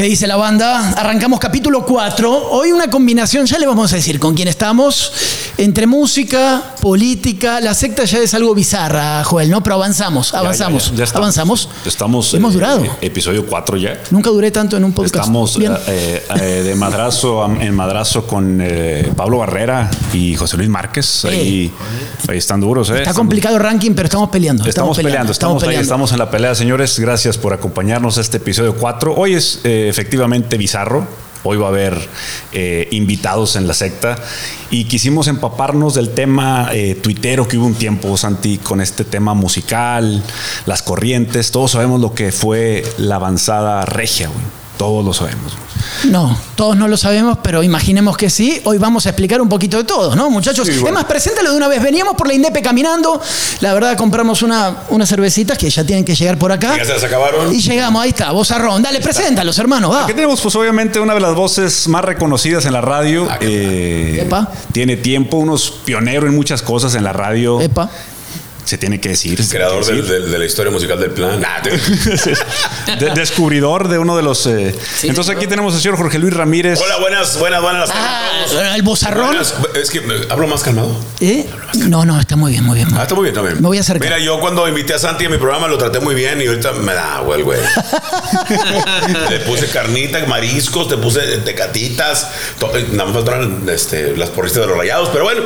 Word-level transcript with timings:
¿Qué 0.00 0.06
dice 0.06 0.26
la 0.26 0.36
banda? 0.36 0.94
Arrancamos 0.96 1.38
capítulo 1.38 1.84
4. 1.84 2.48
Hoy 2.52 2.72
una 2.72 2.88
combinación, 2.88 3.44
ya 3.44 3.58
le 3.58 3.66
vamos 3.66 3.92
a 3.92 3.96
decir 3.96 4.18
con 4.18 4.34
quién 4.34 4.48
estamos, 4.48 5.49
entre 5.60 5.86
música, 5.86 6.74
política. 6.80 7.60
La 7.60 7.74
secta 7.74 8.04
ya 8.04 8.18
es 8.18 8.32
algo 8.32 8.54
bizarra, 8.54 9.22
Joel, 9.24 9.50
¿no? 9.50 9.62
Pero 9.62 9.74
avanzamos, 9.76 10.32
avanzamos, 10.32 10.86
Ya, 10.86 10.90
ya, 10.92 10.96
ya 10.96 11.04
estamos. 11.04 11.22
avanzamos. 11.22 11.68
Estamos. 11.84 12.34
Hemos 12.34 12.52
eh, 12.52 12.54
durado. 12.54 12.86
Episodio 13.02 13.46
4 13.46 13.76
ya. 13.76 14.00
Nunca 14.10 14.30
duré 14.30 14.50
tanto 14.50 14.78
en 14.78 14.84
un 14.84 14.92
podcast. 14.92 15.16
Estamos 15.16 15.58
eh, 15.60 16.22
eh, 16.40 16.44
de 16.64 16.74
madrazo 16.74 17.44
en 17.60 17.74
madrazo 17.74 18.26
con 18.26 18.58
eh, 18.62 19.12
Pablo 19.14 19.38
Barrera 19.38 19.90
y 20.14 20.34
José 20.34 20.56
Luis 20.56 20.70
Márquez. 20.70 21.26
Ahí, 21.26 21.70
ahí 22.26 22.38
están 22.38 22.60
duros, 22.60 22.88
¿eh? 22.90 22.98
Está 22.98 23.12
complicado 23.12 23.56
el 23.56 23.62
ranking, 23.62 23.92
pero 23.92 24.06
estamos 24.06 24.30
peleando. 24.30 24.66
Estamos, 24.66 24.96
peleando, 24.96 25.32
estamos, 25.32 25.62
ahí, 25.64 25.76
estamos 25.76 26.12
en 26.12 26.18
la 26.18 26.30
pelea, 26.30 26.54
señores. 26.54 26.98
Gracias 26.98 27.36
por 27.36 27.52
acompañarnos 27.52 28.16
a 28.16 28.22
este 28.22 28.38
episodio 28.38 28.74
4. 28.76 29.14
Hoy 29.14 29.34
es 29.34 29.60
eh, 29.64 29.88
efectivamente 29.90 30.56
bizarro. 30.56 31.29
Hoy 31.42 31.56
va 31.56 31.66
a 31.66 31.68
haber 31.70 31.98
eh, 32.52 32.88
invitados 32.90 33.56
en 33.56 33.66
la 33.66 33.74
secta 33.74 34.16
y 34.70 34.84
quisimos 34.84 35.26
empaparnos 35.26 35.94
del 35.94 36.10
tema 36.10 36.68
eh, 36.72 36.94
tuitero 36.94 37.48
que 37.48 37.56
hubo 37.56 37.66
un 37.66 37.74
tiempo, 37.74 38.16
Santi, 38.16 38.58
con 38.58 38.80
este 38.80 39.04
tema 39.04 39.34
musical, 39.34 40.22
las 40.66 40.82
corrientes. 40.82 41.50
Todos 41.50 41.72
sabemos 41.72 42.00
lo 42.00 42.14
que 42.14 42.30
fue 42.30 42.84
la 42.98 43.16
avanzada 43.16 43.84
regia, 43.86 44.28
güey. 44.28 44.59
Todos 44.80 45.04
lo 45.04 45.12
sabemos. 45.12 45.52
No, 46.04 46.34
todos 46.54 46.74
no 46.74 46.88
lo 46.88 46.96
sabemos, 46.96 47.36
pero 47.42 47.62
imaginemos 47.62 48.16
que 48.16 48.30
sí. 48.30 48.62
Hoy 48.64 48.78
vamos 48.78 49.04
a 49.04 49.10
explicar 49.10 49.38
un 49.42 49.48
poquito 49.50 49.76
de 49.76 49.84
todo, 49.84 50.16
¿no, 50.16 50.30
muchachos? 50.30 50.66
Sí, 50.66 50.72
bueno. 50.72 50.86
Es 50.86 50.94
más, 50.94 51.04
preséntalo 51.04 51.50
de 51.50 51.56
una 51.58 51.68
vez. 51.68 51.82
Veníamos 51.82 52.14
por 52.14 52.26
la 52.26 52.32
Indepe 52.32 52.62
caminando. 52.62 53.20
La 53.60 53.74
verdad, 53.74 53.94
compramos 53.98 54.40
una, 54.40 54.74
unas 54.88 55.06
cervecitas 55.06 55.58
que 55.58 55.68
ya 55.68 55.84
tienen 55.84 56.02
que 56.02 56.14
llegar 56.14 56.38
por 56.38 56.50
acá. 56.50 56.78
Ya 56.78 56.86
se 56.86 56.94
las 56.94 57.04
acabaron. 57.04 57.54
Y 57.54 57.60
llegamos, 57.60 58.02
ahí 58.02 58.08
está, 58.08 58.32
vozarrón. 58.32 58.80
Dale, 58.80 59.02
preséntalos, 59.02 59.58
hermano, 59.58 59.90
va. 59.90 60.04
Aquí 60.04 60.14
tenemos, 60.14 60.40
pues, 60.40 60.56
obviamente, 60.56 60.98
una 60.98 61.12
de 61.12 61.20
las 61.20 61.34
voces 61.34 61.86
más 61.86 62.02
reconocidas 62.02 62.64
en 62.64 62.72
la 62.72 62.80
radio. 62.80 63.28
Ah, 63.30 63.36
Eh, 63.42 64.20
Epa. 64.22 64.50
tiene 64.72 64.96
tiempo, 64.96 65.36
unos 65.36 65.70
pioneros 65.84 66.30
en 66.30 66.34
muchas 66.34 66.62
cosas 66.62 66.94
en 66.94 67.04
la 67.04 67.12
radio. 67.12 67.60
Epa. 67.60 67.90
Se 68.70 68.78
tiene 68.78 69.00
que 69.00 69.08
decir. 69.08 69.36
Creador 69.48 69.84
del- 69.84 70.06
del- 70.06 70.30
de 70.30 70.38
la 70.38 70.44
historia 70.44 70.70
musical 70.70 70.96
del 71.00 71.10
plan. 71.10 71.40
Nah. 71.40 71.60
De- 73.00 73.10
descubridor 73.16 73.88
de 73.88 73.98
uno 73.98 74.16
de 74.16 74.22
los. 74.22 74.46
eh, 74.46 74.72
entonces 75.02 75.34
aquí 75.34 75.48
tenemos 75.48 75.74
al 75.74 75.80
señor 75.80 75.96
Jorge 75.96 76.20
Luis 76.20 76.32
Ramírez. 76.32 76.78
Hola, 76.80 76.98
buenas, 77.00 77.36
buenas, 77.40 77.60
buenas. 77.62 77.90
Ah, 77.92 78.76
el 78.76 78.82
vozarrón. 78.82 79.26
Buenas. 79.26 79.54
Es 79.74 79.90
que 79.90 80.00
me- 80.02 80.14
hablo 80.28 80.46
más 80.46 80.62
calmado. 80.62 80.94
¿Eh? 81.18 81.46
No, 81.88 82.04
no, 82.04 82.20
está 82.20 82.36
muy 82.36 82.52
bien, 82.52 82.62
muy 82.64 82.76
bien. 82.76 82.88
Ah, 82.96 83.02
está 83.02 83.16
muy 83.16 83.24
bien 83.24 83.34
también. 83.34 83.56
Me 83.60 83.66
voy 83.66 83.78
a 83.78 83.80
acercar. 83.80 84.04
Mira, 84.04 84.20
yo 84.20 84.38
cuando 84.38 84.68
invité 84.68 84.94
a 84.94 85.00
Santi 85.00 85.24
a 85.24 85.28
mi 85.30 85.38
programa 85.38 85.66
lo 85.66 85.76
traté 85.76 85.98
muy 85.98 86.14
bien 86.14 86.40
y 86.40 86.46
ahorita 86.46 86.70
me 86.74 86.94
da 86.94 87.16
agua 87.16 87.34
el 87.34 87.42
güey. 87.42 87.58
Le 89.30 89.40
puse 89.40 89.66
carnita, 89.66 90.24
mariscos, 90.26 90.88
te 90.88 90.96
puse 90.96 91.20
tecatitas. 91.38 92.28
eh, 92.74 92.86
Nada 92.92 93.06
más 93.06 93.14
faltaron 93.16 93.68
este, 93.68 94.16
las 94.16 94.28
porristas 94.30 94.62
de 94.62 94.68
los 94.68 94.76
rayados, 94.78 95.08
pero 95.08 95.24
bueno. 95.24 95.42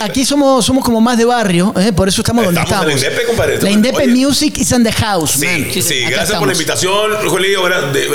Aquí 0.00 0.24
somos, 0.24 0.64
somos 0.66 0.84
como 0.84 1.00
más 1.00 1.16
de 1.16 1.24
barrio, 1.24 1.72
¿eh? 1.78 1.92
por 1.92 2.08
eso 2.08 2.20
estamos 2.20 2.44
donde 2.44 2.60
Estamos 2.60 2.86
estamos. 2.86 3.02
en 3.02 3.08
la 3.08 3.14
Indepe, 3.14 3.26
compadre. 3.26 3.62
La 3.62 3.70
Indepe. 3.70 4.06
Music 4.08 4.58
is 4.58 4.70
in 4.72 4.84
the 4.84 4.92
house, 4.92 5.32
Sí, 5.32 5.46
man. 5.46 5.66
sí, 5.82 6.04
Acá 6.04 6.16
gracias 6.16 6.38
por 6.38 6.46
la 6.46 6.52
invitación, 6.52 7.10
Jolillo. 7.26 7.62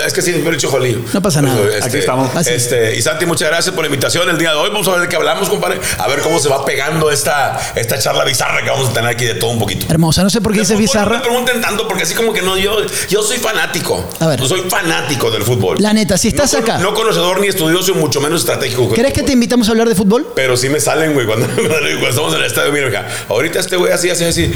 Es 0.05 0.14
que 0.14 0.22
sí, 0.22 0.31
me 0.33 0.50
he 0.50 0.52
dicho 0.52 0.70
Jolillo. 0.70 1.00
No 1.14 1.22
pasa 1.22 1.42
nada. 1.42 1.59
Este, 1.67 1.86
Aquí 1.86 1.97
estamos. 1.97 2.36
Así. 2.36 2.52
Este, 2.52 2.95
y 2.95 3.02
Santi, 3.02 3.25
muchas 3.25 3.50
gracias 3.50 3.73
por 3.73 3.83
la 3.83 3.88
invitación 3.88 4.30
el 4.30 4.38
día 4.38 4.52
de 4.52 4.58
hoy. 4.58 4.70
Vamos 4.70 4.88
a 4.88 4.92
ver 4.92 5.02
de 5.02 5.09
qué 5.09 5.16
hablamos, 5.16 5.50
compadre. 5.50 5.80
A 5.97 6.08
ver 6.08 6.20
cómo 6.22 6.38
se 6.39 6.47
va 6.50 6.64
pegando 6.64 7.09
esta, 7.09 7.58
esta 7.75 7.97
charla 7.97 8.23
bizarra 8.23 8.64
que 8.64 8.70
vamos 8.70 8.89
a 8.89 8.94
tener 8.94 9.09
aquí 9.09 9.25
de 9.25 9.36
todo 9.36 9.50
un 9.50 9.59
poquito. 9.59 9.88
Hermosa, 9.89 10.22
no 10.22 10.30
sé 10.30 10.42
por 10.42 10.52
qué 10.52 10.58
De 10.59 10.61
dice 10.61 10.73
fútbol 10.75 10.81
bizarra. 10.83 11.11
No 11.11 11.17
me 11.17 11.22
pregunten 11.23 11.61
tanto 11.61 11.88
porque 11.88 12.03
así 12.03 12.14
como 12.14 12.33
que 12.33 12.42
no, 12.44 12.55
yo, 12.58 12.77
yo 13.09 13.23
soy 13.23 13.38
fanático. 13.38 14.08
A 14.20 14.27
ver. 14.27 14.39
Yo 14.39 14.47
soy 14.47 14.61
fanático 14.70 15.31
del 15.31 15.44
fútbol. 15.44 15.77
La 15.80 15.94
neta, 15.94 16.17
si 16.17 16.27
estás 16.27 16.53
no, 16.53 16.59
acá. 16.59 16.77
No 16.77 16.94
conocedor 16.94 17.39
ni 17.42 17.47
estudioso, 17.47 17.92
y 17.92 17.95
mucho 17.95 18.22
menos 18.22 18.42
estratégico. 18.42 18.89
¿Crees 18.89 19.08
que 19.08 19.14
te 19.14 19.20
fútbol. 19.22 19.33
invitamos 19.33 19.67
a 19.67 19.72
hablar 19.72 19.89
de 19.89 19.95
fútbol? 19.95 20.27
Pero 20.36 20.55
sí 20.55 20.70
me 20.70 20.80
salen, 20.80 21.14
güey, 21.14 21.25
cuando, 21.25 21.39
cuando 22.00 22.08
estamos 22.09 22.34
en 22.34 22.40
el 22.40 22.45
estadio. 22.45 22.72
Mira, 22.72 22.88
hija, 22.90 23.06
ahorita 23.30 23.60
este 23.60 23.76
güey 23.77 23.92
así, 23.92 24.10
así, 24.10 24.23
así. 24.26 24.52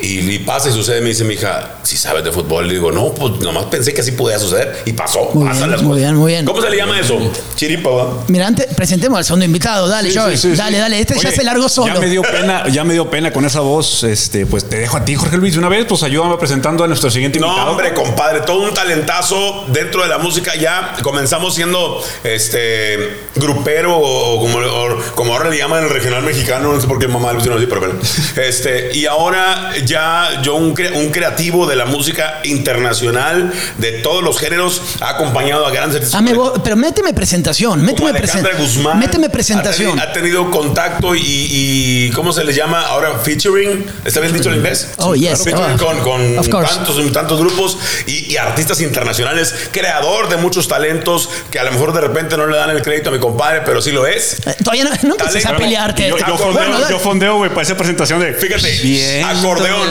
Y, 0.00 0.18
y 0.30 0.38
pasa 0.40 0.68
y 0.68 0.72
sucede. 0.72 1.00
Me 1.00 1.08
dice 1.10 1.24
mi 1.24 1.34
hija, 1.34 1.76
si 1.82 1.96
sabes 1.96 2.24
de 2.24 2.32
fútbol. 2.32 2.66
Le 2.66 2.74
digo, 2.74 2.90
no, 2.92 3.14
pues 3.14 3.34
nomás 3.40 3.66
pensé 3.66 3.92
que 3.94 4.00
así 4.00 4.12
podía 4.12 4.38
suceder. 4.38 4.82
Y 4.86 4.92
pasó. 4.92 5.30
Muy 5.34 5.44
pasan 5.46 5.58
bien, 5.60 5.70
las 5.70 5.82
muy 5.82 5.88
cosas. 5.90 6.00
bien, 6.02 6.14
muy 6.16 6.32
bien. 6.32 6.44
¿Cómo 6.44 6.60
se 6.62 6.70
le 6.70 6.76
llama 6.76 6.98
eso? 6.98 7.18
Chiripa, 7.56 7.90
¿va? 7.90 8.24
Mira, 8.28 8.46
antes 8.46 8.66
presentemos 8.74 9.18
al 9.18 9.24
segundo 9.24 9.44
invitado. 9.44 9.88
Dale, 9.88 10.10
Sí, 10.10 10.18
Joey. 10.18 10.36
sí, 10.36 10.50
sí, 10.50 10.56
dale, 10.56 10.76
sí. 10.76 10.80
dale. 10.80 11.00
Este 11.00 11.14
ya 11.20 11.30
se 11.30 11.44
largó 11.44 11.68
solo. 11.68 11.94
Ya 11.94 12.00
me 12.00 12.06
dio 12.08 12.22
pena, 12.22 12.68
ya 12.68 12.84
me 12.84 12.94
dio 12.94 13.08
pena 13.10 13.32
con 13.32 13.44
esa 13.44 13.60
voz. 13.60 14.02
Este, 14.04 14.46
pues 14.46 14.68
te 14.68 14.78
dejo 14.78 14.96
a 14.96 15.04
ti, 15.04 15.14
Jorge 15.14 15.36
Luis, 15.36 15.52
de 15.54 15.58
una 15.60 15.68
vez, 15.68 15.84
pues 15.88 16.02
ayúdame 16.02 16.36
presentando 16.36 16.84
a 16.84 16.86
nuestro 16.88 17.10
siguiente 17.10 17.38
No, 17.38 17.46
invitado. 17.48 17.70
hombre, 17.70 17.94
compadre, 17.94 18.40
todo 18.40 18.62
un 18.62 18.74
talentazo 18.74 19.66
dentro 19.68 20.02
de 20.02 20.08
la 20.08 20.18
música. 20.18 20.54
Ya 20.56 20.96
comenzamos 21.02 21.54
siendo 21.54 22.02
este 22.24 23.16
grupero 23.36 23.96
o 23.98 24.40
como, 24.40 24.58
o 24.58 24.96
como 25.14 25.32
ahora 25.34 25.50
le 25.50 25.58
llaman 25.58 25.80
en 25.80 25.84
el 25.84 25.90
regional 25.92 26.22
mexicano, 26.22 26.72
no 26.72 26.80
sé 26.80 26.86
por 26.86 26.98
qué 26.98 27.08
mamá 27.08 27.28
lo 27.32 27.38
pusieron 27.38 27.58
así, 27.58 27.66
pero 27.66 27.80
bueno. 27.80 27.94
Este, 28.36 28.96
y 28.96 29.06
ahora 29.06 29.72
ya 29.84 30.40
yo, 30.42 30.54
un, 30.56 30.74
un 30.94 31.10
creativo 31.10 31.66
de 31.66 31.76
la 31.76 31.84
música 31.86 32.40
internacional, 32.44 33.52
de 33.78 33.92
todos 34.00 34.22
los 34.22 34.38
géneros, 34.38 34.80
ha 35.00 35.10
acompañado 35.10 35.66
a 35.66 35.70
grandes 35.70 35.96
artistas. 35.96 36.20
Dame 36.24 36.34
voz- 36.34 36.60
pero 36.64 36.76
méteme 36.76 37.12
presentación. 37.12 37.82
Méteme, 37.82 38.12
presentación. 38.14 38.60
Guzmán. 38.60 38.98
méteme 38.98 39.26
Ha 39.26 39.30
presentación. 39.30 40.00
Ha, 40.00 40.12
tenido 40.12 40.50
contacto 40.50 41.14
y, 41.14 41.20
y- 41.22 42.10
¿cómo 42.14 42.32
se 42.32 42.44
le 42.44 42.52
llama 42.52 42.82
ahora? 42.86 43.18
Featuring. 43.18 43.84
¿Está 44.04 44.20
bien 44.20 44.32
dicho 44.32 44.48
en 44.50 44.56
inglés? 44.56 44.88
Oh, 44.98 45.14
yes. 45.14 45.42
Featuring 45.44 45.76
Oh, 45.80 45.84
con, 45.84 46.00
con 46.00 46.64
tantos, 46.66 47.12
tantos 47.12 47.38
grupos 47.40 47.78
y, 48.06 48.32
y 48.32 48.36
artistas 48.36 48.80
internacionales, 48.80 49.54
creador 49.72 50.28
de 50.28 50.36
muchos 50.36 50.68
talentos 50.68 51.28
que 51.50 51.58
a 51.58 51.64
lo 51.64 51.72
mejor 51.72 51.92
de 51.92 52.00
repente 52.00 52.36
no 52.36 52.46
le 52.46 52.56
dan 52.56 52.70
el 52.70 52.82
crédito 52.82 53.10
a 53.10 53.12
mi 53.12 53.18
compadre, 53.18 53.62
pero 53.64 53.80
sí 53.82 53.90
lo 53.92 54.06
es. 54.06 54.38
Eh, 54.46 54.54
Todavía 54.62 54.84
no, 54.84 54.90
no 54.90 55.14
empieces 55.14 55.44
a 55.44 55.48
Talento. 55.48 55.58
pelearte. 55.64 55.81
Yo, 56.28 56.38
fondeo, 56.38 56.88
yo 56.88 56.98
fondeo, 56.98 57.36
güey, 57.38 57.50
para 57.50 57.62
esa 57.62 57.76
presentación 57.76 58.20
de. 58.20 58.32
Fíjate, 58.34 58.70
Bien. 58.82 59.24
acordeón, 59.24 59.88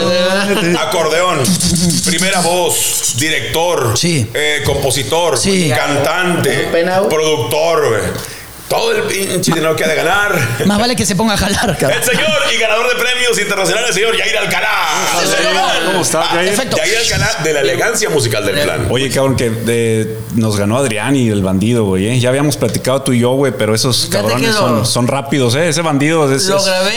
acordeón, 0.78 1.40
primera 2.06 2.40
voz, 2.40 3.14
director, 3.18 3.96
Sí. 3.96 4.26
eh, 4.32 4.62
compositor, 4.64 5.36
Sí. 5.36 5.70
cantante, 5.74 6.68
Pena, 6.72 7.08
productor, 7.08 7.88
güey. 7.88 8.02
Todo 8.72 8.90
el 8.92 9.02
pinche 9.02 9.52
dinero 9.52 9.76
que 9.76 9.84
ha 9.84 9.88
de 9.88 9.96
ganar. 9.96 10.34
Más 10.66 10.78
vale 10.78 10.96
que 10.96 11.04
se 11.04 11.14
ponga 11.14 11.34
a 11.34 11.36
jalar, 11.36 11.76
cabrón. 11.76 11.98
El 12.00 12.04
señor 12.04 12.30
y 12.54 12.58
ganador 12.58 12.88
de 12.88 12.94
premios 12.94 13.38
internacionales, 13.38 13.94
señor 13.94 14.16
Yair 14.16 14.38
Alcalá. 14.38 14.70
¿Cómo 15.86 16.00
está, 16.02 16.22
Ah, 16.22 16.34
Yair? 16.36 16.48
Perfecto. 16.48 16.76
Yair 16.78 16.96
Alcalá 16.98 17.36
de 17.44 17.52
la 17.52 17.60
elegancia 17.60 18.08
musical 18.08 18.46
del 18.46 18.60
plan. 18.60 18.86
Oye, 18.90 19.10
cabrón, 19.10 19.36
que 19.36 20.16
nos 20.36 20.56
ganó 20.56 20.78
Adrián 20.78 21.14
y 21.16 21.28
el 21.28 21.42
bandido, 21.42 21.84
güey. 21.84 22.08
¿eh? 22.08 22.18
Ya 22.18 22.30
habíamos 22.30 22.56
platicado 22.56 23.02
tú 23.02 23.12
y 23.12 23.20
yo, 23.20 23.32
güey, 23.32 23.52
pero 23.56 23.74
esos 23.74 24.06
cabrones 24.10 24.54
son, 24.54 24.86
son 24.86 25.06
rápidos, 25.06 25.54
¿eh? 25.54 25.68
Ese 25.68 25.82
bandido 25.82 26.32
es. 26.34 26.46
Lo 26.46 26.62
grabé 26.62 26.92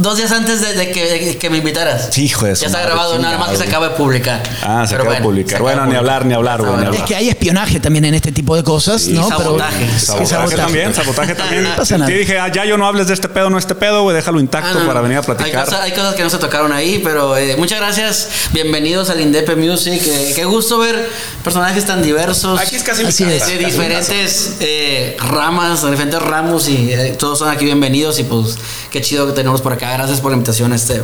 dos 0.00 0.16
días 0.16 0.32
antes 0.32 0.60
de, 0.60 0.74
de 0.74 0.90
que, 0.90 1.04
de 1.08 1.38
que 1.38 1.50
me 1.50 1.58
invitaras. 1.58 2.08
Sí, 2.10 2.24
hijo 2.24 2.46
de 2.46 2.56
su 2.56 2.62
Ya 2.62 2.66
está 2.68 2.80
grabado, 2.82 3.18
nada 3.18 3.38
más 3.38 3.50
que 3.50 3.56
se 3.56 3.64
acaba 3.64 3.90
de 3.90 3.94
publicar. 3.96 4.42
Ah, 4.62 4.84
se 4.86 4.92
Pero 4.96 5.02
acaba 5.04 5.16
de 5.16 5.22
publicar. 5.22 5.50
se 5.50 5.54
acaba 5.56 5.70
Bueno, 5.70 5.82
de 5.82 5.86
ni 5.88 5.94
publicar. 5.98 6.14
hablar, 6.22 6.26
ni 6.26 6.34
hablar, 6.34 6.62
güey. 6.86 6.96
Es 6.96 7.02
que 7.04 7.16
hay 7.16 7.28
espionaje 7.28 7.80
también 7.80 8.04
en 8.06 8.14
este 8.14 8.32
tipo 8.32 8.56
de 8.56 8.64
cosas, 8.64 9.06
¿no? 9.08 9.28
sabotaje. 9.28 9.86
Pero, 9.86 9.98
Sabotaje, 10.00 10.26
sabotaje. 10.26 10.56
también, 10.56 10.94
sabotaje 10.94 11.34
también. 11.34 11.64
No 11.64 11.76
pasa 11.76 11.98
nada. 11.98 12.10
Te 12.10 12.16
dije, 12.18 12.38
ah, 12.38 12.48
ya 12.52 12.64
yo 12.64 12.76
no 12.76 12.86
hables 12.86 13.06
de 13.08 13.14
este 13.14 13.28
pedo, 13.28 13.50
no 13.50 13.58
este 13.58 13.74
pedo, 13.74 14.02
güey, 14.02 14.16
déjalo 14.16 14.40
intacto 14.40 14.78
Ah, 14.78 14.80
no, 14.82 14.86
para 14.86 15.00
venir 15.00 15.16
a 15.18 15.20
Hay 15.20 15.26
platicar. 15.26 15.64
cosas, 15.64 15.80
hay 15.80 15.92
cosas 15.92 16.14
que 16.14 16.22
no 16.22 16.30
se 16.30 16.38
tocaron 16.38 16.72
ahí, 16.72 17.00
pero 17.04 17.36
eh, 17.36 17.56
muchas 17.56 17.78
gracias. 17.78 18.28
Bienvenidos 18.52 19.10
al 19.10 19.20
Indepe 19.20 19.56
Music. 19.56 20.00
Eh, 20.06 20.32
qué 20.34 20.44
gusto 20.44 20.78
ver 20.78 21.08
personajes 21.44 21.84
tan 21.84 22.02
diversos. 22.02 22.58
Aquí 22.60 22.76
es 22.76 22.82
casi 22.82 23.02
mi 23.02 23.08
Así 23.10 23.24
casa, 23.24 23.36
es. 23.36 23.46
de 23.46 23.52
casi 23.52 23.64
mi 23.64 23.70
diferentes 23.70 24.56
eh, 24.60 25.16
ramas, 25.20 25.82
de 25.82 25.90
diferentes 25.90 26.20
ramos 26.22 26.68
y 26.68 26.92
eh, 26.92 27.14
todos 27.18 27.38
son 27.38 27.48
aquí 27.50 27.64
bienvenidos 27.64 28.18
y 28.18 28.24
pues 28.24 28.56
qué 28.90 29.00
chido 29.00 29.26
que 29.26 29.32
tenemos 29.32 29.60
por 29.60 29.72
acá. 29.72 29.89
Gracias 29.92 30.20
por 30.20 30.30
la 30.30 30.36
invitación 30.36 30.72
este 30.72 31.02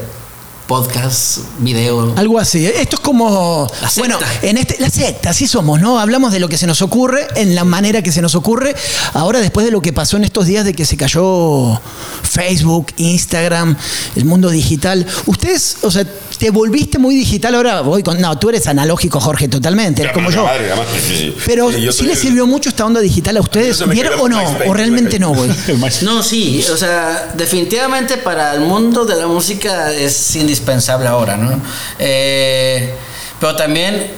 podcast, 0.67 1.39
video. 1.59 2.13
Algo 2.17 2.39
así. 2.39 2.67
Esto 2.67 2.97
es 2.97 3.01
como. 3.01 3.69
La 3.81 3.89
secta. 3.91 4.17
Bueno, 4.17 4.19
en 4.43 4.59
este. 4.59 4.77
La 4.81 4.91
secta, 4.91 5.31
así 5.31 5.47
somos, 5.47 5.81
¿no? 5.81 5.99
Hablamos 6.01 6.33
de 6.33 6.41
lo 6.41 6.49
que 6.49 6.59
se 6.59 6.67
nos 6.67 6.83
ocurre, 6.83 7.27
en 7.37 7.55
la 7.55 7.65
manera 7.65 8.03
que 8.03 8.11
se 8.13 8.21
nos 8.23 8.35
ocurre. 8.35 8.75
Ahora, 9.15 9.41
después 9.41 9.65
de 9.65 9.71
lo 9.73 9.81
que 9.81 9.93
pasó 9.93 10.17
en 10.17 10.25
estos 10.25 10.47
días 10.47 10.65
de 10.65 10.75
que 10.75 10.85
se 10.85 10.97
cayó 10.97 11.81
Facebook, 12.23 12.89
Instagram, 12.97 13.77
el 14.17 14.25
mundo 14.25 14.51
digital. 14.51 15.07
Ustedes, 15.27 15.79
o 15.83 15.91
sea, 15.91 16.05
te 16.39 16.51
volviste 16.51 16.99
muy 16.99 17.15
digital 17.15 17.55
ahora. 17.55 17.81
Voy 17.83 18.03
con. 18.03 18.21
No, 18.21 18.37
tú 18.39 18.49
eres 18.49 18.67
analógico, 18.67 19.21
Jorge, 19.21 19.49
totalmente. 19.49 20.03
Eres 20.03 20.15
como 20.15 20.31
yo. 20.31 20.45
madre, 20.45 20.69
madre, 20.71 20.85
sí, 21.07 21.17
sí. 21.17 21.37
Pero 21.47 21.71
Sí, 21.73 21.81
yo 21.83 21.93
sí 21.93 21.99
soy 21.99 22.07
les 22.09 22.17
el- 22.19 22.23
sirvió 22.23 22.47
mucho 22.47 22.69
esta 22.69 22.85
onda 22.85 23.01
digital 23.01 23.37
a 23.37 23.41
ustedes. 23.41 23.87
¿Vieron 23.89 24.19
o 24.21 24.29
no? 24.29 24.41
¿O 24.67 24.75
realmente 24.75 25.19
no, 25.19 25.33
güey? 25.35 25.51
No, 26.03 26.23
sí, 26.23 26.65
o 26.73 26.77
sea, 26.77 27.33
definitivamente 27.37 28.17
para 28.19 28.55
el 28.55 28.61
mundo 28.61 29.05
de 29.05 29.17
la 29.17 29.27
música 29.27 29.93
es 29.93 30.13
indispensable 30.57 31.07
ahora, 31.09 31.37
¿no? 31.37 31.61
Eh, 31.99 32.95
pero 33.41 33.57
también 33.57 34.13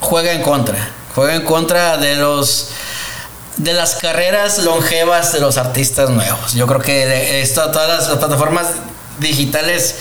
juega 0.00 0.32
en 0.32 0.42
contra, 0.42 0.90
juega 1.14 1.34
en 1.34 1.44
contra 1.44 1.96
de 1.96 2.16
los 2.16 2.68
de 3.56 3.74
las 3.74 3.96
carreras 3.96 4.58
longevas 4.58 5.32
de 5.32 5.40
los 5.40 5.58
artistas 5.58 6.08
nuevos. 6.08 6.54
Yo 6.54 6.66
creo 6.66 6.80
que 6.80 7.42
esto, 7.42 7.70
todas 7.70 8.08
las 8.08 8.18
plataformas 8.18 8.68
digitales 9.18 9.96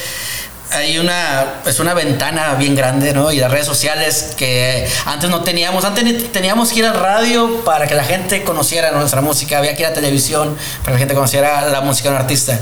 hay 0.71 1.00
una 1.00 1.62
es 1.66 1.80
una 1.80 1.94
ventana 1.94 2.54
bien 2.56 2.75
grande, 2.75 3.13
¿no? 3.13 3.31
Y 3.31 3.38
las 3.38 3.50
redes 3.50 3.66
sociales 3.66 4.33
que 4.38 4.88
antes 5.06 5.30
no 5.30 5.42
teníamos, 5.42 5.83
antes 5.83 6.31
teníamos 6.31 6.71
que 6.71 6.80
ir 6.80 6.86
al 6.86 6.95
radio 6.95 7.62
para 7.63 7.88
que 7.88 7.95
la 7.95 8.04
gente 8.04 8.44
conociera 8.44 8.92
nuestra 8.92 9.21
música, 9.21 9.57
había 9.57 9.75
que 9.75 9.81
ir 9.81 9.88
a 9.88 9.94
televisión 9.94 10.56
para 10.83 10.88
que 10.88 10.92
la 10.94 11.00
gente 11.00 11.13
conociera 11.16 11.69
la 11.69 11.81
música 11.81 12.10
de 12.10 12.16
un 12.16 12.21
artista. 12.21 12.60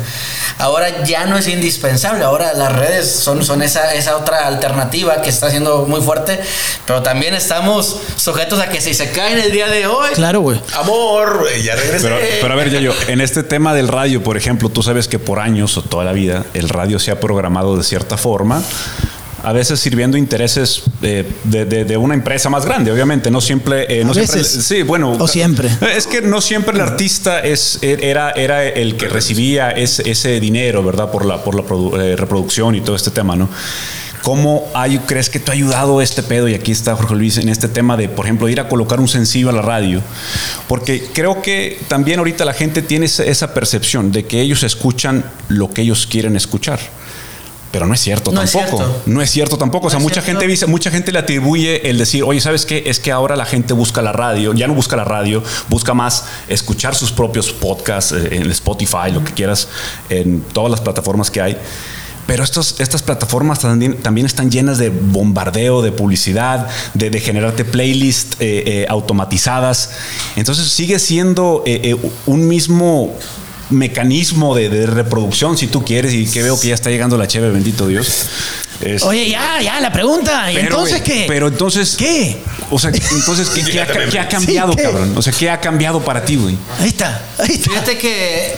Ahora 0.57 1.03
ya 1.03 1.25
no 1.25 1.37
es 1.37 1.47
indispensable, 1.47 2.23
ahora 2.23 2.53
las 2.53 2.73
redes 2.75 3.09
son, 3.09 3.43
son 3.43 3.61
esa, 3.61 3.93
esa 3.93 4.15
otra 4.15 4.47
alternativa 4.47 5.21
que 5.21 5.29
está 5.29 5.49
siendo 5.49 5.85
muy 5.85 6.01
fuerte, 6.01 6.39
pero 6.85 7.03
también 7.03 7.33
estamos 7.33 7.99
sujetos 8.15 8.59
a 8.59 8.69
que 8.69 8.79
si 8.79 8.93
se 8.93 9.11
cae 9.11 9.33
en 9.33 9.39
el 9.39 9.51
día 9.51 9.67
de 9.67 9.85
hoy, 9.87 10.11
Claro, 10.13 10.39
güey. 10.41 10.59
Amor, 10.73 11.39
güey, 11.39 11.61
ya 11.61 11.75
regresé. 11.75 12.07
Pero, 12.07 12.17
pero 12.41 12.53
a 12.53 12.55
ver, 12.55 12.69
yo 12.69 12.93
en 13.07 13.21
este 13.21 13.43
tema 13.43 13.73
del 13.73 13.87
radio, 13.87 14.23
por 14.23 14.37
ejemplo, 14.37 14.69
tú 14.69 14.81
sabes 14.81 15.07
que 15.07 15.19
por 15.19 15.39
años 15.39 15.77
o 15.77 15.81
toda 15.81 16.05
la 16.05 16.13
vida 16.13 16.45
el 16.53 16.69
radio 16.69 16.99
se 16.99 17.11
ha 17.11 17.19
programado 17.19 17.77
de 17.77 17.83
cierta 17.83 17.96
forma, 18.17 18.61
a 19.43 19.53
veces 19.53 19.79
sirviendo 19.79 20.17
intereses 20.17 20.81
de, 20.99 21.25
de- 21.45 21.65
de- 21.65 21.85
de 21.85 21.95
una 21.97 22.13
empresa 22.15 22.49
más 22.49 22.65
grande, 22.65 22.91
obviamente, 22.91 23.29
no 23.31 23.39
siempre... 23.39 23.85
eh, 23.87 24.03
no 24.03 24.11
A 24.11 24.13
siempre- 24.15 24.37
veces. 24.39 24.63
sí, 24.65 24.81
bueno. 24.83 25.11
O 25.11 25.27
siempre. 25.27 25.69
Es 25.95 26.07
que 26.07 26.21
no 26.21 26.41
siempre 26.41 26.73
el 26.75 26.81
artista 26.81 27.39
es, 27.39 27.79
era, 27.81 28.31
era 28.31 28.65
el 28.65 28.97
que 28.97 29.07
recibía 29.07 29.71
ese, 29.71 30.09
ese 30.09 30.39
dinero, 30.39 30.83
¿verdad? 30.83 31.11
Por 31.11 31.23
la, 31.25 31.43
por 31.43 31.55
la 31.55 32.03
eh, 32.03 32.15
reproducción 32.15 32.75
y 32.75 32.81
todo 32.81 32.95
este 32.95 33.11
tema, 33.11 33.35
¿no? 33.35 33.47
¿Cómo 34.23 34.69
hay, 34.73 34.97
crees 34.99 35.29
que 35.29 35.39
te 35.39 35.51
ha 35.51 35.53
ayudado 35.53 36.01
este 36.01 36.21
pedo? 36.23 36.49
Y 36.49 36.53
aquí 36.55 36.73
está 36.73 36.95
Jorge 36.97 37.15
Luis 37.15 37.37
en 37.37 37.47
este 37.47 37.69
tema 37.69 37.95
de, 37.95 38.09
por 38.09 38.25
ejemplo, 38.25 38.49
ir 38.49 38.59
a 38.59 38.67
colocar 38.67 38.99
un 38.99 39.07
sencillo 39.07 39.49
a 39.49 39.53
la 39.53 39.61
radio. 39.61 40.01
Porque 40.67 41.07
creo 41.13 41.41
que 41.41 41.79
también 41.87 42.19
ahorita 42.19 42.43
la 42.43 42.53
gente 42.53 42.81
tiene 42.81 43.05
esa 43.05 43.53
percepción 43.53 44.11
de 44.11 44.25
que 44.25 44.41
ellos 44.41 44.63
escuchan 44.63 45.23
lo 45.47 45.69
que 45.71 45.83
ellos 45.83 46.07
quieren 46.07 46.35
escuchar. 46.35 46.79
Pero 47.77 47.85
no 47.85 47.93
es 47.93 48.01
cierto 48.01 48.31
No 48.31 48.41
es 48.41 48.51
tampoco. 48.51 48.77
cierto. 48.77 49.01
No 49.05 49.21
es 49.21 49.29
cierto 49.29 49.55
tampoco. 49.59 49.85
o 49.85 49.89
sea, 49.91 49.99
mucha 49.99 50.15
cierto. 50.23 50.39
gente 50.39 50.47
dice, 50.51 50.65
mucha 50.65 50.89
gente 50.89 51.11
le 51.11 51.19
atribuye 51.19 51.87
el 51.87 51.99
decir, 51.99 52.23
oye, 52.23 52.41
¿sabes 52.41 52.65
qué? 52.65 52.81
Es 52.87 52.99
que 52.99 53.11
ahora 53.11 53.35
la 53.35 53.45
gente 53.45 53.73
busca 53.73 54.01
la 54.01 54.11
radio, 54.13 54.51
ya 54.55 54.65
no 54.67 54.73
busca 54.73 54.95
la 54.95 55.03
radio, 55.03 55.43
busca 55.69 55.93
más 55.93 56.25
escuchar 56.47 56.95
sus 56.95 57.11
propios 57.11 57.53
podcasts 57.53 58.13
eh, 58.13 58.29
en 58.31 58.49
Spotify, 58.49 59.11
lo 59.13 59.23
que 59.23 59.31
quieras, 59.31 59.67
en 60.09 60.41
todas 60.41 60.71
las 60.71 60.81
plataformas 60.81 61.29
que 61.29 61.39
hay. 61.39 61.57
Pero 62.25 62.43
estos, 62.43 62.79
estas 62.79 63.03
plataformas 63.03 63.59
también, 63.59 63.97
también 64.01 64.25
están 64.25 64.49
llenas 64.49 64.79
de 64.79 64.89
bombardeo, 64.89 65.83
de 65.83 65.91
publicidad, 65.91 66.67
de, 66.95 67.11
de 67.11 67.19
generarte 67.19 67.63
playlists 67.63 68.37
eh, 68.39 68.63
eh, 68.65 68.85
automatizadas. 68.89 69.91
Entonces 70.35 70.67
sigue 70.67 70.97
siendo 70.97 71.61
eh, 71.67 71.95
un 72.25 72.47
mismo 72.47 73.13
mecanismo 73.69 74.55
de, 74.55 74.69
de 74.69 74.85
reproducción, 74.85 75.57
si 75.57 75.67
tú 75.67 75.83
quieres, 75.83 76.13
y 76.13 76.25
que 76.27 76.41
veo 76.43 76.59
que 76.59 76.69
ya 76.69 76.75
está 76.75 76.89
llegando 76.89 77.17
la 77.17 77.27
cheve, 77.27 77.49
bendito 77.51 77.87
Dios. 77.87 78.25
Es- 78.81 79.03
Oye, 79.03 79.29
ya, 79.29 79.59
ya, 79.61 79.79
la 79.79 79.91
pregunta. 79.91 80.51
¿Y 80.51 80.55
pero, 80.55 80.67
entonces 80.67 81.01
qué? 81.01 81.25
Pero 81.27 81.47
entonces. 81.47 81.95
¿Qué? 81.97 82.37
O 82.69 82.77
sea, 82.79 82.91
entonces, 82.91 83.49
¿qué, 83.49 83.63
qué 83.71 83.81
ha, 83.81 83.87
qué 83.87 84.19
ha 84.19 84.23
Sí, 84.23 84.35
cambiado, 84.35 84.75
¿qué? 84.75 84.83
cabrón? 84.83 85.13
O 85.17 85.21
sea, 85.21 85.33
¿qué 85.33 85.49
ha 85.49 85.59
cambiado 85.59 85.99
para 86.01 86.23
ti, 86.23 86.35
güey? 86.35 86.57
Ahí 86.79 86.89
está, 86.89 87.21
ahí 87.39 87.53
está. 87.55 87.71
Fíjate 87.71 87.97
que, 87.97 88.55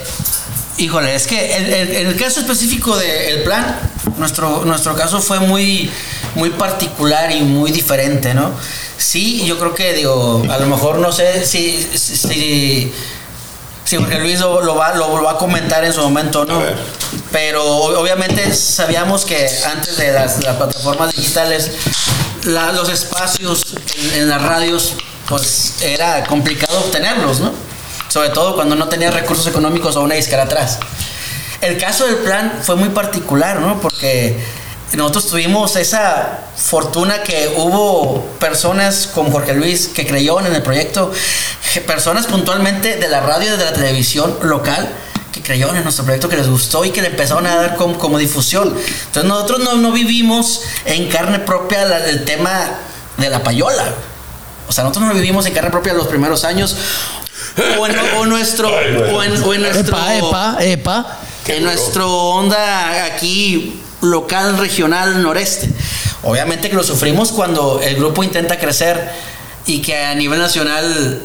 híjole, 0.77 1.15
es 1.15 1.25
que 1.27 1.55
el, 1.55 1.65
el- 1.73 1.95
en 1.95 2.07
el 2.07 2.15
caso 2.15 2.41
específico 2.41 2.97
del 2.97 3.43
plan, 3.43 3.77
nuestro, 4.17 4.65
nuestro 4.65 4.93
caso 4.95 5.21
fue 5.21 5.39
muy, 5.39 5.89
muy 6.35 6.49
particular 6.49 7.31
y 7.31 7.41
muy 7.41 7.71
diferente, 7.71 8.33
¿no? 8.33 8.51
Sí, 8.97 9.45
yo 9.45 9.57
creo 9.57 9.73
que, 9.73 9.93
digo, 9.93 10.43
a 10.49 10.57
lo 10.57 10.65
mejor 10.67 10.99
no 10.99 11.13
sé 11.13 11.45
si, 11.45 11.87
si, 11.95 12.91
si- 13.89 13.97
Jorge 13.97 14.19
Luis 14.19 14.39
lo, 14.39 14.61
lo 14.61 14.75
va, 14.75 14.93
lo, 14.95 15.21
va 15.23 15.31
a 15.31 15.37
comentar 15.37 15.83
en 15.83 15.93
su 15.93 16.01
momento, 16.01 16.45
¿no? 16.45 16.61
Pero 17.31 17.63
obviamente 17.65 18.53
sabíamos 18.53 19.25
que 19.25 19.49
antes 19.65 19.97
de 19.97 20.11
las, 20.13 20.43
las 20.43 20.55
plataformas 20.57 21.13
digitales, 21.15 21.71
la- 22.43 22.71
los 22.71 22.89
espacios 22.89 23.63
en, 23.95 24.21
en 24.21 24.29
las 24.29 24.41
radios, 24.41 24.93
pues 25.27 25.75
era 25.81 26.23
complicado 26.25 26.79
obtenerlos, 26.79 27.39
¿no? 27.39 27.51
Sobre 28.07 28.29
todo 28.29 28.55
cuando 28.55 28.75
no 28.75 28.87
tenía 28.89 29.11
recursos 29.11 29.45
económicos 29.47 29.95
o 29.95 30.01
una 30.01 30.15
disquera 30.15 30.43
atrás. 30.43 30.79
El 31.61 31.77
caso 31.77 32.05
del 32.05 32.15
plan 32.17 32.59
fue 32.63 32.75
muy 32.75 32.89
particular, 32.89 33.59
¿no? 33.59 33.79
Porque 33.81 34.39
nosotros 34.97 35.27
tuvimos 35.27 35.75
esa 35.75 36.39
fortuna 36.55 37.21
que 37.23 37.53
hubo 37.57 38.25
personas 38.39 39.07
como 39.13 39.31
Jorge 39.31 39.53
Luis 39.53 39.87
que 39.87 40.05
creyeron 40.07 40.45
en 40.47 40.55
el 40.55 40.63
proyecto, 40.63 41.11
personas 41.85 42.25
puntualmente 42.25 42.95
de 42.97 43.07
la 43.07 43.19
radio 43.19 43.53
y 43.53 43.57
de 43.57 43.65
la 43.65 43.73
televisión 43.73 44.35
local 44.41 44.89
que 45.31 45.41
creyeron 45.43 45.75
en 45.77 45.83
nuestro 45.83 46.05
proyecto, 46.05 46.27
que 46.27 46.37
les 46.37 46.47
gustó 46.49 46.83
y 46.85 46.89
que 46.89 47.01
le 47.03 47.09
empezaron 47.09 47.45
a 47.45 47.55
dar 47.55 47.75
como, 47.75 47.99
como 47.99 48.17
difusión. 48.17 48.69
Entonces 49.05 49.25
nosotros 49.25 49.59
no, 49.59 49.75
no 49.75 49.91
vivimos 49.91 50.61
en 50.85 51.07
carne 51.07 51.37
propia 51.39 51.85
la- 51.85 52.03
el 52.09 52.25
tema 52.25 52.59
de 53.17 53.29
la 53.29 53.43
payola. 53.43 53.93
O 54.67 54.71
sea, 54.71 54.83
nosotros 54.83 55.07
no 55.07 55.13
vivimos 55.13 55.45
en 55.45 55.53
carne 55.53 55.69
propia 55.69 55.93
los 55.93 56.07
primeros 56.07 56.43
años. 56.45 56.75
O, 57.79 57.85
en, 57.85 57.95
o 58.17 58.25
nuestro. 58.25 58.69
O 58.69 59.23
en, 59.23 59.43
o 59.43 59.53
en 59.53 59.61
nuestro 59.61 59.97
Epa, 59.97 60.15
epa, 60.15 60.57
epa. 60.61 61.17
En 61.47 61.63
nuestro 61.63 62.11
onda 62.11 63.05
aquí 63.05 63.81
local, 64.01 64.57
regional, 64.57 65.21
noreste. 65.21 65.69
Obviamente 66.23 66.69
que 66.69 66.75
lo 66.75 66.83
sufrimos 66.83 67.31
cuando 67.31 67.79
el 67.81 67.95
grupo 67.95 68.23
intenta 68.23 68.57
crecer 68.59 69.09
y 69.65 69.81
que 69.81 69.95
a 69.97 70.15
nivel 70.15 70.39
nacional 70.39 71.21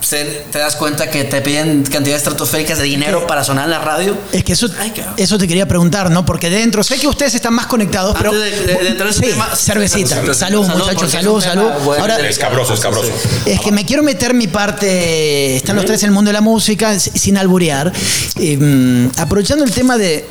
se- 0.00 0.24
te 0.50 0.58
das 0.58 0.74
cuenta 0.74 1.08
que 1.10 1.22
te 1.24 1.40
piden 1.42 1.84
cantidades 1.84 2.22
estratosféricas 2.22 2.78
de 2.78 2.84
dinero 2.84 3.24
para 3.26 3.44
sonar 3.44 3.66
en 3.66 3.70
la 3.70 3.78
radio. 3.78 4.16
Es 4.32 4.42
que 4.42 4.52
eso, 4.54 4.68
Ay, 4.80 4.92
eso 5.16 5.38
te 5.38 5.46
quería 5.46 5.68
preguntar, 5.68 6.10
¿no? 6.10 6.24
Porque 6.26 6.50
dentro, 6.50 6.82
sé 6.82 6.98
que 6.98 7.06
ustedes 7.06 7.34
están 7.36 7.54
más 7.54 7.66
conectados, 7.66 8.16
pero. 8.18 8.32
De- 8.32 8.50
de- 8.50 8.94
de 8.94 9.12
Sí, 9.12 9.20
tema- 9.20 9.54
cervecita. 9.54 10.16
Salud, 10.16 10.34
Salud, 10.34 10.66
salud, 10.66 10.78
muchachos, 10.80 11.10
salud, 11.12 11.38
es 11.38 11.44
salud. 11.44 11.70
bueno. 11.84 12.02
Ahora, 12.02 12.18
Es 12.28 12.36
cabroso, 12.38 12.74
es 12.74 12.80
cabroso. 12.80 13.12
es 13.46 13.60
que 13.60 13.70
me 13.70 13.84
quiero 13.86 14.02
meter 14.02 14.34
mi 14.34 14.48
parte. 14.48 15.54
Están 15.56 15.76
los 15.76 15.84
tres 15.84 16.02
en 16.02 16.08
el 16.08 16.12
mundo 16.12 16.30
de 16.30 16.32
la 16.34 16.40
música, 16.40 16.98
sin 16.98 17.36
alburear. 17.36 17.92
Eh, 18.40 18.56
mm, 18.56 19.20
aprovechando 19.20 19.64
el 19.64 19.70
tema 19.70 19.96
de. 19.98 20.26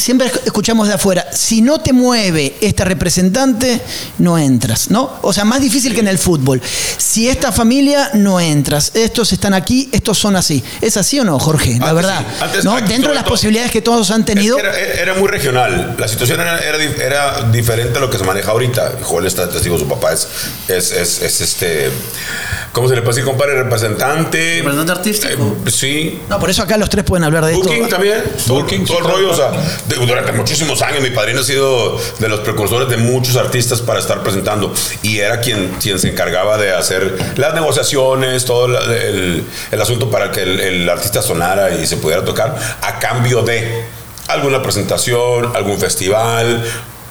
Siempre 0.00 0.32
esc- 0.32 0.40
escuchamos 0.46 0.88
de 0.88 0.94
afuera, 0.94 1.26
si 1.32 1.60
no 1.62 1.80
te 1.80 1.92
mueve 1.92 2.56
esta 2.60 2.84
representante, 2.84 3.80
no 4.18 4.38
entras, 4.38 4.90
¿no? 4.90 5.18
O 5.22 5.32
sea, 5.32 5.44
más 5.44 5.60
difícil 5.60 5.94
que 5.94 6.00
en 6.00 6.08
el 6.08 6.18
fútbol. 6.18 6.60
Si 6.98 7.28
esta 7.28 7.52
familia, 7.52 8.10
no 8.14 8.40
entras. 8.40 8.92
Estos 8.94 9.32
están 9.32 9.54
aquí, 9.54 9.88
estos 9.92 10.18
son 10.18 10.36
así. 10.36 10.62
¿Es 10.80 10.96
así 10.96 11.20
o 11.20 11.24
no, 11.24 11.38
Jorge? 11.38 11.78
La 11.78 11.90
Antes 11.90 11.94
verdad. 11.94 12.20
sí. 12.28 12.44
Antes, 12.44 12.64
¿no? 12.64 12.80
Dentro 12.80 13.08
de 13.10 13.14
las 13.14 13.24
todo- 13.24 13.34
posibilidades 13.34 13.70
que 13.70 13.82
todos 13.82 14.10
han 14.10 14.24
tenido. 14.24 14.56
Es 14.56 14.62
que 14.62 14.68
era, 14.68 15.02
era 15.02 15.14
muy 15.14 15.28
regional. 15.28 15.96
La 15.98 16.08
situación 16.08 16.40
era, 16.40 16.58
era, 16.58 16.78
dif- 16.78 16.98
era 17.00 17.50
diferente 17.50 17.98
a 17.98 18.00
lo 18.00 18.10
que 18.10 18.18
se 18.18 18.24
maneja 18.24 18.50
ahorita. 18.50 18.92
Joel 19.02 19.26
está 19.26 19.48
testigo, 19.50 19.78
su 19.78 19.86
papá 19.88 20.12
es, 20.12 20.26
es, 20.68 20.92
es, 20.92 21.22
es 21.22 21.40
este. 21.40 21.90
¿Cómo 22.72 22.88
se 22.88 22.94
le 22.94 23.02
puede 23.02 23.16
decir, 23.16 23.28
compadre? 23.28 23.60
Representante. 23.64 24.58
Representante 24.58 24.92
artístico. 24.92 25.56
Eh, 25.66 25.70
sí. 25.70 26.20
No, 26.28 26.38
por 26.38 26.50
eso 26.50 26.62
acá 26.62 26.76
los 26.76 26.88
tres 26.88 27.04
pueden 27.04 27.24
hablar 27.24 27.44
de 27.44 27.54
Booking 27.54 27.72
esto. 27.84 27.88
también. 27.88 28.22
Booking, 28.46 28.84
todo 28.86 28.98
el 28.98 29.04
rollo. 29.04 29.30
O 29.32 29.34
sea, 29.34 29.50
de- 29.88 29.96
durante 30.06 30.30
muchísimos 30.32 30.80
años 30.82 31.02
mi 31.02 31.10
padrino 31.10 31.40
ha 31.40 31.44
sido 31.44 31.98
de 32.20 32.28
los 32.28 32.40
precursores 32.40 32.88
de 32.88 32.96
muchos 32.96 33.34
artistas 33.36 33.80
para 33.80 33.98
estar 33.98 34.22
presentando. 34.22 34.72
Y 35.02 35.18
era 35.18 35.40
quien, 35.40 35.70
quien 35.82 35.98
se 35.98 36.10
encargaba 36.10 36.58
de 36.58 36.72
hacer 36.72 37.16
las 37.36 37.54
negociaciones, 37.54 38.44
todo 38.44 38.68
la- 38.68 38.84
el, 38.84 39.44
el 39.72 39.80
asunto 39.80 40.08
para 40.08 40.30
que 40.30 40.42
el, 40.42 40.60
el 40.60 40.88
artista 40.88 41.22
sonara 41.22 41.74
y 41.74 41.86
se 41.88 41.96
pudiera 41.96 42.24
tocar 42.24 42.56
a 42.82 42.98
cambio 43.00 43.42
de 43.42 43.84
alguna 44.28 44.62
presentación, 44.62 45.50
algún 45.56 45.78
festival 45.80 46.62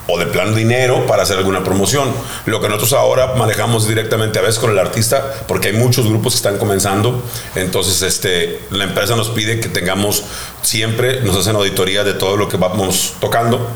o 0.10 0.18
de 0.18 0.26
plan 0.26 0.56
dinero 0.56 1.06
para 1.08 1.24
hacer 1.24 1.38
alguna 1.38 1.64
promoción. 1.64 2.12
Lo 2.46 2.60
que 2.62 2.68
nosotros 2.68 2.94
ahora 2.94 3.34
manejamos 3.36 3.88
directamente 3.88 4.40
a 4.40 4.42
veces 4.42 4.60
con 4.60 4.72
el 4.72 4.80
artista, 4.80 5.34
porque 5.48 5.70
hay 5.70 5.74
muchos 5.74 6.08
grupos 6.08 6.34
que 6.34 6.38
están 6.38 6.58
comenzando, 6.58 7.24
entonces 7.56 8.02
este, 8.02 8.60
la 8.72 8.86
empresa 8.86 9.16
nos 9.16 9.30
pide 9.30 9.60
que 9.60 9.70
tengamos 9.70 10.24
siempre, 10.62 11.22
nos 11.22 11.38
hacen 11.38 11.56
auditoría 11.56 12.04
de 12.04 12.14
todo 12.14 12.38
lo 12.38 12.48
que 12.48 12.58
vamos 12.58 13.14
tocando 13.20 13.70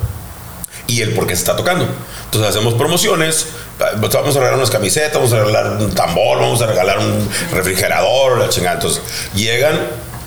y 0.88 1.02
el 1.02 1.14
por 1.14 1.28
qué 1.28 1.36
se 1.36 1.42
está 1.42 1.56
tocando. 1.56 1.88
Entonces 2.26 2.50
hacemos 2.50 2.74
promociones, 2.74 3.48
pues, 3.78 4.14
vamos 4.14 4.36
a 4.36 4.40
regalar 4.40 4.58
unas 4.58 4.72
camisetas, 4.72 5.14
vamos 5.14 5.34
a 5.34 5.40
regalar 5.40 5.78
un 5.78 5.94
tambor, 5.94 6.40
vamos 6.40 6.62
a 6.62 6.68
regalar 6.68 7.00
un 7.00 7.30
refrigerador, 7.52 8.40
la 8.40 8.50
chingada. 8.50 8.76
Entonces 8.76 9.02
llegan 9.36 9.80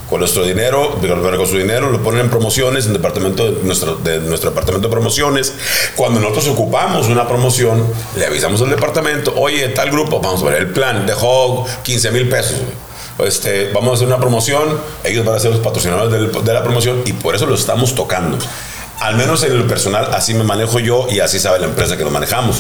con 0.09 0.21
nuestro 0.21 0.45
dinero, 0.45 0.99
con 1.01 1.47
su 1.47 1.57
dinero, 1.57 1.91
lo 1.91 2.03
ponen 2.03 2.21
en 2.23 2.31
promociones, 2.31 2.85
en 2.85 2.93
el 2.93 2.97
departamento 2.99 3.51
de 3.51 3.63
nuestro, 3.65 3.97
de 3.97 4.21
nuestro 4.21 4.51
departamento 4.51 4.89
de 4.89 4.93
promociones. 4.93 5.53
Cuando 5.97 6.21
nosotros 6.21 6.49
ocupamos 6.49 7.09
una 7.09 7.27
promoción, 7.27 7.87
le 8.17 8.27
avisamos 8.27 8.61
al 8.63 8.71
departamento, 8.71 9.35
oye, 9.37 9.69
tal 9.71 9.91
grupo, 9.91 10.21
vamos 10.21 10.43
a 10.43 10.47
ver 10.47 10.63
el 10.63 10.71
plan, 10.71 11.07
dejó 11.07 11.67
15 11.83 12.11
mil 12.13 12.29
pesos. 12.29 12.57
Este, 13.19 13.73
vamos 13.73 13.93
a 13.93 13.95
hacer 13.95 14.07
una 14.07 14.19
promoción, 14.19 14.79
ellos 15.03 15.25
van 15.25 15.37
a 15.37 15.39
ser 15.39 15.51
los 15.51 15.61
patrocinadores 15.61 16.33
de 16.45 16.53
la 16.53 16.63
promoción 16.63 17.03
y 17.07 17.13
por 17.15 17.35
eso 17.35 17.47
lo 17.47 17.55
estamos 17.55 17.95
tocando. 17.95 18.39
Al 19.01 19.17
menos 19.17 19.43
en 19.43 19.59
lo 19.59 19.67
personal, 19.67 20.11
así 20.13 20.35
me 20.35 20.45
manejo 20.45 20.79
yo 20.79 21.07
y 21.11 21.21
así 21.21 21.39
sabe 21.39 21.59
la 21.59 21.67
empresa 21.67 21.97
que 21.97 22.05
lo 22.05 22.11
manejamos. 22.11 22.59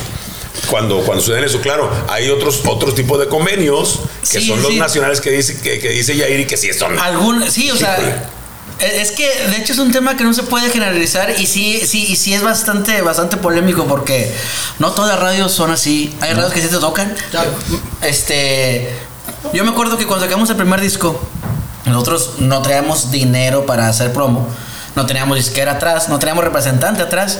Cuando, 0.68 1.00
cuando 1.00 1.22
suceden 1.22 1.44
eso, 1.44 1.60
claro, 1.60 1.90
hay 2.08 2.28
otros, 2.28 2.60
otros 2.66 2.94
tipos 2.94 3.18
de 3.20 3.26
convenios 3.28 4.00
que 4.30 4.40
Sí, 4.40 4.48
son 4.48 4.60
los 4.62 4.72
sí. 4.72 4.78
nacionales 4.78 5.20
que 5.20 5.30
dice, 5.30 5.60
que, 5.60 5.78
que 5.78 5.90
dice 5.90 6.16
Yair 6.16 6.40
y 6.40 6.46
que 6.46 6.56
sí 6.56 6.72
son. 6.72 6.98
Algún, 6.98 7.48
sí, 7.50 7.70
o 7.70 7.76
sea. 7.76 7.96
Eh, 7.98 8.22
Es 9.00 9.10
que 9.12 9.26
de 9.26 9.56
hecho 9.56 9.72
es 9.72 9.78
un 9.78 9.90
tema 9.90 10.16
que 10.18 10.25
no 10.25 10.34
se 10.34 10.42
puede 10.42 10.68
generalizar 10.70 11.30
y 11.38 11.46
sí, 11.46 11.80
sí, 11.86 12.06
y 12.10 12.16
sí 12.16 12.34
es 12.34 12.42
bastante, 12.42 13.00
bastante 13.00 13.38
polémico 13.38 13.86
porque 13.86 14.30
no 14.78 14.92
todas 14.92 15.12
las 15.12 15.18
radios 15.20 15.50
son 15.52 15.70
así. 15.70 16.14
Hay 16.20 16.34
radios 16.34 16.52
que 16.52 16.60
sí 16.60 16.68
te 16.68 16.76
tocan. 16.76 17.14
Este, 18.02 18.90
yo 19.54 19.64
me 19.64 19.70
acuerdo 19.70 19.96
que 19.96 20.06
cuando 20.06 20.25
sacamos 20.26 20.50
el 20.50 20.56
primer 20.56 20.80
disco, 20.80 21.18
nosotros 21.86 22.32
no 22.38 22.60
traíamos 22.62 23.10
dinero 23.10 23.64
para 23.64 23.88
hacer 23.88 24.12
promo, 24.12 24.46
no 24.94 25.06
teníamos 25.06 25.36
disquera 25.38 25.72
atrás, 25.72 26.08
no 26.08 26.18
teníamos 26.18 26.44
representante 26.44 27.02
atrás. 27.02 27.38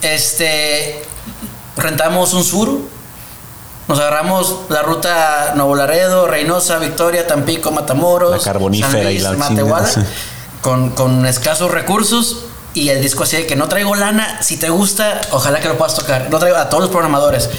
Este, 0.00 1.02
rentamos 1.76 2.34
un 2.34 2.44
sur, 2.44 2.78
nos 3.88 3.98
agarramos 3.98 4.60
la 4.68 4.82
ruta 4.82 5.52
Nuevo 5.54 5.74
Laredo, 5.74 6.26
Reynosa, 6.26 6.78
Victoria, 6.78 7.26
Tampico, 7.26 7.70
Matamoros, 7.70 8.30
La 8.30 8.38
Carbonífera 8.38 8.90
San 8.90 9.00
y 9.00 9.04
Luis, 9.04 9.22
la 9.22 9.32
Matehuala, 9.32 9.88
sí. 9.88 10.00
con, 10.60 10.90
con 10.90 11.26
escasos 11.26 11.70
recursos 11.70 12.44
y 12.74 12.88
el 12.88 13.02
disco 13.02 13.24
así 13.24 13.36
de 13.36 13.46
que 13.46 13.56
no 13.56 13.68
traigo 13.68 13.94
lana, 13.94 14.42
si 14.42 14.56
te 14.56 14.70
gusta, 14.70 15.20
ojalá 15.30 15.60
que 15.60 15.68
lo 15.68 15.76
puedas 15.76 15.94
tocar. 15.94 16.28
No 16.30 16.38
traigo 16.38 16.56
a 16.56 16.68
todos 16.68 16.84
los 16.84 16.90
programadores. 16.90 17.50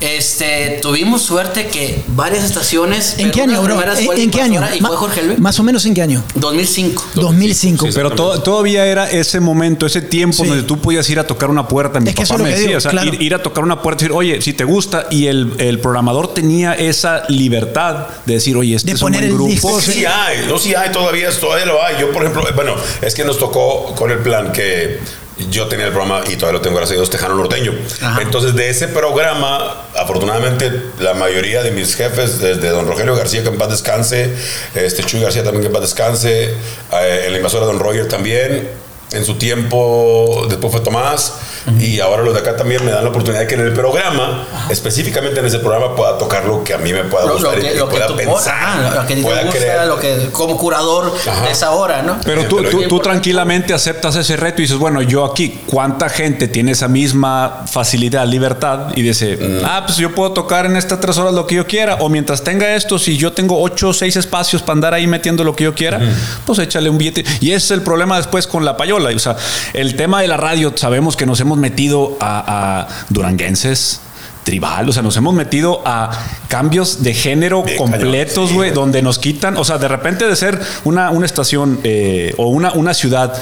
Este, 0.00 0.78
tuvimos 0.80 1.22
suerte 1.22 1.66
que 1.68 2.02
varias 2.08 2.44
estaciones. 2.44 3.16
¿En 3.18 3.30
qué 3.30 3.42
año, 3.42 3.62
bro? 3.62 3.78
¿En, 4.16 4.30
qué 4.30 4.40
año? 4.40 4.62
Y 4.74 4.80
fue 4.80 4.96
Jorge 4.96 5.22
Luis. 5.22 5.38
Más 5.38 5.58
o 5.60 5.62
menos 5.62 5.84
en 5.84 5.94
qué 5.94 6.02
año 6.02 6.22
2005. 6.36 7.04
2005. 7.16 7.86
Sí, 7.86 7.92
Pero 7.94 8.10
to- 8.12 8.40
todavía 8.40 8.86
era 8.86 9.10
ese 9.10 9.40
momento, 9.40 9.86
ese 9.86 10.00
tiempo 10.02 10.42
Sí. 10.42 10.48
donde 10.48 10.62
tú 10.64 10.78
podías 10.78 11.08
ir 11.10 11.18
a 11.18 11.26
tocar 11.26 11.50
una 11.50 11.68
puerta. 11.68 12.00
Mi 12.00 12.08
Es 12.10 12.14
que 12.14 12.22
papá 12.22 12.38
lo 12.38 12.44
me 12.44 12.50
que 12.50 12.54
decía, 12.56 12.68
digo, 12.68 12.78
o 12.78 12.80
sea, 12.80 12.90
claro. 12.90 13.12
ir, 13.12 13.20
ir 13.22 13.34
a 13.34 13.42
tocar 13.42 13.62
una 13.64 13.82
puerta 13.82 14.04
y 14.04 14.08
decir, 14.08 14.16
oye, 14.16 14.40
si 14.40 14.52
te 14.54 14.64
gusta, 14.64 15.06
y 15.10 15.26
el, 15.26 15.52
el 15.58 15.78
programador 15.80 16.32
tenía 16.32 16.72
esa 16.74 17.24
libertad 17.28 18.06
de 18.24 18.34
decir, 18.34 18.56
oye, 18.56 18.74
este 18.76 18.88
De 18.92 18.96
es 18.96 19.02
un 19.02 19.12
buen 19.12 19.22
el 19.24 19.32
grupo. 19.34 19.50
disco, 19.50 19.80
Sí, 19.80 19.92
sí 19.92 20.04
hay, 20.06 20.46
no, 20.48 20.58
sí 20.58 20.74
hay, 20.74 20.90
todavía, 20.92 21.28
todavía 21.38 21.66
lo 21.66 21.82
hay. 21.84 21.96
Yo, 22.00 22.10
por 22.12 22.22
ejemplo, 22.22 22.48
eh, 22.48 22.52
bueno, 22.54 22.74
es 23.02 23.14
que 23.14 23.24
nos 23.24 23.38
tocó 23.38 23.94
con 23.94 24.10
el 24.10 24.18
plan 24.18 24.50
que 24.52 24.98
yo 25.48 25.66
tenía 25.68 25.86
el 25.86 25.92
programa 25.92 26.22
y 26.28 26.36
todavía 26.36 26.58
lo 26.58 26.60
tengo, 26.60 26.76
gracias 26.76 26.96
a 26.96 27.00
Dios, 27.00 27.10
Tejano 27.10 27.34
Norteño. 27.36 27.72
Ajá. 28.02 28.22
Entonces, 28.22 28.54
de 28.54 28.68
ese 28.68 28.88
programa, 28.88 29.86
afortunadamente, 29.96 30.70
la 30.98 31.14
mayoría 31.14 31.62
de 31.62 31.70
mis 31.70 31.94
jefes, 31.94 32.40
desde 32.40 32.68
don 32.68 32.86
Rogelio 32.86 33.14
García, 33.14 33.42
que 33.42 33.48
en 33.48 33.58
paz 33.58 33.70
descanse, 33.70 34.30
este 34.74 35.02
Chuy 35.04 35.20
García 35.20 35.42
también, 35.42 35.62
que 35.62 35.66
en 35.68 35.72
paz 35.72 35.82
descanse, 35.82 36.54
eh, 36.92 37.22
en 37.26 37.32
la 37.32 37.38
invasora 37.38 37.66
don 37.66 37.78
Roger 37.78 38.08
también, 38.08 38.68
en 39.12 39.24
su 39.24 39.34
tiempo, 39.34 40.46
después 40.48 40.72
fue 40.72 40.80
Tomás, 40.82 41.34
y 41.78 42.00
ahora 42.00 42.22
los 42.22 42.34
de 42.34 42.40
acá 42.40 42.56
también 42.56 42.84
me 42.84 42.90
dan 42.90 43.04
la 43.04 43.10
oportunidad 43.10 43.40
de 43.42 43.46
que 43.46 43.54
en 43.54 43.60
el 43.62 43.72
programa, 43.72 44.46
específicamente 44.70 45.40
en 45.40 45.46
ese 45.46 45.58
programa, 45.58 45.94
pueda 45.94 46.16
tocar 46.18 46.44
lo 46.44 46.64
que 46.64 46.74
a 46.74 46.78
mí 46.78 46.92
me 46.92 47.04
pueda 47.04 47.26
Lo, 47.26 47.38
lo 47.38 47.50
gustar 47.50 47.58
y- 47.58 47.62
que, 47.62 47.74
y 47.74 47.78
lo 47.78 47.88
que 47.88 47.94
pueda 47.94 48.06
tú 48.06 48.16
pensar, 48.16 48.54
ah, 48.60 48.92
lo 48.94 49.06
que 49.06 49.16
te 49.16 49.22
pueda 49.22 49.42
gusta, 49.42 49.58
creer. 49.58 49.86
lo 49.86 49.98
que 49.98 50.28
como 50.32 50.56
curador 50.56 51.12
Ajá. 51.26 51.44
de 51.46 51.50
esa 51.52 51.70
hora, 51.72 52.02
¿no? 52.02 52.18
Pero 52.24 52.44
tú, 52.46 52.56
Pero 52.58 52.70
tú, 52.70 52.82
tú 52.88 52.98
tranquilamente 53.00 53.74
aceptas 53.74 54.16
ese 54.16 54.36
reto 54.36 54.60
y 54.60 54.64
dices, 54.64 54.78
bueno, 54.78 55.02
yo 55.02 55.24
aquí, 55.24 55.60
¿cuánta 55.66 56.08
gente 56.08 56.48
tiene 56.48 56.72
esa 56.72 56.88
misma 56.88 57.64
facilidad, 57.70 58.26
libertad? 58.26 58.88
Y 58.96 59.02
dice, 59.02 59.36
Mm. 59.36 59.64
ah, 59.64 59.82
pues 59.86 59.98
yo 59.98 60.14
puedo 60.14 60.32
tocar 60.32 60.66
en 60.66 60.76
estas 60.76 61.00
tres 61.00 61.16
horas 61.18 61.34
lo 61.34 61.46
que 61.46 61.54
yo 61.56 61.66
quiera, 61.66 61.96
o 61.96 62.08
mientras 62.08 62.42
tenga 62.42 62.74
esto, 62.74 62.98
si 62.98 63.16
yo 63.16 63.32
tengo 63.32 63.60
ocho 63.60 63.88
o 63.88 63.92
seis 63.92 64.16
espacios 64.16 64.62
para 64.62 64.74
andar 64.74 64.94
ahí 64.94 65.06
metiendo 65.06 65.44
lo 65.44 65.54
que 65.56 65.64
yo 65.64 65.74
quiera, 65.74 66.00
pues 66.46 66.58
échale 66.58 66.88
un 66.90 66.98
billete. 66.98 67.24
Y 67.40 67.48
ese 67.52 67.64
es 67.66 67.70
el 67.72 67.82
problema 67.82 68.16
después 68.16 68.46
con 68.46 68.64
la 68.64 68.76
payola. 68.76 69.10
O 69.14 69.18
sea, 69.18 69.36
el 69.72 69.94
tema 69.96 70.20
de 70.22 70.28
la 70.28 70.36
radio, 70.36 70.72
sabemos 70.76 71.16
que 71.16 71.26
nos 71.26 71.40
hemos 71.40 71.49
metido 71.56 72.16
a, 72.20 72.86
a 72.86 72.88
duranguenses. 73.08 74.00
Tribal, 74.50 74.88
o 74.88 74.92
sea, 74.92 75.00
nos 75.04 75.16
hemos 75.16 75.32
metido 75.32 75.80
a 75.84 76.10
cambios 76.48 77.04
de 77.04 77.14
género 77.14 77.62
Bien 77.62 77.78
completos, 77.78 78.48
sí, 78.48 78.54
güey, 78.56 78.72
donde 78.72 79.00
nos 79.00 79.20
quitan, 79.20 79.56
o 79.56 79.62
sea, 79.62 79.78
de 79.78 79.86
repente 79.86 80.26
de 80.26 80.34
ser 80.34 80.60
una, 80.82 81.10
una 81.12 81.24
estación 81.24 81.78
eh, 81.84 82.34
o 82.36 82.48
una, 82.48 82.72
una 82.72 82.92
ciudad 82.92 83.32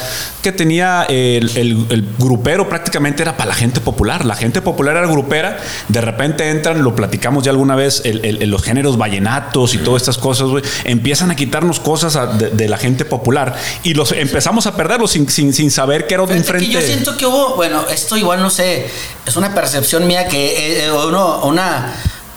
que 0.42 0.52
tenía 0.52 1.04
el, 1.08 1.48
el- 1.56 1.86
el 1.88 2.04
grupero 2.18 2.68
prácticamente 2.68 3.22
era 3.22 3.38
para 3.38 3.48
la 3.48 3.54
gente 3.54 3.80
popular, 3.80 4.26
la 4.26 4.34
gente 4.36 4.60
popular 4.60 4.98
era 4.98 5.06
grupera, 5.06 5.56
de 5.88 6.00
repente 6.02 6.50
entran, 6.50 6.82
lo 6.82 6.94
platicamos 6.94 7.42
ya 7.42 7.52
alguna 7.52 7.74
vez, 7.74 8.02
el- 8.04 8.22
el- 8.26 8.42
el- 8.42 8.50
los 8.50 8.62
géneros 8.62 8.98
vallenatos 8.98 9.72
y 9.74 9.78
todas 9.78 10.02
estas 10.02 10.18
cosas, 10.18 10.48
güey, 10.48 10.62
empiezan 10.84 11.30
a 11.30 11.36
quitarnos 11.36 11.80
cosas 11.80 12.16
a- 12.16 12.26
de, 12.26 12.50
de 12.50 12.68
la 12.68 12.76
gente 12.76 13.06
popular 13.06 13.56
y 13.82 13.94
los 13.94 14.12
empezamos 14.12 14.66
a 14.66 14.76
perderlos 14.76 15.12
sin, 15.12 15.26
sin, 15.30 15.54
sin 15.54 15.70
saber 15.70 16.06
que 16.06 16.12
era 16.12 16.26
de 16.26 16.34
Fíjate 16.34 16.58
que 16.66 16.72
yo 16.72 16.80
siento 16.82 17.16
que 17.16 17.24
hubo, 17.24 17.54
bueno, 17.56 17.84
esto 17.90 18.14
igual 18.18 18.42
no 18.42 18.50
sé, 18.50 18.86
es 19.26 19.36
una 19.36 19.54
percepción 19.54 20.06
mía 20.06 20.28
que 20.28 20.84
eh, 20.84 20.90
uno- 21.06 21.40
una 21.44 21.92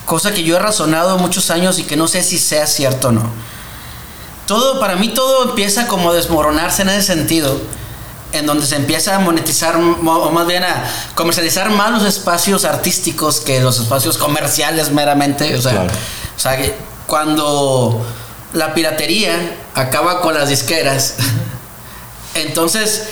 cosa 0.06 0.32
que 0.34 0.44
yo 0.44 0.58
he 0.58 0.60
razonado 0.60 1.18
muchos 1.18 1.50
años 1.51 1.80
y 1.80 1.84
que 1.84 1.96
no 1.96 2.08
sé 2.08 2.22
si 2.24 2.38
sea 2.38 2.68
cierto 2.68 3.10
o 3.10 3.12
no. 3.12 3.24
Todo, 4.46 4.80
para 4.80 4.96
mí 4.96 5.10
todo 5.10 5.44
empieza 5.50 5.88
como 5.88 6.12
a 6.12 6.13
desmoronarse 6.13 6.82
en 6.82 6.89
ese 6.89 7.03
sentido, 7.03 7.60
en 8.34 8.46
donde 8.46 8.65
se 8.65 8.75
empieza 8.75 9.15
a 9.15 9.20
monetizar, 9.20 9.77
mo- 9.77 10.18
o 10.18 10.32
más 10.32 10.46
bien 10.48 10.63
a 10.63 10.84
comercializar 11.15 11.70
más 11.70 11.91
los 11.91 12.03
espacios 12.03 12.65
artísticos 12.65 13.39
que 13.39 13.62
los 13.62 13.80
espacios 13.80 14.18
comerciales 14.18 14.91
meramente. 14.91 15.56
O 15.56 15.62
sea, 15.62 15.72
Claro. 15.74 15.91
o 16.36 16.39
sea 16.39 16.58
que 16.58 16.75
cuando 17.08 18.06
la 18.53 18.74
piratería 18.74 19.56
acaba 19.75 20.20
con 20.22 20.34
las 20.34 20.50
disqueras, 20.50 21.15
entonces, 22.36 23.03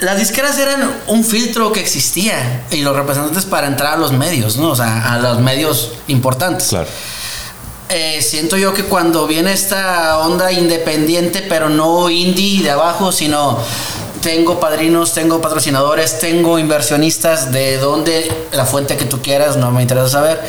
las 0.00 0.18
disqueras 0.18 0.58
eran 0.58 0.90
un 1.08 1.24
filtro 1.24 1.72
que 1.72 1.80
existía 1.80 2.66
y 2.70 2.82
los 2.82 2.96
representantes 2.96 3.44
para 3.44 3.66
entrar 3.66 3.94
a 3.94 3.96
los 3.96 4.12
medios, 4.12 4.56
¿no? 4.56 4.70
O 4.70 4.76
sea, 4.76 5.12
a 5.12 5.18
los 5.18 5.40
medios 5.40 5.92
importantes. 6.08 6.68
Claro. 6.68 6.88
Eh, 7.88 8.22
siento 8.22 8.56
yo 8.56 8.72
que 8.72 8.84
cuando 8.84 9.26
viene 9.26 9.52
esta 9.52 10.18
onda 10.18 10.52
independiente, 10.52 11.42
pero 11.42 11.68
no 11.68 12.08
indie 12.08 12.62
de 12.62 12.70
abajo, 12.70 13.10
sino 13.10 13.58
tengo 14.20 14.60
padrinos, 14.60 15.12
tengo 15.12 15.40
patrocinadores, 15.40 16.18
tengo 16.18 16.58
inversionistas, 16.58 17.52
de 17.52 17.78
donde 17.78 18.30
la 18.52 18.64
fuente 18.64 18.96
que 18.96 19.04
tú 19.04 19.20
quieras, 19.22 19.56
no 19.56 19.70
me 19.70 19.82
interesa 19.82 20.08
saber. 20.08 20.40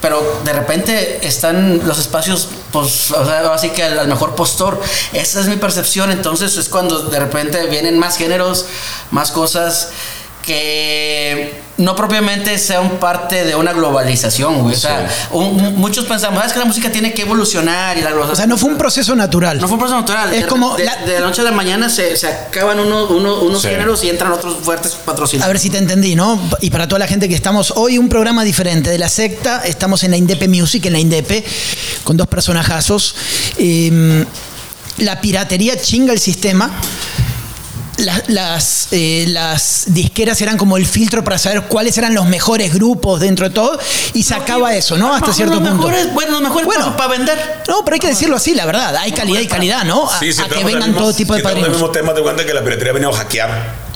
Pero 0.00 0.40
de 0.44 0.52
repente 0.52 1.26
están 1.26 1.86
los 1.86 1.98
espacios, 1.98 2.48
pues, 2.72 3.10
o 3.10 3.24
sea, 3.24 3.52
así 3.52 3.70
que 3.70 3.82
al 3.82 4.06
mejor 4.06 4.36
postor. 4.36 4.80
Esa 5.12 5.40
es 5.40 5.48
mi 5.48 5.56
percepción. 5.56 6.12
Entonces 6.12 6.56
es 6.56 6.68
cuando 6.68 7.02
de 7.02 7.18
repente 7.18 7.66
vienen 7.66 7.98
más 7.98 8.16
géneros, 8.16 8.66
más 9.10 9.32
cosas 9.32 9.88
que 10.46 11.67
no 11.78 11.94
propiamente 11.96 12.58
sean 12.58 12.98
parte 12.98 13.44
de 13.44 13.54
una 13.54 13.72
globalización, 13.72 14.62
güey. 14.62 14.74
O 14.74 14.78
sea, 14.78 15.08
un- 15.30 15.60
un- 15.64 15.76
muchos 15.76 16.04
pensamos, 16.06 16.42
"Ah, 16.42 16.46
es 16.46 16.52
que 16.52 16.58
la 16.58 16.64
música 16.64 16.90
tiene 16.90 17.14
que 17.14 17.22
evolucionar 17.22 17.96
y 17.96 18.00
la 18.02 18.08
O 18.08 18.12
globalización. 18.14 18.36
sea, 18.36 18.46
no 18.46 18.58
fue 18.58 18.70
un 18.70 18.76
proceso 18.78 19.14
natural. 19.14 19.60
No 19.60 19.68
fue 19.68 19.74
un 19.74 19.78
proceso 19.78 20.00
natural. 20.00 20.34
Es 20.34 20.42
de, 20.42 20.46
como 20.48 20.76
de, 20.76 20.84
la- 20.84 20.96
de 20.96 21.20
la 21.20 21.26
noche 21.26 21.40
a 21.40 21.44
la 21.44 21.52
mañana 21.52 21.88
se, 21.88 22.16
se 22.16 22.26
acaban 22.26 22.80
unos, 22.80 23.10
unos, 23.10 23.42
unos 23.42 23.62
Sí. 23.62 23.68
géneros 23.68 24.02
y 24.04 24.10
entran 24.10 24.32
otros 24.32 24.56
fuertes 24.62 24.94
A 24.94 25.04
patrocinadores. 25.06 25.54
ver 25.54 25.60
si 25.62 25.70
te 25.70 25.78
entendí, 25.78 26.14
¿no? 26.16 26.40
Y 26.60 26.70
para 26.70 26.88
toda 26.88 26.98
la 26.98 27.06
gente 27.06 27.28
que 27.28 27.34
estamos 27.36 27.72
hoy, 27.76 27.96
un 27.96 28.08
programa 28.08 28.44
diferente 28.44 28.90
de 28.90 28.98
la 28.98 29.08
secta. 29.08 29.62
Estamos 29.64 30.02
en 30.02 30.10
la 30.10 30.16
Indepe 30.16 30.48
Music, 30.48 30.84
en 30.86 30.92
la 30.94 30.98
Indepe, 30.98 31.44
con 32.04 32.16
dos 32.16 32.26
personajazos. 32.26 33.14
Eh, 33.56 34.24
la 34.98 35.20
piratería 35.20 35.80
chinga 35.80 36.12
el 36.12 36.18
sistema. 36.18 36.70
La- 37.98 38.22
las, 38.28 38.88
eh, 38.92 39.24
las 39.28 39.84
disqueras 39.88 40.40
eran 40.40 40.56
como 40.56 40.76
el 40.76 40.86
filtro 40.86 41.22
para 41.24 41.36
saber 41.36 41.62
cuáles 41.64 41.98
eran 41.98 42.14
los 42.14 42.26
mejores 42.26 42.72
grupos 42.72 43.20
dentro 43.20 43.48
de 43.48 43.54
todo 43.54 43.78
y 44.14 44.22
sacaba 44.22 44.74
eso, 44.74 44.96
¿no? 44.96 45.12
Hasta 45.12 45.26
Los 45.28 45.36
cierto 45.36 45.56
punto. 45.56 45.74
mejores- 45.74 46.12
bueno, 46.14 46.32
los 46.32 46.40
mejores 46.42 46.66
Bueno. 46.66 46.96
para 46.96 47.10
vender. 47.10 47.62
No, 47.68 47.84
pero 47.84 47.94
hay 47.94 48.00
que 48.00 48.06
decirlo 48.08 48.36
así, 48.36 48.54
la 48.54 48.66
verdad. 48.66 48.94
Hay 48.96 49.12
calidad 49.12 49.40
y 49.40 49.46
calidad, 49.46 49.84
¿no? 49.84 50.08
A, 50.08 50.18
Sí, 50.18 50.32
sí, 50.32 50.40
a 50.40 50.48
que 50.48 50.62
vengan 50.64 50.90
mismo- 50.90 50.98
todo 51.02 51.12
tipo 51.12 51.34
de 51.34 51.40
tenemos 51.42 51.56
el 51.58 51.62
padrinos. 51.64 51.70
mismo 51.82 51.90
tema 51.90 52.12
de 52.14 52.22
cuenta 52.22 52.46
que 52.46 52.54
la 52.54 52.62
piratería 52.62 52.90
ha 52.90 52.94
venido 52.94 53.10
a 53.12 53.16
hackear 53.16 53.87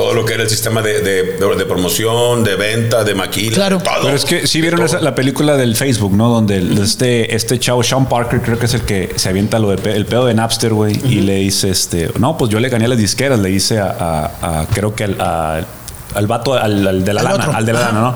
todo 0.00 0.14
lo 0.14 0.24
que 0.24 0.32
era 0.32 0.42
el 0.44 0.48
sistema 0.48 0.80
de, 0.80 1.00
de, 1.02 1.22
de- 1.36 1.56
de 1.56 1.66
promoción, 1.66 2.42
de 2.42 2.56
venta, 2.56 3.04
de 3.04 3.14
maquila, 3.14 3.54
Claro. 3.54 3.78
todo. 3.80 3.92
Pero 4.04 4.16
es 4.16 4.24
que 4.24 4.46
sí 4.46 4.62
vieron 4.62 4.82
esa- 4.82 4.98
la 5.00 5.14
película 5.14 5.58
del 5.58 5.76
Facebook, 5.76 6.14
¿no? 6.16 6.30
Donde 6.30 6.56
el- 6.56 6.78
este, 6.78 7.34
este 7.36 7.58
chavo, 7.58 7.82
Sean 7.82 8.08
Parker, 8.08 8.40
creo 8.40 8.58
que 8.58 8.64
es 8.64 8.72
el 8.72 8.80
que 8.82 9.10
se 9.16 9.28
avienta 9.28 9.58
lo 9.58 9.68
de 9.68 9.76
pe- 9.76 9.94
el 9.94 10.06
pedo 10.06 10.24
de 10.24 10.32
Napster, 10.32 10.72
güey, 10.72 10.98
y 11.04 11.16
le 11.20 11.34
dice, 11.36 11.68
este, 11.68 12.08
no, 12.18 12.38
pues 12.38 12.50
yo 12.50 12.60
le 12.60 12.70
gané 12.70 12.86
a 12.86 12.88
las 12.88 12.98
disqueras, 12.98 13.38
le 13.40 13.50
dice 13.50 13.78
a, 13.78 13.90
a- 13.90 14.60
a- 14.62 14.66
creo 14.72 14.94
que 14.94 15.04
al, 15.04 15.16
a- 15.20 15.60
al 16.14 16.26
vato, 16.26 16.54
al, 16.54 16.86
al 16.86 17.04
de 17.04 17.12
la 17.14 17.20
Al 17.20 17.24
lana, 17.26 17.36
otro. 17.44 17.56
al 17.56 17.66
de 17.66 17.72
la 17.72 17.80
lana, 17.80 18.00
¿no? 18.00 18.10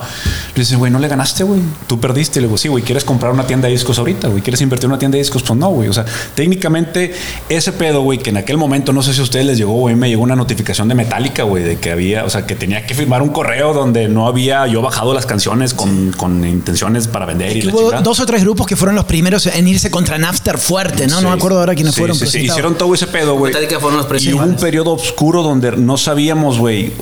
Le 0.55 0.61
dice, 0.63 0.77
güey, 0.77 0.91
no 0.93 0.99
le 0.99 1.09
ganaste, 1.09 1.45
güey, 1.45 1.61
tú 1.87 1.99
perdiste. 2.01 2.41
Le 2.41 2.47
digo, 2.47 2.59
sí, 2.59 2.69
güey, 2.69 2.83
¿quieres 2.85 3.05
comprar 3.05 3.33
una 3.33 3.47
tienda 3.47 3.67
de 3.69 3.73
discos 3.73 3.99
ahorita, 3.99 4.29
güey? 4.29 4.43
¿Quieres 4.43 4.61
invertir 4.61 4.87
en 4.87 4.91
una 4.93 4.99
tienda 4.99 5.17
de 5.17 5.23
discos? 5.23 5.43
Pues 5.43 5.59
no, 5.59 5.69
güey. 5.71 5.89
O 5.89 5.93
sea, 5.93 6.05
técnicamente 6.35 7.15
ese 7.49 7.73
pedo, 7.73 8.03
güey, 8.03 8.19
que 8.19 8.31
en 8.31 8.37
aquel 8.37 8.57
momento, 8.57 8.93
no 8.93 9.03
sé 9.03 9.15
si 9.15 9.21
a 9.21 9.23
ustedes 9.23 9.47
les 9.47 9.59
llegó, 9.59 9.73
güey, 9.75 9.95
me 9.97 10.09
llegó 10.09 10.23
una 10.23 10.37
notificación 10.37 10.89
de 10.89 10.95
Metallica, 10.95 11.43
güey, 11.45 11.63
de 11.65 11.79
que 11.79 11.91
había, 11.93 12.25
o 12.25 12.31
sea, 12.31 12.47
que 12.47 12.55
tenía 12.55 12.87
que 12.87 12.95
firmar 12.95 13.23
un 13.23 13.31
correo 13.31 13.73
donde 13.73 14.09
no 14.09 14.27
había 14.27 14.67
yo 14.67 14.83
bajado 14.83 15.15
las 15.15 15.27
canciones 15.27 15.75
con, 15.75 16.13
con 16.13 16.45
intenciones 16.47 17.09
para 17.09 17.27
vender 17.27 17.57
y 17.57 17.61
Que 17.61 17.69
hubo 17.69 17.91
dos 18.03 18.21
o 18.21 18.27
tres 18.27 18.43
grupos 18.43 18.67
que 18.67 18.77
fueron 18.77 18.95
los 18.95 19.05
primeros 19.05 19.47
en 19.47 19.67
irse 19.69 19.91
contra 19.91 20.19
Napster 20.19 20.59
fuerte, 20.59 21.07
¿no? 21.07 21.21
No 21.21 21.31
me 21.31 21.35
acuerdo 21.37 21.61
ahora 21.61 21.75
quiénes 21.75 21.95
Sí, 21.95 22.01
fueron. 22.01 22.17
sí, 22.17 22.41
hicieron 22.41 22.77
todo 22.77 22.95
ese 22.95 23.07
pedo, 23.07 23.35
güey. 23.37 23.53
Metallica 23.53 23.81
fueron 23.81 23.99
los 23.99 24.23
Y 24.25 24.33
hubo 24.33 24.43
un 24.45 24.57
periodo 24.57 24.93
oscuro 24.93 25.43
donde 25.43 25.73
no 25.73 25.97
sabíamos, 25.97 26.59
güey, 26.59 26.93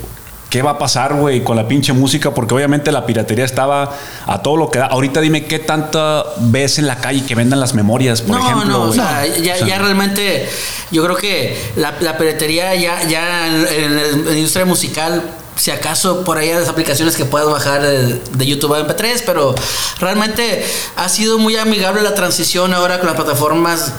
¿Qué 0.53 0.61
va 0.61 0.73
a 0.73 0.79
pasar, 0.79 1.15
güey, 1.15 1.43
con 1.43 1.57
la 1.57 1.67
pinche 1.67 1.95
música? 1.95 2.35
Porque 2.35 2.53
obviamente 2.53 2.93
la 2.93 3.07
piratería 3.07 3.47
estaba 3.47 3.97
a 4.27 4.43
todo 4.43 4.59
lo 4.59 4.71
que 4.71 4.81
da. 4.81 4.85
Ahorita 4.87 5.23
dime 5.23 5.47
qué 5.47 5.59
tanta 5.59 6.25
ves 6.41 6.79
en 6.79 6.87
la 6.87 6.97
calle 6.97 7.25
que 7.25 7.35
vendan 7.35 7.59
las 7.59 7.73
memorias, 7.73 8.21
por 8.21 8.37
no, 8.39 8.45
ejemplo. 8.45 8.69
No, 8.69 8.83
o 8.83 8.87
güey? 8.89 8.99
sea, 8.99 9.27
ya, 9.27 9.55
O 9.55 9.57
sea, 9.57 9.67
ya 9.67 9.79
realmente 9.79 10.47
yo 10.91 11.03
creo 11.05 11.17
que 11.17 11.59
la, 11.77 11.95
la 12.01 12.19
piratería 12.19 12.75
ya, 12.75 13.03
ya 13.09 13.47
en, 13.47 13.55
en 13.67 13.97
la- 13.97 14.03
en 14.09 14.25
la 14.27 14.33
industria 14.37 14.67
musical, 14.67 15.23
si 15.57 15.71
acaso 15.71 16.23
por 16.23 16.37
ahí 16.37 16.51
hay 16.51 16.57
las 16.61 16.69
aplicaciones 16.69 17.17
que 17.17 17.25
puedas 17.25 17.49
bajar 17.49 17.81
de, 17.81 18.21
de 18.35 18.47
YouTube 18.47 18.75
a 18.75 18.87
MP3, 18.87 19.23
pero 19.25 19.55
realmente 20.01 20.67
ha 20.97 21.09
sido 21.09 21.39
muy 21.39 21.57
amigable 21.57 22.03
la 22.03 22.15
transición 22.15 22.75
ahora 22.75 22.99
con 22.99 23.07
las 23.07 23.17
plataformas. 23.17 23.93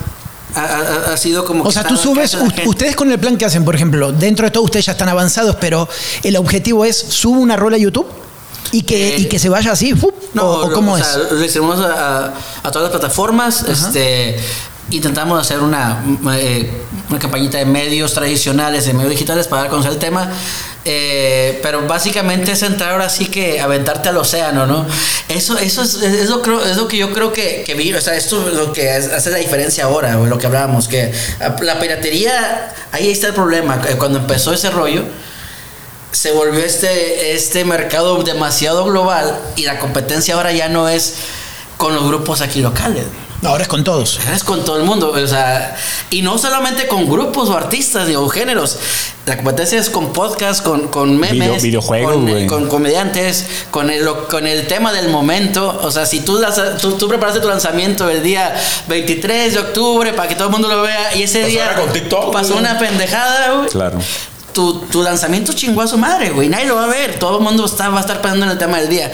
Ha, 0.55 1.17
sido 1.17 1.43
como... 1.45 1.63
O 1.63 1.71
sea, 1.71 1.83
tú 1.83 1.97
subes, 1.97 2.37
ustedes 2.65 2.95
con 2.95 3.11
el 3.11 3.19
plan 3.19 3.37
que 3.37 3.45
hacen, 3.45 3.65
por 3.65 3.75
ejemplo, 3.75 4.11
dentro 4.11 4.45
de 4.45 4.51
todo 4.51 4.63
ustedes 4.63 4.85
ya 4.85 4.91
están 4.91 5.09
avanzados, 5.09 5.55
pero 5.59 5.87
el 6.23 6.35
objetivo 6.37 6.85
es 6.85 6.97
subo 6.97 7.39
una 7.39 7.55
rola 7.55 7.75
a 7.77 7.79
YouTube 7.79 8.05
y 8.71 8.83
que, 8.83 9.15
Eh, 9.15 9.19
y 9.21 9.25
que 9.25 9.39
se 9.39 9.49
vaya 9.49 9.71
así. 9.71 9.93
No, 10.33 10.43
o, 10.43 10.65
o 10.65 10.69
lo- 10.69 10.73
cómo 10.75 10.93
o 10.93 10.97
es. 10.97 11.05
sea, 11.05 11.17
lo 11.31 11.43
hicimos 11.43 11.79
a, 11.79 12.25
a- 12.27 12.33
a 12.63 12.71
todas 12.71 12.83
las 12.83 12.91
plataformas. 12.91 13.63
Este, 13.67 14.37
intentamos 14.91 15.39
hacer 15.39 15.59
una, 15.59 16.03
eh, 16.35 16.69
una 17.09 17.17
campañita 17.19 17.57
de 17.57 17.65
medios 17.65 18.13
tradicionales, 18.13 18.85
de 18.85 18.93
medios 18.93 19.11
digitales 19.11 19.47
para 19.47 19.61
dar 19.63 19.67
a 19.67 19.71
conocer 19.71 19.91
el 19.93 19.99
tema. 19.99 20.29
Eh, 20.85 21.59
pero 21.63 21.87
básicamente 21.87 22.51
es 22.51 22.61
entrar 22.61 22.91
ahora 22.91 23.09
sí 23.09 23.27
que 23.27 23.61
aventarte 23.61 24.09
al 24.09 24.17
océano, 24.17 24.65
¿no? 24.65 24.85
Eso, 25.29 25.57
eso 25.57 25.81
es, 25.81 25.93
es 25.95 26.29
lo, 26.29 26.41
creo- 26.41 26.63
es 26.65 26.75
lo 26.75 26.89
que 26.89 26.97
yo 26.97 27.13
creo 27.13 27.31
que, 27.31 27.63
que 27.65 27.73
vi, 27.73 27.93
o 27.93 28.01
sea, 28.01 28.15
esto 28.15 28.45
es 28.49 28.53
lo 28.55 28.73
que 28.73 28.89
hace 28.91 29.29
la 29.29 29.37
diferencia 29.37 29.85
ahora, 29.85 30.15
lo 30.15 30.37
que 30.37 30.45
hablábamos, 30.45 30.89
que 30.89 31.13
la 31.61 31.79
piratería, 31.79 32.73
ahí 32.91 33.09
está 33.11 33.27
el 33.27 33.33
problema. 33.33 33.81
Eh, 33.87 33.95
Cuando 33.97 34.19
empezó 34.19 34.53
ese 34.53 34.69
rollo, 34.71 35.03
se 36.11 36.31
volvió 36.33 36.59
este, 36.63 37.33
este 37.33 37.63
mercado 37.65 38.21
demasiado 38.23 38.83
global 38.85 39.39
y 39.55 39.63
la 39.63 39.79
competencia 39.79 40.35
ahora 40.35 40.51
ya 40.51 40.67
no 40.67 40.89
es 40.89 41.13
con 41.77 41.95
los 41.95 42.05
grupos 42.05 42.41
aquí 42.41 42.61
locales. 42.61 43.05
Ahora 43.45 43.63
es 43.63 43.67
con 43.67 43.83
todos. 43.83 44.19
Es 44.33 44.43
con 44.43 44.63
todo 44.63 44.77
el 44.77 44.83
mundo, 44.83 45.11
o 45.11 45.27
sea, 45.27 45.75
y 46.09 46.21
no 46.21 46.37
solamente 46.37 46.87
con 46.87 47.09
grupos 47.09 47.49
o 47.49 47.57
artistas 47.57 48.07
o 48.15 48.27
géneros. 48.29 48.77
La 49.25 49.35
competencia 49.37 49.79
es 49.79 49.89
con 49.89 50.11
podcasts, 50.13 50.61
con, 50.61 50.87
con 50.89 51.17
memes, 51.17 51.31
Video- 51.39 51.61
videojuegos, 51.61 52.13
con, 52.13 52.29
güey. 52.29 52.47
con 52.47 52.67
comediantes, 52.69 53.45
con 53.71 53.89
el, 53.89 54.07
con 54.29 54.47
el 54.47 54.67
tema 54.67 54.91
del 54.93 55.09
momento. 55.09 55.79
O 55.83 55.91
sea, 55.91 56.05
si 56.05 56.21
tú, 56.21 56.39
las- 56.39 56.77
tú, 56.81 56.93
tú 56.93 57.07
preparaste 57.07 57.39
tu 57.41 57.47
lanzamiento 57.49 58.09
el 58.09 58.21
día 58.23 58.53
23 58.87 59.53
de 59.53 59.59
octubre 59.59 60.13
para 60.13 60.27
que 60.27 60.35
todo 60.35 60.47
el 60.47 60.51
mundo 60.51 60.67
lo 60.67 60.81
vea 60.81 61.15
y 61.15 61.23
ese 61.23 61.41
Pues 61.41 61.51
día 61.51 61.67
ahora 61.69 61.81
con 61.81 61.93
TikTok, 61.93 62.33
pasó 62.33 62.53
güey. 62.53 62.59
una 62.59 62.77
pendejada, 62.77 63.53
güey 63.53 63.69
Claro. 63.69 63.99
tu, 64.53 64.79
tu 64.91 65.01
lanzamiento 65.03 65.53
chingó 65.53 65.81
a 65.81 65.87
su 65.87 65.97
madre, 65.97 66.29
güey. 66.31 66.47
Nadie 66.49 66.65
lo 66.65 66.75
va 66.75 66.83
a 66.85 66.87
ver. 66.87 67.17
Todo 67.17 67.37
el 67.39 67.43
mundo 67.43 67.65
está, 67.65 67.89
va 67.89 67.97
a 67.99 68.01
estar 68.01 68.21
pensando 68.21 68.45
en 68.45 68.51
el 68.51 68.57
tema 68.57 68.79
del 68.79 68.89
día. 68.89 69.11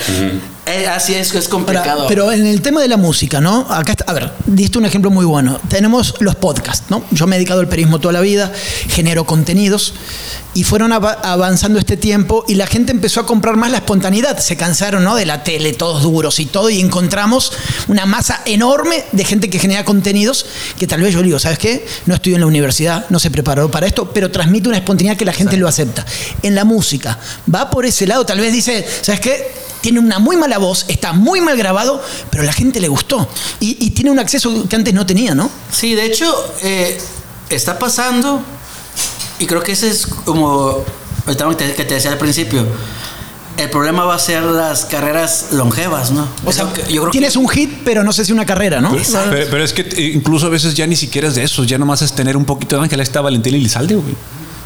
Eh, 0.70 0.88
así 0.88 1.16
es 1.16 1.30
es 1.30 1.36
Ahora, 1.36 1.50
complicado. 1.50 2.06
pero 2.08 2.32
en 2.32 2.46
el 2.46 2.62
tema 2.62 2.82
de 2.82 2.88
la 2.88 2.98
música, 2.98 3.42
¿no? 3.42 3.66
Acá 3.70 3.94
está, 3.94 4.04
a 4.06 4.14
ver, 4.14 4.32
diste 4.46 4.78
un 4.78 4.86
ejemplo 4.86 5.10
muy 5.10 5.26
bueno. 5.26 5.60
Tenemos 5.68 6.14
los 6.20 6.36
podcasts, 6.36 6.86
¿no? 6.90 7.04
Yo 7.12 7.26
me 7.28 7.36
he 7.36 7.40
dedicado 7.40 7.60
al 7.62 7.68
periodismo 7.68 8.00
toda 8.00 8.14
la 8.14 8.22
vida, 8.22 8.52
genero 8.88 9.24
contenidos 9.26 9.94
y 10.54 10.64
fueron 10.64 10.92
ava- 10.92 11.18
avanzando 11.24 11.80
este 11.80 11.96
tiempo 11.98 12.44
y 12.48 12.56
la 12.56 12.68
gente 12.68 12.92
empezó 12.92 13.20
a 13.22 13.26
comprar 13.26 13.56
más 13.56 13.72
la 13.72 13.78
espontaneidad. 13.78 14.38
Se 14.40 14.58
cansaron, 14.58 15.04
¿no? 15.04 15.16
De 15.16 15.26
la 15.26 15.44
tele, 15.44 15.74
todos 15.74 16.04
duros 16.04 16.40
y 16.40 16.46
todo 16.46 16.70
y 16.70 16.80
encontramos 16.80 17.52
una 17.88 18.06
masa 18.06 18.42
enorme 18.46 19.06
de 19.12 19.24
gente 19.26 19.50
que 19.50 19.58
genera 19.60 19.84
contenidos 19.86 20.46
que 20.78 20.86
tal 20.88 21.02
vez 21.02 21.14
yo 21.14 21.22
digo, 21.24 21.40
¿sabes 21.40 21.58
qué? 21.58 21.86
No 22.06 22.14
estudió 22.14 22.36
en 22.36 22.42
la 22.42 22.48
universidad, 22.48 23.06
no 23.10 23.18
se 23.20 23.32
preparó 23.32 23.72
para 23.72 23.88
esto, 23.88 24.12
pero 24.14 24.30
transmite 24.30 24.68
una 24.70 24.78
espontaneidad 24.78 25.18
que 25.18 25.26
la 25.26 25.34
gente 25.34 25.58
lo 25.58 25.68
acepta. 25.68 26.06
En 26.44 26.54
la 26.54 26.64
música, 26.64 27.18
va 27.54 27.70
por 27.72 27.86
ese 27.88 28.06
lado, 28.06 28.24
tal 28.26 28.40
vez 28.40 28.54
dice, 28.54 28.86
¿sabes 29.02 29.20
qué? 29.20 29.70
tiene 29.82 30.00
una 30.02 30.20
muy 30.20 30.36
mala 30.36 30.58
voz, 30.60 30.86
está 30.88 31.14
muy 31.14 31.42
mal 31.42 31.58
grabado, 31.58 32.02
pero 32.30 32.44
a 32.44 32.46
la 32.46 32.54
gente 32.54 32.80
le 32.80 32.88
gustó. 32.88 33.28
Y, 33.60 33.78
y 33.84 33.90
tiene 33.90 34.12
un 34.12 34.20
acceso 34.20 34.68
que 34.70 34.76
antes 34.76 34.94
no 34.94 35.06
tenía, 35.06 35.34
¿no? 35.34 35.50
Sí, 35.72 35.96
de 35.96 36.06
hecho, 36.06 36.32
eh, 36.62 37.00
está 37.50 37.80
pasando. 37.80 38.42
Y 39.40 39.46
creo 39.46 39.64
que 39.64 39.72
ese 39.72 39.90
es 39.90 40.06
como 40.06 40.84
el 41.28 41.38
tema 41.38 41.56
que 41.56 41.74
te, 41.74 41.94
decía 41.94 42.12
al 42.12 42.18
principio. 42.18 42.66
El 43.58 43.70
problema 43.70 44.06
va 44.06 44.16
a 44.16 44.20
ser 44.20 44.44
las 44.44 44.86
carreras 44.86 45.48
longevas, 45.52 46.12
¿no? 46.12 46.28
O 46.46 46.52
sea, 46.52 46.72
yo 46.90 47.02
creo 47.02 47.12
tienes 47.12 47.34
que, 47.34 47.40
un 47.40 47.50
hit, 47.50 47.82
pero 47.84 48.04
no 48.04 48.14
sé 48.14 48.24
si 48.24 48.32
una 48.32 48.46
carrera, 48.46 48.80
¿no? 48.80 48.96
Pero, 49.30 49.48
pero 49.52 49.64
es 49.64 49.74
que 49.74 50.12
incluso 50.14 50.48
a 50.48 50.50
veces 50.50 50.76
ya 50.76 50.88
ni 50.88 50.96
siquiera 50.96 51.28
es 51.28 51.36
de 51.36 51.44
eso, 51.44 51.66
ya 51.66 51.78
nomás 51.78 52.02
es 52.02 52.14
tener 52.14 52.38
un 52.38 52.46
poquito 52.46 52.78
de 52.78 52.84
ángel. 52.84 53.00
Ahí 53.00 53.04
está 53.04 53.20
Valentín 53.20 53.56
Elizalde, 53.56 53.96
güey. 53.96 54.16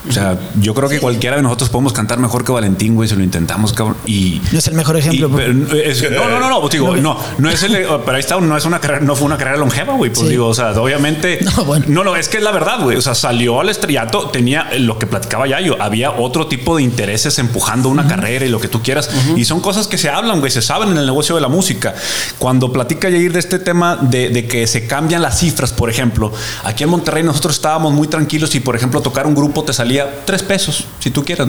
O 0.08 0.12
sea, 0.12 0.38
yo 0.60 0.74
creo 0.74 0.90
que 0.90 1.00
cualquiera 1.00 1.38
de 1.38 1.42
nosotros 1.42 1.70
podemos 1.70 1.94
cantar 1.94 2.20
mejor 2.20 2.44
que 2.44 2.52
Valentín, 2.52 2.96
güey, 2.96 3.08
si 3.08 3.16
lo 3.16 3.24
intentamos, 3.24 3.72
cabrón. 3.74 3.96
Y. 4.06 4.42
No 4.52 4.60
es 4.60 4.68
el 4.68 4.74
mejor 4.74 4.98
ejemplo. 4.98 5.28
y- 5.30 5.32
pero- 5.34 5.78
es- 5.82 6.12
no, 6.12 6.30
no, 6.30 6.40
no, 6.40 6.50
no, 6.50 6.60
pues 6.62 6.74
digo, 6.74 6.96
no, 6.98 7.18
no 7.38 7.50
es 7.50 7.64
el, 7.64 7.72
pero 8.06 8.12
ahí 8.14 8.20
está, 8.20 8.40
no 8.40 8.58
es 8.58 8.66
una 8.66 8.80
carrera, 8.80 9.00
no 9.02 9.16
fue 9.16 9.26
una 9.26 9.38
carrera 9.38 9.58
longeva, 9.58 9.94
güey. 9.96 10.12
Pues 10.12 10.26
Sí. 10.28 10.30
digo, 10.32 10.48
o 10.48 10.54
sea, 10.54 10.72
obviamente. 10.72 11.40
No, 11.58 11.66
bueno. 11.66 11.86
no, 11.88 12.04
no, 12.04 12.16
es 12.16 12.28
que 12.30 12.38
es 12.38 12.44
la 12.44 12.52
verdad, 12.52 12.82
güey. 12.82 12.98
O 12.98 13.02
sea, 13.02 13.16
salió 13.16 13.62
al 13.62 13.70
estrellato, 13.70 14.30
tenía 14.30 14.70
lo 14.80 14.98
que 15.00 15.06
platicaba 15.08 15.48
Yayo, 15.48 15.82
había 15.82 16.12
otro 16.12 16.48
tipo 16.48 16.76
de 16.78 16.84
intereses 16.84 17.38
empujando 17.40 17.90
una 17.90 18.08
carrera 18.08 18.46
y 18.46 18.50
lo 18.50 18.60
que 18.60 18.68
tú 18.68 18.82
quieras. 18.82 19.10
Y 19.36 19.46
son 19.46 19.62
cosas 19.62 19.88
que 19.88 19.98
se 19.98 20.10
hablan, 20.10 20.40
güey, 20.40 20.52
se 20.52 20.62
saben 20.62 20.90
en 20.90 20.98
el 20.98 21.06
negocio 21.06 21.36
de 21.36 21.42
la 21.42 21.48
música. 21.48 21.94
Cuando 22.40 22.72
platica 22.74 23.10
Yair 23.10 23.32
de 23.32 23.40
este 23.40 23.60
tema 23.60 23.98
de, 24.02 24.30
de 24.30 24.48
que 24.48 24.68
se 24.68 24.88
cambian 24.88 25.22
las 25.22 25.40
cifras, 25.40 25.72
por 25.72 25.90
ejemplo, 25.90 26.32
aquí 26.64 26.84
en 26.84 26.90
Monterrey 26.90 27.24
nosotros 27.24 27.56
estábamos 27.56 27.94
muy 27.94 28.08
tranquilos 28.08 28.54
y, 28.56 28.60
por 28.60 28.76
ejemplo, 28.76 29.02
tocar 29.02 29.28
un 29.28 29.36
grupo 29.36 29.64
te 29.64 29.72
salía 29.74 29.93
tres 30.26 30.44
pesos, 30.44 30.86
si 31.00 31.12
tú 31.12 31.24
quieres. 31.24 31.48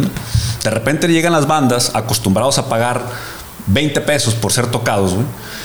De 0.63 0.71
repente 0.71 1.09
llegan 1.09 1.33
las 1.33 1.47
bandas 1.47 1.91
acostumbrados 1.95 2.59
a 2.59 2.69
pagar 2.69 3.03
20 3.67 4.01
pesos 4.03 4.35
por 4.35 4.53
ser 4.53 4.67
tocados. 4.67 5.15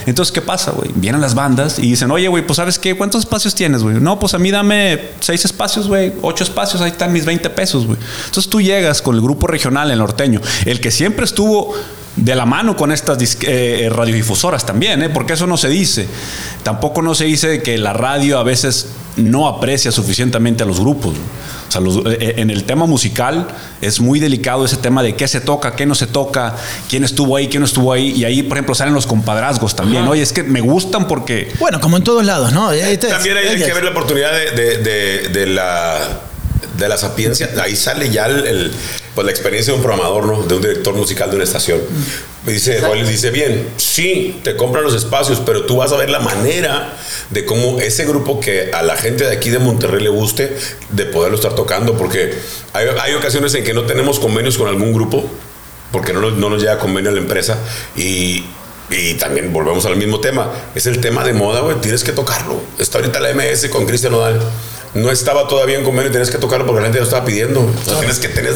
Entonces, 0.05 0.31
¿qué 0.31 0.41
pasa, 0.41 0.71
güey? 0.71 0.91
Vienen 0.95 1.21
las 1.21 1.35
bandas 1.35 1.79
y 1.79 1.83
dicen, 1.83 2.09
oye, 2.11 2.27
güey, 2.27 2.45
pues 2.45 2.57
¿sabes 2.57 2.79
qué? 2.79 2.95
¿Cuántos 2.95 3.21
espacios 3.21 3.53
tienes? 3.55 3.83
No, 3.83 4.19
pues 4.19 4.33
a 4.33 4.39
mí 4.39 4.51
dame 4.51 5.11
seis 5.19 5.43
espacios, 5.45 5.87
güey, 5.87 6.13
ocho 6.21 6.43
espacios, 6.43 6.81
ahí 6.81 6.91
están 6.91 7.11
mis 7.11 7.25
20 7.25 7.49
pesos, 7.49 7.85
güey. 7.85 7.99
Entonces 8.25 8.49
tú 8.49 8.61
llegas 8.61 9.01
con 9.01 9.15
el 9.15 9.21
grupo 9.21 9.47
regional, 9.47 9.91
el 9.91 9.99
norteño, 9.99 10.41
el 10.65 10.79
que 10.79 10.91
siempre 10.91 11.25
estuvo 11.25 11.73
de 12.21 12.35
la 12.35 12.45
mano 12.45 12.75
con 12.75 12.91
estas 12.91 13.17
dis- 13.17 13.37
eh, 13.47 13.89
radiodifusoras 13.89 14.65
también, 14.65 15.01
¿eh? 15.03 15.09
porque 15.09 15.33
eso 15.33 15.47
no 15.47 15.57
se 15.57 15.69
dice. 15.69 16.07
Tampoco 16.63 17.01
no 17.01 17.15
se 17.15 17.25
dice 17.25 17.61
que 17.63 17.77
la 17.77 17.93
radio 17.93 18.39
a 18.39 18.43
veces 18.43 18.87
no 19.15 19.47
aprecia 19.47 19.91
suficientemente 19.91 20.63
a 20.63 20.65
los 20.65 20.79
grupos. 20.79 21.15
O 21.67 21.71
sea, 21.71 21.81
los- 21.81 21.97
eh, 22.05 22.33
en 22.37 22.49
el 22.49 22.63
tema 22.63 22.85
musical 22.87 23.47
es 23.81 23.99
muy 24.01 24.19
delicado 24.19 24.65
ese 24.65 24.77
tema 24.77 25.01
de 25.03 25.15
qué 25.15 25.27
se 25.27 25.39
toca, 25.39 25.75
qué 25.75 25.85
no 25.85 25.95
se 25.95 26.07
toca, 26.07 26.55
quién 26.89 27.03
estuvo 27.03 27.35
ahí, 27.37 27.47
quién 27.47 27.61
no 27.61 27.65
estuvo 27.67 27.93
ahí. 27.93 28.11
Y 28.11 28.25
ahí, 28.25 28.43
por 28.43 28.57
ejemplo, 28.57 28.75
salen 28.75 28.93
los 28.93 29.05
compadrazgos 29.07 29.75
también. 29.75 30.07
Oye, 30.07 30.21
es 30.21 30.33
que 30.33 30.43
me 30.43 30.61
gustan 30.61 31.07
porque... 31.07 31.51
Bueno, 31.59 31.79
como 31.79 31.95
en 31.97 32.03
todos 32.03 32.25
lados, 32.25 32.51
¿no? 32.53 32.71
Este- 32.71 33.07
También 33.07 33.37
hay, 33.37 33.47
hay 33.49 33.57
que 33.63 33.73
ver 33.73 33.83
la 33.83 33.91
oportunidad 33.91 34.31
de, 34.31 34.51
de- 34.51 34.77
de- 34.77 35.29
de 35.29 35.45
la 35.47 35.99
de 36.77 36.87
la 36.87 36.97
sapiencia. 36.97 37.49
Ahí 37.61 37.75
sale 37.75 38.09
ya 38.09 38.25
el, 38.27 38.47
el- 38.47 38.71
pues 39.19 39.25
la 39.25 39.31
experiencia 39.31 39.73
de 39.73 39.79
un 39.79 39.83
programador, 39.83 40.27
¿no? 40.27 40.43
De 40.43 40.55
un 40.55 40.61
director 40.61 40.93
musical 40.93 41.29
de 41.29 41.35
una 41.35 41.43
estación. 41.43 41.81
Me 42.45 42.53
dice, 42.53 42.79
Joel 42.79 43.05
dice, 43.05 43.31
bien, 43.31 43.67
sí, 43.75 44.39
te 44.45 44.55
compran 44.55 44.81
los 44.81 44.93
espacios, 44.93 45.41
pero 45.45 45.65
tú 45.65 45.75
vas 45.75 45.91
a 45.91 45.97
ver 45.97 46.09
la 46.09 46.21
manera 46.21 46.93
de 47.29 47.43
cómo 47.43 47.81
ese 47.81 48.05
grupo 48.05 48.39
que 48.39 48.71
a 48.71 48.81
la 48.81 48.95
gente 48.95 49.25
de 49.25 49.35
aquí 49.35 49.49
de 49.49 49.59
Monterrey 49.59 50.01
le 50.01 50.07
guste, 50.07 50.55
de 50.91 51.03
poderlo 51.03 51.35
estar 51.35 51.53
tocando, 51.53 51.97
porque 51.97 52.33
hay, 52.71 52.87
hay 52.97 53.13
ocasiones 53.13 53.53
en 53.55 53.65
que 53.65 53.73
no 53.73 53.83
tenemos 53.83 54.19
convenios 54.21 54.57
con 54.57 54.69
algún 54.69 54.93
grupo, 54.93 55.29
porque 55.91 56.13
no 56.13 56.31
no 56.31 56.49
nos 56.49 56.61
llega 56.61 56.77
convenio 56.77 57.11
a 57.11 57.13
la 57.13 57.19
empresa 57.19 57.57
y, 57.97 58.45
y 58.89 59.15
también 59.15 59.51
volvemos 59.51 59.85
al 59.85 59.97
mismo 59.97 60.21
tema. 60.21 60.49
Es 60.75 60.85
el 60.85 61.01
tema 61.01 61.25
de 61.25 61.33
moda, 61.33 61.59
güey. 61.59 61.75
Tienes 61.81 62.05
que 62.05 62.13
tocarlo. 62.13 62.61
Está 62.77 62.99
ahorita 62.99 63.19
la 63.19 63.33
MS 63.33 63.67
con 63.67 63.85
Cristian 63.85 64.13
Nodal. 64.13 64.39
No 64.93 65.11
estaba 65.11 65.47
todavía 65.47 65.77
en 65.77 65.83
convenio, 65.83 66.09
tienes 66.11 66.31
que 66.31 66.37
tocarlo 66.37 66.65
porque 66.65 66.79
la 66.81 66.85
gente 66.87 66.99
lo 66.99 67.05
estaba 67.05 67.23
pidiendo. 67.25 67.61
O 67.61 67.85
sea, 67.89 67.99
tienes 67.99 68.19
que 68.19 68.27
tener, 68.29 68.53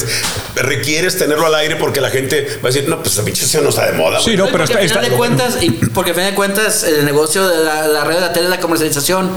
requieres 0.55 1.17
tenerlo 1.17 1.45
al 1.45 1.55
aire 1.55 1.75
porque 1.75 2.01
la 2.01 2.09
gente 2.09 2.47
va 2.63 2.69
a 2.69 2.71
decir, 2.71 2.87
no, 2.89 3.01
pues 3.01 3.13
esa 3.13 3.23
pinche 3.23 3.45
no 3.61 3.69
está 3.69 3.85
de 3.85 3.93
moda. 3.97 4.19
Sí, 4.19 4.25
güey". 4.35 4.37
no, 4.37 4.45
pero 4.45 4.65
porque 4.65 4.85
está- 4.85 4.99
al 4.99 5.05
final 5.05 5.11
de 5.11 5.17
cuentas, 5.17 5.57
y 5.61 5.69
porque 5.71 6.11
al 6.11 6.15
final 6.15 6.31
de 6.31 6.35
cuentas, 6.35 6.83
el 6.83 7.05
negocio 7.05 7.47
de 7.47 7.63
la, 7.63 7.87
la 7.87 8.03
red 8.03 8.15
de 8.15 8.21
la 8.21 8.33
tele 8.33 8.45
es 8.45 8.49
la 8.51 8.59
comercialización. 8.59 9.31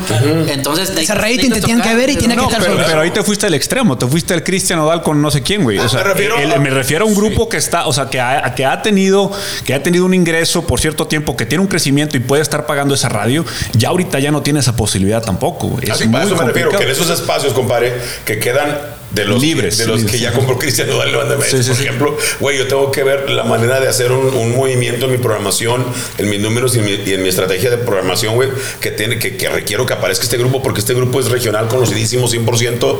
Entonces, 0.48 0.90
Ese 0.96 1.14
rating 1.14 1.50
te 1.50 1.60
tienen 1.60 1.82
que 1.82 1.94
ver 1.94 2.10
y 2.10 2.16
tiene 2.16 2.34
que 2.34 2.40
No, 2.42 2.48
estar 2.48 2.62
pero, 2.62 2.76
pero 2.86 3.00
ahí 3.00 3.10
te 3.10 3.22
fuiste 3.22 3.46
al 3.46 3.54
extremo, 3.54 3.96
te 3.98 4.06
fuiste 4.06 4.34
al 4.34 4.42
Cristian 4.42 4.78
Odal 4.78 5.02
con 5.02 5.20
no 5.20 5.30
sé 5.30 5.42
quién, 5.42 5.62
güey. 5.64 5.78
O 5.78 5.88
sea, 5.88 6.02
me 6.02 6.10
refiero 6.10 6.38
el- 6.38 6.52
a- 6.52 6.58
me 6.58 6.70
refiero 6.70 7.04
a 7.04 7.08
un 7.08 7.14
grupo 7.14 7.48
que 7.48 7.56
está, 7.56 7.86
o 7.86 7.92
sea, 7.92 8.08
que 8.08 8.20
ha, 8.20 8.54
que 8.54 8.64
ha 8.64 8.82
tenido, 8.82 9.30
que 9.64 9.74
ha 9.74 9.82
tenido 9.82 10.04
un 10.04 10.14
ingreso 10.14 10.66
por 10.66 10.80
cierto 10.80 11.06
tiempo, 11.06 11.36
que 11.36 11.46
tiene 11.46 11.62
un 11.62 11.68
crecimiento 11.68 12.16
y 12.16 12.20
puede 12.20 12.42
estar 12.42 12.66
pagando 12.66 12.94
esa 12.94 13.08
radio. 13.08 13.44
Ya 13.74 13.88
ahorita 13.88 14.18
ya 14.18 14.30
no 14.30 14.42
tiene 14.42 14.60
esa 14.60 14.74
posibilidad 14.76 15.22
tampoco, 15.22 15.68
güey. 15.68 15.84
Es 15.84 15.90
Así, 15.90 16.08
muy 16.08 16.20
a 16.20 16.24
eso 16.24 16.36
me 16.36 16.44
refiero, 16.46 16.68
complicado. 16.70 16.78
que 16.80 16.85
en 16.86 16.92
esos 16.92 17.10
espacios, 17.10 17.52
compadre, 17.52 17.92
que 18.24 18.38
quedan 18.38 18.96
de 19.10 19.24
los 19.24 19.40
Libres, 19.40 19.78
de 19.78 19.86
los 19.86 19.98
libres, 19.98 20.12
que 20.12 20.18
ya 20.20 20.32
compró 20.32 20.58
Cristian 20.58 20.88
Nodal 20.88 21.08
en 21.10 21.16
Banda 21.16 21.36
MS, 21.36 21.44
Sí, 21.50 21.62
sí, 21.62 21.70
por 21.70 21.80
ejemplo, 21.80 22.18
güey, 22.40 22.58
yo 22.58 22.66
tengo 22.66 22.90
que 22.90 23.04
ver 23.04 23.30
la 23.30 23.44
manera 23.44 23.80
de 23.80 23.88
hacer 23.88 24.10
un, 24.12 24.34
un 24.34 24.56
movimiento 24.56 25.06
en 25.06 25.12
mi 25.12 25.18
programación, 25.18 25.86
en 26.18 26.28
mis 26.28 26.40
números 26.40 26.74
y 26.74 26.80
en 26.80 26.84
mi, 26.86 26.90
y 26.92 27.14
en 27.14 27.22
mi 27.22 27.28
estrategia 27.28 27.70
de 27.70 27.78
programación, 27.78 28.34
güey, 28.34 28.48
que 28.80 28.90
tiene 28.90 29.18
que, 29.18 29.36
que 29.36 29.48
requiero 29.48 29.86
que 29.86 29.94
aparezca 29.94 30.24
este 30.24 30.36
grupo 30.36 30.62
porque 30.62 30.80
este 30.80 30.92
grupo 30.92 31.20
es 31.20 31.30
regional, 31.30 31.68
conocidísimo 31.68 32.28
100%. 32.28 32.96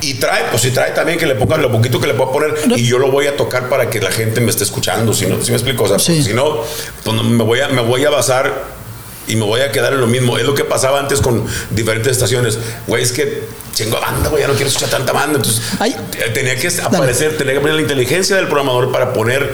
Y 0.00 0.14
trae, 0.14 0.44
pues 0.50 0.62
si 0.62 0.70
trae 0.70 0.90
también 0.90 1.18
que 1.18 1.24
le 1.26 1.34
pongan 1.34 1.62
lo 1.62 1.70
poquito 1.70 1.98
que 2.00 2.06
le 2.08 2.14
puedo 2.14 2.30
poner 2.32 2.54
y 2.76 2.84
yo 2.86 2.98
lo 2.98 3.10
voy 3.10 3.26
a 3.26 3.36
tocar 3.36 3.68
para 3.70 3.88
que 3.88 4.00
la 4.00 4.10
gente 4.10 4.40
me 4.40 4.50
esté 4.50 4.64
escuchando. 4.64 5.14
Si 5.14 5.24
no, 5.26 5.42
si 5.42 5.50
me 5.50 5.56
explico, 5.56 5.84
o 5.84 5.88
sea, 5.88 5.98
Sí. 5.98 6.22
si 6.22 6.34
no, 6.34 6.62
pues 7.04 7.22
me 7.22 7.42
voy 7.44 7.60
a, 7.60 7.68
me 7.68 7.80
voy 7.80 8.04
a 8.04 8.10
basar 8.10 8.52
y 9.26 9.36
me 9.36 9.44
voy 9.44 9.60
a 9.60 9.72
quedar 9.72 9.92
en 9.92 10.00
lo 10.00 10.06
mismo. 10.06 10.38
Es 10.38 10.44
lo 10.44 10.54
que 10.54 10.64
pasaba 10.64 11.00
antes 11.00 11.20
con 11.20 11.44
diferentes 11.70 12.12
estaciones. 12.12 12.58
Güey, 12.86 13.02
es 13.02 13.12
que 13.12 13.42
chingo 13.74 14.00
banda, 14.00 14.28
güey, 14.28 14.42
ya 14.42 14.48
no 14.48 14.54
quiero 14.54 14.68
escuchar 14.68 14.90
tanta 14.90 15.12
banda. 15.12 15.36
Entonces, 15.36 15.62
Ay. 15.78 15.94
tenía 16.32 16.56
que 16.56 16.68
aparecer, 16.82 17.36
tenía 17.36 17.54
que 17.54 17.60
poner 17.60 17.76
la 17.76 17.82
inteligencia 17.82 18.36
del 18.36 18.46
programador 18.46 18.92
para 18.92 19.12
poner 19.12 19.52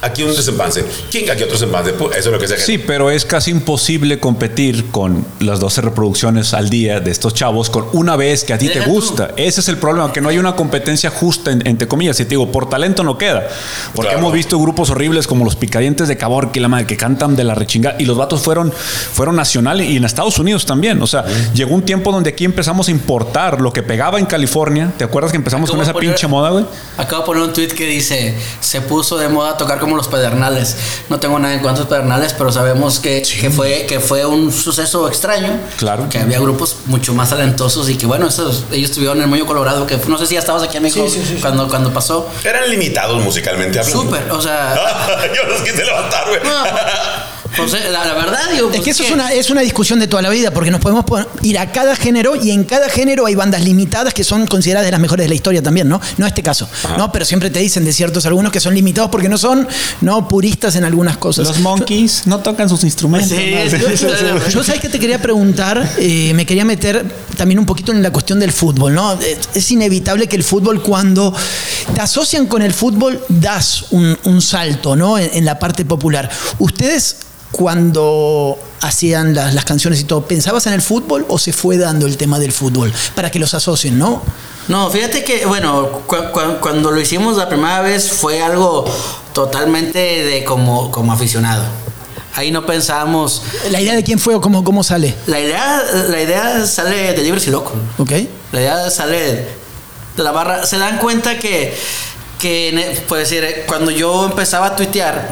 aquí 0.00 0.22
un 0.22 0.34
desempance, 0.34 0.84
aquí 1.08 1.42
otro 1.42 1.52
desempance. 1.52 1.90
Eso 1.90 2.12
es 2.16 2.26
lo 2.26 2.38
que 2.38 2.48
se 2.48 2.58
Sí, 2.58 2.78
pero 2.78 3.10
es 3.10 3.24
casi 3.24 3.50
imposible 3.50 4.18
competir 4.20 4.86
con 4.90 5.26
las 5.40 5.60
12 5.60 5.80
reproducciones 5.82 6.54
al 6.54 6.70
día 6.70 7.00
de 7.00 7.10
estos 7.10 7.34
chavos 7.34 7.68
con 7.70 7.86
una 7.92 8.16
vez 8.16 8.44
que 8.44 8.52
a 8.54 8.58
ti 8.58 8.68
te 8.68 8.80
tú. 8.80 8.90
gusta. 8.90 9.30
Ese 9.36 9.60
es 9.60 9.68
el 9.68 9.76
problema, 9.76 10.12
que 10.12 10.20
no 10.20 10.28
hay 10.28 10.38
una 10.38 10.54
competencia 10.56 11.10
justa, 11.10 11.50
en- 11.50 11.66
entre 11.66 11.86
comillas. 11.88 12.18
Y 12.20 12.24
te 12.24 12.30
digo, 12.30 12.50
por 12.50 12.68
talento 12.68 13.02
no 13.04 13.18
queda. 13.18 13.48
Porque 13.94 14.08
Claro. 14.10 14.18
hemos 14.20 14.32
visto 14.32 14.58
grupos 14.58 14.90
horribles 14.90 15.26
como 15.26 15.44
los 15.44 15.56
Picadientes 15.56 16.08
de 16.08 16.16
Cabor, 16.16 16.52
que 16.52 16.60
la 16.60 16.68
madre, 16.68 16.86
que 16.86 16.96
cantan 16.96 17.36
de 17.36 17.44
la 17.44 17.54
rechinga. 17.54 17.96
Y 17.98 18.04
los 18.06 18.16
vatos 18.16 18.40
fueron, 18.42 18.72
fueron 18.72 19.36
nacionales 19.36 19.88
y 19.88 19.96
en 19.96 20.04
Estados 20.04 20.38
Unidos 20.38 20.64
también. 20.66 21.02
O 21.02 21.06
sea, 21.06 21.24
llegó 21.54 21.74
un 21.74 21.82
tiempo 21.82 22.12
donde 22.12 22.30
aquí 22.30 22.44
empezamos 22.44 22.88
a 22.88 22.90
importar 22.90 23.57
lo 23.60 23.72
que 23.72 23.82
pegaba 23.82 24.18
en 24.18 24.26
California. 24.26 24.92
¿Te 24.96 25.04
acuerdas 25.04 25.30
que 25.32 25.36
empezamos 25.36 25.70
con 25.70 25.78
Acabo 25.78 25.82
esa 25.90 25.92
poner- 25.92 26.10
pinche 26.10 26.26
moda, 26.26 26.50
güey? 26.50 26.64
Acabo 26.96 27.22
de 27.22 27.26
poner 27.26 27.42
un 27.44 27.52
tweet 27.52 27.68
que 27.68 27.86
dice, 27.86 28.36
se 28.60 28.80
puso 28.80 29.16
de 29.18 29.28
moda 29.28 29.56
tocar 29.56 29.78
como 29.78 29.96
los 29.96 30.08
pedernales. 30.08 30.76
No 31.08 31.18
tengo 31.20 31.38
nada 31.38 31.54
en 31.54 31.60
cuanto 31.60 31.80
a 31.80 31.84
los 31.84 31.88
pedernales, 31.90 32.32
pero 32.34 32.50
sabemos 32.52 32.98
que, 33.00 33.22
que, 33.40 33.50
fue, 33.50 33.86
que 33.86 34.00
fue 34.00 34.24
un 34.26 34.52
suceso 34.52 35.08
extraño. 35.08 35.58
Claro. 35.78 36.08
Que 36.08 36.18
había 36.18 36.38
grupos 36.40 36.76
mucho 36.86 37.14
más 37.14 37.30
talentosos 37.30 37.88
y 37.88 37.96
que 37.96 38.06
bueno, 38.06 38.26
esos, 38.28 38.64
ellos 38.72 38.90
estuvieron 38.90 39.18
en 39.18 39.24
el 39.24 39.28
Moño 39.28 39.46
Colorado, 39.46 39.86
que 39.86 39.96
no 40.08 40.18
sé 40.18 40.26
si 40.26 40.34
ya 40.34 40.40
estabas 40.40 40.62
aquí 40.62 40.76
en 40.76 40.82
México 40.84 41.06
Sí, 41.08 41.14
sí, 41.20 41.26
sí, 41.26 41.34
sí. 41.36 41.40
Cuando, 41.40 41.68
cuando 41.68 41.92
pasó. 41.92 42.28
Eran 42.44 42.68
limitados 42.70 43.22
musicalmente 43.22 43.78
hablando. 43.78 44.02
Súper, 44.02 44.30
o 44.30 44.40
sea... 44.40 44.74
Yo 45.36 45.48
los 45.48 45.60
quise 45.62 45.84
levantar, 45.84 46.26
güey. 46.28 46.40
no, 46.42 46.64
eh, 47.66 47.90
la, 47.90 48.04
la 48.04 48.14
verdad, 48.14 48.50
digo... 48.52 48.70
Es 48.72 48.80
que 48.80 48.90
eso 48.90 49.02
es 49.02 49.10
una, 49.10 49.32
es 49.32 49.50
una 49.50 49.60
discusión 49.60 49.98
de 49.98 50.06
toda 50.06 50.22
la 50.22 50.30
vida, 50.30 50.50
porque 50.52 50.70
nos 50.70 50.80
podemos 50.80 51.04
ir 51.42 51.58
a 51.58 51.70
cada 51.72 51.96
género 51.96 52.36
y 52.36 52.50
en 52.50 52.64
cada 52.64 52.88
género 52.88 53.26
hay 53.26 53.34
bandas 53.34 53.62
limitadas 53.62 54.14
que 54.14 54.24
son 54.24 54.46
consideradas 54.46 54.86
de 54.86 54.92
las 54.92 55.00
mejores 55.00 55.24
de 55.24 55.28
la 55.28 55.34
historia 55.34 55.62
también, 55.62 55.88
¿no? 55.88 56.00
No 56.16 56.26
este 56.26 56.42
caso, 56.42 56.68
¿no? 56.96 57.10
Pero 57.12 57.24
siempre 57.24 57.50
te 57.50 57.58
dicen 57.58 57.84
de 57.84 57.92
ciertos 57.92 58.26
algunos 58.26 58.52
que 58.52 58.60
son 58.60 58.74
limitados 58.74 59.10
porque 59.10 59.28
no 59.28 59.38
son 59.38 59.66
no 60.00 60.28
puristas 60.28 60.76
en 60.76 60.84
algunas 60.84 61.16
cosas. 61.16 61.46
Los 61.46 61.58
monkeys 61.60 62.22
no 62.26 62.38
tocan 62.40 62.68
sus 62.68 62.84
instrumentos. 62.84 63.30
Sí, 63.30 63.54
¿no? 63.54 63.96
sí. 63.96 64.06
Yo 64.50 64.62
sabes 64.62 64.80
que 64.80 64.88
te 64.88 64.98
quería 64.98 65.20
preguntar, 65.20 65.86
Eh, 65.98 66.32
me 66.34 66.46
quería 66.46 66.64
meter 66.64 67.04
también 67.36 67.58
un 67.58 67.66
poquito 67.66 67.92
en 67.92 68.02
la 68.02 68.10
cuestión 68.10 68.38
del 68.40 68.52
fútbol, 68.52 68.94
¿no? 68.94 69.14
Es, 69.20 69.48
es 69.54 69.70
inevitable 69.70 70.26
que 70.26 70.36
el 70.36 70.44
fútbol 70.44 70.82
cuando 70.82 71.34
te 71.94 72.00
asocian 72.00 72.46
con 72.46 72.62
el 72.62 72.72
fútbol 72.72 73.20
das 73.28 73.86
un, 73.90 74.16
un 74.24 74.40
salto, 74.40 74.96
¿no? 74.96 75.18
En, 75.18 75.30
en 75.32 75.44
la 75.44 75.58
parte 75.58 75.84
popular. 75.84 76.30
Ustedes 76.58 77.16
cuando 77.52 78.58
hacían 78.80 79.34
las, 79.34 79.54
las 79.54 79.64
canciones 79.64 80.00
y 80.00 80.04
todo, 80.04 80.26
¿pensabas 80.26 80.66
en 80.66 80.72
el 80.74 80.82
fútbol 80.82 81.24
o 81.28 81.38
se 81.38 81.52
fue 81.52 81.76
dando 81.76 82.06
el 82.06 82.16
tema 82.16 82.38
del 82.38 82.52
fútbol 82.52 82.92
para 83.14 83.30
que 83.30 83.38
los 83.38 83.54
asocien, 83.54 83.98
no? 83.98 84.22
No, 84.68 84.90
fíjate 84.90 85.24
que, 85.24 85.46
bueno, 85.46 86.02
cu- 86.06 86.16
cu- 86.32 86.58
cuando 86.60 86.90
lo 86.90 87.00
hicimos 87.00 87.36
la 87.36 87.48
primera 87.48 87.80
vez 87.80 88.10
fue 88.10 88.42
algo 88.42 88.84
totalmente 89.32 89.98
de 89.98 90.44
como, 90.44 90.90
como 90.90 91.12
aficionado. 91.12 91.64
Ahí 92.34 92.50
no 92.52 92.64
pensábamos. 92.66 93.42
La 93.70 93.80
idea 93.80 93.94
de 93.94 94.04
quién 94.04 94.18
fue 94.18 94.34
o 94.34 94.40
cómo, 94.40 94.62
cómo 94.62 94.84
sale, 94.84 95.14
La 95.26 95.40
idea, 95.40 95.82
la 96.08 96.22
idea 96.22 96.66
sale 96.66 97.12
de 97.14 97.22
Libres 97.22 97.46
y 97.46 97.50
Loco. 97.50 97.72
¿ok? 97.98 98.12
La 98.52 98.60
idea 98.60 98.90
sale 98.90 99.46
de 100.16 100.22
la 100.22 100.30
barra. 100.32 100.64
Se 100.66 100.78
dan 100.78 100.98
cuenta 100.98 101.38
que, 101.38 101.74
que 102.38 103.02
decir, 103.10 103.44
cuando 103.66 103.90
yo 103.90 104.26
empezaba 104.26 104.66
a 104.66 104.76
tuitear, 104.76 105.28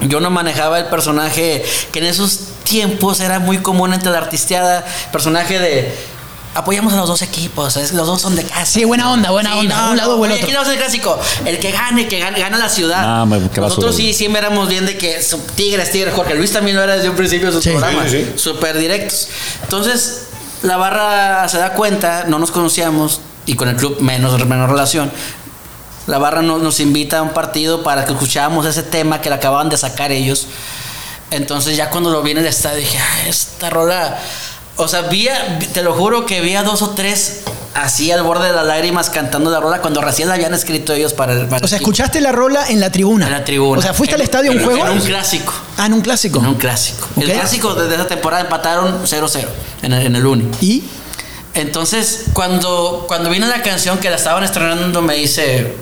yo 0.00 0.20
no 0.20 0.30
manejaba 0.30 0.78
el 0.78 0.86
personaje 0.86 1.64
que 1.92 1.98
en 1.98 2.04
esos 2.06 2.38
tiempos 2.64 3.20
era 3.20 3.38
muy 3.38 3.58
común 3.58 3.92
entre 3.94 4.10
la 4.12 4.18
artisteada, 4.18 4.84
personaje 5.12 5.58
de 5.58 5.94
apoyamos 6.54 6.92
a 6.92 6.96
los 6.96 7.06
dos 7.08 7.22
equipos, 7.22 7.76
es- 7.76 7.92
los 7.92 8.06
dos 8.06 8.20
son 8.20 8.34
de 8.34 8.42
casa. 8.42 8.64
Sí, 8.66 8.84
buena 8.84 9.10
onda, 9.12 9.30
buena 9.30 9.52
Sí, 9.52 9.58
onda, 9.60 9.76
no, 9.82 9.90
un 9.92 9.96
lado 9.96 10.16
no, 10.16 10.22
o 10.22 10.26
el 10.26 10.32
otro. 10.32 10.44
aquí 10.44 10.52
vamos 10.54 10.68
al 10.68 10.76
clásico, 10.76 11.18
el 11.44 11.58
que 11.60 11.70
gane, 11.70 12.08
que 12.08 12.18
gane, 12.18 12.38
gana 12.40 12.58
la 12.58 12.68
ciudad. 12.68 13.02
Ah, 13.04 13.24
me- 13.26 13.38
qué 13.38 13.60
basura, 13.60 13.68
Nosotros 13.68 13.94
sí 13.96 14.12
siempre 14.12 14.40
éramos 14.40 14.68
bien 14.68 14.84
de 14.86 14.96
que 14.98 15.20
tigres, 15.54 15.90
tigres, 15.92 16.14
Jorge 16.14 16.34
Luis 16.34 16.52
también 16.52 16.76
lo 16.76 16.82
era 16.82 16.96
desde 16.96 17.10
un 17.10 17.16
principio 17.16 17.46
de 17.48 17.52
sus 17.52 17.62
Sí. 17.64 17.70
programas, 17.70 18.10
Sí, 18.10 18.18
sí, 18.18 18.24
sí. 18.32 18.38
súper 18.38 18.76
directos. 18.78 19.28
Entonces, 19.62 20.22
la 20.62 20.76
barra 20.76 21.48
se 21.48 21.58
da 21.58 21.74
cuenta, 21.74 22.24
no 22.26 22.38
nos 22.40 22.50
conocíamos 22.50 23.20
y 23.46 23.54
con 23.54 23.68
el 23.68 23.76
club 23.76 24.00
menos, 24.00 24.32
menos 24.46 24.68
relación. 24.68 25.12
La 26.08 26.18
barra 26.18 26.42
no- 26.42 26.58
nos 26.58 26.80
invita 26.80 27.18
a 27.18 27.22
un 27.22 27.30
partido 27.30 27.82
para 27.84 28.04
que 28.04 28.12
escucháramos 28.12 28.66
ese 28.66 28.82
tema 28.82 29.20
que 29.20 29.28
le 29.28 29.36
acababan 29.36 29.68
de 29.68 29.76
sacar 29.76 30.10
ellos. 30.10 30.46
Entonces 31.30 31.76
ya 31.76 31.90
cuando 31.90 32.10
lo 32.10 32.22
vi 32.22 32.30
en 32.32 32.38
el 32.38 32.46
estadio 32.46 32.78
dije, 32.78 32.98
"Ah, 32.98 33.28
esta 33.28 33.70
rola... 33.70 34.18
O 34.76 34.86
sea, 34.88 35.02
vi, 35.02 35.28
a- 35.28 35.58
te 35.58 35.82
lo 35.82 35.92
juro 35.92 36.24
que 36.24 36.40
vi 36.40 36.54
a 36.54 36.62
dos 36.62 36.82
o 36.82 36.90
tres 36.90 37.40
así 37.74 38.10
al 38.10 38.22
borde 38.22 38.46
de 38.46 38.52
las 38.54 38.64
lágrimas 38.64 39.10
cantando 39.10 39.50
la 39.50 39.60
rola 39.60 39.80
cuando 39.80 40.00
recién 40.00 40.28
la 40.28 40.34
habían 40.34 40.54
escrito 40.54 40.92
ellos 40.94 41.12
para 41.12 41.32
el... 41.34 41.46
para 41.46 41.64
O 41.64 41.68
sea, 41.68 41.78
escuchaste 41.78 42.20
la 42.20 42.32
rola 42.32 42.66
en 42.68 42.80
la 42.80 42.90
tribuna. 42.90 43.26
En 43.26 43.32
la 43.32 43.44
tribuna. 43.44 43.78
O 43.80 43.82
sea, 43.82 43.92
¿fuiste 43.92 44.14
al 44.14 44.20
estadio 44.22 44.50
a 44.50 44.54
un 44.54 44.60
en- 44.60 44.64
juego? 44.64 44.86
En 44.86 44.92
un 44.92 45.00
clásico. 45.00 45.52
Ah, 45.76 45.86
en 45.86 45.92
un 45.94 46.00
clásico. 46.00 46.38
En 46.38 46.46
un 46.46 46.54
clásico. 46.54 47.06
El 47.20 47.30
clásico 47.32 47.74
desde 47.74 47.96
esa 47.96 48.06
temporada 48.06 48.42
empataron 48.44 49.02
0-0 49.04 49.46
en 49.82 49.92
el, 49.92 50.06
en 50.06 50.16
el 50.16 50.24
Uni. 50.26 50.48
¿Y? 50.60 50.84
Entonces, 51.54 52.26
cuando, 52.32 53.04
cuando 53.08 53.30
vino 53.30 53.46
la 53.46 53.62
canción 53.62 53.98
que 53.98 54.10
la 54.10 54.16
estaban 54.16 54.44
estrenando, 54.44 55.02
me 55.02 55.14
dice, 55.14 55.74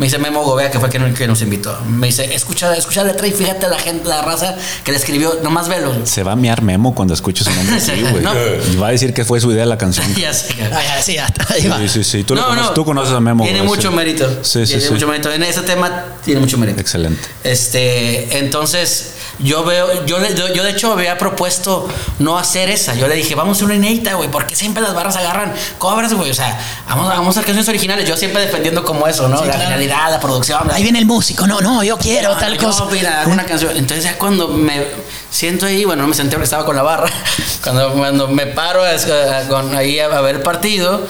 me 0.00 0.06
dice 0.06 0.16
Memo 0.16 0.42
Gobea, 0.42 0.70
que 0.70 0.80
fue 0.80 0.88
quien, 0.88 1.12
que 1.12 1.26
nos 1.26 1.42
invitó. 1.42 1.78
Me 1.86 2.06
dice, 2.06 2.34
escucha, 2.34 2.74
escucha 2.74 3.04
la 3.04 3.12
letra 3.12 3.26
y 3.26 3.32
fíjate 3.32 3.68
la 3.68 3.78
gente, 3.78 4.08
la 4.08 4.22
raza 4.22 4.56
que 4.82 4.92
le 4.92 4.96
escribió, 4.96 5.40
nomás 5.42 5.68
velo. 5.68 5.92
Se 6.04 6.22
va 6.22 6.32
a 6.32 6.36
mear 6.36 6.62
Memo 6.62 6.94
cuando 6.94 7.12
escuche 7.12 7.44
su 7.44 7.50
nombre 7.50 7.76
así, 7.76 8.00
güey. 8.00 8.22
No. 8.24 8.32
Y 8.72 8.76
va 8.78 8.88
a 8.88 8.90
decir 8.92 9.12
que 9.12 9.26
fue 9.26 9.42
su 9.42 9.52
idea 9.52 9.66
la 9.66 9.76
canción. 9.76 10.06
ya 10.16 10.32
sé. 10.32 10.54
sí, 11.02 11.16
ya 11.16 11.26
está, 11.26 11.52
ahí 11.52 11.68
va. 11.68 11.76
Sí, 11.80 11.88
sí, 11.90 12.04
sí. 12.04 12.24
Tú, 12.24 12.34
lo 12.34 12.46
conoces, 12.46 12.72
tú 12.72 12.82
conoces 12.86 13.12
a 13.12 13.20
Memo. 13.20 13.44
Tiene 13.44 13.58
güey, 13.58 13.76
mucho 13.76 13.90
sí. 13.90 13.94
mérito. 13.94 14.26
Sí, 14.42 14.60
sí, 14.64 14.68
tiene 14.68 14.86
sí. 14.86 14.92
mucho 14.94 15.06
mérito. 15.06 15.30
En 15.30 15.42
ese 15.42 15.60
tema 15.60 16.04
tiene 16.24 16.40
mucho 16.40 16.56
mérito. 16.56 16.80
Excelente. 16.80 17.28
Este, 17.44 18.38
entonces, 18.38 19.16
yo 19.38 19.64
veo, 19.64 20.06
yo, 20.06 20.18
le- 20.18 20.34
yo, 20.34 20.48
yo 20.54 20.64
de 20.64 20.70
hecho 20.70 20.92
había 20.92 21.18
propuesto 21.18 21.86
no 22.18 22.38
hacer 22.38 22.70
esa. 22.70 22.94
Yo 22.94 23.06
le 23.06 23.16
dije, 23.16 23.34
vamos 23.34 23.50
a 23.50 23.54
hacer 23.58 23.66
una 23.66 23.74
inédita, 23.74 24.14
güey, 24.14 24.30
porque 24.30 24.56
siempre 24.56 24.82
las 24.82 24.94
barras 24.94 25.16
agarran 25.16 25.52
cobras, 25.76 26.14
güey. 26.14 26.30
O 26.30 26.34
sea, 26.34 26.58
vamos, 26.88 27.06
vamos 27.06 27.26
a 27.26 27.30
hacer 27.40 27.44
canciones 27.44 27.68
originales. 27.68 28.08
Yo 28.08 28.16
siempre 28.16 28.40
defendiendo 28.40 28.82
como 28.82 29.06
eso, 29.06 29.28
¿no? 29.28 29.40
Sí, 29.40 29.46
la 29.46 29.52
claro. 29.52 29.68
La 29.90 30.20
producción. 30.20 30.70
Ahí 30.70 30.82
viene 30.82 30.98
el 30.98 31.06
músico. 31.06 31.46
No, 31.46 31.60
no, 31.60 31.82
yo 31.82 31.96
quiero 31.98 32.34
no, 32.34 32.38
tal 32.40 32.56
yo, 32.56 32.66
cosa. 32.66 32.84
mira, 32.90 33.24
una 33.26 33.44
canción. 33.44 33.76
Entonces 33.76 34.04
ya 34.04 34.16
cuando 34.18 34.48
me 34.48 34.86
siento 35.30 35.66
ahí, 35.66 35.84
bueno, 35.84 36.02
no 36.02 36.08
me 36.08 36.14
senté 36.14 36.32
porque 36.36 36.44
estaba 36.44 36.64
con 36.64 36.76
la 36.76 36.82
barra. 36.82 37.08
Cuando, 37.62 37.92
cuando 37.92 38.28
me 38.28 38.46
paro 38.46 38.86
es, 38.86 39.04
eh, 39.06 39.44
con, 39.48 39.74
ahí 39.74 39.98
a, 40.00 40.06
a 40.06 40.20
ver 40.22 40.36
el 40.36 40.42
partido 40.42 41.06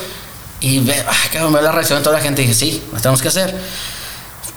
y 0.60 0.80
ve, 0.80 0.96
ah, 1.06 1.14
veo 1.32 1.62
la 1.62 1.70
reacción 1.72 1.98
de 2.00 2.04
toda 2.04 2.16
la 2.16 2.22
gente 2.22 2.42
y 2.42 2.46
dije, 2.46 2.58
sí, 2.58 2.82
lo 2.92 2.98
tenemos 2.98 3.22
que 3.22 3.28
hacer. 3.28 3.54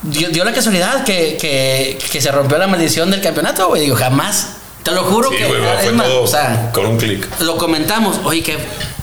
Dio, 0.01 0.29
dio 0.29 0.43
la 0.43 0.51
casualidad 0.53 1.03
que, 1.03 1.37
que, 1.39 1.97
que 2.11 2.19
se 2.21 2.31
rompió 2.31 2.57
la 2.57 2.67
maldición 2.67 3.09
del 3.11 3.21
campeonato, 3.21 3.67
güey. 3.69 3.83
Digo, 3.83 3.95
jamás. 3.95 4.47
Te 4.83 4.91
lo 4.91 5.03
juro 5.05 5.29
Sí, 5.29 5.37
que. 5.37 5.43
es 5.45 5.83
fue 5.83 5.91
más, 5.93 6.07
todo 6.07 6.23
o 6.23 6.27
sea, 6.27 6.71
con 6.73 6.85
un 6.85 6.97
clic. 6.97 7.25
lo 7.39 7.55
comentamos, 7.55 8.19
oye, 8.25 8.43
que 8.43 8.57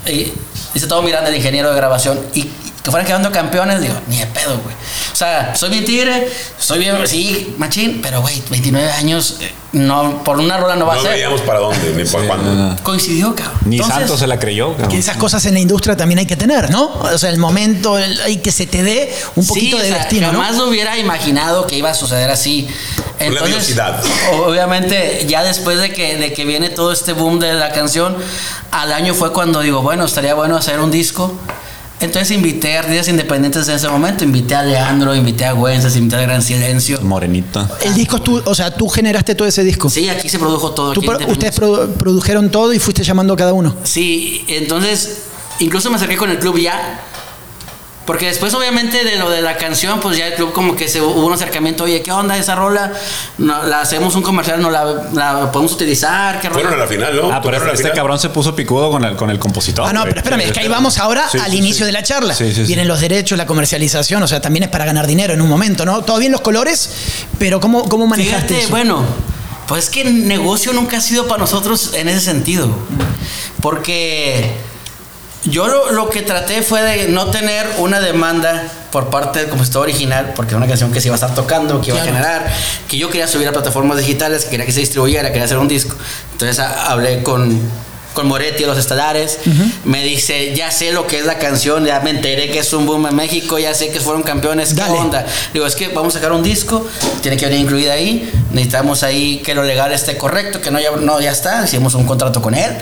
y 0.06 0.30
dice 0.74 0.86
todo 0.86 1.00
Miranda, 1.00 1.30
el 1.30 1.36
ingeniero 1.36 1.70
de 1.70 1.76
grabación, 1.76 2.20
y 2.34 2.50
que 2.82 2.90
fueran 2.90 3.06
quedando 3.06 3.30
campeones, 3.30 3.80
digo, 3.80 3.94
ni 4.08 4.18
de 4.18 4.26
pedo, 4.26 4.58
güey. 4.62 4.74
O 5.12 5.16
sea, 5.16 5.54
soy 5.54 5.68
bien 5.70 5.84
tigre, 5.84 6.28
soy 6.58 6.78
bien, 6.78 6.96
sí, 7.06 7.54
machín, 7.58 8.00
pero 8.02 8.22
güey, 8.22 8.42
29 8.48 8.90
años, 8.92 9.36
eh, 9.40 9.52
no, 9.72 10.24
por 10.24 10.38
una 10.38 10.56
rola 10.56 10.76
no 10.76 10.86
va 10.86 10.94
No 10.94 11.00
a 11.00 11.02
ser. 11.02 11.12
veíamos 11.12 11.42
para 11.42 11.58
dónde, 11.58 11.92
ni 11.92 12.08
para 12.08 12.26
cuándo. 12.26 12.54
no, 12.54 12.70
no. 12.70 12.76
Coincidió, 12.82 13.34
cabrón. 13.34 13.54
Ni 13.66 13.76
Entonces, 13.76 13.98
Santos 13.98 14.20
se 14.20 14.26
la 14.26 14.38
creyó. 14.38 14.70
cabrón. 14.72 14.88
Que 14.88 14.98
esas 14.98 15.18
cosas 15.18 15.44
en 15.44 15.54
la 15.54 15.60
industria 15.60 15.94
también 15.96 16.20
hay 16.20 16.26
que 16.26 16.36
tener, 16.36 16.70
¿no? 16.70 16.86
O 16.94 17.18
sea, 17.18 17.28
el 17.28 17.38
momento, 17.38 17.98
el, 17.98 18.18
hay 18.22 18.38
que 18.38 18.50
se 18.50 18.66
te 18.66 18.82
dé 18.82 19.14
un 19.36 19.46
poquito 19.46 19.76
sí, 19.76 19.82
de 19.82 19.88
o 19.90 19.92
sea, 19.94 19.98
destino, 20.02 20.32
¿no? 20.32 20.40
jamás 20.40 20.56
lo 20.56 20.68
hubiera 20.68 20.96
imaginado 20.96 21.66
que 21.66 21.76
iba 21.76 21.90
a 21.90 21.94
suceder 21.94 22.30
así. 22.30 22.66
Entonces, 23.18 23.76
obviamente, 24.32 25.26
ya 25.28 25.42
después 25.42 25.78
de 25.78 25.92
que, 25.92 26.16
de 26.16 26.32
que 26.32 26.44
viene 26.46 26.70
todo 26.70 26.92
este 26.92 27.12
boom 27.12 27.38
de 27.38 27.52
la 27.52 27.72
canción, 27.72 28.16
al 28.70 28.92
año 28.92 29.12
fue 29.14 29.32
cuando 29.32 29.60
digo, 29.60 29.82
bueno, 29.82 30.06
estaría 30.06 30.32
bueno 30.34 30.56
hacer 30.56 30.80
un 30.80 30.90
disco. 30.90 31.34
Entonces 32.00 32.30
invité 32.30 32.76
a 32.76 32.80
artistas 32.80 33.08
independientes 33.08 33.68
en 33.68 33.74
ese 33.76 33.88
momento. 33.88 34.24
Invité 34.24 34.54
a 34.54 34.62
Leandro, 34.62 35.14
invité 35.14 35.44
a 35.44 35.52
Güenzas, 35.52 35.96
invité 35.96 36.16
a 36.16 36.22
Gran 36.22 36.42
Silencio. 36.42 37.00
Morenita. 37.02 37.68
El 37.82 37.94
disco 37.94 38.16
es 38.16 38.24
tú, 38.24 38.42
o 38.44 38.54
sea, 38.54 38.74
tú 38.74 38.88
generaste 38.88 39.34
todo 39.34 39.46
ese 39.46 39.62
disco. 39.64 39.90
Sí, 39.90 40.08
aquí 40.08 40.28
se 40.28 40.38
produjo 40.38 40.70
todo. 40.72 40.92
Aquí 40.92 41.00
pro- 41.04 41.18
ustedes 41.28 41.60
produ- 41.60 41.92
produjeron 41.94 42.50
todo 42.50 42.72
y 42.72 42.78
fuiste 42.78 43.02
llamando 43.04 43.34
a 43.34 43.36
cada 43.36 43.52
uno. 43.52 43.76
Sí, 43.84 44.44
entonces 44.48 45.24
incluso 45.58 45.90
me 45.90 45.96
acerqué 45.96 46.16
con 46.16 46.30
el 46.30 46.38
club 46.38 46.58
ya. 46.58 47.02
Porque 48.10 48.26
después, 48.26 48.52
obviamente, 48.54 49.04
de 49.04 49.14
lo 49.18 49.30
de 49.30 49.40
la 49.40 49.56
canción, 49.56 50.00
pues 50.00 50.16
ya 50.16 50.26
el 50.26 50.34
club 50.34 50.52
como 50.52 50.74
que 50.74 50.88
se 50.88 51.00
hubo 51.00 51.24
un 51.24 51.32
acercamiento, 51.32 51.84
oye, 51.84 52.02
¿qué 52.02 52.10
onda 52.10 52.36
esa 52.36 52.56
rola? 52.56 52.92
No, 53.38 53.62
la 53.62 53.82
hacemos 53.82 54.16
un 54.16 54.22
comercial, 54.22 54.60
no 54.60 54.68
la, 54.68 54.84
la 55.12 55.52
podemos 55.52 55.72
utilizar, 55.74 56.40
¿qué 56.40 56.48
rola? 56.48 56.60
Fueron 56.60 56.80
a 56.80 56.82
la 56.82 56.88
final, 56.88 57.14
¿no? 57.14 57.32
Ah, 57.32 57.40
pero 57.40 57.58
este 57.58 57.76
final. 57.76 57.92
cabrón 57.92 58.18
se 58.18 58.30
puso 58.30 58.56
picudo 58.56 58.90
con 58.90 59.04
el, 59.04 59.14
con 59.14 59.30
el 59.30 59.38
compositor. 59.38 59.86
Ah, 59.88 59.92
no, 59.92 60.02
pero 60.02 60.16
espérame, 60.16 60.40
es 60.40 60.50
que 60.50 60.58
ahí 60.58 60.66
vamos 60.66 60.98
ahora 60.98 61.28
sí, 61.30 61.38
al 61.38 61.52
sí, 61.52 61.58
inicio 61.58 61.84
sí. 61.84 61.84
de 61.84 61.92
la 61.92 62.02
charla. 62.02 62.34
Sí, 62.34 62.48
sí, 62.48 62.62
sí. 62.62 62.64
Vienen 62.64 62.88
los 62.88 62.98
derechos, 62.98 63.38
la 63.38 63.46
comercialización, 63.46 64.20
o 64.24 64.26
sea, 64.26 64.40
también 64.40 64.64
es 64.64 64.70
para 64.70 64.84
ganar 64.84 65.06
dinero 65.06 65.32
en 65.32 65.40
un 65.40 65.48
momento, 65.48 65.84
¿no? 65.84 66.02
Todo 66.02 66.18
bien 66.18 66.32
los 66.32 66.40
colores, 66.40 66.90
pero 67.38 67.60
¿cómo, 67.60 67.88
cómo 67.88 68.08
manejaste 68.08 68.48
Fíjate, 68.48 68.62
eso? 68.62 68.70
bueno, 68.70 69.04
pues 69.68 69.84
es 69.84 69.90
que 69.90 70.00
el 70.00 70.26
negocio 70.26 70.72
nunca 70.72 70.96
ha 70.96 71.00
sido 71.00 71.28
para 71.28 71.38
nosotros 71.38 71.92
en 71.94 72.08
ese 72.08 72.22
sentido. 72.22 72.74
Porque 73.60 74.52
yo 75.44 75.68
lo, 75.68 75.90
lo 75.92 76.10
que 76.10 76.22
traté 76.22 76.62
fue 76.62 76.82
de 76.82 77.08
no 77.08 77.26
tener 77.30 77.66
una 77.78 77.98
demanda 78.00 78.62
por 78.92 79.08
parte 79.08 79.38
del 79.38 79.48
compositor 79.48 79.82
original, 79.82 80.32
porque 80.36 80.50
era 80.50 80.58
una 80.58 80.66
canción 80.66 80.92
que 80.92 81.00
se 81.00 81.08
iba 81.08 81.14
a 81.14 81.16
estar 81.18 81.34
tocando, 81.34 81.80
que 81.80 81.90
iba 81.90 81.96
Claro. 82.00 82.10
a 82.10 82.14
generar, 82.14 82.52
que 82.88 82.98
yo 82.98 83.08
quería 83.08 83.26
subir 83.26 83.48
a 83.48 83.52
plataformas 83.52 83.98
digitales, 83.98 84.44
que 84.44 84.50
quería 84.50 84.66
que 84.66 84.72
se 84.72 84.80
distribuyera, 84.80 85.28
quería 85.28 85.44
hacer 85.44 85.58
un 85.58 85.68
disco. 85.68 85.96
Entonces 86.32 86.58
a- 86.58 86.90
hablé 86.90 87.22
con, 87.22 87.58
con 88.12 88.26
Moretti, 88.26 88.64
los 88.64 88.76
estelares, 88.76 89.38
me 89.84 90.02
dice, 90.02 90.54
ya 90.54 90.70
sé 90.72 90.92
lo 90.92 91.06
que 91.06 91.20
es 91.20 91.24
la 91.24 91.38
canción, 91.38 91.86
ya 91.86 92.00
me 92.00 92.10
enteré 92.10 92.50
que 92.50 92.58
es 92.58 92.72
un 92.74 92.84
boom 92.84 93.06
en 93.06 93.14
México, 93.14 93.58
ya 93.58 93.72
sé 93.72 93.90
que 93.90 94.00
fueron 94.00 94.22
campeones, 94.24 94.74
¿qué 94.74 94.82
onda? 94.82 95.24
Digo, 95.54 95.64
es 95.66 95.76
que 95.76 95.88
vamos 95.88 96.14
a 96.16 96.18
sacar 96.18 96.32
un 96.32 96.42
disco, 96.42 96.86
tiene 97.22 97.36
que 97.38 97.46
venir 97.46 97.60
incluida 97.62 97.92
ahí, 97.94 98.30
necesitamos 98.50 99.04
ahí 99.04 99.38
que 99.38 99.54
lo 99.54 99.62
legal 99.62 99.92
esté 99.92 100.18
correcto, 100.18 100.60
que 100.60 100.70
no 100.72 100.80
ya, 100.80 100.90
no, 101.00 101.20
ya 101.20 101.30
está, 101.30 101.64
hicimos 101.64 101.94
un 101.94 102.04
contrato 102.04 102.42
con 102.42 102.54
él, 102.54 102.72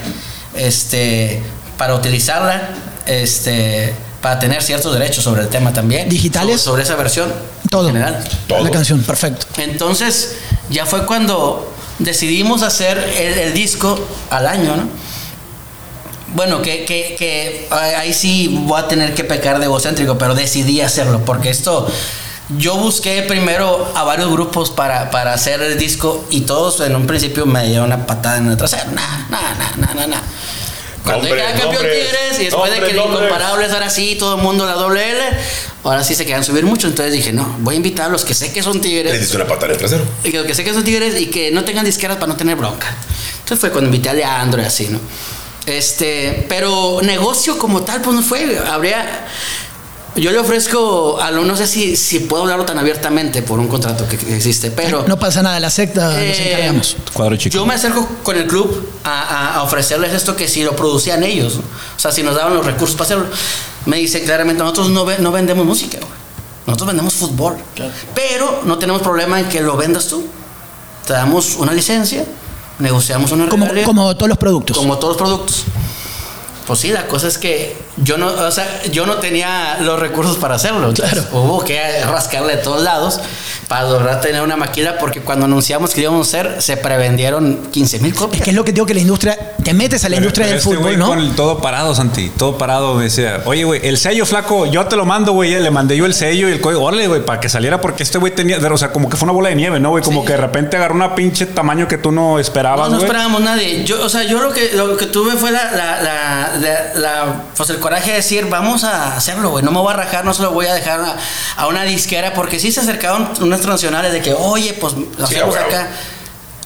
este, 0.57 1.41
para 1.79 1.95
utilizarla, 1.95 2.69
este, 3.07 3.95
para 4.21 4.39
tener 4.39 4.63
ciertos 4.63 4.93
derechos 4.93 5.25
sobre 5.25 5.43
el 5.43 5.49
tema 5.49 5.73
también. 5.73 6.09
¿Digitales? 6.09 6.61
Sobre, 6.61 6.85
sobre 6.85 6.95
esa 6.95 6.97
versión. 6.97 7.33
Todo. 7.71 7.89
En 7.89 7.95
general. 7.95 8.25
Todo. 8.47 8.65
La 8.65 8.71
canción, 8.71 9.03
perfecto. 9.03 9.47
Entonces, 9.57 10.35
ya 10.69 10.85
fue 10.85 11.07
cuando 11.07 11.73
decidimos 11.99 12.63
hacer 12.63 12.99
el, 13.17 13.39
el 13.39 13.55
disco 13.55 13.99
al 14.29 14.47
año, 14.47 14.77
¿no? 14.77 15.09
Bueno, 16.35 16.61
que, 16.61 16.85
que, 16.85 17.17
que 17.19 17.67
ahí 17.71 17.95
ahí 17.95 18.13
sí 18.13 18.61
voy 18.65 18.79
a 18.79 18.87
tener 18.87 19.15
que 19.15 19.25
pecar 19.25 19.59
de 19.59 19.65
egocéntrico, 19.65 20.19
pero 20.19 20.35
decidí 20.35 20.83
hacerlo, 20.83 21.25
porque 21.25 21.49
esto, 21.49 21.91
yo 22.59 22.77
busqué 22.77 23.23
primero 23.23 23.91
a 23.95 24.05
varios 24.05 24.31
grupos 24.31 24.71
para, 24.71 25.11
para 25.11 25.33
hacer 25.33 25.63
el 25.63 25.79
disco 25.79 26.27
y 26.29 26.43
todos 26.43 26.81
en 26.81 26.95
un 26.97 27.07
principio 27.07 27.47
me 27.47 27.65
dieron 27.67 27.87
una 27.87 28.07
patada 28.07 28.37
en 28.37 28.49
el 28.49 28.59
trasero. 28.59 28.91
Nah, 28.93 29.27
nah, 29.31 29.55
nah, 29.55 29.77
nah, 29.79 29.95
nah, 29.95 30.07
nah. 30.07 30.21
Cuando 31.05 31.29
Nombres, 31.29 31.47
llega 31.47 31.61
campeón 31.61 31.83
Tigres 31.83 32.41
y 32.41 32.45
después 32.45 32.71
de 32.71 32.77
que 32.77 32.81
nombres, 32.81 32.91
el 32.91 32.97
nombres. 32.97 33.25
incomparable 33.25 33.67
es 33.67 33.73
ahora 33.73 33.91
sí, 33.91 34.17
todo 34.19 34.37
el 34.37 34.43
mundo 34.43 34.67
la 34.67 34.73
doble 34.75 35.11
L, 35.11 35.21
ahora 35.85 36.05
sí 36.05 36.15
se 36.15 36.27
quedan 36.27 36.45
subir 36.45 36.65
mucho. 36.65 36.87
Entonces 36.87 37.13
dije, 37.13 37.33
no, 37.33 37.57
voy 37.61 37.75
a 37.75 37.77
invitar 37.77 38.07
a 38.07 38.09
los 38.11 38.25
que 38.25 38.35
sé 38.35 38.53
que 38.53 38.63
son 38.63 38.75
Le 38.75 38.81
Tigres 38.81 39.21
diste 39.21 39.37
una 39.37 39.47
patada 39.47 39.67
en 39.67 39.73
el 39.73 39.79
trasero. 39.79 40.05
y 40.25 40.31
que, 40.31 40.45
que 40.45 40.55
sé 40.55 40.65
que 40.65 40.75
son 40.75 40.85
tigres 40.85 41.21
y 41.21 41.27
que 41.27 41.51
no 41.51 41.65
tengan 41.65 41.85
disqueras 41.85 42.17
para 42.19 42.29
no 42.29 42.37
tener 42.37 42.57
bronca. 42.57 42.89
Entonces 43.41 43.61
fue 43.61 43.71
cuando 43.71 43.87
invité 43.89 44.11
a 44.11 44.15
Leandro 44.15 44.61
y 44.61 44.65
así, 44.65 44.89
¿no? 44.89 45.01
Este, 45.67 46.47
pero 46.49 47.01
negocio 47.03 47.59
como 47.59 47.83
tal, 47.83 48.01
pues 48.03 48.17
no 48.17 48.23
fue. 48.23 48.59
Habría. 48.59 49.27
Yo 50.19 50.31
le 50.33 50.39
ofrezco 50.39 51.21
a 51.21 51.31
lo, 51.31 51.45
no 51.45 51.57
sé 51.57 51.67
si, 51.67 51.97
si 51.97 52.21
puedo 52.21 52.43
hablarlo 52.43 52.65
tan 52.65 52.79
abiertamente 52.79 53.43
por 53.43 53.59
un 53.59 53.69
contrato 53.69 54.07
que, 54.09 54.17
existe, 54.35 54.71
pero. 54.71 55.05
No 55.07 55.19
pasa 55.19 55.43
nada, 55.43 55.59
la 55.61 55.71
secta 55.71 56.09
nos 56.09 56.17
eh, 56.19 56.53
encargamos. 56.53 56.97
Cuadro 57.13 57.37
chico. 57.37 57.55
Yo 57.55 57.65
me 57.67 57.75
acerco 57.75 58.07
con 58.23 58.37
el 58.37 58.47
club 58.47 58.89
a, 59.05 59.23
a- 59.23 59.55
a 59.57 59.63
ofrecerles 59.63 60.13
esto 60.13 60.35
que 60.37 60.49
si 60.49 60.63
lo 60.65 60.75
producían 60.77 61.23
ellos, 61.25 61.55
¿no? 61.57 61.61
o 61.61 62.01
sea, 62.01 62.11
si 62.13 62.23
nos 62.23 62.35
daban 62.35 62.55
los 62.55 62.65
recursos 62.67 62.97
para 62.97 63.05
hacerlo. 63.07 63.27
Me 63.87 63.97
dice 63.99 64.23
claramente, 64.25 64.63
nosotros 64.63 64.91
no, 64.91 65.05
ve- 65.05 65.19
no 65.19 65.31
vendemos 65.33 65.65
música, 65.65 65.99
güey. 65.99 66.11
nosotros 66.67 66.89
vendemos 66.89 67.15
fútbol, 67.15 67.57
pero 68.15 68.63
no 68.65 68.77
tenemos 68.79 69.03
problema 69.03 69.41
en 69.41 69.49
que 69.49 69.61
lo 69.61 69.77
vendas 69.77 70.07
tú. 70.09 70.27
Te 71.07 71.13
damos 71.15 71.57
una 71.57 71.73
licencia, 71.73 72.25
negociamos 72.81 73.33
una 73.33 73.49
Como, 73.49 73.67
como 73.85 74.15
todos 74.17 74.29
los 74.29 74.37
productos. 74.39 74.77
como 74.77 74.99
todos 74.99 75.17
los 75.17 75.23
productos. 75.29 75.65
Pues 76.67 76.81
sí, 76.81 76.89
la 76.91 77.07
cosa 77.07 77.29
es 77.29 77.39
que 77.39 77.77
yo 78.05 78.17
no, 78.19 78.27
o 78.29 78.51
sea, 78.51 78.83
yo 78.93 79.07
no 79.07 79.17
tenía 79.17 79.79
los 79.81 79.99
recursos 79.99 80.37
para 80.37 80.55
hacerlo. 80.57 80.93
Claro. 80.95 81.25
Hubo 81.33 81.65
que 81.65 81.81
rascarle 82.05 82.57
de 82.57 82.63
todos 82.63 82.83
lados 82.83 83.21
para 83.69 83.83
lograr 83.89 84.21
tener 84.21 84.41
una 84.43 84.57
maquila 84.57 84.97
porque 84.99 85.21
cuando 85.21 85.45
anunciamos 85.45 85.93
que 85.93 86.01
íbamos 86.01 86.27
a 86.27 86.29
hacer, 86.41 86.63
se 86.63 86.77
prevendieron 86.77 87.69
15 87.71 87.99
mil 88.01 88.13
Es 88.13 88.19
copias. 88.19 88.43
que 88.43 88.51
es 88.51 88.57
lo 88.57 88.65
que 88.65 88.73
digo 88.73 88.87
que 88.87 88.95
la 88.95 89.01
industria, 89.01 89.37
te 89.63 89.75
metes 89.75 90.05
a 90.05 90.09
la 90.09 90.17
Pero- 90.17 90.25
industria 90.27 90.47
pero 90.47 90.49
del 90.49 90.59
este 90.59 90.77
fútbol, 90.77 90.99
¿no? 90.99 91.07
Con 91.09 91.19
el 91.19 91.35
todo 91.35 91.59
parado, 91.61 91.95
Santi. 91.95 92.31
Todo 92.37 92.57
parado. 92.57 92.95
Me 92.95 93.05
decía, 93.05 93.43
oye, 93.45 93.65
güey, 93.65 93.87
el 93.87 93.99
sello 93.99 94.25
flaco, 94.27 94.67
yo 94.67 94.87
te 94.87 94.97
lo 94.97 95.05
mando, 95.05 95.33
güey. 95.33 95.55
eh, 95.55 95.61
Le 95.61 95.71
mandé 95.71 95.97
yo 95.97 96.07
el 96.07 96.15
sello 96.15 96.49
y 96.49 96.53
el 96.53 96.61
código. 96.61 96.83
Órale, 96.83 97.07
güey, 97.09 97.25
para 97.25 97.41
que 97.41 97.49
saliera, 97.49 97.81
porque 97.81 98.03
este 98.03 98.19
güey 98.19 98.35
tenía. 98.35 98.59
O 98.59 98.79
sea, 98.79 98.91
como 98.93 99.09
que 99.09 99.17
fue 99.17 99.27
una 99.27 99.33
bola 99.33 99.49
de 99.51 99.55
nieve, 99.57 99.79
¿no, 99.81 99.91
güey? 99.91 100.03
Como 100.03 100.21
Sí. 100.23 100.27
que 100.27 100.33
de 100.33 100.39
repente 100.39 100.77
agarró 100.77 100.95
una 100.95 101.15
pinche 101.15 101.47
tamaño 101.47 101.87
que 101.89 101.99
tú 101.99 102.11
no 102.13 102.39
esperabas, 102.39 102.89
No, 102.89 102.97
no 102.97 103.03
esperábamos 103.03 103.43
nadie. 103.43 103.85
Yo, 103.85 104.03
o 104.03 104.09
sea, 104.09 104.23
yo 104.25 104.41
lo 104.41 104.51
que, 104.53 104.71
lo 104.75 104.97
que 104.97 105.07
tuve 105.07 105.33
fue 105.37 105.51
la, 105.51 105.71
la, 105.73 106.03
la, 106.03 106.51
la- 106.61 106.95
la- 107.01 107.43
pues 107.57 107.69
el 107.71 107.79
coraje 107.89 108.11
de 108.11 108.17
decir, 108.19 108.47
vamos 108.51 108.85
a 108.85 109.17
hacerlo, 109.17 109.49
güey. 109.49 109.65
No 109.65 109.71
me 109.71 109.79
voy 109.79 109.95
a 109.95 109.97
rajar, 109.97 110.23
no 110.23 110.35
se 110.35 110.43
lo 110.43 110.51
voy 110.53 110.67
a 110.67 110.75
dejar 110.75 111.01
a, 111.01 111.17
a 111.57 111.67
una 111.69 111.85
disquera, 111.85 112.35
porque 112.35 112.59
sí 112.59 112.71
se 112.71 112.81
acercaron 112.81 113.31
unas 113.41 113.61
transnacionales 113.61 114.13
de 114.13 114.21
que, 114.21 114.35
oye, 114.35 114.75
pues 114.75 114.93
lo 114.93 115.27
Sí, 115.27 115.37
hacemos 115.37 115.57
acá. 115.57 115.89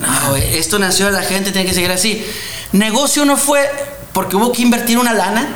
No, 0.00 0.30
güey, 0.30 0.56
esto 0.56 0.80
nació 0.80 1.06
de 1.06 1.12
la 1.12 1.22
gente, 1.22 1.52
tiene 1.52 1.68
que 1.68 1.74
seguir 1.74 1.92
así. 1.92 2.26
Negocio 2.72 3.24
no 3.24 3.36
fue 3.36 3.70
porque 4.12 4.34
hubo 4.34 4.50
que 4.50 4.62
invertir 4.62 4.98
una 4.98 5.14
lana. 5.14 5.46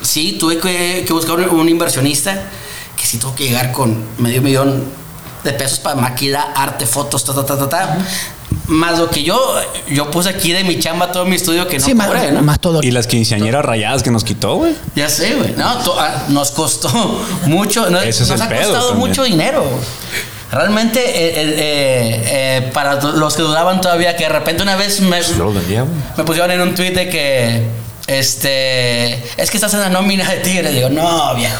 Sí, 0.00 0.36
tuve 0.38 0.60
que, 0.60 1.02
que 1.04 1.12
buscar 1.12 1.34
un, 1.40 1.48
un 1.48 1.68
inversionista 1.68 2.40
que 2.96 3.04
sí 3.04 3.18
tuvo 3.18 3.34
que 3.34 3.48
llegar 3.48 3.72
con 3.72 4.04
medio 4.18 4.42
millón 4.42 4.84
de 5.46 5.52
pesos 5.54 5.78
para 5.78 5.96
maquila, 5.96 6.52
arte, 6.54 6.84
fotos, 6.86 7.24
ta, 7.24 7.34
ta, 7.34 7.44
ta, 7.46 7.56
ta, 7.58 7.68
ta. 7.68 7.98
Más 8.66 8.98
lo 8.98 9.08
que 9.08 9.22
yo, 9.22 9.38
yo 9.88 10.10
puse 10.10 10.28
aquí 10.28 10.52
de 10.52 10.64
mi 10.64 10.78
chamba 10.80 11.12
todo 11.12 11.24
mi 11.24 11.36
estudio 11.36 11.68
que 11.68 11.78
no 11.78 11.84
sí, 11.84 11.94
más, 11.94 12.08
cobré, 12.08 12.32
¿no? 12.32 12.42
más 12.42 12.58
todo. 12.60 12.80
Y 12.82 12.90
las 12.90 13.06
quinceañeras 13.06 13.64
rayadas 13.64 14.02
que 14.02 14.10
nos 14.10 14.24
quitó, 14.24 14.56
güey. 14.56 14.74
Ya 14.96 15.08
sé, 15.08 15.34
güey. 15.36 15.52
No, 15.56 15.78
to- 15.78 15.98
ah, 15.98 16.24
nos 16.28 16.50
costó 16.50 16.88
mucho. 17.46 17.88
no- 17.90 18.00
Ese 18.00 18.24
es 18.24 18.28
nos 18.30 18.40
el 18.40 18.42
ha 18.46 18.48
pedo 18.48 18.62
costado 18.70 18.88
también. 18.90 19.08
mucho 19.08 19.22
dinero. 19.24 19.64
Realmente, 20.50 21.00
eh, 21.00 21.32
eh, 21.36 22.22
eh, 22.66 22.70
para 22.72 22.94
los 23.00 23.34
que 23.34 23.42
dudaban 23.42 23.80
todavía, 23.80 24.16
que 24.16 24.24
de 24.24 24.30
repente 24.30 24.62
una 24.62 24.76
vez 24.76 25.00
me, 25.00 25.20
güey. 25.22 25.58
me 26.16 26.24
pusieron 26.24 26.50
en 26.50 26.60
un 26.60 26.74
tweet 26.74 26.92
de 26.92 27.08
que 27.08 27.62
este 28.06 29.14
es 29.36 29.50
que 29.50 29.56
estás 29.56 29.74
en 29.74 29.80
la 29.80 29.88
nómina 29.90 30.28
de 30.28 30.38
Tigres. 30.38 30.72
Digo, 30.74 30.88
no, 30.88 31.34
viejo. 31.34 31.56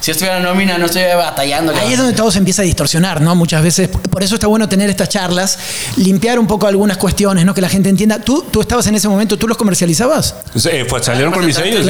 Si 0.00 0.06
yo 0.08 0.12
estuviera 0.12 0.36
en 0.38 0.42
la 0.44 0.48
nómina, 0.50 0.78
no 0.78 0.86
estoy 0.86 1.02
batallando. 1.16 1.72
Ahí 1.72 1.78
cabrón". 1.78 1.92
es 1.92 1.98
donde 1.98 2.12
todo 2.14 2.30
se 2.30 2.38
empieza 2.38 2.62
a 2.62 2.64
distorsionar, 2.64 3.20
¿no? 3.20 3.34
Muchas 3.34 3.62
veces. 3.62 3.88
Por 3.88 4.22
eso 4.22 4.34
está 4.36 4.46
bueno 4.46 4.68
tener 4.68 4.88
estas 4.90 5.08
charlas, 5.08 5.58
limpiar 5.96 6.38
un 6.38 6.46
poco 6.46 6.66
algunas 6.66 6.96
cuestiones, 6.96 7.44
¿no? 7.44 7.54
Que 7.54 7.60
la 7.60 7.68
gente 7.68 7.88
entienda. 7.88 8.18
¿Tú, 8.20 8.44
tú 8.50 8.60
estabas 8.60 8.86
en 8.86 8.94
ese 8.94 9.08
momento, 9.08 9.36
tú 9.38 9.46
los 9.48 9.56
comercializabas? 9.56 10.34
Sí, 10.54 10.70
pues 10.88 11.04
salieron 11.04 11.32
con 11.32 11.44
mis 11.44 11.56
sellos. 11.56 11.86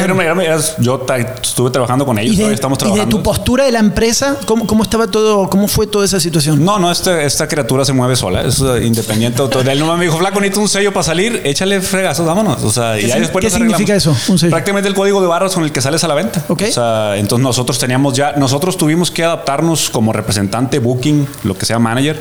Yo 0.79 1.07
estuve 1.43 1.71
trabajando 1.71 2.05
con 2.07 2.19
ellos, 2.19 2.35
Y 2.35 2.37
de, 2.37 2.43
todavía 2.43 2.55
estamos 2.55 2.79
y 2.79 2.83
de 2.83 2.85
trabajando. 2.87 3.17
tu 3.17 3.23
postura 3.23 3.65
de 3.65 3.73
la 3.73 3.79
empresa, 3.81 4.37
¿cómo, 4.47 4.67
cómo 4.67 4.83
estaba 4.83 5.07
todo, 5.07 5.49
cómo 5.51 5.69
fue 5.69 5.87
toda 5.87 6.05
esa 6.05 6.21
situación? 6.21 6.65
No, 6.65 6.79
no, 6.79 6.91
esta, 6.91 7.23
esta 7.23 7.49
criatura 7.49 7.85
se 7.85 7.93
mueve 7.93 8.17
sola, 8.17 8.43
es 8.43 8.59
uh, 8.61 8.77
independiente. 8.79 9.43
Él 9.71 9.79
nomás 9.79 9.99
me 9.99 10.05
dijo, 10.05 10.19
flaco, 10.19 10.41
necesito 10.41 10.61
un 10.61 10.69
sello 10.69 10.93
para 10.93 11.05
salir, 11.05 11.41
échale 11.45 11.81
fregazos, 11.81 12.27
vámonos. 12.27 12.63
O 12.63 12.71
sea, 12.71 12.99
y 12.99 13.03
¿Qué 13.03 13.09
ya 13.09 13.15
sign- 13.15 13.21
después 13.23 13.43
qué 13.43 13.49
arreglamos. 13.49 13.77
significa 13.79 13.97
eso, 13.97 14.17
un 14.29 14.39
sello? 14.39 14.51
Prácticamente 14.51 14.89
el 14.89 14.95
código 14.95 15.21
de 15.21 15.27
barras 15.29 15.55
con 15.55 15.65
el 15.65 15.73
que 15.73 15.81
sales 15.81 16.03
a 16.05 16.09
la 16.09 16.15
venta. 16.15 16.45
Ok. 16.49 16.63
O 16.69 16.73
sea, 16.73 17.17
entonces 17.17 17.43
nosotros 17.43 17.79
teníamos 17.81 18.15
ya, 18.15 18.33
nosotros 18.37 18.77
tuvimos 18.77 19.11
que 19.11 19.25
adaptarnos 19.25 19.91
como 19.91 20.13
representante 20.13 20.79
booking, 20.79 21.27
lo 21.45 21.57
que 21.57 21.67
sea 21.67 21.79
manager, 21.79 22.17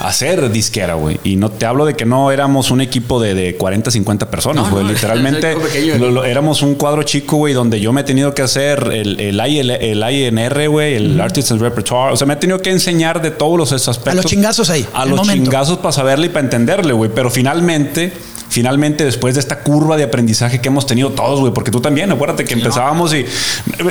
a 0.00 0.12
ser 0.12 0.50
disquera, 0.50 0.94
güey. 0.94 1.18
Y 1.24 1.36
no 1.36 1.50
te 1.50 1.66
hablo 1.66 1.84
de 1.84 1.94
que 1.94 2.04
no 2.04 2.30
éramos 2.32 2.70
un 2.70 2.80
equipo 2.80 3.20
de, 3.20 3.34
de 3.34 3.56
40, 3.56 3.90
50 3.90 4.30
personas, 4.30 4.70
güey. 4.70 4.84
no, 4.84 4.90
Literalmente 4.92 5.50
es 5.50 5.56
algo 5.56 5.68
pequeño. 5.68 5.98
lo- 5.98 6.10
lo- 6.10 6.24
éramos 6.24 6.62
un 6.62 6.74
cuadro 6.76 7.02
chico, 7.02 7.36
güey, 7.36 7.54
donde 7.54 7.80
yo 7.80 7.92
me 7.92 8.00
he 8.02 8.04
tenido 8.04 8.34
que 8.34 8.42
hacer 8.42 8.88
el, 8.92 9.20
el, 9.20 9.40
IL 9.46 9.70
el 9.70 10.02
INR, 10.10 10.68
güey, 10.68 10.94
el 10.94 11.20
Artist 11.20 11.50
and 11.52 11.60
Repertoire. 11.60 12.12
O 12.12 12.16
sea, 12.16 12.26
me 12.26 12.34
he 12.34 12.36
tenido 12.36 12.60
que 12.60 12.70
enseñar 12.70 13.20
de 13.20 13.30
todos 13.30 13.58
los 13.58 13.72
aspectos. 13.72 14.12
A 14.12 14.14
los 14.14 14.24
chingazos 14.26 14.70
ahí, 14.70 14.86
A 14.94 15.02
el 15.04 15.10
los 15.10 15.18
momento. 15.18 15.44
chingazos 15.44 15.78
para 15.78 15.92
saberle 15.92 16.26
y 16.26 16.28
para 16.30 16.44
entenderle, 16.44 16.92
güey. 16.92 17.10
Pero 17.14 17.30
finalmente, 17.30 18.12
finalmente, 18.52 19.02
después 19.02 19.34
de 19.34 19.40
esta 19.40 19.60
curva 19.60 19.96
de 19.96 20.04
aprendizaje 20.04 20.60
que 20.60 20.68
hemos 20.68 20.86
tenido 20.86 21.10
todos, 21.10 21.40
güey, 21.40 21.54
porque 21.54 21.70
tú 21.70 21.80
también, 21.80 22.12
acuérdate 22.12 22.44
que 22.44 22.52
empezábamos 22.52 23.14
y 23.14 23.24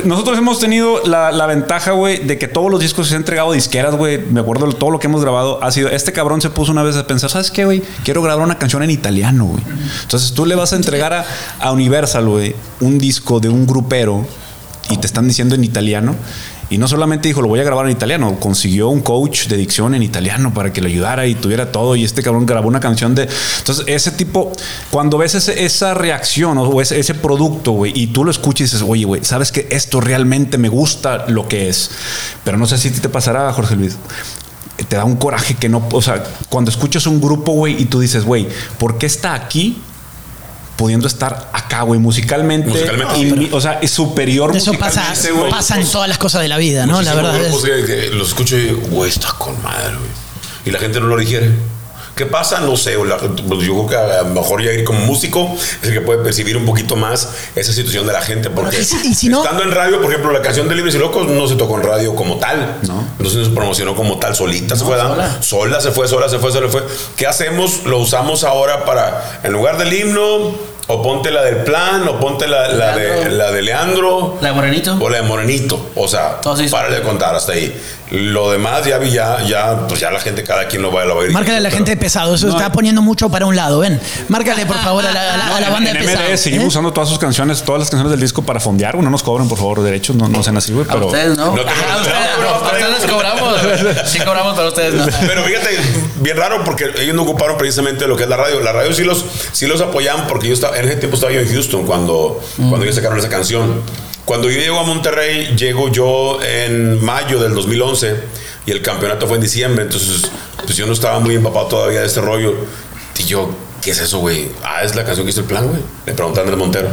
nosotros 0.06 0.38
hemos 0.38 0.60
tenido 0.60 1.02
la, 1.04 1.32
la 1.32 1.48
ventaja, 1.48 1.94
güey, 1.94 2.20
de 2.20 2.38
que 2.38 2.48
todos 2.48 2.70
los 2.70 2.80
discos 2.80 3.08
que 3.08 3.10
se 3.10 3.16
han 3.16 3.22
entregado 3.22 3.54
disqueras, 3.54 3.96
güey, 3.96 4.20
me 4.20 4.40
acuerdo 4.40 4.68
de 4.68 4.74
todo 4.74 4.92
lo 4.92 5.00
que 5.00 5.08
hemos 5.08 5.22
grabado, 5.22 5.64
ha 5.64 5.72
sido, 5.72 5.90
este 5.90 6.14
cabrón 6.14 6.42
se 6.42 6.52
puso 6.52 6.72
una 6.72 6.84
vez 6.84 6.96
a 6.96 7.08
pensar, 7.08 7.32
¿sabes 7.32 7.50
qué, 7.50 7.66
güey? 7.66 7.82
Quiero 8.04 8.22
grabar 8.22 8.46
una 8.46 8.60
canción 8.60 8.84
en 8.84 8.92
italiano, 8.92 9.46
güey. 9.46 9.64
Entonces 10.04 10.34
tú 10.34 10.46
le 10.46 10.54
vas 10.54 10.74
a 10.74 10.76
entregar 10.76 11.12
a, 11.12 11.26
a 11.60 11.72
Universal, 11.72 12.28
güey, 12.28 12.56
un 12.82 13.00
disco 13.00 13.40
de 13.40 13.50
un 13.50 13.66
grupero 13.66 14.28
y 14.92 14.98
te 14.98 15.08
están 15.08 15.28
diciendo 15.28 15.56
en 15.56 15.64
italiano. 15.64 16.16
Y 16.72 16.78
no 16.78 16.88
solamente 16.88 17.28
dijo, 17.28 17.42
lo 17.42 17.50
voy 17.50 17.60
a 17.60 17.64
grabar 17.64 17.86
en 17.86 17.92
italiano, 17.92 18.38
consiguió 18.40 18.88
un 18.90 19.02
coach 19.02 19.48
de 19.48 19.58
dicción 19.58 19.94
en 19.94 20.02
italiano 20.04 20.54
para 20.54 20.72
que 20.74 20.82
le 20.82 20.88
ayudara 20.90 21.28
y 21.28 21.36
tuviera 21.36 21.72
todo. 21.72 21.96
Y 21.98 22.04
este 22.06 22.24
cabrón 22.24 22.46
grabó 22.46 22.68
una 22.70 22.80
canción 22.80 23.14
de. 23.14 23.28
Entonces, 23.60 23.84
ese 23.88 24.12
tipo, 24.12 24.52
cuando 24.90 25.18
ves 25.18 25.36
ese- 25.36 25.66
esa 25.66 25.94
reacción 25.94 26.58
o 26.58 26.82
ese, 26.82 26.98
ese 27.00 27.14
producto, 27.14 27.74
güey, 27.74 27.92
y 27.94 28.08
tú 28.08 28.24
lo 28.24 28.32
escuchas 28.32 28.62
y 28.62 28.64
dices, 28.76 28.86
oye, 28.88 29.04
güey, 29.04 29.24
sabes 29.24 29.52
que 29.52 29.68
esto 29.70 30.00
realmente 30.02 30.58
me 30.58 30.70
gusta 30.70 31.26
lo 31.28 31.48
que 31.48 31.68
es. 31.70 31.92
Pero 32.46 32.58
no 32.58 32.66
sé 32.66 32.78
si 32.78 32.90
te 32.90 33.10
pasará, 33.10 33.52
Jorge 33.54 33.76
Luis 33.76 33.98
te 34.90 34.96
da 34.96 35.06
un 35.06 35.16
coraje 35.18 35.54
que 35.56 35.70
no, 35.70 35.88
o 35.92 36.02
sea, 36.02 36.24
cuando 36.50 36.72
escuchas 36.72 37.06
un 37.06 37.22
grupo, 37.22 37.52
güey, 37.52 37.80
y 37.80 37.86
tú 37.86 38.00
dices, 38.00 38.26
güey, 38.26 38.48
¿por 38.80 38.98
qué 38.98 39.06
está 39.06 39.36
aquí? 39.36 39.80
Pudiendo 40.82 41.08
estar 41.08 41.52
acá, 41.54 41.84
güey, 41.84 42.00
musicalmente. 42.00 42.70
Musicalmente. 42.70 43.20
y 43.20 43.50
o 43.52 43.62
sea, 43.62 43.78
es 43.84 43.92
superior 43.92 44.56
Eso 44.58 44.74
pasa, 44.74 45.14
güey. 45.32 45.52
pasa 45.52 45.80
en 45.80 45.86
todas 45.86 46.10
las 46.10 46.18
cosas 46.18 46.42
de 46.42 46.48
la 46.48 46.58
vida, 46.58 46.88
¿no? 46.88 47.04
La 47.04 47.14
verdad 47.14 47.40
es. 47.40 47.56
que, 47.58 47.86
que 47.86 48.10
los 48.10 48.30
escucho 48.30 48.58
y 48.58 48.62
digo, 48.62 48.80
güey, 48.90 49.12
está 49.12 49.32
con 49.38 49.62
madre, 49.62 49.90
güey. 49.96 50.10
Y 50.66 50.72
la 50.72 50.80
gente 50.80 51.00
no 51.00 51.06
lo 51.06 51.18
digiere. 51.18 51.52
¿Qué 52.16 52.26
pasa? 52.26 52.60
No 52.60 52.76
sé. 52.76 52.96
la- 53.06 53.18
pues 53.18 53.62
yo 53.66 53.86
creo 53.86 53.88
que 53.88 53.96
a 53.96 54.24
lo 54.24 54.30
mejor 54.30 54.62
ya 54.64 54.72
ir 54.74 54.84
como 54.84 55.00
músico 55.06 55.56
es 55.82 55.88
el 55.88 55.94
que 55.94 56.02
puede 56.02 56.22
percibir 56.24 56.58
un 56.58 56.66
poquito 56.66 56.96
más 56.96 57.30
esa 57.56 57.72
situación 57.72 58.06
de 58.06 58.14
la 58.14 58.22
gente. 58.22 58.50
Porque 58.50 58.80
Y 58.82 58.84
si- 58.84 59.08
y 59.08 59.14
si 59.16 59.30
no- 59.30 59.42
estando 59.44 59.64
en 59.64 59.72
radio, 59.72 60.02
por 60.02 60.12
ejemplo, 60.12 60.32
la 60.32 60.42
canción 60.42 60.68
de 60.68 60.76
Libres 60.76 60.94
y 60.96 60.98
Locos 60.98 61.28
no 61.30 61.48
se 61.48 61.56
tocó 61.56 61.78
en 61.78 61.84
radio 61.84 62.14
como 62.14 62.36
tal. 62.38 62.80
No. 62.88 63.06
Entonces 63.18 63.38
no 63.40 63.46
se 63.46 63.52
promocionó 63.52 63.96
como 63.96 64.20
tal, 64.20 64.36
solita 64.36 64.76
se 64.76 64.84
fue 64.84 64.98
dando. 64.98 65.16
sola. 65.16 65.38
Sola 65.42 65.82
se 65.82 65.92
fue, 65.92 66.08
sola 66.08 66.28
se 66.28 66.38
fue, 66.38 66.52
sola 66.52 66.68
se 66.68 66.72
fue. 66.74 66.84
¿Qué 67.16 67.26
hacemos? 67.28 67.86
Lo 67.86 67.98
usamos 68.00 68.44
ahora 68.44 68.84
para, 68.84 69.40
en 69.44 69.54
lugar 69.54 69.78
del 69.78 69.94
himno, 69.94 70.52
o 70.94 71.02
ponte 71.02 71.32
la 71.32 71.42
del 71.44 71.58
plan, 71.58 72.08
o 72.08 72.20
ponte 72.20 72.48
la, 72.48 72.68
la 72.70 72.96
de, 72.96 73.08
Leandro. 73.08 73.32
la 73.38 73.52
de 73.52 73.62
Leandro. 73.62 74.38
La 74.42 74.48
de 74.50 74.54
Morenito. 74.56 74.98
O 75.00 75.10
la 75.10 75.18
de 75.18 75.24
Morenito. 75.24 75.90
O 75.96 76.08
sea, 76.08 76.42
Todo 76.42 76.56
se 76.58 76.66
hizo. 76.66 76.76
párale 76.76 76.98
de 76.98 77.02
contar 77.02 77.34
hasta 77.36 77.54
ahí. 77.54 77.76
Lo 78.12 78.52
demás 78.52 78.84
ya 78.86 78.98
vi, 78.98 79.10
ya, 79.12 79.42
ya, 79.48 79.88
pues 79.88 80.02
ya 80.02 80.12
la 80.12 80.20
gente, 80.20 80.44
cada 80.44 80.68
quien 80.68 80.82
lo 80.82 80.92
va, 80.92 81.06
lo 81.06 81.16
va 81.16 81.22
a 81.22 81.26
ir. 81.28 81.32
Márcale 81.32 81.58
a 81.58 81.60
la 81.62 81.70
Pero- 81.70 81.78
gente 81.78 81.92
de 81.92 81.98
pesado, 81.98 82.36
eso 82.36 82.48
No, 82.48 82.58
está 82.58 82.70
poniendo 82.70 83.02
mucho 83.02 83.30
para 83.30 83.46
un 83.46 83.56
lado, 83.56 83.80
ven. 83.80 84.02
Márcale 84.28 84.66
por 84.66 84.78
favor 84.80 85.06
a 85.06 85.12
la, 85.14 85.34
a 85.34 85.38
la- 85.38 85.56
a 85.58 85.62
la 85.62 85.70
banda 85.70 85.92
en 85.92 85.98
de 85.98 86.04
pesado. 86.04 86.26
MD 86.30 86.38
seguimos 86.38 86.66
¿eh? 86.66 86.68
usando 86.68 86.92
todas 86.92 87.08
sus 87.08 87.18
canciones, 87.20 87.64
todas 87.64 87.80
las 87.80 87.90
canciones 87.90 88.12
del 88.12 88.20
disco 88.20 88.42
para 88.42 88.60
fondear. 88.60 88.96
güey. 88.96 89.06
No 89.06 89.12
nos 89.12 89.24
cobran, 89.24 89.48
por 89.48 89.58
favor, 89.58 89.82
derechos, 89.82 90.18
no, 90.18 90.28
no 90.28 90.44
sean 90.44 90.58
así, 90.58 90.74
güey. 90.74 90.86
A 90.90 90.92
Pero 90.92 91.06
ustedes 91.08 91.38
no. 91.38 91.56
No 91.56 91.64
te- 91.64 91.70
Ah, 91.72 91.94
a 91.94 91.98
ustedes 92.02 92.18
no, 92.38 92.44
no. 92.44 92.50
no, 92.50 92.66
A 92.66 92.72
ustedes 92.74 93.02
les 93.02 93.12
cobramos. 93.12 93.62
Sí 94.10 94.20
cobramos, 94.20 94.54
pero 94.58 94.68
ustedes 94.68 94.94
no. 94.94 95.06
Pero 95.28 95.44
fíjate, 95.46 95.70
bien 96.22 96.38
raro 96.38 96.64
porque 96.64 96.92
ellos 97.00 97.16
no 97.16 97.24
ocuparon 97.24 97.58
precisamente 97.58 98.08
lo 98.08 98.16
que 98.16 98.24
es 98.24 98.30
la 98.30 98.38
radio. 98.38 98.60
La 98.62 98.72
radio 98.72 98.94
sí 98.94 99.04
los, 99.04 99.26
sí 99.52 99.68
los 99.68 99.82
apoyaban 99.82 100.28
porque 100.28 100.48
yo 100.48 100.54
estaba, 100.54 100.78
en 100.78 100.86
ese 100.86 100.98
tiempo 100.98 101.16
estaba 101.16 101.32
yo 101.32 101.40
en 101.42 101.52
Houston 101.52 101.86
cuando, 101.86 102.42
cuando 102.58 102.84
ellos 102.84 102.96
sacaron 102.96 103.18
esa 103.18 103.30
canción. 103.30 103.82
Cuando 104.26 104.50
yo 104.50 104.60
llego 104.60 104.80
a 104.80 104.84
Monterrey, 104.84 105.56
llego 105.58 105.90
yo 105.90 106.40
en 106.44 107.04
mayo 107.04 107.40
del 107.40 107.54
2011 107.54 108.16
y 108.66 108.72
el 108.72 108.82
campeonato 108.82 109.28
fue 109.28 109.38
en 109.38 109.44
diciembre. 109.44 109.84
Entonces, 109.84 110.32
pues 110.64 110.78
yo 110.78 110.86
no 110.86 110.94
estaba 110.94 111.20
muy 111.20 111.36
empapado 111.36 111.68
todavía 111.68 112.02
de 112.02 112.08
este 112.08 112.22
rollo. 112.22 112.56
Y 113.18 113.24
yo, 113.24 113.50
¿qué 113.82 113.92
es 113.92 114.00
eso, 114.00 114.20
güey? 114.20 114.50
Ah, 114.64 114.84
es 114.84 114.96
la 114.96 115.04
canción 115.04 115.26
que 115.26 115.32
hizo 115.32 115.42
el 115.42 115.48
plan, 115.48 115.68
güey. 115.68 115.82
Le 116.06 116.14
preguntan 116.14 116.44
Andrés 116.44 116.58
Montero. 116.60 116.90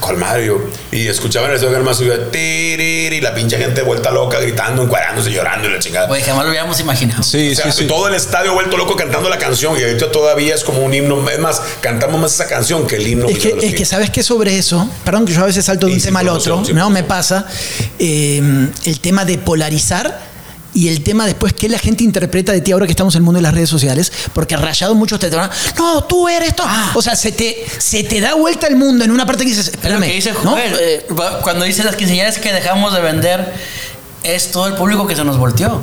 ¿Cuál 0.00 0.16
madre? 0.16 0.46
Yo, 0.46 0.58
Y 0.92 1.06
escuchaban 1.06 1.50
el 1.50 1.58
sonido 1.58 1.82
más 1.82 1.96
subía, 1.98 2.30
"Tiriri", 2.30 3.16
y 3.16 3.20
la 3.20 3.34
pinche 3.34 3.56
gente 3.58 3.82
vuelta 3.82 4.10
loca, 4.10 4.38
gritando, 4.40 4.82
encuadrándose, 4.82 5.30
llorando 5.30 5.68
y 5.68 5.72
la 5.72 5.78
chingada. 5.78 6.10
Oye, 6.10 6.22
jamás 6.22 6.44
lo 6.44 6.50
hubiéramos 6.50 6.78
imaginado. 6.80 7.22
sí, 7.22 7.52
O 7.52 7.54
sea, 7.54 7.70
sí, 7.72 7.82
sí. 7.82 7.86
todo 7.86 8.08
el 8.08 8.14
estadio 8.14 8.52
vuelto 8.54 8.76
loco 8.76 8.96
cantando 8.96 9.28
la 9.28 9.38
canción 9.38 9.78
y 9.78 9.82
ahorita 9.82 10.10
todavía 10.12 10.54
es 10.54 10.64
como 10.64 10.80
un 10.80 10.92
himno. 10.94 11.28
Es 11.30 11.38
más, 11.38 11.62
cantamos 11.80 12.20
más 12.20 12.34
esa 12.34 12.46
canción 12.46 12.86
que 12.86 12.96
el 12.96 13.06
himno. 13.06 13.28
Es 13.28 13.38
que, 13.38 13.56
es 13.62 13.74
que 13.74 13.84
sabes 13.84 14.10
que 14.10 14.22
sobre 14.22 14.58
eso, 14.58 14.88
perdón 15.04 15.26
que 15.26 15.32
yo 15.32 15.42
a 15.42 15.46
veces 15.46 15.64
salto 15.64 15.86
de 15.86 15.92
un 15.94 16.00
tema 16.00 16.20
al 16.20 16.28
otro, 16.28 16.64
sí, 16.64 16.72
¿no? 16.72 16.90
Me 16.90 17.04
pasa 17.04 17.46
eh, 17.98 18.68
el 18.84 19.00
tema 19.00 19.24
de 19.24 19.38
polarizar 19.38 20.35
y 20.74 20.88
el 20.88 21.02
tema 21.02 21.26
después 21.26 21.52
que 21.52 21.68
la 21.68 21.78
gente 21.78 22.04
interpreta 22.04 22.52
de 22.52 22.60
ti 22.60 22.72
ahora 22.72 22.86
que 22.86 22.92
estamos 22.92 23.14
en 23.14 23.20
el 23.20 23.24
mundo 23.24 23.38
de 23.38 23.42
las 23.42 23.54
redes 23.54 23.70
sociales, 23.70 24.12
porque 24.32 24.56
rayado 24.56 24.94
muchos 24.94 25.18
te 25.18 25.30
van, 25.30 25.50
no, 25.78 26.04
tú 26.04 26.28
eres 26.28 26.50
esto. 26.50 26.64
O 26.94 27.02
sea, 27.02 27.16
se 27.16 27.32
te, 27.32 27.64
se 27.78 28.04
te 28.04 28.20
da 28.20 28.34
vuelta 28.34 28.66
el 28.66 28.76
mundo 28.76 29.04
en 29.04 29.10
una 29.10 29.26
parte 29.26 29.44
que 29.44 29.50
dices, 29.50 29.68
Es 29.68 29.74
espérame, 29.74 30.02
que 30.02 30.12
dice 30.12 30.32
¿no? 30.44 30.50
Joel, 30.50 30.76
eh, 30.78 31.06
cuando 31.42 31.64
dice 31.64 31.82
las 31.82 31.96
quinceañeras 31.96 32.38
que 32.38 32.52
dejamos 32.52 32.92
de 32.92 33.00
vender, 33.00 33.52
es 34.22 34.50
todo 34.50 34.66
el 34.66 34.74
público 34.74 35.06
que 35.06 35.16
se 35.16 35.24
nos 35.24 35.38
volteó. 35.38 35.80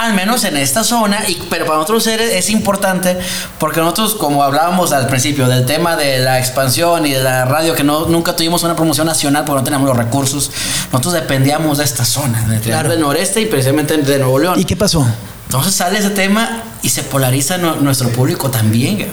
Al 0.00 0.12
menos 0.14 0.44
en 0.44 0.56
esta 0.56 0.82
zona, 0.84 1.28
y, 1.28 1.40
pero 1.48 1.66
para 1.66 1.78
nosotros 1.78 2.06
es, 2.08 2.20
es 2.20 2.50
importante 2.50 3.16
porque 3.58 3.80
nosotros, 3.80 4.14
como 4.14 4.42
hablábamos 4.42 4.92
al 4.92 5.06
principio 5.06 5.46
del 5.48 5.64
tema 5.66 5.96
de 5.96 6.18
la 6.18 6.38
expansión 6.38 7.06
y 7.06 7.12
de 7.12 7.22
la 7.22 7.44
radio, 7.44 7.74
que 7.74 7.84
no, 7.84 8.06
nunca 8.06 8.34
tuvimos 8.34 8.62
una 8.64 8.74
promoción 8.76 9.06
nacional 9.06 9.44
porque 9.44 9.60
no 9.60 9.64
teníamos 9.64 9.88
los 9.88 9.96
recursos, 9.96 10.50
nosotros 10.92 11.14
dependíamos 11.14 11.78
de 11.78 11.84
esta 11.84 12.04
zona, 12.04 12.40
del 12.48 12.60
Triángulo 12.60 12.90
del 12.90 13.00
Noreste 13.00 13.40
y 13.40 13.46
precisamente 13.46 13.96
de 13.96 14.18
Nuevo 14.18 14.38
León. 14.38 14.58
¿Y 14.58 14.64
qué 14.64 14.76
pasó? 14.76 15.06
Entonces 15.46 15.74
sale 15.74 15.98
ese 15.98 16.10
tema 16.10 16.62
y 16.82 16.88
se 16.88 17.04
polariza 17.04 17.56
nu- 17.58 17.76
nuestro 17.76 18.08
público 18.08 18.50
también. 18.50 19.08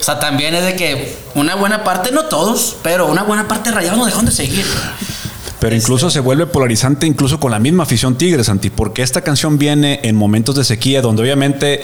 O 0.00 0.04
sea, 0.04 0.18
también 0.18 0.54
es 0.54 0.64
de 0.64 0.76
que 0.76 1.16
una 1.34 1.54
buena 1.56 1.82
parte, 1.84 2.10
no 2.12 2.24
todos, 2.26 2.76
pero 2.82 3.06
una 3.06 3.22
buena 3.24 3.48
parte 3.48 3.70
de 3.70 3.76
rayados 3.76 3.98
nos 3.98 4.06
dejaron 4.06 4.26
de 4.26 4.32
seguir. 4.32 4.64
Pero 5.62 5.76
incluso 5.76 6.10
se 6.10 6.18
vuelve 6.18 6.46
polarizante 6.46 7.06
incluso 7.06 7.38
con 7.38 7.52
la 7.52 7.60
misma 7.60 7.84
afición 7.84 8.18
Tigres, 8.18 8.46
Santi, 8.46 8.68
porque 8.68 9.02
esta 9.02 9.20
canción 9.20 9.58
viene 9.58 10.00
en 10.02 10.16
momentos 10.16 10.56
de 10.56 10.64
sequía 10.64 11.00
donde 11.00 11.22
obviamente 11.22 11.82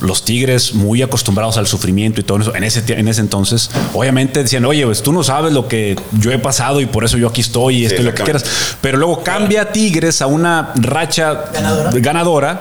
los 0.00 0.24
Tigres 0.24 0.74
muy 0.74 1.02
acostumbrados 1.02 1.56
al 1.56 1.66
sufrimiento 1.66 2.20
y 2.20 2.24
todo 2.24 2.40
eso, 2.40 2.54
en 2.54 2.64
ese, 2.64 2.82
en 2.88 3.08
ese 3.08 3.20
entonces, 3.20 3.70
obviamente 3.94 4.42
decían, 4.42 4.64
oye, 4.64 4.84
pues 4.84 5.02
tú 5.02 5.12
no 5.12 5.22
sabes 5.22 5.52
lo 5.52 5.68
que 5.68 5.96
yo 6.18 6.32
he 6.32 6.38
pasado 6.38 6.80
y 6.80 6.86
por 6.86 7.04
eso 7.04 7.16
yo 7.18 7.28
aquí 7.28 7.40
estoy 7.40 7.78
y 7.78 7.86
esto 7.86 8.02
y 8.02 8.04
lo 8.04 8.14
que 8.14 8.22
quieras. 8.22 8.44
Pero 8.80 8.98
luego 8.98 9.22
cambia 9.22 9.72
Tigres 9.72 10.22
a 10.22 10.26
una 10.26 10.72
racha 10.76 11.46
Ganadora. 11.52 11.90
ganadora 11.94 12.60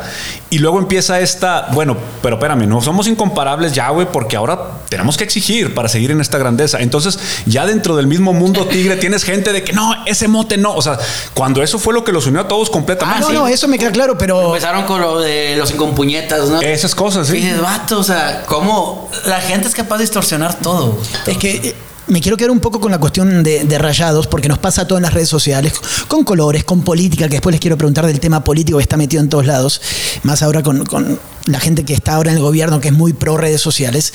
y 0.50 0.60
luego 0.60 0.80
empieza 0.80 1.20
esta, 1.20 1.68
bueno, 1.74 1.98
pero 2.22 2.36
espérame, 2.36 2.68
no 2.68 2.82
somos 2.82 3.08
incomparables 3.08 3.74
ya, 3.74 3.90
güey, 3.90 4.08
porque 4.12 4.36
ahora 4.38 4.58
tenemos 4.90 5.18
que 5.18 5.24
exigir 5.24 5.74
para 5.74 5.90
seguir 5.90 6.12
en 6.12 6.22
esta 6.22 6.38
grandeza. 6.38 6.80
Entonces, 6.80 7.20
ya 7.46 7.66
dentro 7.66 7.96
del 7.96 8.08
mismo 8.08 8.32
mundo 8.32 8.66
tigre 8.66 8.96
tienes 8.96 9.24
gente 9.24 9.52
de 9.52 9.64
que 9.64 9.74
no, 9.74 9.94
ese 10.06 10.28
mote 10.28 10.58
no. 10.58 10.74
O 10.74 10.82
sea, 10.82 10.98
cuando 11.34 11.62
eso 11.62 11.80
fue 11.80 11.94
lo 11.94 12.04
que 12.04 12.12
los 12.12 12.28
unió 12.28 12.42
a 12.42 12.48
todos 12.48 12.70
completamente. 12.70 13.22
no, 13.22 13.28
sí. 13.28 13.34
no, 13.34 13.48
eso 13.48 13.68
me 13.68 13.78
queda 13.78 13.92
claro, 13.92 14.18
pero 14.18 14.48
Empezaron 14.48 14.86
con 14.86 15.02
lo 15.02 15.20
de 15.20 15.56
los 15.58 15.72
incompuñetas, 15.72 16.48
¿no? 16.50 16.62
Esas 16.62 16.96
cosas, 16.96 17.25
sí. 17.26 17.38
Y 17.38 17.42
dices, 17.42 17.62
vato, 17.62 18.00
o 18.00 18.04
sea, 18.04 18.44
¿cómo 18.46 19.10
la 19.26 19.42
gente 19.42 19.68
es 19.68 19.74
capaz 19.74 19.98
de 19.98 20.04
distorsionar 20.04 20.60
todo? 20.60 20.98
Es 21.26 21.38
que 21.38 21.56
eh, 21.56 21.76
me 22.08 22.22
quiero 22.22 22.38
quedar 22.38 22.52
un 22.52 22.60
poco 22.60 22.80
con 22.80 22.92
la 22.92 23.00
cuestión 23.00 23.44
de, 23.44 23.64
de 23.64 23.78
rayados, 23.78 24.28
porque 24.28 24.48
nos 24.48 24.60
pasa 24.60 24.88
todo 24.88 24.98
en 24.98 25.04
las 25.04 25.14
redes 25.14 25.30
sociales, 25.30 25.74
con 26.08 26.24
colores, 26.24 26.64
con 26.64 26.84
política, 26.84 27.26
que 27.26 27.36
después 27.36 27.54
les 27.54 27.60
quiero 27.60 27.78
preguntar 27.78 28.06
del 28.06 28.20
tema 28.20 28.44
político 28.44 28.78
que 28.78 28.84
está 28.84 28.98
metido 28.98 29.22
en 29.22 29.30
todos 29.30 29.46
lados, 29.46 29.82
más 30.24 30.42
ahora 30.44 30.62
con, 30.64 30.86
con 30.86 31.20
la 31.46 31.60
gente 31.60 31.84
que 31.84 31.94
está 31.94 32.16
ahora 32.16 32.32
en 32.32 32.38
el 32.38 32.44
gobierno, 32.44 32.80
que 32.80 32.90
es 32.90 32.94
muy 32.94 33.14
pro 33.14 33.38
redes 33.38 33.62
sociales. 33.62 34.14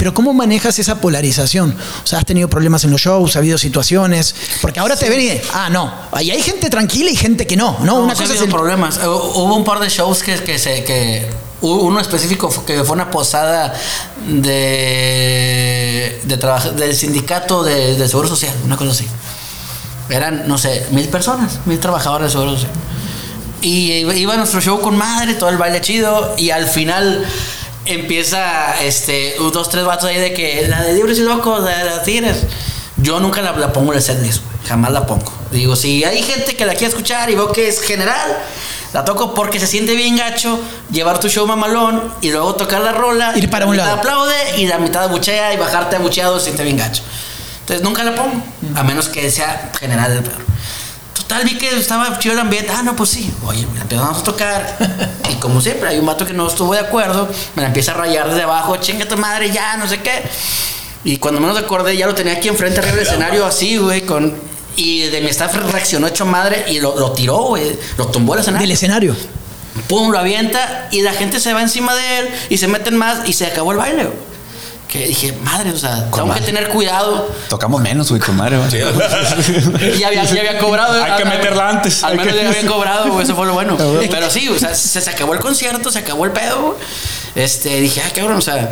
Pero 0.00 0.14
¿cómo 0.14 0.32
manejas 0.32 0.78
esa 0.78 0.94
polarización? 1.00 1.76
O 2.02 2.06
sea, 2.06 2.18
has 2.20 2.24
tenido 2.24 2.48
problemas 2.48 2.82
en 2.84 2.90
los 2.90 3.02
shows, 3.02 3.36
ha 3.36 3.40
habido 3.40 3.58
situaciones, 3.58 4.34
porque 4.62 4.80
ahora 4.80 4.96
te 4.96 5.10
ven 5.10 5.20
y, 5.20 5.40
ah, 5.52 5.68
no, 5.70 5.92
ahí 6.10 6.30
hay 6.30 6.40
gente 6.42 6.70
tranquila 6.70 7.10
y 7.10 7.16
gente 7.16 7.46
que 7.46 7.54
no, 7.56 7.76
¿no? 7.80 7.84
No, 7.84 8.04
Una 8.04 8.14
sí 8.16 8.22
ha 8.22 8.24
cosa 8.24 8.34
es 8.36 8.42
el... 8.42 8.48
problemas. 8.48 8.96
Eh, 8.96 9.06
Hubo 9.06 9.54
un 9.54 9.62
par 9.64 9.78
de 9.78 9.90
shows 9.90 10.22
que, 10.22 10.36
que 10.42 10.58
se 10.58 10.84
que 10.84 11.28
uno 11.60 12.00
específico 12.00 12.48
que 12.64 12.82
fue 12.82 12.94
una 12.94 13.10
posada 13.10 13.74
de, 14.26 16.20
de 16.24 16.36
trabaja- 16.38 16.70
del 16.70 16.94
sindicato 16.96 17.62
de, 17.62 17.96
de 17.96 18.08
seguro 18.08 18.28
social, 18.28 18.54
una 18.64 18.76
cosa 18.78 18.92
así. 18.92 19.06
Eran, 20.08 20.48
no 20.48 20.56
sé, 20.58 20.86
mil 20.90 21.08
personas, 21.08 21.58
mil 21.66 21.78
trabajadores 21.78 22.28
de 22.28 22.32
seguro 22.32 22.52
social. 22.54 22.72
Y 23.60 23.92
iba 23.92 24.14
iba 24.14 24.36
nuestro 24.36 24.60
show 24.62 24.80
con 24.80 24.96
madre, 24.96 25.34
todo 25.34 25.50
el 25.50 25.58
baile 25.58 25.80
chido, 25.82 26.34
y 26.38 26.48
al 26.50 26.66
final 26.66 27.26
empieza 27.84 28.80
este 28.82 29.36
dos, 29.38 29.68
tres 29.68 29.84
vatos 29.84 30.06
ahí 30.10 30.16
de 30.18 30.32
que 30.34 30.66
la 30.68 30.82
de 30.82 30.94
libres 30.94 31.18
y 31.18 31.22
locos, 31.22 31.64
de 31.64 31.84
las 31.84 32.02
tigres. 32.04 32.44
Yo 32.96 33.18
nunca 33.20 33.40
la, 33.40 33.52
la 33.52 33.72
pongo 33.72 33.92
en 33.92 33.98
el 33.98 34.02
setlist, 34.02 34.42
jamás 34.68 34.92
la 34.92 35.06
pongo. 35.06 35.32
Digo, 35.50 35.74
si 35.74 36.04
hay 36.04 36.22
gente 36.22 36.54
que 36.54 36.66
la 36.66 36.72
quiere 36.72 36.88
escuchar 36.88 37.30
y 37.30 37.34
veo 37.34 37.50
que 37.50 37.66
es 37.68 37.80
general, 37.80 38.38
la 38.92 39.04
toco 39.04 39.34
porque 39.34 39.58
se 39.58 39.66
siente 39.66 39.94
bien 39.94 40.16
gacho 40.16 40.58
llevar 40.90 41.18
tu 41.18 41.28
show 41.28 41.46
mamalón 41.46 42.12
y 42.20 42.30
luego 42.30 42.54
tocar 42.56 42.82
la 42.82 42.92
rola. 42.92 43.32
Ir 43.36 43.48
para 43.48 43.64
la 43.64 43.70
un 43.70 43.76
mitad 43.76 43.86
lado. 43.86 43.98
aplaude 43.98 44.34
y 44.58 44.66
la 44.66 44.78
mitad 44.78 45.04
abuchea 45.04 45.54
y 45.54 45.56
bajarte 45.56 45.96
abucheado 45.96 46.38
se 46.38 46.46
siente 46.46 46.62
bien 46.64 46.76
gacho. 46.76 47.02
Entonces 47.60 47.82
nunca 47.82 48.04
la 48.04 48.14
pongo, 48.14 48.42
a 48.74 48.82
menos 48.82 49.08
que 49.08 49.30
sea 49.30 49.70
general 49.78 50.12
el 50.12 50.22
perro. 50.22 50.44
Total, 51.30 51.44
vi 51.44 51.54
que 51.58 51.76
estaba 51.76 52.18
chido 52.18 52.32
el 52.32 52.40
ambiente. 52.40 52.72
Ah, 52.74 52.82
no, 52.82 52.96
pues 52.96 53.10
sí. 53.10 53.32
Oye, 53.46 53.62
empezamos 53.80 54.18
a 54.18 54.22
tocar. 54.24 54.76
Y 55.30 55.34
como 55.36 55.60
siempre, 55.60 55.88
hay 55.88 56.00
un 56.00 56.06
vato 56.06 56.26
que 56.26 56.32
no 56.32 56.48
estuvo 56.48 56.74
de 56.74 56.80
acuerdo. 56.80 57.28
Me 57.54 57.62
la 57.62 57.68
empieza 57.68 57.92
a 57.92 57.94
rayar 57.94 58.30
desde 58.30 58.42
abajo. 58.42 58.76
Chinga 58.78 59.06
tu 59.06 59.16
madre, 59.16 59.48
ya, 59.52 59.76
no 59.76 59.86
sé 59.86 60.00
qué. 60.00 60.24
Y 61.04 61.18
cuando 61.18 61.40
menos 61.40 61.56
acordé, 61.56 61.96
ya 61.96 62.08
lo 62.08 62.16
tenía 62.16 62.32
aquí 62.32 62.48
enfrente 62.48 62.80
arriba 62.80 62.96
del 62.96 63.06
escenario, 63.06 63.46
así, 63.46 63.76
güey. 63.76 64.00
Con... 64.00 64.34
Y 64.74 65.02
de 65.02 65.20
mi 65.20 65.28
staff 65.28 65.54
reaccionó 65.54 66.08
hecho 66.08 66.26
madre 66.26 66.64
y 66.66 66.80
lo, 66.80 66.98
lo 66.98 67.12
tiró, 67.12 67.36
güey. 67.42 67.78
Lo 67.96 68.08
tumbó 68.08 68.34
el 68.34 68.40
escenario. 68.40 68.66
Del 68.66 68.72
escenario. 68.72 69.16
Pum, 69.86 70.10
lo 70.10 70.18
avienta 70.18 70.88
y 70.90 71.02
la 71.02 71.12
gente 71.12 71.38
se 71.38 71.54
va 71.54 71.62
encima 71.62 71.94
de 71.94 72.18
él 72.18 72.28
y 72.48 72.58
se 72.58 72.66
meten 72.66 72.96
más 72.96 73.28
y 73.28 73.34
se 73.34 73.46
acabó 73.46 73.70
el 73.70 73.78
baile. 73.78 74.02
güey. 74.02 74.29
Que 74.90 75.06
dije, 75.06 75.32
madre, 75.44 75.70
o 75.70 75.76
sea, 75.78 76.10
tengo 76.10 76.34
que 76.34 76.40
tener 76.40 76.68
cuidado. 76.68 77.30
Tocamos 77.48 77.80
menos, 77.80 78.08
güey, 78.10 78.20
con 78.20 78.36
madre, 78.36 78.58
güey. 78.58 78.70
Sí. 78.70 78.78
Ya 79.98 80.08
había, 80.08 80.24
ya 80.24 80.40
había 80.40 80.58
cobrado. 80.58 81.02
Hay 81.02 81.12
que 81.16 81.24
meterla 81.24 81.68
antes. 81.68 82.02
Al 82.02 82.16
menos 82.16 82.34
que- 82.34 82.42
ya 82.42 82.48
habían 82.48 82.66
cobrado, 82.72 83.10
güey, 83.12 83.24
eso 83.24 83.36
fue 83.36 83.46
lo 83.46 83.52
bueno. 83.54 83.76
Pero 84.10 84.28
sí, 84.30 84.48
o 84.48 84.58
sea, 84.58 84.74
se, 84.74 85.00
se 85.00 85.10
acabó 85.10 85.34
el 85.34 85.40
concierto, 85.40 85.90
se 85.92 86.00
acabó 86.00 86.24
el 86.24 86.32
pedo. 86.32 86.60
güey. 86.60 86.74
Este, 87.36 87.80
dije, 87.80 88.02
ah, 88.04 88.10
cabrón, 88.14 88.36
o 88.38 88.40
sea, 88.40 88.68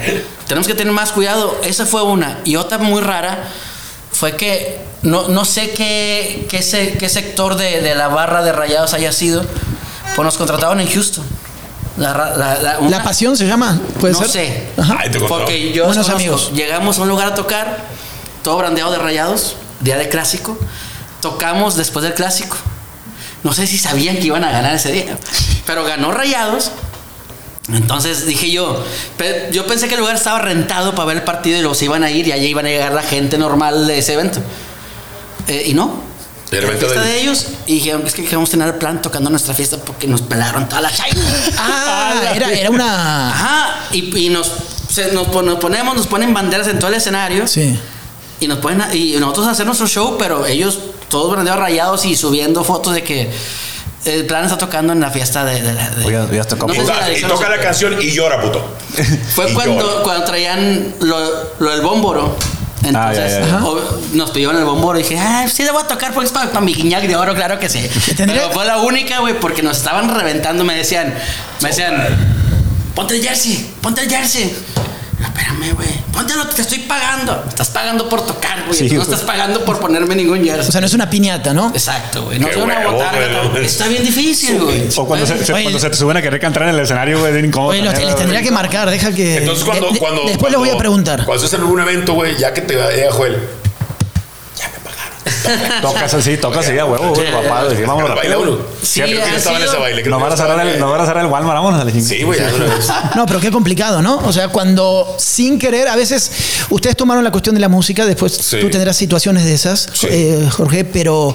tenemos 0.49 0.67
que 0.67 0.75
tener 0.75 0.93
más 0.93 1.13
cuidado. 1.13 1.61
Esa 1.63 1.87
fue 1.87 2.03
una. 2.03 2.39
Y 2.45 2.57
otra 2.57 2.79
muy 2.79 3.01
rara 3.01 3.45
fue 4.11 4.35
que 4.35 4.79
no, 5.03 5.29
no 5.29 5.45
sé 5.45 5.71
qué, 5.71 6.47
qué, 6.51 6.63
se- 6.63 6.95
qué 6.99 7.09
sector 7.09 7.55
de, 7.57 7.81
de 7.81 7.95
la 7.95 8.09
barra 8.09 8.43
de 8.43 8.51
rayados 8.53 8.93
haya 8.95 9.13
sido, 9.13 9.45
pues 10.17 10.25
nos 10.25 10.37
contrataron 10.37 10.81
en 10.81 10.91
Houston. 10.91 11.25
La, 11.99 12.13
ra- 12.15 12.37
la, 12.37 12.59
la- 12.63 12.79
una- 12.79 12.99
La 12.99 13.03
pasión 13.03 13.37
se 13.37 13.47
llama, 13.47 13.81
puede 14.01 14.13
no 14.15 14.21
ser. 14.21 14.29
sé. 14.31 14.69
Ay, 14.99 15.11
te. 15.11 15.19
Porque 15.21 15.73
yo 15.73 15.85
Buenos 15.87 16.07
conozco, 16.07 16.17
amigos. 16.17 16.53
llegamos 16.55 16.99
a 16.99 17.03
un 17.03 17.09
lugar 17.09 17.29
a 17.29 17.35
tocar, 17.35 17.79
todo 18.43 18.57
brandeado 18.57 18.91
de 18.93 18.99
rayados, 18.99 19.57
día 19.81 19.97
de 19.97 20.09
clásico. 20.09 20.57
Tocamos 21.21 21.75
después 21.77 22.05
del 22.05 22.15
clásico. 22.15 22.57
No 23.43 23.53
sé 23.53 23.67
si 23.67 23.79
sabían 23.79 24.17
que 24.17 24.27
iban 24.27 24.45
a 24.45 24.51
ganar 24.53 24.75
ese 24.75 24.93
día, 24.93 25.17
pero 25.67 25.85
ganó 25.85 26.13
rayados. 26.13 26.71
Entonces 27.73 28.25
dije 28.27 28.51
yo, 28.51 28.83
yo 29.53 29.67
pensé 29.67 29.89
que 29.89 29.95
el 29.95 30.01
lugar 30.01 30.17
estaba 30.17 30.39
rentado 30.39 30.95
para 30.95 31.05
ver 31.07 31.17
el 31.19 31.23
partido 31.25 31.59
y 31.59 31.63
los 31.63 31.83
iban 31.83 32.03
a 32.03 32.11
ir 32.11 32.27
y 32.27 32.33
allí 32.33 32.47
iban 32.47 32.65
a 32.65 32.69
llegar 32.71 32.93
la 32.93 33.03
gente 33.03 33.37
normal 33.37 33.87
de 33.87 33.99
ese 33.99 34.15
evento. 34.15 34.41
Eh, 35.49 35.65
y 35.67 35.75
no. 35.75 36.08
Era 36.51 36.67
evento 36.67 36.87
fiesta 36.87 37.03
de 37.05 37.21
ellos 37.21 37.47
y 37.67 37.75
dijeron 37.75 38.07
es 38.07 38.15
que 38.15 38.25
queremos 38.25 38.49
tener 38.51 38.69
el 38.69 38.75
plan 38.75 39.03
tocando 39.03 39.29
nuestra 39.31 39.53
fiesta 39.55 39.77
porque 39.79 40.07
nos 40.07 40.23
pelaron 40.23 40.69
toda 40.69 40.81
la 40.83 40.91
china. 40.91 41.23
Ah, 41.59 42.33
era, 42.35 42.51
era 42.53 42.71
una. 42.71 43.29
Ajá, 43.31 43.81
y, 43.93 44.27
y 44.27 44.29
nos, 44.31 44.51
se- 44.91 45.13
nos, 45.13 45.29
nos 45.45 45.59
ponemos, 45.59 45.95
nos 45.95 46.07
ponen 46.07 46.33
banderas 46.33 46.69
en 46.69 46.79
todo 46.79 46.89
el 46.91 46.97
escenario. 46.97 47.47
Sí. 47.47 47.79
Y 48.41 48.47
nos 48.49 48.59
ponen 48.59 48.81
a- 48.81 48.95
y 48.95 49.17
nosotros 49.19 49.47
hacer 49.49 49.67
nuestro 49.67 49.87
show, 49.87 50.17
pero 50.19 50.47
ellos 50.47 50.79
todos 51.11 51.35
bandeados 51.37 51.61
rayados 51.61 52.05
y 52.07 52.17
subiendo 52.17 52.65
fotos 52.65 52.95
de 52.95 53.03
que 53.03 53.31
el 54.05 54.25
plan 54.27 54.45
está 54.45 54.57
tocando 54.57 54.93
en 54.93 55.01
la 55.01 55.11
fiesta 55.11 55.45
de. 55.45 55.61
de, 55.61 55.73
la- 55.75 55.91
de- 55.91 56.05
Oye, 56.07 56.37
ya 56.37 56.45
tocó 56.45 56.67
No 56.67 56.73
Y, 56.75 56.77
sé 56.77 56.83
si 56.83 56.89
toca- 56.89 57.01
la 57.09 57.13
y 57.19 57.23
toca 57.23 57.49
la 57.51 57.61
canción 57.61 58.01
y 58.01 58.11
llora, 58.11 58.41
puto. 58.41 58.65
Fue 59.35 59.51
y 59.51 59.55
cuando, 59.55 59.81
llora. 59.91 60.03
cuando 60.03 60.25
traían 60.25 60.95
lo, 61.01 61.19
lo 61.59 61.71
del 61.73 61.81
bómboro. 61.83 62.37
Entonces, 62.85 62.95
Ah, 62.97 63.13
ya, 63.13 63.41
ya, 63.41 63.47
ya. 63.47 63.65
o- 63.65 64.01
nos 64.13 64.31
pidieron 64.31 64.57
el 64.57 64.65
bómboro 64.65 64.99
y 64.99 65.03
dije, 65.03 65.19
ah, 65.19 65.47
sí 65.53 65.65
le 65.65 65.71
voy 65.73 65.83
a 65.83 65.87
tocar 65.87 66.13
porque 66.15 66.27
es 66.27 66.33
para, 66.33 66.49
para 66.51 66.61
mi 66.61 66.73
guiñac 66.75 67.03
de 67.07 67.17
oro, 67.17 67.35
claro 67.35 67.59
que 67.59 67.69
sí. 67.69 67.81
Tendría- 68.17 68.43
Pero 68.43 68.53
fue 68.53 68.65
la 68.65 68.79
única, 68.79 69.19
güey, 69.19 69.39
porque 69.41 69.63
nos 69.63 69.77
estaban 69.79 70.09
reventando. 70.15 70.65
Me 70.65 70.75
decían, 70.77 71.13
me 71.61 71.69
decían, 71.71 71.95
ponte 72.95 73.17
el 73.17 73.23
jersey, 73.23 73.69
ponte 73.81 74.03
el 74.03 74.09
jersey. 74.11 74.55
Espérame, 75.39 75.73
güey, 75.75 75.89
póntelo, 76.13 76.47
te 76.49 76.63
estoy 76.63 76.81
pagando. 76.81 77.43
Me 77.45 77.49
Estás 77.51 77.69
pagando 77.69 78.09
por 78.09 78.27
tocar, 78.27 78.65
güey. 78.67 78.77
Sí, 78.77 78.91
no 78.95 79.03
estás 79.03 79.21
pagando 79.21 79.65
por 79.65 79.79
ponerme 79.79 80.17
ningún 80.17 80.43
jersey. 80.45 80.69
O 80.69 80.73
sea, 80.73 80.81
no 80.81 80.87
es 80.89 80.95
una 80.95 81.09
piñata, 81.09 81.55
¿no? 81.55 81.69
Exacto, 81.71 82.25
güey. 82.25 82.39
No 82.41 82.49
es 82.49 82.57
una 82.57 82.81
botarga. 82.89 83.19
güey, 83.19 83.31
todo. 83.33 83.53
no. 83.53 83.59
Está 83.59 83.87
bien 83.87 84.03
difícil, 84.03 84.61
güey. 84.61 84.89
O 84.97 85.07
cuando 85.07 85.27
se, 85.27 85.45
se- 85.45 85.53
Oye, 85.53 85.63
cuando 85.63 85.79
se 85.79 85.91
te 85.91 85.97
suben 85.97 86.17
a 86.17 86.23
querer 86.23 86.41
cantar 86.41 86.65
en 86.65 86.71
el 86.71 86.81
escenario, 86.81 87.21
güey, 87.21 87.45
incómodo. 87.45 87.71
Oye, 87.71 87.83
los- 87.83 87.95
les 87.99 88.17
tendría 88.17 88.43
que 88.43 88.51
marcar, 88.51 88.91
deja 88.91 89.13
que. 89.13 89.39
Entonces, 89.39 89.65
cuando. 89.65 89.91
de- 89.93 89.99
cuando 89.99 90.23
después 90.23 90.39
cuando, 90.39 90.59
les 90.59 90.69
voy 90.71 90.71
a 90.77 90.79
preguntar. 90.79 91.25
Cuando 91.25 91.45
estés 91.45 91.57
en 91.59 91.65
algún 91.65 91.81
evento, 91.81 92.15
güey, 92.15 92.37
ya 92.37 92.53
que 92.53 92.63
te 92.63 92.75
llega 92.75 93.13
Joel. 93.13 93.39
Tocas 95.83 96.15
así, 96.15 96.37
tocas 96.37 96.67
así 96.67 96.79
a 96.79 96.85
huevo, 96.85 97.15
güey, 97.15 97.31
papá. 97.33 97.65
Decir, 97.65 97.87
vámonos 97.87 98.11
rápido. 98.11 98.67
Sí, 98.83 99.01
Creo 99.01 99.17
que 99.19 99.23
ha 99.23 99.31
yo 99.31 99.37
estaba 99.37 99.57
en 99.57 99.63
sido- 99.63 99.73
ese 99.73 99.81
baile. 99.81 100.03
creo 100.03 100.11
Nos 100.11 100.19
que 100.19 100.25
van 100.25 100.33
a 100.33 100.37
cerrar 100.37 100.67
el, 100.67 100.79
nos 100.81 100.91
van 100.91 101.01
a 101.01 101.07
cerrar 101.07 101.25
el 101.25 101.31
Walmart, 101.31 101.55
vámonos 101.57 101.81
a 101.81 101.85
la 101.85 101.91
chingada. 101.93 102.09
Sí, 102.09 102.23
güey. 102.23 102.41
No, 103.17 103.27
pero 103.27 103.41
qué 103.41 103.51
complicado, 103.51 104.03
¿no? 104.03 104.19
O 104.19 104.33
sea, 104.33 104.49
cuando 104.49 105.17
sin 105.19 105.59
querer, 105.59 105.89
a 105.89 105.97
veces 105.97 106.31
ustedes 106.71 106.97
tomaron 106.97 107.23
la 107.25 107.31
cuestión 107.31 107.55
de 107.55 107.61
la 107.61 107.69
música, 107.69 108.07
después 108.07 108.33
Sí. 108.33 108.59
tú 108.61 108.71
tendrás 108.71 108.97
situaciones 108.97 109.45
de 109.45 109.55
esas, 109.55 109.89
Sí. 109.93 110.07
eh, 110.11 110.49
Jorge, 110.51 110.85
pero 110.85 111.35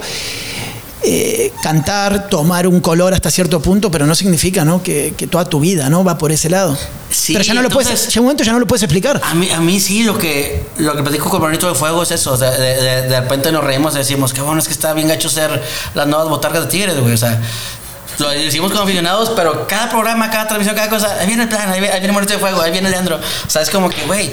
eh, 1.06 1.52
cantar, 1.62 2.30
tomar 2.30 2.66
un 2.68 2.80
color 2.80 3.14
hasta 3.14 3.30
cierto 3.30 3.62
punto, 3.62 3.92
pero 3.92 4.06
no 4.06 4.16
significa, 4.16 4.64
¿no? 4.64 4.82
Que, 4.82 5.14
que 5.18 5.28
toda 5.28 5.46
tu 5.46 5.60
vida, 5.60 5.90
¿no? 5.90 6.04
Va 6.04 6.18
por 6.18 6.32
ese 6.32 6.50
lado. 6.50 6.78
Sí, 7.10 7.34
pero 7.34 7.44
ya 7.46 7.54
no 7.54 7.62
lo 7.62 7.70
puedes, 7.70 7.90
entonces- 7.90 8.10
llega 8.14 8.22
un 8.22 8.26
momento 8.28 8.44
ya 8.44 8.52
no 8.54 8.60
lo 8.60 8.66
puedes 8.68 8.84
explicar. 8.84 9.22
A 9.24 9.34
mí, 9.36 9.50
a 9.52 9.60
mí 9.60 9.80
sí, 9.80 10.04
lo 10.04 10.18
que, 10.18 10.64
lo 10.78 10.96
que 10.96 11.04
platico 11.04 11.30
con 11.30 11.42
Bonito 11.42 11.68
de 11.68 11.76
Fuego 11.76 12.04
es 12.04 12.12
eso. 12.12 12.36
sea, 12.38 12.52
de, 12.52 12.82
de- 12.82 13.02
de 13.04 13.20
repente 13.20 13.52
nos 13.52 13.64
reímos 13.64 13.94
y 13.96 14.00
decimos, 14.00 14.34
qué 14.34 14.42
bueno, 14.42 14.60
es 14.62 14.68
que 14.68 14.74
está 14.74 14.94
bien 14.94 15.08
gacho 15.08 15.30
ser 15.30 15.62
las 15.94 16.08
nuevas 16.08 16.28
botargas 16.30 16.64
de 16.66 16.70
Tigres, 16.72 17.00
güey. 17.00 17.14
O 17.14 17.18
sea, 17.18 17.40
lo 18.20 18.30
decimos 18.30 18.72
como 18.72 18.84
aficionados, 18.84 19.32
pero 19.36 19.68
cada 19.68 19.90
programa, 19.90 20.30
cada 20.30 20.46
transmisión, 20.48 20.76
cada 20.76 20.90
cosa, 20.90 21.20
ahí 21.20 21.28
viene 21.28 21.44
el 21.44 21.50
plan, 21.50 21.70
ahí 21.70 21.80
viene, 21.80 21.94
ahí 21.96 22.00
viene 22.00 22.14
Bonito 22.14 22.34
de 22.34 22.40
Fuego, 22.40 22.62
ahí 22.62 22.72
viene 22.72 22.90
Leandro. 22.90 23.18
O 23.18 23.50
sea, 23.50 23.62
es 23.62 23.70
como 23.70 23.90
que, 23.90 24.04
güey, 24.06 24.32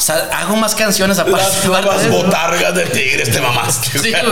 o 0.00 0.02
sea, 0.02 0.16
hago 0.32 0.56
más 0.56 0.74
canciones 0.74 1.18
aparte. 1.18 1.46
Las 1.46 1.64
nuevas 1.66 2.02
de 2.02 2.08
botargas 2.08 2.74
de 2.74 2.86
tigres 2.86 3.30
te 3.30 3.40
mamaste. 3.40 3.98
Sí. 3.98 4.12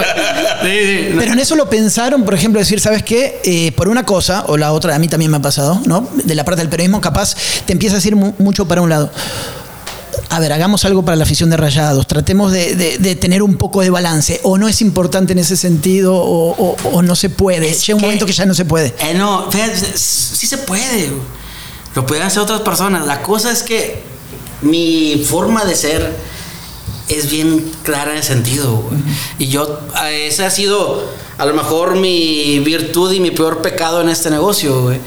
Sí, 0.62 0.69
sí. 0.71 1.14
Pero 1.16 1.33
en 1.35 1.39
eso 1.39 1.55
lo 1.57 1.69
pensaron, 1.71 2.25
por 2.25 2.35
ejemplo, 2.35 2.59
decir, 2.59 2.81
¿sabes 2.81 3.03
qué? 3.03 3.41
Eh, 3.45 3.71
por 3.73 3.89
una 3.89 4.05
cosa, 4.05 4.45
o 4.49 4.57
la 4.57 4.73
otra, 4.73 4.95
a 4.97 4.99
mí 4.99 5.07
también 5.09 5.31
me 5.31 5.37
ha 5.37 5.41
pasado, 5.43 5.81
¿no? 5.87 6.09
De 6.25 6.35
la 6.35 6.45
parte 6.45 6.62
del 6.62 6.69
periodismo, 6.69 7.01
capaz 7.01 7.35
te 7.66 7.73
empieza 7.75 7.95
a 7.95 7.99
decir 7.99 8.16
mu- 8.16 8.33
mucho 8.39 8.66
para 8.66 8.81
un 8.81 8.89
lado. 8.91 9.11
A 10.31 10.41
ver, 10.41 10.53
hagamos 10.53 10.85
algo 10.85 11.05
para 11.05 11.16
la 11.16 11.25
afición 11.25 11.49
de 11.51 11.57
rayados, 11.57 12.07
tratemos 12.07 12.51
de, 12.53 12.75
de- 12.75 12.99
de 12.99 13.14
tener 13.14 13.43
un 13.43 13.57
poco 13.57 13.83
de 13.83 13.91
balance, 13.91 14.41
o 14.43 14.59
no 14.59 14.66
es 14.69 14.81
importante 14.81 15.33
en 15.33 15.39
ese 15.39 15.57
sentido, 15.57 16.14
o, 16.16 16.51
o- 16.51 16.77
o 16.93 17.03
no 17.03 17.14
se 17.14 17.31
puede. 17.31 17.69
Es 17.71 17.87
Llega 17.87 17.95
un 17.97 18.01
que- 18.01 18.07
momento 18.07 18.27
que 18.27 18.33
ya 18.33 18.45
no 18.47 18.55
se 18.55 18.64
puede. 18.64 18.95
Eh, 19.01 19.14
no, 19.14 19.51
fíjate, 19.51 19.77
sí 19.97 20.47
se 20.47 20.59
puede. 20.59 21.11
Lo 21.95 22.05
pueden 22.05 22.25
hacer 22.25 22.41
otras 22.43 22.62
personas. 22.62 23.07
La 23.07 23.23
cosa 23.23 23.51
es 23.53 23.62
que 23.62 24.03
mi 24.63 25.23
forma 25.25 25.65
de 25.65 25.75
ser 25.75 26.17
es 27.09 27.31
bien 27.31 27.71
clara 27.85 28.13
en 28.13 28.19
ese 28.19 28.35
sentido. 28.35 28.77
güey. 28.77 29.01
Y 29.39 29.47
yo, 29.49 29.81
eh, 30.05 30.27
ese 30.29 30.45
ha 30.45 30.51
sido 30.51 31.05
a 31.39 31.47
lo 31.47 31.55
mejor 31.55 31.97
mi 31.97 32.59
virtud 32.61 33.13
y 33.13 33.21
mi 33.21 33.31
peor 33.31 33.63
pecado 33.63 34.01
en 34.01 34.09
este 34.09 34.29
negocio. 34.31 34.83
güey. 34.83 35.01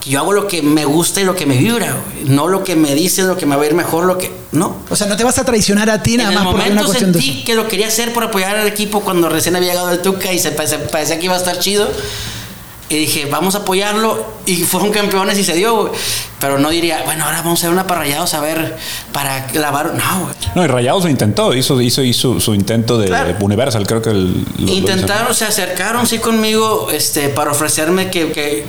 Que 0.00 0.10
yo 0.10 0.20
hago 0.20 0.32
lo 0.32 0.46
que 0.46 0.60
me 0.62 0.84
gusta 0.84 1.20
y 1.20 1.24
lo 1.24 1.34
que 1.34 1.46
me 1.46 1.56
vibra. 1.56 1.96
güey. 2.12 2.28
No 2.28 2.48
lo 2.48 2.64
que 2.64 2.76
me 2.76 2.94
dicen, 2.94 3.26
lo 3.28 3.36
que 3.36 3.46
me 3.46 3.56
va 3.56 3.62
a 3.62 3.66
ir 3.66 3.74
mejor, 3.74 4.04
lo 4.04 4.18
que... 4.18 4.30
No. 4.52 4.76
O 4.90 4.96
sea, 4.96 5.06
no 5.06 5.16
te 5.16 5.24
vas 5.24 5.38
a 5.38 5.44
traicionar 5.44 5.88
a 5.90 6.02
ti 6.02 6.14
En 6.14 6.18
nada 6.18 6.30
el 6.30 6.34
más 6.36 6.44
porque 6.46 6.60
una 6.70 6.74
momento 6.82 6.86
cuestión 6.86 7.12
de 7.12 7.20
sentí 7.20 7.38
eso. 7.38 7.46
que 7.46 7.54
lo 7.54 7.68
quería 7.68 7.88
hacer 7.88 8.12
por 8.12 8.24
apoyar 8.24 8.56
al 8.56 8.66
equipo 8.66 9.00
cuando 9.00 9.28
recién 9.28 9.56
había 9.56 9.70
llegado 9.70 9.90
el 9.90 10.00
Tuca 10.00 10.32
y 10.32 10.38
se 10.38 10.50
parecía, 10.52 10.86
parecía 10.88 11.18
que 11.18 11.24
iba 11.26 11.34
a 11.34 11.38
estar 11.38 11.58
chido. 11.58 11.88
Y 12.90 12.96
dije, 12.96 13.26
vamos 13.30 13.54
a 13.54 13.58
apoyarlo. 13.58 14.24
Y 14.46 14.56
fueron 14.64 14.90
campeones 14.90 15.38
y 15.38 15.44
se 15.44 15.54
dio, 15.54 15.76
güey. 15.76 15.92
Pero 16.40 16.58
no 16.58 16.70
diría, 16.70 17.02
bueno, 17.04 17.24
ahora 17.24 17.38
vamos 17.42 17.58
a 17.58 17.60
hacer 17.60 17.70
una 17.70 17.86
para 17.86 18.00
rayados 18.00 18.32
a 18.34 18.40
ver, 18.40 18.76
para 19.12 19.46
lavar. 19.54 19.92
No, 19.94 20.20
güey. 20.22 20.34
No, 20.54 20.64
y 20.64 20.66
Rayados 20.68 21.04
lo 21.04 21.10
intentó, 21.10 21.52
hizo, 21.54 21.80
hizo, 21.82 22.02
hizo 22.02 22.40
su 22.40 22.54
intento 22.54 22.96
de 22.98 23.08
Claro. 23.08 23.36
Universal, 23.40 23.86
creo 23.86 24.00
que 24.00 24.10
el, 24.10 24.32
lo- 24.58 24.66
lo. 24.66 24.72
Intentaron, 24.72 25.34
se 25.34 25.44
acercaron, 25.44 26.06
sí, 26.06 26.18
conmigo, 26.18 26.88
este, 26.92 27.28
para 27.28 27.50
ofrecerme 27.50 28.10
que, 28.10 28.32
que, 28.32 28.64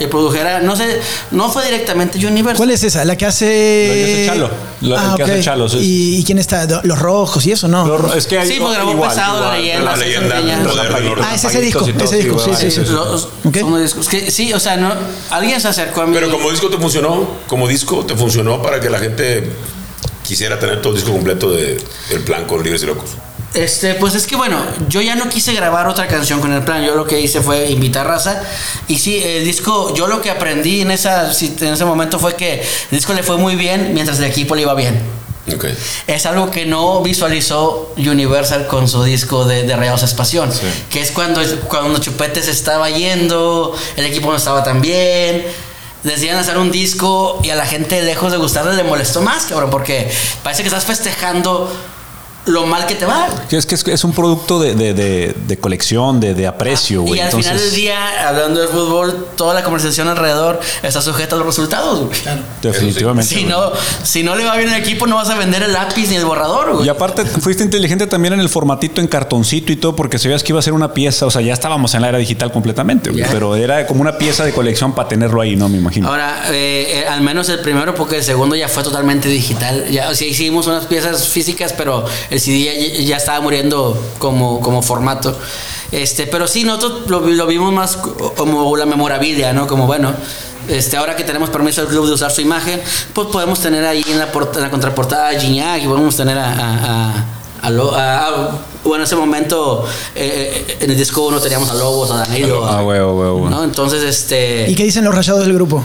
que 0.00 0.08
produjera, 0.08 0.60
no 0.60 0.74
sé, 0.74 0.98
no 1.30 1.50
fue 1.50 1.64
directamente 1.66 2.18
Universal. 2.26 2.56
¿Cuál 2.56 2.70
es 2.70 2.82
esa? 2.82 3.04
La 3.04 3.16
que 3.16 3.26
hace. 3.26 3.86
La 3.88 3.94
que 3.94 4.04
hace 4.04 4.26
Chalo. 4.26 4.50
La- 4.80 5.10
el 5.10 5.16
que 5.16 5.22
hace. 5.22 5.40
Chalo, 5.42 5.68
sí. 5.68 5.76
¿Y, 5.78 6.16
y 6.18 6.24
quién 6.24 6.38
está? 6.38 6.66
Los 6.84 6.98
rojos 6.98 7.44
y 7.46 7.52
eso, 7.52 7.68
¿no? 7.68 7.86
Lo- 7.86 8.14
es 8.14 8.26
que 8.26 8.38
hay 8.38 8.48
Sí, 8.48 8.56
pues 8.58 8.72
grabó 8.74 8.92
igual, 8.92 9.10
pesado 9.10 9.34
la 9.40 9.58
igual, 9.58 9.60
leyenda. 9.62 9.90
La 9.90 9.96
leyenda, 9.96 10.34
del 10.40 11.04
norte. 11.04 11.22
Ah, 11.24 11.34
es 11.34 11.44
ese 11.44 11.60
disco, 11.60 11.86
ese 11.86 12.16
disco, 12.16 12.38
sí, 12.38 12.50
sí, 12.58 12.70
sí. 12.70 12.80
Los- 12.90 13.28
son 13.54 13.82
discos 13.82 14.08
que- 14.08 14.30
sí, 14.30 14.52
o 14.54 14.58
sea, 14.58 14.76
no, 14.78 14.90
alguien 15.30 15.60
se 15.60 15.68
acercó 15.68 16.00
a 16.00 16.06
mí. 16.06 16.12
Pero 16.14 16.30
como 16.30 16.50
disco 16.50 16.68
te 16.70 16.78
funcionó, 16.78 17.28
como 17.46 17.68
disco 17.68 18.04
te 18.06 18.16
funcionó 18.16 18.62
para 18.62 18.80
que 18.80 18.88
la 18.88 18.98
gente 18.98 19.50
quisiera 20.26 20.58
tener 20.58 20.80
todo 20.80 20.94
el 20.94 20.96
disco 21.00 21.12
completo 21.12 21.50
de 21.50 21.76
El 22.10 22.20
Plan 22.20 22.46
con 22.46 22.62
Libres 22.62 22.82
y 22.82 22.86
Locos. 22.86 23.10
Este, 23.54 23.94
pues 23.94 24.14
es 24.14 24.26
que 24.28 24.36
bueno, 24.36 24.62
yo 24.88 25.00
ya 25.00 25.16
no 25.16 25.28
quise 25.28 25.52
grabar 25.52 25.88
otra 25.88 26.06
canción 26.06 26.40
con 26.40 26.52
el 26.52 26.62
plan. 26.62 26.84
Yo 26.84 26.94
lo 26.94 27.06
que 27.06 27.20
hice 27.20 27.40
fue 27.40 27.70
invitar 27.70 28.06
raza. 28.06 28.42
Y 28.86 28.98
sí, 28.98 29.20
el 29.22 29.44
disco, 29.44 29.94
yo 29.94 30.06
lo 30.06 30.22
que 30.22 30.30
aprendí 30.30 30.82
en, 30.82 30.90
esa, 30.90 31.30
en 31.32 31.72
ese 31.72 31.84
momento 31.84 32.18
fue 32.18 32.36
que 32.36 32.60
el 32.60 32.90
disco 32.90 33.12
le 33.12 33.22
fue 33.22 33.38
muy 33.38 33.56
bien 33.56 33.92
mientras 33.92 34.18
el 34.18 34.24
equipo 34.24 34.54
le 34.54 34.62
iba 34.62 34.74
bien. 34.74 35.00
Ok. 35.52 35.64
Es 36.06 36.26
algo 36.26 36.50
que 36.50 36.64
no 36.64 37.00
visualizó 37.02 37.92
Universal 37.96 38.68
con 38.68 38.86
su 38.86 39.02
disco 39.02 39.44
de, 39.44 39.64
de 39.64 39.74
Rayados 39.74 40.04
es 40.04 40.14
Pasión. 40.14 40.50
Que 40.88 41.00
es 41.00 41.10
cuando, 41.10 41.40
cuando 41.66 41.98
Chupete 41.98 42.42
se 42.42 42.52
estaba 42.52 42.88
yendo, 42.90 43.74
el 43.96 44.04
equipo 44.04 44.30
no 44.30 44.36
estaba 44.36 44.62
tan 44.62 44.80
bien. 44.80 45.44
Decían 46.04 46.38
hacer 46.38 46.56
un 46.56 46.70
disco 46.70 47.40
y 47.42 47.50
a 47.50 47.56
la 47.56 47.66
gente 47.66 48.00
lejos 48.02 48.30
de 48.30 48.38
gustarle 48.38 48.74
le 48.74 48.84
molestó 48.84 49.20
más, 49.22 49.46
cabrón, 49.46 49.70
porque 49.70 50.10
parece 50.42 50.62
que 50.62 50.68
estás 50.68 50.84
festejando 50.84 51.70
lo 52.46 52.66
mal 52.66 52.86
que 52.86 52.94
te 52.94 53.04
va. 53.06 53.28
Es 53.50 53.66
que 53.66 53.74
es, 53.74 53.86
es 53.86 54.04
un 54.04 54.12
producto 54.12 54.58
de, 54.60 54.74
de- 54.74 54.94
de- 54.94 55.34
de 55.46 55.56
colección, 55.58 56.20
de, 56.20 56.34
de 56.34 56.46
aprecio, 56.46 57.02
güey. 57.02 57.18
y 57.18 57.22
al 57.22 57.30
final 57.32 57.58
del 57.58 57.74
día, 57.74 58.28
hablando 58.28 58.60
de 58.60 58.68
fútbol, 58.68 59.26
toda 59.36 59.54
la 59.54 59.62
conversación 59.62 60.08
alrededor 60.08 60.58
está 60.82 61.00
sujeta 61.02 61.34
a 61.34 61.38
los 61.38 61.46
resultados. 61.46 62.00
güey. 62.06 62.18
definitivamente. 62.62 63.34
Si 63.34 63.44
no, 63.44 63.72
si 64.02 64.22
no 64.22 64.36
le 64.36 64.44
va 64.44 64.56
bien 64.56 64.70
al 64.70 64.80
equipo, 64.80 65.06
no 65.06 65.16
vas 65.16 65.28
a 65.30 65.34
vender 65.36 65.62
el 65.62 65.72
lápiz 65.72 66.08
ni 66.08 66.16
el 66.16 66.24
borrador. 66.24 66.74
güey. 66.74 66.86
Y 66.86 66.88
aparte 66.88 67.24
fuiste 67.24 67.62
inteligente 67.62 68.06
también 68.06 68.34
en 68.34 68.40
el 68.40 68.48
formatito 68.48 69.00
en 69.00 69.06
cartoncito 69.08 69.72
y 69.72 69.76
todo 69.76 69.94
porque 69.96 70.18
sabías 70.18 70.42
que 70.42 70.52
iba 70.52 70.58
a 70.58 70.62
ser 70.62 70.72
una 70.72 70.92
pieza, 70.94 71.26
o 71.26 71.30
sea, 71.30 71.42
ya 71.42 71.52
estábamos 71.52 71.94
en 71.94 72.02
la 72.02 72.08
era 72.08 72.18
digital 72.18 72.52
completamente, 72.52 73.10
güey, 73.10 73.24
pero 73.30 73.54
era 73.56 73.86
como 73.86 74.00
una 74.00 74.18
pieza 74.18 74.44
de 74.44 74.52
colección 74.52 74.94
para 74.94 75.08
tenerlo 75.08 75.40
ahí, 75.40 75.56
¿no? 75.56 75.68
Me 75.68 75.78
imagino. 75.78 76.08
Ahora, 76.08 76.44
eh, 76.50 77.02
eh, 77.04 77.08
al 77.08 77.20
menos 77.20 77.48
el 77.48 77.60
primero, 77.60 77.94
porque 77.94 78.16
el 78.16 78.24
segundo 78.24 78.56
ya 78.56 78.68
fue 78.68 78.82
totalmente 78.82 79.28
digital. 79.28 79.88
Ya, 79.90 80.08
o 80.10 80.14
sea, 80.14 80.26
hicimos 80.26 80.66
unas 80.66 80.86
piezas 80.86 81.28
físicas, 81.28 81.72
pero 81.76 82.04
el 82.30 82.40
CD 82.40 82.64
ya, 82.64 83.02
ya 83.04 83.16
estaba 83.16 83.40
muriendo 83.40 84.00
como, 84.18 84.60
como 84.60 84.82
formato. 84.82 85.36
Este, 85.92 86.26
pero 86.26 86.46
sí, 86.46 86.62
nosotros 86.64 87.08
lo, 87.10 87.20
vi- 87.20 87.34
lo 87.34 87.46
vimos 87.46 87.72
más 87.72 87.96
co- 87.96 88.32
como 88.36 88.76
la 88.76 88.86
memorabilia, 88.86 89.52
¿no? 89.52 89.66
Como 89.66 89.86
bueno. 89.86 90.12
Este, 90.68 90.96
ahora 90.96 91.16
que 91.16 91.24
tenemos 91.24 91.50
permiso 91.50 91.80
del 91.80 91.90
club 91.90 92.06
de 92.06 92.12
usar 92.12 92.30
su 92.30 92.42
imagen, 92.42 92.80
pues 93.12 93.26
podemos 93.28 93.58
tener 93.58 93.84
ahí 93.84 94.04
en 94.08 94.18
la, 94.20 94.30
porta- 94.30 94.58
en 94.58 94.64
la 94.64 94.70
contraportada 94.70 95.30
a 95.30 95.32
Gignac 95.40 95.82
y 95.82 95.86
podemos 95.88 96.14
tener 96.14 96.38
a, 96.38 96.48
a- 96.48 97.10
a- 97.14 97.24
a 97.62 97.70
Lo- 97.70 97.92
a- 97.94 98.26
a- 98.28 98.50
bueno, 98.84 99.02
en 99.02 99.06
ese 99.06 99.16
momento 99.16 99.84
eh, 100.14 100.64
eh, 100.68 100.76
en 100.80 100.90
el 100.90 100.96
disco 100.96 101.26
uno 101.26 101.40
teníamos 101.40 101.68
a 101.70 101.74
Lobos, 101.74 102.10
a 102.12 102.18
Danilo. 102.18 102.64
a- 102.64 102.78
Ah, 102.78 102.82
huevo, 102.84 103.12
huevo, 103.14 103.34
huevo. 103.36 103.50
¿no? 103.50 103.64
Entonces, 103.64 104.02
este. 104.04 104.70
¿Y 104.70 104.74
qué 104.76 104.84
dicen 104.84 105.04
los 105.04 105.14
rayados 105.14 105.40
del 105.42 105.54
grupo? 105.54 105.84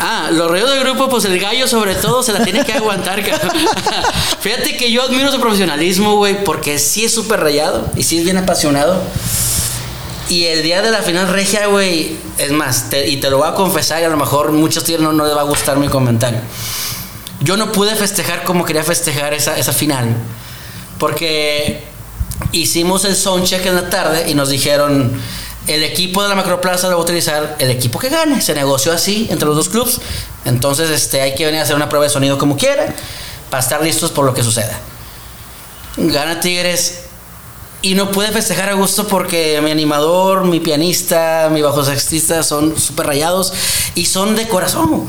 Ah, 0.00 0.30
los 0.32 0.50
rayos 0.50 0.70
del 0.70 0.80
grupo, 0.80 1.08
pues 1.08 1.24
el 1.26 1.38
gallo 1.38 1.68
sobre 1.68 1.94
todo 1.94 2.22
se 2.22 2.32
la 2.32 2.42
tiene 2.44 2.64
que 2.64 2.72
aguantar. 2.72 3.22
Fíjate 4.40 4.76
que 4.76 4.90
yo 4.90 5.02
admiro 5.04 5.30
su 5.30 5.40
profesionalismo, 5.40 6.16
güey, 6.16 6.42
porque 6.44 6.78
sí 6.78 7.04
es 7.04 7.14
súper 7.14 7.40
rayado 7.40 7.88
y 7.96 8.02
sí 8.02 8.18
es 8.18 8.24
bien 8.24 8.36
apasionado. 8.38 9.00
Y 10.28 10.44
el 10.46 10.62
día 10.62 10.82
de 10.82 10.90
la 10.90 11.02
final 11.02 11.28
regia, 11.28 11.66
güey, 11.66 12.16
es 12.38 12.50
más, 12.52 12.88
te- 12.90 13.08
y 13.08 13.18
te 13.18 13.30
lo 13.30 13.38
voy 13.38 13.48
a 13.48 13.54
confesar 13.54 14.00
y 14.00 14.04
a 14.04 14.08
lo 14.08 14.16
mejor 14.16 14.50
muchos 14.52 14.82
tíos 14.84 15.00
no, 15.00 15.12
no 15.12 15.24
les 15.26 15.36
va 15.36 15.40
a 15.40 15.44
gustar 15.44 15.76
mi 15.76 15.88
comentario. 15.88 16.40
Yo 17.40 17.56
no 17.56 17.70
pude 17.70 17.94
festejar 17.94 18.42
como 18.44 18.64
quería 18.64 18.82
festejar 18.84 19.34
esa, 19.34 19.56
esa 19.58 19.72
final. 19.72 20.14
Porque 20.98 21.82
hicimos 22.52 23.04
el 23.04 23.14
soundcheck 23.16 23.66
en 23.66 23.74
la 23.74 23.90
tarde 23.90 24.30
y 24.30 24.34
nos 24.34 24.48
dijeron, 24.48 25.12
el 25.66 25.84
equipo 25.84 26.22
de 26.22 26.28
la 26.28 26.34
Macroplaza 26.34 26.88
lo 26.88 26.96
va 26.96 27.00
a 27.00 27.04
utilizar 27.04 27.56
el 27.58 27.70
equipo 27.70 27.98
que 27.98 28.08
gane. 28.08 28.40
Se 28.40 28.54
negoció 28.54 28.92
así 28.92 29.26
entre 29.30 29.46
los 29.46 29.56
dos 29.56 29.68
clubes. 29.68 30.00
Entonces 30.44 30.90
este, 30.90 31.20
hay 31.20 31.34
que 31.34 31.44
venir 31.44 31.60
a 31.60 31.64
hacer 31.64 31.76
una 31.76 31.88
prueba 31.88 32.04
de 32.04 32.10
sonido 32.10 32.38
como 32.38 32.56
quiera 32.56 32.94
para 33.50 33.62
estar 33.62 33.82
listos 33.82 34.10
por 34.10 34.24
lo 34.24 34.34
que 34.34 34.42
suceda. 34.42 34.78
Gana 35.96 36.40
Tigres 36.40 37.00
y 37.82 37.94
no 37.94 38.10
pude 38.10 38.28
festejar 38.28 38.68
a 38.70 38.74
gusto 38.74 39.06
porque 39.08 39.60
mi 39.62 39.70
animador, 39.70 40.44
mi 40.44 40.60
pianista, 40.60 41.48
mi 41.52 41.62
bajo 41.62 41.84
sextista 41.84 42.42
son 42.42 42.78
súper 42.78 43.06
rayados 43.06 43.52
y 43.94 44.06
son 44.06 44.36
de 44.36 44.48
corazón. 44.48 45.04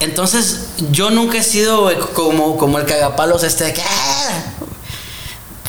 Entonces, 0.00 0.68
yo 0.90 1.10
nunca 1.10 1.38
he 1.38 1.42
sido 1.42 1.90
como, 2.14 2.56
como 2.56 2.78
el 2.78 2.86
cagapalos 2.86 3.44
este 3.44 3.64
de 3.64 3.74
que. 3.74 3.82
"Ah". 3.82 4.42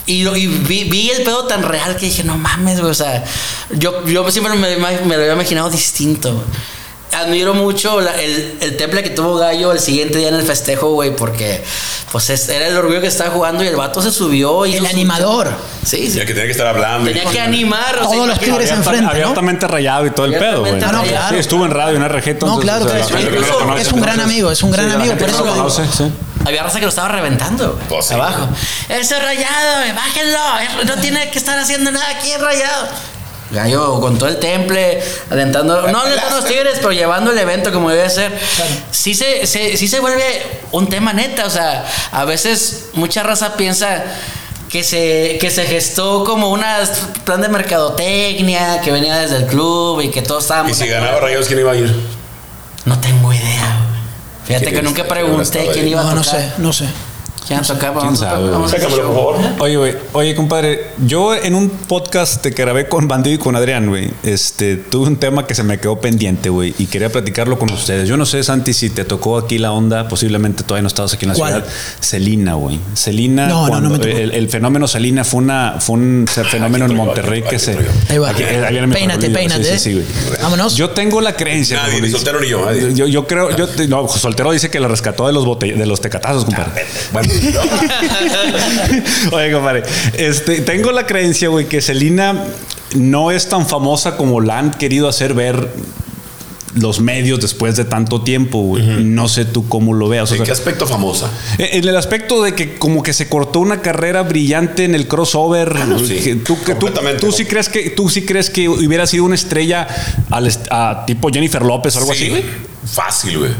Y, 0.05 0.27
y 0.27 0.47
vi, 0.47 0.85
vi 0.85 1.09
el 1.11 1.23
pedo 1.23 1.45
tan 1.45 1.63
real 1.63 1.95
que 1.95 2.07
dije, 2.07 2.23
no 2.23 2.37
mames, 2.37 2.79
güey. 2.79 2.91
O 2.91 2.95
sea, 2.95 3.23
yo, 3.71 4.05
yo 4.05 4.29
siempre 4.31 4.55
me, 4.55 4.75
me 4.77 5.15
lo 5.15 5.21
había 5.21 5.33
imaginado 5.33 5.69
distinto. 5.69 6.33
güey. 6.33 6.45
Admiro 7.21 7.53
mucho 7.53 8.01
la- 8.01 8.15
el, 8.21 8.57
el 8.61 8.77
temple 8.77 9.03
que 9.03 9.09
tuvo 9.11 9.35
Gallo 9.35 9.71
el 9.71 9.79
siguiente 9.79 10.17
día 10.17 10.29
en 10.29 10.35
el 10.35 10.43
festejo, 10.43 10.91
güey, 10.93 11.15
porque 11.15 11.63
pues 12.11 12.29
es- 12.29 12.49
era 12.49 12.67
el 12.67 12.75
orgullo 12.77 12.99
que 13.01 13.07
estaba 13.07 13.29
jugando 13.31 13.63
y 13.63 13.67
el 13.67 13.75
vato 13.75 14.01
se 14.01 14.11
subió 14.11 14.65
y 14.65 14.75
El 14.75 14.85
animador. 14.85 15.49
Sí, 15.85 16.09
sí. 16.11 16.17
Ya 16.17 16.25
que 16.25 16.33
tenía 16.33 16.45
que 16.45 16.51
estar 16.51 16.67
hablando. 16.67 17.09
y- 17.09 17.13
Tenía 17.13 17.29
que 17.31 17.39
animar. 17.41 17.97
o 17.97 18.01
Todos 18.01 18.15
sea, 18.15 18.25
los 18.25 18.39
tigres 18.39 18.71
enfrente, 18.71 19.03
¿no? 19.03 19.09
abiertamente 19.11 19.67
rayado 19.67 20.05
y 20.05 20.11
todo 20.11 20.25
el 20.25 20.33
pedo, 20.37 20.61
güey. 20.61 20.73
Ah, 20.83 20.91
no, 20.91 21.01
rayado. 21.01 21.29
Sí, 21.29 21.35
estuvo 21.37 21.65
en 21.65 21.71
radio 21.71 21.95
en 21.97 22.03
RG. 22.03 22.25
No, 22.25 22.29
entonces, 22.31 22.63
claro 22.63 22.85
o 22.85 22.89
sea, 22.89 22.99
no 22.99 23.09
lo 23.09 23.21
Incluso 23.21 23.53
conoce, 23.59 23.81
es 23.81 23.91
un 23.91 24.01
gran 24.01 24.13
entonces- 24.15 24.23
amigo, 24.35 24.51
es 24.51 24.63
un 24.63 24.71
gran 24.71 24.89
Sí, 24.89 24.95
amigo, 24.95 25.15
por 25.17 25.29
eso 25.29 25.37
no 25.39 25.45
lo 25.45 25.51
conoce, 25.55 25.83
sí. 25.97 26.11
Había 26.43 26.63
raza 26.63 26.79
que 26.79 26.85
lo 26.85 26.89
estaba 26.89 27.07
reventando, 27.07 27.73
güey. 27.73 27.87
Pues 27.87 28.05
sí. 28.07 28.13
abajo. 28.15 28.49
Ese 28.89 29.19
rayado, 29.19 29.77
güey, 29.81 29.91
bájenlo. 29.93 30.39
eh, 30.59 30.85
No 30.85 30.95
tiene 30.99 31.29
que 31.29 31.37
estar 31.37 31.57
haciendo 31.59 31.91
nada 31.91 32.09
aquí, 32.17 32.31
es 32.31 32.41
rayado. 32.41 32.87
Gallo 33.51 33.99
con 33.99 34.17
todo 34.17 34.29
el 34.29 34.37
temple, 34.37 35.01
alentando, 35.29 35.87
no 35.89 36.01
alentando 36.01 36.35
a 36.37 36.39
los 36.39 36.45
tigres, 36.47 36.75
pero 36.77 36.91
llevando 36.91 37.31
el 37.31 37.37
evento 37.37 37.71
como 37.73 37.89
debe 37.89 38.09
ser. 38.09 38.31
Sí 38.91 39.13
se, 39.13 39.45
se- 39.45 39.75
sí 39.77 39.87
se 39.87 39.99
vuelve 39.99 40.23
un 40.71 40.87
tema 40.87 41.11
neta, 41.13 41.45
o 41.45 41.49
sea, 41.49 41.85
a 42.11 42.23
veces 42.25 42.85
mucha 42.93 43.23
raza 43.23 43.55
piensa 43.57 44.03
que 44.69 44.83
se, 44.85 45.37
que 45.41 45.51
se 45.51 45.65
gestó 45.65 46.23
como 46.23 46.49
un 46.49 46.61
plan 47.25 47.41
de 47.41 47.49
mercadotecnia 47.49 48.79
que 48.81 48.91
venía 48.91 49.17
desde 49.19 49.37
el 49.37 49.45
club 49.45 49.99
y 50.01 50.09
que 50.09 50.21
todos 50.21 50.43
estábamos. 50.45 50.71
Y 50.71 50.75
si 50.83 50.87
ganaba 50.87 51.19
Rayados, 51.19 51.47
¿quién 51.47 51.59
iba 51.59 51.71
a 51.73 51.75
ir? 51.75 51.93
No 52.85 52.97
tengo 52.99 53.33
idea. 53.33 53.77
Fíjate 54.45 54.65
¿Quién 54.65 54.75
que 54.77 54.81
nunca 54.81 55.03
¿Quién 55.03 55.07
pregunté 55.09 55.69
quién 55.73 55.87
iba 55.89 56.01
a 56.01 56.13
No, 56.15 56.21
tocar. 56.21 56.33
no 56.35 56.39
sé, 56.39 56.51
no 56.57 56.73
sé. 56.73 56.85
¿Quién 57.47 57.61
tocaba? 57.61 57.99
¿Quién 58.01 58.13
Vamos 58.13 58.21
a- 58.21 58.29
sabe, 58.29 58.49
vamos 58.49 58.71
a 58.73 58.75
Sácamelo, 58.77 59.03
por 59.13 59.15
favor. 59.35 59.35
Oye, 59.59 59.77
güey, 59.77 59.95
oye, 60.13 60.35
compadre, 60.35 60.87
yo 61.05 61.33
en 61.35 61.55
un 61.55 61.69
podcast 61.69 62.41
que 62.41 62.51
grabé 62.51 62.87
con 62.87 63.07
Bandido 63.07 63.35
y 63.35 63.39
con 63.39 63.55
Adrián, 63.55 63.87
güey, 63.89 64.11
este, 64.23 64.75
tuve 64.77 65.07
un 65.07 65.17
tema 65.17 65.47
que 65.47 65.55
se 65.55 65.63
me 65.63 65.79
quedó 65.79 65.99
pendiente, 65.99 66.49
güey, 66.49 66.73
y 66.77 66.85
quería 66.85 67.09
platicarlo 67.11 67.57
con 67.57 67.71
ustedes. 67.71 68.07
Yo 68.07 68.15
no 68.15 68.25
sé, 68.25 68.43
Santi, 68.43 68.73
si 68.73 68.89
te 68.91 69.05
tocó 69.05 69.37
aquí 69.37 69.57
la 69.57 69.71
onda, 69.71 70.07
posiblemente 70.07 70.63
todavía 70.63 70.83
no 70.83 70.87
estabas 70.87 71.13
aquí 71.13 71.25
en 71.25 71.29
la 71.29 71.35
¿Cuál? 71.35 71.53
ciudad. 71.53 71.67
Celina, 71.99 72.53
güey. 72.53 72.79
Celina, 72.93 73.47
No, 73.47 73.63
no, 73.63 73.67
cuando- 73.69 73.89
no 73.89 73.97
me 73.97 74.03
tocó. 74.03 74.17
el, 74.17 74.31
el 74.31 74.49
fenómeno 74.49 74.87
Celina 74.87 75.23
fue 75.23 75.39
una, 75.39 75.75
fue 75.79 75.95
un 75.95 76.25
fenómeno 76.27 76.85
en 76.85 76.95
Monterrey 76.95 77.41
que 77.41 77.57
se. 77.59 77.71
estoy 77.71 77.85
yo. 77.85 77.91
Ahí 78.09 78.17
va. 78.19 78.29
Aquí- 78.29 78.43
eh, 78.43 78.63
ahí 78.65 78.87
Peínate, 78.91 79.29
peínate, 79.29 79.63
Sí, 79.63 79.71
sí, 79.71 79.79
sí, 79.79 79.93
güey. 79.93 80.05
Vámonos. 80.41 80.75
Yo 80.75 80.91
tengo 80.91 81.21
la 81.21 81.33
creencia. 81.35 81.77
Nadie, 81.77 81.93
como 81.95 82.05
ni 82.05 82.11
soltero 82.11 82.39
ni 82.39 82.47
yo, 82.49 82.65
nadie. 82.65 82.93
Yo, 82.93 83.07
yo 83.07 83.25
creo, 83.27 83.55
yo 83.57 83.67
no, 83.87 84.07
soltero 84.07 84.51
dice 84.51 84.69
que 84.69 84.79
lo 84.79 84.87
rescató 84.87 85.25
de 85.27 85.33
los 85.33 85.45
bote- 85.45 85.73
de 85.75 85.85
los 85.85 85.99
tecatazos, 86.01 86.45
compadre. 86.45 86.85
Bueno, 87.11 87.30
Oye, 89.31 89.51
compadre, 89.51 89.83
este, 90.17 90.61
tengo 90.61 90.91
la 90.91 91.05
creencia, 91.05 91.49
güey, 91.49 91.67
que 91.67 91.81
Selina 91.81 92.43
no 92.95 93.31
es 93.31 93.49
tan 93.49 93.67
famosa 93.67 94.17
como 94.17 94.41
la 94.41 94.59
han 94.59 94.71
querido 94.71 95.07
hacer 95.07 95.33
ver 95.33 95.69
los 96.75 97.01
medios 97.01 97.39
después 97.41 97.75
de 97.75 97.83
tanto 97.85 98.21
tiempo, 98.21 98.61
güey. 98.61 99.03
No 99.03 99.27
sé 99.27 99.45
tú 99.45 99.67
cómo 99.67 99.93
lo 99.93 100.07
veas. 100.07 100.31
o 100.31 100.33
¿en 100.33 100.37
sea, 100.37 100.45
qué 100.45 100.51
aspecto 100.51 100.87
famosa? 100.87 101.29
en 101.57 101.87
el 101.87 101.97
aspecto 101.97 102.41
de 102.43 102.55
que 102.55 102.75
como 102.75 103.03
que 103.03 103.13
se 103.13 103.27
cortó 103.27 103.59
una 103.59 103.81
carrera 103.81 104.23
brillante 104.23 104.85
en 104.85 104.95
el 104.95 105.07
crossover. 105.07 105.75
no, 105.85 105.99
sí. 105.99 106.41
tú, 106.45 106.57
que 106.63 106.75
tú, 106.75 107.31
sí 107.31 107.45
crees 107.45 107.69
que 107.69 107.89
tú 107.89 108.09
sí 108.09 108.23
crees 108.23 108.49
que 108.49 108.69
hubiera 108.69 109.05
sido 109.05 109.25
una 109.25 109.35
estrella 109.35 109.87
al 110.29 110.51
a 110.69 111.03
tipo 111.05 111.29
Jennifer 111.29 111.61
López 111.61 111.95
o 111.95 111.99
algo 111.99 112.13
Sí, 112.13 112.23
así, 112.23 112.29
güey. 112.29 112.43
Fácil, 112.85 113.37
güey. 113.39 113.51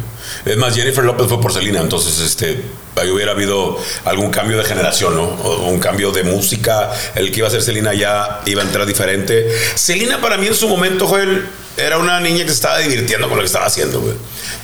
Es 0.46 0.58
más, 0.58 0.76
Jennifer 0.76 1.04
López 1.04 1.28
fue 1.28 1.40
por 1.40 1.54
Selena, 1.54 1.82
entonces 1.82 2.20
este, 2.20 2.62
ahí 2.96 3.10
hubiera 3.10 3.32
habido 3.32 3.78
algún 4.06 4.32
cambio 4.32 4.58
de 4.58 4.64
generación, 4.64 5.16
¿no? 5.16 5.24
O 5.24 5.70
un 5.70 5.80
cambio 5.80 6.12
de 6.12 6.24
música. 6.24 6.92
El 7.16 7.32
que 7.32 7.40
iba 7.40 7.48
a 7.48 7.52
ser 7.52 7.62
Selena 7.62 7.94
ya 7.94 8.42
iba 8.46 8.62
a 8.62 8.66
entrar 8.66 8.86
diferente. 8.86 9.48
Selena 9.76 10.22
para 10.22 10.38
mí 10.38 10.48
en 10.48 10.56
su 10.56 10.68
momento, 10.68 11.08
Joel, 11.08 11.46
era 11.78 11.98
una 11.98 12.20
niña 12.20 12.40
que 12.40 12.50
se 12.50 12.56
estaba 12.56 12.80
divirtiendo 12.80 13.28
con 13.28 13.38
lo 13.38 13.44
que 13.44 13.48
estaba 13.48 13.66
haciendo, 13.66 14.02
güey. 14.02 14.14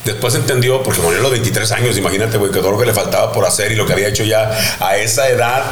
Después 0.04 0.36
entendió, 0.36 0.84
porque 0.84 1.02
murió 1.02 1.20
a 1.20 1.22
los 1.22 1.32
23 1.32 1.72
años, 1.72 1.98
imagínate, 1.98 2.38
güey, 2.38 2.52
que 2.52 2.60
todo 2.60 2.72
lo 2.72 2.80
que 2.80 2.86
le 2.86 2.94
faltaba 2.94 3.32
por 3.32 3.46
hacer 3.46 3.72
y 3.72 3.76
lo 3.76 3.86
que 3.86 3.94
había 3.94 4.08
hecho 4.08 4.24
ya 4.24 4.52
a 4.80 4.98
esa 4.98 5.30
edad. 5.30 5.64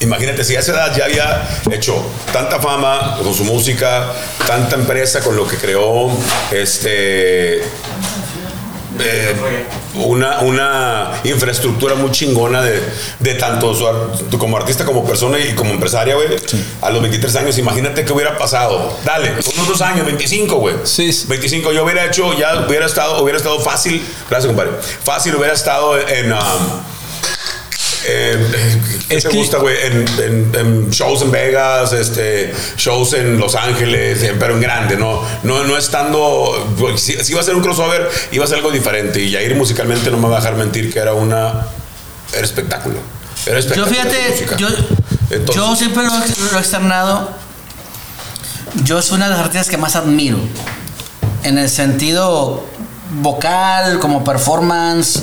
Imagínate, 0.00 0.44
si 0.44 0.56
a 0.56 0.60
esa 0.60 0.72
edad 0.72 0.96
ya 0.96 1.04
había 1.04 1.48
hecho 1.70 2.04
tanta 2.32 2.60
fama 2.60 3.18
con 3.22 3.34
su 3.34 3.44
música, 3.44 4.12
tanta 4.46 4.76
empresa 4.76 5.20
con 5.20 5.36
lo 5.36 5.46
que 5.46 5.56
creó, 5.56 6.10
este, 6.52 7.62
eh, 9.00 9.34
una, 9.94 10.40
una 10.40 11.20
infraestructura 11.24 11.94
muy 11.94 12.10
chingona 12.10 12.62
de, 12.62 12.82
de 13.18 13.34
tanto 13.34 13.74
su 13.74 13.84
como 14.38 14.56
artista 14.56 14.84
como 14.84 15.04
persona 15.04 15.38
y 15.38 15.54
como 15.54 15.70
empresaria, 15.72 16.14
güey. 16.14 16.28
A 16.80 16.90
los 16.90 17.00
23 17.02 17.36
años, 17.36 17.58
imagínate 17.58 18.04
qué 18.04 18.12
hubiera 18.12 18.36
pasado. 18.36 18.96
Dale, 19.04 19.32
unos 19.54 19.68
dos 19.68 19.80
años, 19.80 20.06
25, 20.06 20.56
güey. 20.56 20.76
Sí, 20.84 21.12
sí. 21.12 21.26
25, 21.28 21.72
yo 21.72 21.84
hubiera 21.84 22.04
hecho, 22.04 22.32
ya 22.38 22.66
hubiera 22.66 22.86
estado, 22.86 23.22
hubiera 23.22 23.38
estado 23.38 23.60
fácil, 23.60 24.04
gracias, 24.28 24.48
compadre. 24.48 24.72
Fácil 25.02 25.34
hubiera 25.36 25.54
estado 25.54 25.98
en. 25.98 26.32
um, 26.32 26.38
en- 28.06 28.52
¿Qué 29.08 29.16
Es 29.16 29.22
te 29.24 29.28
que- 29.30 29.36
gusta, 29.36 29.58
güey? 29.58 29.76
En, 29.82 30.04
en- 30.18 30.52
en 30.54 30.90
shows 30.90 31.22
en 31.22 31.30
Vegas, 31.30 31.92
este, 31.92 32.52
shows 32.76 33.12
en 33.14 33.38
Los 33.38 33.54
Ángeles, 33.54 34.22
en- 34.22 34.38
pero 34.38 34.54
en 34.54 34.60
grande, 34.60 34.96
¿no? 34.96 35.22
No, 35.42 35.64
no 35.64 35.76
estando. 35.76 36.52
Si, 36.96 37.12
si 37.24 37.32
iba 37.32 37.40
a 37.40 37.44
ser 37.44 37.54
un 37.54 37.62
crossover, 37.62 38.08
iba 38.32 38.44
a 38.44 38.48
ser 38.48 38.58
algo 38.58 38.70
diferente. 38.70 39.20
Y 39.20 39.32
Jair 39.32 39.54
musicalmente 39.56 40.10
no 40.10 40.18
me 40.18 40.28
va 40.28 40.36
a 40.36 40.40
dejar 40.40 40.56
mentir 40.56 40.92
que 40.92 40.98
era 40.98 41.14
una. 41.14 41.66
Era 42.32 42.44
espectáculo. 42.44 42.96
Era 43.46 43.60
Yo 43.60 43.60
espectáculo. 43.60 43.86
de 43.86 44.10
fíjate, 44.12 44.46
yo, 44.58 44.68
Entonces- 45.30 45.54
yo 45.56 45.76
siempre 45.76 46.02
lo, 46.04 46.10
lo 46.52 46.56
he 46.58 46.60
externado. 46.60 47.30
Yo 48.84 49.00
soy 49.02 49.16
una 49.16 49.26
de 49.26 49.30
las 49.32 49.40
artistas 49.40 49.68
que 49.68 49.76
más 49.76 49.94
admiro. 49.96 50.38
En 51.44 51.58
el 51.58 51.68
sentido 51.68 52.64
vocal, 53.20 53.98
como 54.00 54.24
performance. 54.24 55.20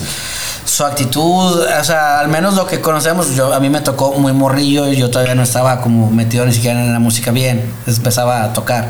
Su 0.71 0.85
actitud, 0.85 1.59
o 1.65 1.83
sea, 1.83 2.19
al 2.21 2.29
menos 2.29 2.53
lo 2.53 2.65
que 2.65 2.79
conocemos, 2.79 3.35
yo 3.35 3.53
a 3.53 3.59
mí 3.59 3.69
me 3.69 3.81
tocó 3.81 4.13
muy 4.13 4.31
morrillo 4.31 4.87
y 4.87 4.95
yo 4.95 5.09
todavía 5.09 5.35
no 5.35 5.43
estaba 5.43 5.81
como 5.81 6.09
metido 6.09 6.45
ni 6.45 6.53
siquiera 6.53 6.79
en 6.79 6.93
la 6.93 6.99
música 6.99 7.31
bien, 7.31 7.73
empezaba 7.85 8.43
a 8.43 8.53
tocar. 8.53 8.87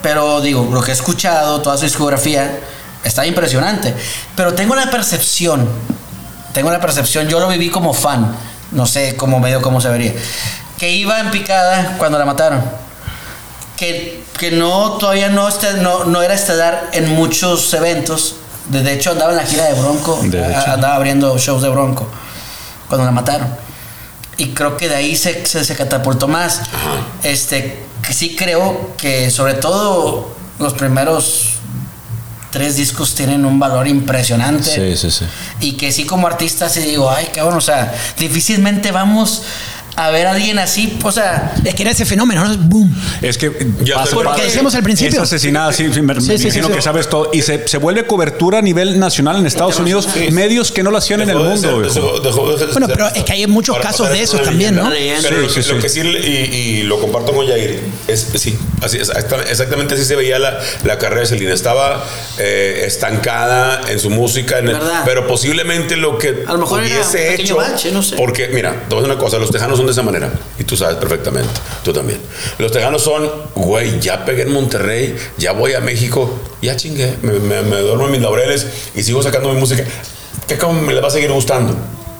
Pero 0.00 0.40
digo, 0.40 0.66
lo 0.72 0.80
que 0.80 0.90
he 0.92 0.94
escuchado, 0.94 1.60
toda 1.60 1.76
su 1.76 1.84
discografía, 1.84 2.60
está 3.04 3.26
impresionante. 3.26 3.94
Pero 4.36 4.54
tengo 4.54 4.74
la 4.74 4.90
percepción, 4.90 5.68
tengo 6.54 6.70
la 6.70 6.80
percepción, 6.80 7.28
yo 7.28 7.40
lo 7.40 7.48
viví 7.48 7.68
como 7.68 7.92
fan, 7.92 8.34
no 8.72 8.86
sé 8.86 9.16
cómo 9.16 9.40
medio 9.40 9.60
cómo 9.60 9.82
se 9.82 9.90
vería, 9.90 10.14
que 10.78 10.90
iba 10.92 11.20
en 11.20 11.30
picada 11.30 11.96
cuando 11.98 12.18
la 12.18 12.24
mataron. 12.24 12.62
Que, 13.76 14.24
que 14.38 14.50
no, 14.52 14.92
todavía 14.92 15.28
no, 15.28 15.46
este- 15.46 15.74
no, 15.74 16.04
no 16.04 16.22
era 16.22 16.32
estelar 16.34 16.88
en 16.92 17.10
muchos 17.14 17.72
eventos. 17.74 18.34
De 18.68 18.82
de 18.82 18.92
hecho, 18.92 19.12
andaba 19.12 19.32
en 19.32 19.38
la 19.38 19.44
gira 19.44 19.64
de 19.64 19.74
Bronco, 19.74 20.20
De 20.24 20.44
andaba 20.44 20.96
abriendo 20.96 21.38
shows 21.38 21.62
de 21.62 21.68
Bronco 21.68 22.06
cuando 22.88 23.06
la 23.06 23.12
mataron. 23.12 23.48
Y 24.36 24.48
creo 24.50 24.76
que 24.76 24.88
de 24.88 24.94
ahí 24.94 25.16
se, 25.16 25.44
se, 25.46 25.64
se 25.64 25.74
catapultó 25.74 26.28
más. 26.28 26.60
Este, 27.22 27.84
que 28.06 28.12
sí 28.12 28.36
creo 28.36 28.92
que 28.96 29.30
sobre 29.30 29.54
todo 29.54 30.32
los 30.58 30.74
primeros 30.74 31.54
tres 32.50 32.76
discos 32.76 33.14
tienen 33.14 33.44
un 33.44 33.58
valor 33.58 33.86
impresionante. 33.86 34.64
Sí, 34.64 34.96
sí, 34.96 35.10
sí. 35.10 35.24
Y 35.60 35.72
que 35.72 35.92
sí 35.92 36.04
como 36.04 36.26
artista 36.26 36.68
sí 36.68 36.80
digo, 36.80 37.10
ay, 37.10 37.26
cabrón, 37.34 37.58
o 37.58 37.60
sea, 37.60 37.94
difícilmente 38.18 38.90
vamos 38.92 39.42
a 40.00 40.10
ver 40.10 40.26
a 40.26 40.32
alguien 40.32 40.58
así, 40.58 40.96
o 41.02 41.10
sea, 41.12 41.54
Es 41.64 41.74
que 41.74 41.82
era 41.82 41.90
ese 41.90 42.04
fenómeno, 42.04 42.44
¿no? 42.44 42.56
Boom. 42.56 42.94
Es 43.22 43.36
que 43.38 43.50
Ya 43.82 44.04
Porque 44.04 44.42
decíamos 44.42 44.74
al 44.74 44.82
principio. 44.82 45.16
Es 45.22 45.22
asesinada, 45.24 45.72
sí, 45.72 45.88
sí, 45.92 46.00
me 46.02 46.14
Sí, 46.14 46.20
sí, 46.20 46.28
me 46.28 46.34
imagino 46.36 46.66
sí, 46.68 46.72
sí. 46.72 46.76
que 46.76 46.82
sabes 46.82 47.08
todo. 47.08 47.30
Y 47.32 47.42
se, 47.42 47.66
se 47.66 47.78
vuelve 47.78 48.06
cobertura 48.06 48.58
a 48.58 48.62
nivel 48.62 48.98
nacional 48.98 49.36
en 49.38 49.46
Estados 49.46 49.78
Unidos, 49.78 50.08
Sí. 50.12 50.30
medios 50.30 50.70
que 50.72 50.82
no 50.82 50.90
lo 50.90 50.98
hacían 50.98 51.20
en 51.22 51.30
el 51.30 51.36
de 51.38 51.42
mundo. 51.44 51.60
ser- 51.60 51.70
viejo. 51.74 51.94
dejó- 51.94 52.20
dejó 52.20 52.52
de 52.52 52.58
ser- 52.58 52.68
Bueno, 52.72 52.86
pero 52.88 53.08
es 53.08 53.24
que 53.24 53.32
hay 53.32 53.46
muchos 53.46 53.76
Para 53.76 53.90
casos 53.90 54.08
de 54.10 54.24
una 54.34 54.42
también. 54.42 54.74
¿no? 54.76 54.90
Pero 55.22 55.40
lo, 55.40 55.48
Sí, 55.48 55.54
que, 55.56 55.62
sí, 55.62 55.68
lo 55.70 55.76
sí. 55.76 55.82
que 55.82 55.88
sí, 55.88 56.00
y, 56.00 56.56
y 56.56 56.82
lo 56.84 57.00
comparto 57.00 57.32
con 57.32 57.46
Jair, 57.46 57.80
es 58.06 58.28
sí, 58.36 58.56
así, 58.82 58.98
exacta- 58.98 59.42
exactamente 59.50 59.94
así 59.94 60.04
se 60.04 60.14
veía 60.16 60.38
la, 60.38 60.58
la 60.84 60.98
carrera 60.98 61.22
de 61.22 61.26
Selena. 61.26 61.52
Estaba 61.54 62.04
eh, 62.38 62.84
estancada 62.86 63.80
en 63.90 63.98
su 63.98 64.10
música, 64.10 64.58
en 64.58 64.68
el- 64.68 64.78
pero 65.04 65.26
posiblemente 65.26 65.96
lo 65.96 66.18
que 66.18 66.44
A 66.46 66.52
lo 66.52 66.58
mejor 66.58 66.84
era 66.84 66.94
hubiese 66.94 67.34
hecho. 67.34 67.56
bache, 67.56 67.90
no 67.92 68.02
sé. 68.02 68.16
Porque, 68.16 68.48
mira, 68.48 68.70
te 68.88 68.94
voy 68.94 68.98
a 68.98 69.00
decir 69.02 69.12
una 69.12 69.18
cosa: 69.18 69.38
los 69.38 69.50
tejanos 69.50 69.78
son 69.78 69.87
de 69.88 69.92
esa 69.92 70.02
manera, 70.02 70.30
y 70.58 70.64
tú 70.64 70.76
sabes 70.76 70.96
perfectamente, 70.96 71.48
tú 71.82 71.92
también. 71.92 72.20
Los 72.58 72.70
tejanos 72.72 73.02
son, 73.02 73.30
güey, 73.54 73.98
ya 74.00 74.24
pegué 74.24 74.42
en 74.42 74.52
Monterrey, 74.52 75.16
ya 75.36 75.52
voy 75.52 75.74
a 75.74 75.80
México, 75.80 76.30
ya 76.62 76.76
chingué, 76.76 77.14
me, 77.22 77.32
me- 77.34 77.62
me 77.62 77.76
duermo 77.80 78.06
en 78.06 78.12
mis 78.12 78.20
laureles 78.22 78.66
y 78.94 79.02
sigo 79.02 79.22
sacando 79.22 79.52
mi 79.52 79.58
música. 79.60 79.84
¿Qué 80.46 80.56
cómo 80.56 80.80
me 80.80 80.94
le 80.94 81.00
va 81.00 81.08
a 81.08 81.10
seguir 81.10 81.30
gustando? 81.32 81.74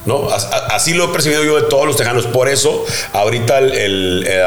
¿No? 0.06 0.26
Así 0.70 0.94
lo 0.94 1.06
he 1.06 1.08
percibido 1.08 1.44
yo 1.44 1.56
de 1.56 1.62
todos 1.68 1.84
los 1.86 1.96
tejanos. 1.96 2.26
Por 2.26 2.48
eso, 2.48 2.82
ahorita 3.12 3.58
el, 3.58 3.72
el, 3.74 4.24
eh, 4.26 4.42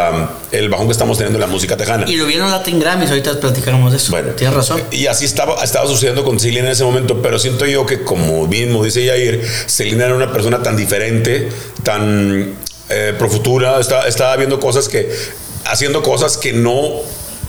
el 0.54 0.70
bajón 0.70 0.88
que 0.88 0.94
estamos 0.94 1.18
teniendo 1.20 1.38
en 1.38 1.42
la 1.42 1.48
música 1.48 1.78
tejana. 1.78 2.10
y 2.10 2.16
lo 2.16 2.26
vieron 2.26 2.50
Latin 2.50 2.80
Grammys, 2.80 3.10
ahorita 3.10 3.40
platicamos 3.40 3.92
de 3.92 3.98
eso. 3.98 4.10
Bueno, 4.12 4.30
Tienes 4.32 4.56
razón. 4.56 4.82
Y 4.90 5.06
así 5.06 5.26
estaba, 5.26 5.64
estaba 5.64 5.86
sucediendo 5.88 6.24
con 6.24 6.40
Selena 6.40 6.68
en 6.68 6.72
ese 6.72 6.84
momento, 6.84 7.22
pero 7.22 7.38
siento 7.38 7.68
yo 7.68 7.86
que, 7.86 8.02
como 8.04 8.48
mismo 8.48 8.84
dice 8.84 9.06
Jair, 9.06 9.46
Selena 9.68 10.06
era 10.06 10.16
una 10.16 10.32
persona 10.34 10.64
tan 10.64 10.76
diferente, 10.76 11.50
tan 11.84 12.56
eh, 12.92 13.14
profutura, 13.18 13.80
estaba, 13.80 14.08
estaba 14.08 14.36
viendo 14.36 14.60
cosas 14.60 14.88
que, 14.88 15.10
haciendo 15.66 16.04
cosas 16.04 16.38
que 16.38 16.54
no 16.54 17.02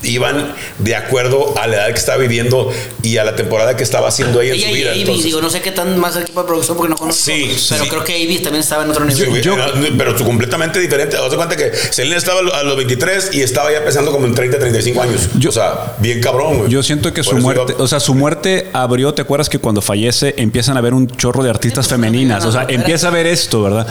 iban 0.02 0.54
de 0.78 0.96
acuerdo 0.96 1.54
a 1.58 1.66
la 1.66 1.76
edad 1.76 1.86
que 1.88 1.98
estaba 1.98 2.18
viviendo 2.18 2.70
y 3.02 3.16
a 3.18 3.24
la 3.24 3.36
temporada 3.36 3.76
que 3.76 3.82
estaba 3.82 4.08
haciendo 4.08 4.40
ella 4.40 4.54
en 4.54 4.60
su 4.60 4.68
y 4.68 4.72
vida. 4.74 4.90
Ivy, 4.92 5.00
entonces. 5.00 5.24
digo, 5.24 5.40
no 5.40 5.50
sé 5.50 5.60
qué 5.60 5.72
tan 5.72 5.98
más 5.98 6.16
equipo 6.16 6.40
de 6.42 6.46
producción 6.46 6.76
porque 6.76 6.90
no 6.90 6.96
conozco. 6.96 7.22
Sí, 7.24 7.54
pero 7.70 7.84
sí. 7.84 7.90
creo 7.90 8.04
que 8.04 8.18
Ivy 8.18 8.38
también 8.38 8.60
estaba 8.62 8.84
en 8.84 8.90
otro 8.90 9.08
Sí, 9.10 9.24
nivel. 9.24 9.94
pero 9.98 10.14
tú 10.14 10.24
completamente 10.24 10.80
diferente. 10.80 11.16
Haz 11.16 11.30
de 11.30 11.36
cuenta 11.36 11.56
que 11.56 11.70
Selena 11.90 12.16
estaba 12.16 12.40
a 12.40 12.62
los 12.62 12.76
23 12.76 13.30
y 13.32 13.42
estaba 13.42 13.72
ya 13.72 13.84
pesando 13.84 14.10
como 14.12 14.26
en 14.26 14.34
30, 14.34 14.58
35 14.58 15.02
años. 15.02 15.28
Yo- 15.38 15.50
o 15.50 15.52
sea, 15.52 15.96
bien 15.98 16.20
cabrón, 16.20 16.58
güey. 16.58 16.70
Yo 16.70 16.82
siento 16.82 17.12
que 17.12 17.22
Por 17.22 17.34
su 17.36 17.40
muerte, 17.40 17.72
iba- 17.74 17.84
o 17.84 17.88
sea, 17.88 18.00
su 18.00 18.14
muerte 18.14 18.68
abrió, 18.72 19.12
¿te 19.14 19.22
acuerdas 19.22 19.48
que 19.48 19.58
cuando 19.58 19.82
fallece 19.82 20.34
empiezan 20.38 20.76
a 20.76 20.80
ver 20.80 20.94
un 20.94 21.06
chorro 21.08 21.42
de 21.42 21.50
artistas 21.50 21.86
Sí, 21.86 21.90
pues, 21.90 22.00
femeninas? 22.00 22.44
O 22.44 22.52
sea, 22.52 22.66
empieza 22.68 23.08
a 23.08 23.10
ver 23.10 23.26
esto, 23.26 23.62
¿verdad? 23.62 23.86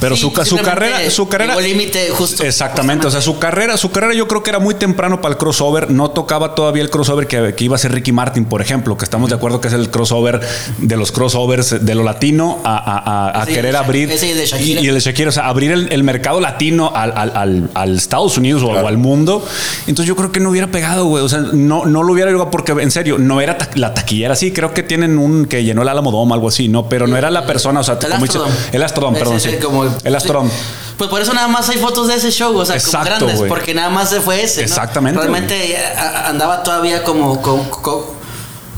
Pero 0.00 0.14
Sí, 0.16 0.22
su, 0.22 0.44
su 0.44 0.56
carrera, 0.58 1.10
su 1.10 1.28
carrera. 1.28 1.56
límite 1.60 2.10
justo. 2.10 2.44
Exactamente, 2.44 3.06
o 3.06 3.10
sea, 3.10 3.20
su 3.20 3.38
carrera, 3.38 3.76
su 3.76 3.90
carrera 3.90 4.14
yo 4.14 4.28
creo 4.28 4.42
que 4.42 4.50
era 4.50 4.58
muy 4.58 4.74
temprano 4.74 5.20
para 5.20 5.32
el 5.32 5.38
crossover. 5.48 5.90
No 5.90 6.10
tocaba 6.10 6.54
todavía 6.54 6.82
el 6.82 6.90
crossover 6.90 7.26
que, 7.26 7.54
que 7.54 7.64
iba 7.64 7.76
a 7.76 7.78
ser 7.78 7.92
Ricky 7.92 8.12
Martin, 8.12 8.44
por 8.44 8.60
ejemplo, 8.60 8.96
que 8.98 9.04
estamos 9.04 9.30
de 9.30 9.36
acuerdo 9.36 9.60
que 9.60 9.68
es 9.68 9.74
el 9.74 9.88
crossover 9.90 10.40
de 10.78 10.96
los 10.96 11.10
crossovers 11.10 11.84
de 11.84 11.94
lo 11.94 12.02
latino 12.02 12.60
a, 12.64 12.76
a- 12.76 13.30
a- 13.30 13.42
a 13.42 13.50
y 13.50 13.54
querer 13.54 13.76
abrir. 13.76 14.10
ese 14.12 14.28
y 14.28 14.34
de 14.34 14.44
y, 14.44 14.46
Shakira. 14.46 14.80
y 14.82 14.88
el 14.88 14.94
de 14.94 15.00
Shakira, 15.00 15.28
o 15.30 15.32
sea, 15.32 15.46
abrir 15.48 15.70
el, 15.72 15.90
el 15.92 16.04
mercado 16.04 16.40
latino 16.40 16.92
al, 16.94 17.12
al- 17.16 17.32
al- 17.34 17.70
al 17.74 17.96
Estados 17.96 18.36
Unidos 18.36 18.62
o- 18.62 18.68
o, 18.68 18.86
al 18.86 18.98
mundo. 18.98 19.44
Entonces 19.86 20.06
yo 20.06 20.16
creo 20.16 20.30
que 20.32 20.40
no 20.40 20.50
hubiera 20.50 20.66
pegado, 20.66 21.06
güey. 21.06 21.24
O 21.24 21.28
sea, 21.28 21.38
no, 21.40 21.86
no 21.86 22.02
lo 22.02 22.12
hubiera 22.12 22.30
llegado 22.30 22.50
porque, 22.50 22.72
en 22.72 22.90
serio, 22.90 23.16
no 23.18 23.40
era 23.40 23.56
ta- 23.56 23.70
la 23.74 23.94
taquillera. 23.94 24.36
Sí, 24.36 24.52
creo 24.52 24.74
que 24.74 24.82
tienen 24.82 25.18
un 25.18 25.46
que 25.46 25.64
llenó 25.64 25.80
el 25.82 25.88
Álamo 25.88 26.10
Dome, 26.12 26.34
algo 26.34 26.48
así, 26.48 26.68
¿no? 26.68 26.88
Pero 26.90 27.06
no 27.06 27.16
era 27.16 27.30
la 27.30 27.46
persona, 27.46 27.80
o 27.80 27.84
sea, 27.84 27.98
El 28.02 28.12
Astrodome. 28.12 28.52
el 28.72 28.82
Astrodome, 28.82 29.16
Ese 29.16 29.24
perdón, 29.24 29.36
es 29.38 29.42
sí. 29.44 29.48
el 29.50 29.58
como- 29.60 29.84
el 30.04 30.14
Astrodome. 30.14 30.50
Pues 30.98 31.08
por 31.10 31.22
eso 31.22 31.32
nada 31.32 31.46
más 31.46 31.68
hay 31.68 31.78
fotos 31.78 32.08
de 32.08 32.16
ese 32.16 32.32
show, 32.32 32.56
o 32.56 32.64
sea, 32.66 32.74
Exacto, 32.74 32.98
como 32.98 33.04
grandes, 33.18 33.36
güey. 33.36 33.48
porque 33.48 33.72
nada 33.72 33.88
más 33.88 34.10
se 34.10 34.20
fue 34.20 34.42
ese. 34.42 34.62
¿no? 34.62 34.66
Exactamente, 34.66 35.16
Realmente 35.20 35.37
andaba 36.26 36.62
todavía 36.62 37.02
como, 37.04 37.40
como, 37.42 37.70
como- 37.70 38.18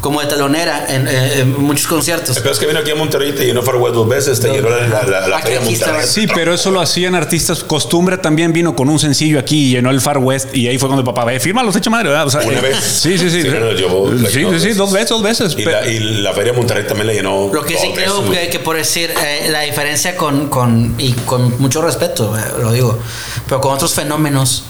como 0.00 0.18
de 0.22 0.28
talonera 0.28 0.86
en, 0.88 1.06
eh, 1.06 1.40
en 1.40 1.60
muchos 1.62 1.86
conciertos. 1.86 2.34
El 2.34 2.42
peor 2.42 2.54
es 2.54 2.58
que 2.58 2.64
vino 2.66 2.78
aquí 2.78 2.90
a 2.90 2.94
Monterrey 2.94 3.28
y 3.28 3.32
te 3.34 3.44
llenó 3.44 3.60
Far 3.60 3.76
West 3.76 3.94
dos 3.94 4.08
veces, 4.08 4.40
te 4.40 4.48
llenó 4.50 4.70
la, 4.70 4.88
la, 4.88 5.02
la, 5.04 5.28
la. 5.28 5.40
Monterrey. 5.62 6.06
Sí, 6.06 6.26
pero 6.34 6.54
eso 6.54 6.70
lo 6.70 6.80
hacían 6.80 7.14
artistas. 7.14 7.62
Costumbre 7.62 8.16
también 8.16 8.50
vino 8.54 8.74
con 8.74 8.88
un 8.88 8.98
sencillo 8.98 9.38
aquí 9.38 9.66
y 9.66 9.70
llenó 9.72 9.90
el 9.90 10.00
Far 10.00 10.16
West. 10.16 10.56
Y 10.56 10.68
ahí 10.68 10.78
fue 10.78 10.88
cuando 10.88 11.04
papá, 11.04 11.26
ve, 11.26 11.38
fírmalo, 11.38 11.70
echa 11.76 11.90
madre, 11.90 12.08
¿verdad? 12.08 12.26
O 12.28 12.30
sea, 12.30 12.40
Una 12.40 12.60
eh, 12.60 12.62
vez. 12.62 12.76
Sí, 12.82 13.18
sí, 13.18 13.28
sí. 13.28 13.42
Sí, 13.42 13.48
no, 13.50 13.72
sí, 13.72 13.76
sí, 13.76 13.82
dos 13.82 14.30
sí, 14.32 14.44
veces. 14.68 14.76
dos 14.78 14.90
veces, 14.90 15.08
dos 15.10 15.22
veces. 15.22 15.52
Y 15.58 15.64
Pe- 15.66 15.70
la, 15.70 15.86
y 15.86 15.98
la 15.98 16.32
feria 16.32 16.54
Monterrey 16.54 16.86
también 16.86 17.06
la 17.08 17.12
llenó. 17.12 17.50
Lo 17.52 17.62
que 17.62 17.76
sí 17.76 17.92
creo 17.94 18.22
veces, 18.22 18.38
que, 18.46 18.48
que 18.52 18.58
por 18.58 18.76
decir 18.76 19.10
eh, 19.22 19.48
la 19.50 19.60
diferencia 19.60 20.16
con, 20.16 20.48
con, 20.48 20.94
y 20.96 21.12
con 21.12 21.60
mucho 21.60 21.82
respeto, 21.82 22.34
eh, 22.38 22.40
lo 22.62 22.72
digo, 22.72 22.98
pero 23.46 23.60
con 23.60 23.74
otros 23.74 23.92
fenómenos, 23.92 24.64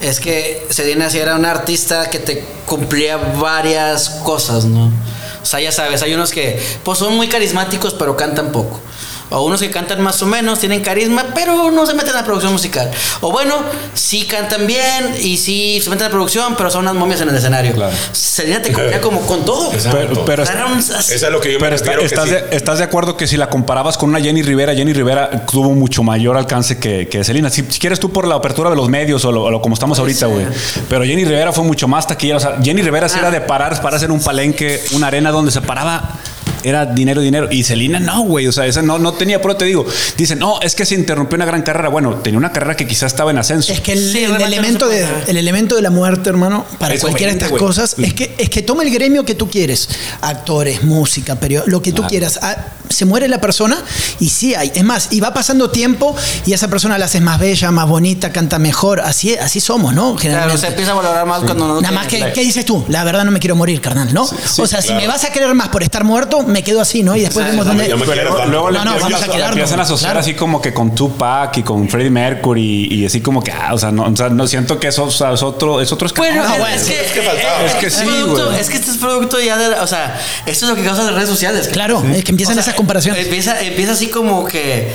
es 0.00 0.20
que 0.20 0.66
Selena 0.70 1.10
sí 1.10 1.18
era 1.18 1.36
una 1.36 1.50
artista 1.50 2.08
que 2.10 2.18
te 2.18 2.44
cumplía 2.66 3.16
varias 3.16 4.10
cosas, 4.24 4.64
¿no? 4.64 4.90
O 5.42 5.46
sea, 5.46 5.60
ya 5.60 5.72
sabes, 5.72 6.02
hay 6.02 6.14
unos 6.14 6.30
que 6.30 6.60
pues 6.84 6.98
son 6.98 7.16
muy 7.16 7.28
carismáticos 7.28 7.94
pero 7.94 8.16
cantan 8.16 8.52
poco. 8.52 8.80
O 9.30 9.42
unos 9.42 9.60
que 9.60 9.70
cantan 9.70 10.00
más 10.02 10.20
o 10.22 10.26
menos, 10.26 10.58
tienen 10.58 10.80
carisma, 10.82 11.26
pero 11.34 11.70
no 11.70 11.86
se 11.86 11.94
meten 11.94 12.10
en 12.10 12.16
la 12.16 12.24
producción 12.24 12.52
musical. 12.52 12.90
O 13.20 13.30
bueno, 13.30 13.54
sí 13.94 14.26
cantan 14.26 14.66
bien 14.66 15.14
y 15.20 15.36
sí 15.36 15.80
se 15.82 15.88
meten 15.90 16.06
en 16.06 16.10
la 16.10 16.16
producción, 16.16 16.54
pero 16.56 16.70
son 16.70 16.82
unas 16.82 16.94
momias 16.94 17.20
en 17.20 17.28
el 17.28 17.36
escenario. 17.36 17.72
Claro. 17.72 17.94
Selena 18.12 18.60
te 18.62 18.72
cumplía 18.72 19.00
como 19.00 19.20
con 19.22 19.44
todo. 19.44 19.70
Pero- 20.26 20.46
es 20.98 21.22
lo 21.30 21.40
que 21.40 21.52
yo 21.52 21.58
me 21.58 21.64
Pero 21.64 21.76
está- 21.76 21.92
refiero. 21.92 22.00
que 22.00 22.06
estás, 22.06 22.24
sí. 22.24 22.30
de, 22.30 22.56
estás 22.56 22.78
de 22.78 22.84
acuerdo 22.84 23.16
que 23.16 23.26
si 23.26 23.36
la 23.36 23.48
comparabas 23.48 23.96
con 23.96 24.08
una 24.08 24.20
Jenny 24.20 24.42
Rivera, 24.42 24.74
Jenny 24.74 24.92
Rivera 24.92 25.46
tuvo 25.50 25.70
mucho 25.74 26.02
mayor 26.02 26.36
alcance 26.36 26.78
que, 26.78 27.08
que 27.08 27.22
Selena. 27.24 27.50
Si, 27.50 27.62
si 27.68 27.78
quieres 27.78 28.00
tú 28.00 28.10
por 28.12 28.26
la 28.26 28.34
apertura 28.36 28.70
de 28.70 28.76
los 28.76 28.88
medios 28.88 29.24
o, 29.24 29.32
lo, 29.32 29.44
o 29.44 29.50
lo 29.50 29.60
como 29.62 29.74
estamos 29.74 29.98
ahorita, 29.98 30.26
güey. 30.26 30.46
Pero 30.88 31.04
Jenny 31.04 31.24
Rivera 31.24 31.52
fue 31.52 31.64
mucho 31.64 31.86
más 31.88 32.06
taquillera. 32.06 32.38
O 32.38 32.40
sea, 32.40 32.56
Jenny 32.62 32.82
Rivera 32.82 33.08
sí 33.08 33.16
Ah. 33.18 33.28
era 33.28 33.30
de 33.30 33.40
parar, 33.42 33.80
pararse 33.80 34.06
en 34.06 34.10
un 34.10 34.20
palenque, 34.20 34.82
una 34.92 35.06
arena 35.08 35.30
donde 35.30 35.50
se 35.52 35.60
paraba. 35.60 36.18
Era 36.62 36.86
dinero, 36.86 37.20
dinero. 37.20 37.48
Y 37.50 37.62
Selena 37.64 38.00
no, 38.00 38.22
güey. 38.22 38.46
O 38.46 38.52
sea, 38.52 38.66
esa 38.66 38.82
no, 38.82 38.98
no 38.98 39.12
tenía, 39.14 39.40
pero 39.40 39.56
te 39.56 39.64
digo, 39.64 39.86
dicen, 40.16 40.38
no, 40.38 40.60
es 40.60 40.74
que 40.74 40.84
se 40.84 40.94
interrumpió 40.94 41.36
una 41.36 41.46
gran 41.46 41.62
carrera. 41.62 41.88
Bueno, 41.88 42.16
tenía 42.16 42.38
una 42.38 42.52
carrera 42.52 42.76
que 42.76 42.86
quizás 42.86 43.12
estaba 43.12 43.30
en 43.30 43.38
ascenso. 43.38 43.72
Es 43.72 43.80
que 43.80 43.92
el, 43.92 44.12
Sí, 44.12 44.24
el 44.24 44.40
elemento 44.40 44.86
no 44.86 44.90
de, 44.90 45.06
el 45.28 45.36
elemento 45.36 45.76
de 45.76 45.82
la 45.82 45.90
muerte, 45.90 46.30
hermano, 46.30 46.64
para 46.78 46.94
Eso 46.94 47.02
cualquiera 47.06 47.32
de 47.32 47.38
estas 47.38 47.58
cosas, 47.58 47.94
es 47.98 48.14
que, 48.14 48.34
es 48.38 48.50
que 48.50 48.62
toma 48.62 48.82
el 48.82 48.90
gremio 48.90 49.24
que 49.24 49.34
tú 49.34 49.48
quieres. 49.48 49.88
Actores, 50.20 50.82
música, 50.84 51.38
period- 51.38 51.64
lo 51.66 51.80
que 51.82 51.92
tú 51.92 52.02
quieras. 52.04 52.38
Ah, 52.42 52.56
se 52.88 53.04
muere 53.04 53.28
la 53.28 53.40
persona 53.40 53.78
y 54.18 54.28
sí 54.28 54.54
hay. 54.54 54.72
Es 54.74 54.82
más, 54.84 55.08
y 55.12 55.20
va 55.20 55.32
pasando 55.32 55.70
tiempo 55.70 56.14
y 56.44 56.52
esa 56.52 56.68
persona 56.68 56.98
la 56.98 57.04
haces 57.06 57.22
más 57.22 57.38
bella, 57.38 57.70
más 57.70 57.88
bonita, 57.88 58.32
canta 58.32 58.58
mejor. 58.58 59.00
Así, 59.00 59.36
así 59.36 59.60
somos, 59.60 59.94
¿no? 59.94 60.16
Claro, 60.16 60.18
Generalmente. 60.18 60.60
se 60.60 60.66
empieza 60.66 60.92
a 60.92 60.94
valorar 60.94 61.26
más 61.26 61.42
cuando 61.42 61.68
no 61.68 61.80
Nada 61.80 61.94
más 61.94 62.06
que, 62.08 62.32
¿qué 62.32 62.40
dices 62.40 62.64
tú? 62.64 62.84
La 62.88 63.04
verdad 63.04 63.24
no 63.24 63.30
me 63.30 63.38
quiero 63.38 63.54
morir, 63.56 63.80
carnal, 63.80 64.12
¿no? 64.12 64.22
o 64.24 64.66
sea, 64.66 64.80
si 64.82 64.88
claro. 64.88 65.00
me 65.02 65.06
vas 65.06 65.24
a 65.24 65.30
querer 65.32 65.54
más 65.54 65.68
por 65.68 65.82
estar 65.82 66.04
muerto, 66.04 66.42
me 66.50 66.62
quedo 66.62 66.80
así, 66.80 67.02
¿no? 67.02 67.16
Y 67.16 67.20
después 67.20 67.46
vemos 67.46 67.66
dónde... 67.66 67.88
yo 67.88 67.96
me 67.96 68.04
quiero 68.04 68.46
Luego, 68.46 68.70
No, 68.70 68.84
no, 68.84 68.92
empiezan, 68.92 69.10
vamos 69.12 69.22
a 69.22 69.32
quedarnos, 69.32 69.56
empiezan 69.56 69.80
a 69.80 69.82
asociar 69.82 70.10
claro. 70.12 70.20
así 70.20 70.34
como 70.34 70.60
que 70.60 70.72
con 70.74 70.94
Tupac 70.94 71.56
y 71.58 71.62
con 71.62 71.88
Freddie 71.88 72.10
Mercury 72.10 72.88
y, 72.90 72.94
y 73.02 73.06
así 73.06 73.20
como 73.20 73.42
que, 73.42 73.52
ah, 73.52 73.74
o 73.74 73.78
sea, 73.78 73.90
no, 73.90 74.04
o 74.04 74.16
sea, 74.16 74.28
no 74.28 74.46
siento 74.46 74.78
que 74.78 74.88
eso 74.88 75.04
o 75.04 75.10
sea, 75.10 75.32
es 75.32 75.42
otro, 75.42 75.80
es 75.80 75.90
otro. 75.92 76.08
Bueno, 76.16 76.42
No, 76.46 76.66
es, 76.66 76.82
es 76.82 76.88
que, 76.88 77.04
es 77.04 77.12
que 77.12 77.22
faltaba. 77.22 77.64
Es 77.64 77.72
que 77.74 77.86
este 77.86 78.00
sí, 78.00 78.06
producto- 78.06 78.46
güey. 78.46 78.60
Es 78.60 78.68
que 78.68 78.76
este 78.76 78.90
es 78.90 78.96
producto 78.96 79.40
ya 79.40 79.56
de, 79.56 79.74
o 79.80 79.86
sea, 79.86 80.20
esto 80.46 80.64
es 80.66 80.70
lo 80.70 80.76
que 80.76 80.84
causa 80.84 81.02
las 81.04 81.14
redes 81.14 81.28
sociales. 81.28 81.68
Claro, 81.68 82.02
es 82.14 82.24
que 82.24 82.30
empiezan 82.30 82.52
O 82.52 82.54
sea, 82.56 82.62
esas 82.62 82.74
comparaciones. 82.74 83.24
Empieza, 83.24 83.60
empieza 83.60 83.92
así 83.92 84.08
como 84.08 84.44
que, 84.46 84.92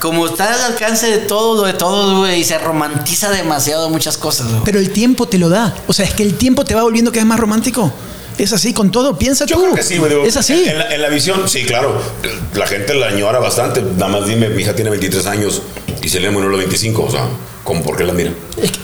como 0.00 0.26
está 0.26 0.52
al 0.52 0.72
alcance 0.72 1.06
de 1.10 1.18
todo, 1.18 1.64
de 1.64 1.72
todo, 1.72 2.18
güey, 2.18 2.40
y 2.40 2.44
se 2.44 2.58
romantiza 2.58 3.30
demasiado 3.30 3.88
muchas 3.90 4.16
cosas, 4.16 4.48
güey. 4.48 4.60
Pero 4.64 4.78
el 4.78 4.90
tiempo 4.90 5.26
te 5.26 5.38
lo 5.38 5.48
da. 5.48 5.74
O 5.86 5.92
sea, 5.92 6.04
es 6.04 6.14
que 6.14 6.22
el 6.22 6.34
tiempo 6.34 6.64
te 6.64 6.74
va 6.74 6.82
volviendo 6.82 7.10
cada 7.10 7.22
vez 7.22 7.28
más 7.28 7.40
romántico. 7.40 7.92
Es 8.38 8.52
así 8.52 8.72
con 8.72 8.90
todo. 8.90 9.16
Piensa 9.18 9.46
Yo 9.46 9.56
tú. 9.56 9.62
creo 9.62 9.74
que 9.74 9.82
sí, 9.82 9.96
güey. 9.98 10.10
digo, 10.10 10.24
Es 10.24 10.36
así. 10.36 10.64
En, 10.68 10.78
la, 10.78 10.94
en 10.94 11.02
la 11.02 11.08
visión, 11.08 11.48
sí, 11.48 11.64
claro. 11.64 12.00
La 12.54 12.66
gente 12.66 12.94
la 12.94 13.06
añora 13.08 13.38
bastante. 13.38 13.82
Nada 13.82 14.08
más 14.08 14.26
dime, 14.28 14.48
mi 14.50 14.62
hija 14.62 14.74
tiene 14.74 14.90
23 14.90 15.26
años 15.26 15.62
y 16.02 16.08
se 16.08 16.20
le 16.20 16.30
murió 16.30 16.48
los 16.48 16.58
25. 16.58 17.02
O 17.04 17.10
sea, 17.10 17.26
¿cómo 17.66 17.82
por 17.82 17.96
qué 17.98 18.04
la 18.04 18.14
mira? 18.14 18.32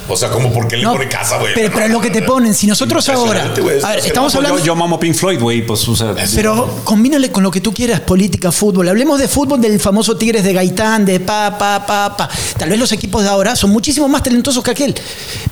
O 0.08 0.16
sea, 0.16 0.28
¿cómo 0.28 0.52
por 0.52 0.68
qué 0.68 0.76
le 0.76 0.82
No, 0.82 0.92
pone 0.92 1.08
casa, 1.08 1.38
güey? 1.38 1.54
pero, 1.54 1.72
pero 1.72 1.86
es 1.86 1.90
lo 1.92 2.00
que 2.00 2.10
te 2.10 2.20
ponen. 2.32 2.52
Si 2.52 2.66
nosotros 2.66 3.08
ahora. 3.08 3.44
A 3.44 3.90
ver, 3.92 3.98
estamos 4.04 4.32
Yo, 4.34 4.40
hablando. 4.40 4.62
yo 4.62 4.74
mamo 4.76 4.98
Pink 5.00 5.14
Floyd, 5.14 5.40
güey, 5.40 5.64
pues, 5.64 5.88
o 5.88 5.96
sea, 5.96 6.14
Pero 6.34 6.80
combínale 6.84 7.30
con 7.32 7.42
lo 7.42 7.50
que 7.50 7.60
tú 7.62 7.72
quieras, 7.72 8.00
política, 8.00 8.52
fútbol. 8.52 8.88
Hablemos 8.88 9.18
de 9.18 9.28
fútbol 9.28 9.60
del 9.60 9.80
famoso 9.80 10.16
Tigres 10.18 10.44
de 10.44 10.52
Gaitán, 10.52 11.06
de 11.06 11.20
pa, 11.20 11.56
pa, 11.56 11.86
pa, 11.86 12.14
pa. 12.16 12.28
Tal 12.58 12.68
vez 12.68 12.78
los 12.78 12.92
equipos 12.92 13.22
de 13.22 13.28
ahora 13.30 13.56
son 13.56 13.70
muchísimo 13.70 14.08
más 14.08 14.22
talentosos 14.22 14.62
que 14.62 14.72
aquel. 14.72 14.94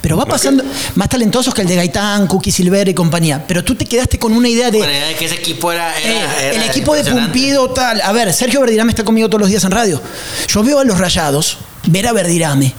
Pero 0.02 0.16
va 0.16 0.26
pasando, 0.26 0.64
más 0.96 1.08
talentosos 1.08 1.54
que 1.54 1.62
el 1.62 1.68
de 1.68 1.76
Gaitán, 1.76 2.26
Cookie 2.26 2.50
Silver 2.52 2.88
y 2.88 2.94
compañía. 2.94 3.44
Pero 3.46 3.62
tú 3.64 3.74
te 3.76 3.86
quedaste 3.86 4.18
con 4.18 4.32
una 4.32 4.48
idea 4.48 4.70
de. 4.70 4.78
Bueno, 4.78 4.92
era 4.92 5.16
que 5.16 5.24
ese 5.26 5.36
equipo 5.36 5.70
era. 5.72 5.96
eh, 6.00 6.18
era- 6.18 6.50
el 6.50 6.56
era 6.56 6.66
equipo 6.66 6.94
de. 6.94 7.04
Pumpido, 7.10 7.70
tal. 7.70 8.00
A 8.02 8.12
ver, 8.12 8.32
Sergio 8.34 8.60
Verdirame 8.60 8.90
está 8.90 9.04
conmigo 9.04 9.28
todos 9.28 9.40
los 9.40 9.48
días 9.48 9.62
en 9.64 9.70
radio. 9.70 10.00
Yo 10.48 10.62
veo 10.62 10.80
a 10.80 10.84
los 10.84 10.98
rayados, 10.98 11.58
ver 11.86 12.06
a 12.08 12.12
Verdirame 12.12 12.74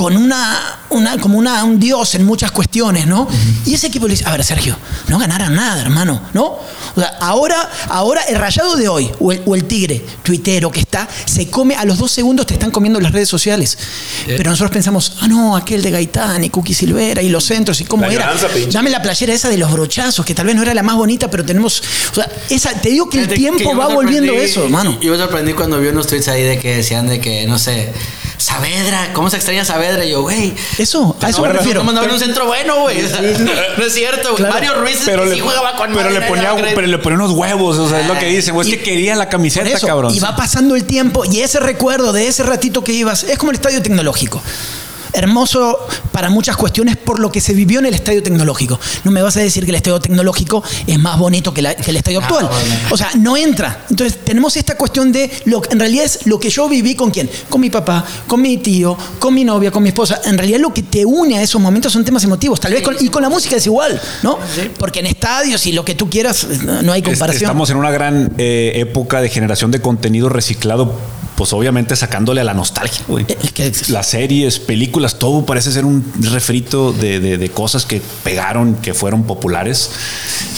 con 0.00 0.16
una, 0.16 0.78
una 0.88 1.18
como 1.18 1.36
una, 1.36 1.62
un 1.62 1.78
dios 1.78 2.14
en 2.14 2.24
muchas 2.24 2.52
cuestiones, 2.52 3.06
¿no? 3.06 3.28
Y 3.66 3.74
ese 3.74 3.88
equipo 3.88 4.06
le 4.06 4.12
dice, 4.12 4.24
a 4.26 4.30
ver, 4.30 4.42
Sergio, 4.42 4.74
no 5.08 5.18
ganarán 5.18 5.54
nada, 5.54 5.82
hermano, 5.82 6.22
¿no? 6.32 6.58
O 6.96 7.00
sea, 7.00 7.18
ahora, 7.20 7.68
ahora 7.86 8.22
el 8.22 8.36
rayado 8.36 8.76
de 8.76 8.88
hoy, 8.88 9.10
o 9.20 9.30
el, 9.30 9.42
o 9.44 9.54
el 9.54 9.64
tigre 9.64 10.02
tuitero 10.22 10.72
que 10.72 10.80
está, 10.80 11.06
se 11.26 11.50
come, 11.50 11.74
a 11.74 11.84
los 11.84 11.98
dos 11.98 12.10
segundos 12.10 12.46
te 12.46 12.54
están 12.54 12.70
comiendo 12.70 12.98
las 12.98 13.12
redes 13.12 13.28
sociales. 13.28 13.76
Pero 14.26 14.48
nosotros 14.48 14.70
pensamos, 14.70 15.18
ah, 15.20 15.28
no, 15.28 15.54
aquel 15.54 15.82
de 15.82 15.90
Gaitán 15.90 16.44
y 16.44 16.48
Cookie 16.48 16.72
Silvera 16.72 17.20
y 17.20 17.28
los 17.28 17.44
centros 17.44 17.78
y 17.82 17.84
cómo 17.84 18.06
La 18.06 18.12
era. 18.14 18.34
Dame 18.72 18.88
la 18.88 19.02
playera 19.02 19.34
esa 19.34 19.50
de 19.50 19.58
los 19.58 19.70
brochazos, 19.70 20.24
que 20.24 20.34
tal 20.34 20.46
vez 20.46 20.56
no 20.56 20.62
era 20.62 20.72
la 20.72 20.82
más 20.82 20.96
bonita, 20.96 21.30
pero 21.30 21.44
tenemos. 21.44 21.82
O 22.10 22.14
sea, 22.14 22.26
esa, 22.48 22.72
te 22.72 22.88
digo 22.88 23.10
que 23.10 23.20
el 23.20 23.28
que 23.28 23.34
tiempo 23.34 23.76
va 23.76 23.88
volviendo 23.88 24.32
eso, 24.32 24.64
hermano. 24.64 24.98
Yo 25.02 25.12
me 25.12 25.18
sorprendí 25.18 25.52
cuando 25.52 25.78
vi 25.78 25.88
unos 25.88 26.06
tweets 26.06 26.28
ahí 26.28 26.42
de 26.42 26.58
que 26.58 26.76
decían 26.76 27.06
de 27.06 27.20
que, 27.20 27.46
no 27.46 27.58
sé, 27.58 27.92
Saavedra, 28.40 29.12
¿cómo 29.12 29.28
se 29.28 29.36
extraña 29.36 29.66
Saavedra? 29.66 30.02
Y 30.04 30.12
yo, 30.12 30.22
güey. 30.22 30.54
Eso, 30.78 31.14
a 31.20 31.28
eso 31.28 31.42
me 31.42 31.48
no, 31.48 31.54
refiero. 31.54 31.80
No 31.80 31.84
mandaban 31.84 32.10
un 32.10 32.18
centro 32.18 32.46
bueno, 32.46 32.80
güey. 32.80 32.96
No 33.76 33.84
es 33.84 33.92
cierto, 33.92 34.30
güey. 34.30 34.36
Claro. 34.36 34.54
Mario 34.54 34.74
Ruiz 34.80 35.02
pero, 35.04 35.24
sí 35.28 35.36
le, 35.36 35.40
jugaba 35.42 35.76
con 35.76 35.92
pero, 35.92 36.08
le 36.08 36.22
ponía, 36.22 36.54
pero 36.56 36.86
le 36.86 36.98
ponía 36.98 37.18
unos 37.18 37.32
huevos, 37.32 37.76
o 37.76 37.88
sea, 37.88 38.00
es 38.00 38.06
lo 38.06 38.18
que 38.18 38.26
dicen, 38.26 38.54
güey, 38.54 38.70
es 38.70 38.78
que 38.78 38.82
quería 38.82 39.14
la 39.14 39.28
camiseta, 39.28 39.68
eso, 39.68 39.86
cabrón. 39.86 40.14
Y 40.14 40.20
va 40.20 40.34
pasando 40.36 40.74
el 40.74 40.84
tiempo 40.84 41.24
y 41.30 41.40
ese 41.40 41.60
recuerdo 41.60 42.14
de 42.14 42.28
ese 42.28 42.42
ratito 42.42 42.82
que 42.82 42.92
ibas 42.92 43.24
es 43.24 43.38
como 43.38 43.50
el 43.50 43.56
estadio 43.56 43.82
tecnológico. 43.82 44.42
Hermoso 45.12 45.76
para 46.12 46.30
muchas 46.30 46.56
cuestiones 46.56 46.96
por 46.96 47.18
lo 47.20 47.30
que 47.32 47.40
se 47.40 47.52
vivió 47.54 47.78
en 47.80 47.86
el 47.86 47.94
estadio 47.94 48.22
tecnológico. 48.22 48.78
No 49.04 49.10
me 49.10 49.22
vas 49.22 49.36
a 49.36 49.40
decir 49.40 49.64
que 49.64 49.70
el 49.70 49.76
estadio 49.76 50.00
tecnológico 50.00 50.62
es 50.86 50.98
más 50.98 51.18
bonito 51.18 51.52
que, 51.52 51.62
la- 51.62 51.74
que 51.74 51.90
el 51.90 51.96
estadio 51.96 52.20
No, 52.20 52.26
actual. 52.26 52.46
bueno. 52.48 52.74
O 52.90 52.96
sea, 52.96 53.10
no 53.18 53.36
entra. 53.36 53.84
Entonces 53.90 54.18
tenemos 54.24 54.56
esta 54.56 54.76
cuestión 54.76 55.12
de 55.12 55.30
lo 55.46 55.60
que 55.60 55.72
en 55.72 55.80
realidad 55.80 56.04
es 56.04 56.26
lo 56.26 56.38
que 56.38 56.50
yo 56.50 56.68
viví 56.68 56.94
con 56.94 57.10
quién? 57.10 57.28
Con 57.48 57.60
mi 57.60 57.70
papá, 57.70 58.04
con 58.26 58.40
mi 58.42 58.58
tío, 58.58 58.96
con 59.18 59.34
mi 59.34 59.44
novia, 59.44 59.70
con 59.70 59.82
mi 59.82 59.88
esposa. 59.90 60.20
En 60.24 60.36
realidad 60.38 60.58
lo 60.60 60.72
que 60.72 60.82
te 60.82 61.04
une 61.04 61.38
a 61.38 61.42
esos 61.42 61.60
momentos 61.60 61.92
son 61.92 62.04
temas 62.04 62.24
emotivos. 62.24 62.60
Tal 62.60 62.72
vez 62.72 62.82
con- 62.82 62.96
y 62.98 63.08
con 63.08 63.22
la 63.22 63.28
música 63.28 63.56
es 63.56 63.66
igual, 63.66 64.00
¿no? 64.22 64.38
Porque 64.78 65.00
en 65.00 65.06
estadios 65.06 65.66
y 65.66 65.72
lo 65.72 65.84
que 65.84 65.94
tú 65.94 66.08
quieras 66.08 66.46
no 66.64 66.82
no 66.82 66.92
hay 66.92 67.02
comparación. 67.02 67.42
Estamos 67.44 67.70
en 67.70 67.76
una 67.76 67.90
gran 67.90 68.32
eh, 68.38 68.72
época 68.76 69.20
de 69.20 69.28
generación 69.28 69.70
de 69.70 69.80
contenido 69.80 70.28
reciclado, 70.28 70.92
pues 71.40 71.54
obviamente 71.54 71.96
sacándole 71.96 72.42
a 72.42 72.44
la 72.44 72.52
nostalgia, 72.52 73.02
güey. 73.08 73.24
Que- 73.24 73.72
Las 73.88 74.08
series, 74.08 74.58
películas, 74.58 75.18
todo 75.18 75.46
parece 75.46 75.72
ser 75.72 75.86
un 75.86 76.04
refrito 76.20 76.92
de, 76.92 77.18
de- 77.18 77.38
de 77.38 77.48
cosas 77.50 77.86
que 77.86 78.02
pegaron, 78.22 78.74
que 78.74 78.92
fueron 78.92 79.22
populares. 79.22 79.90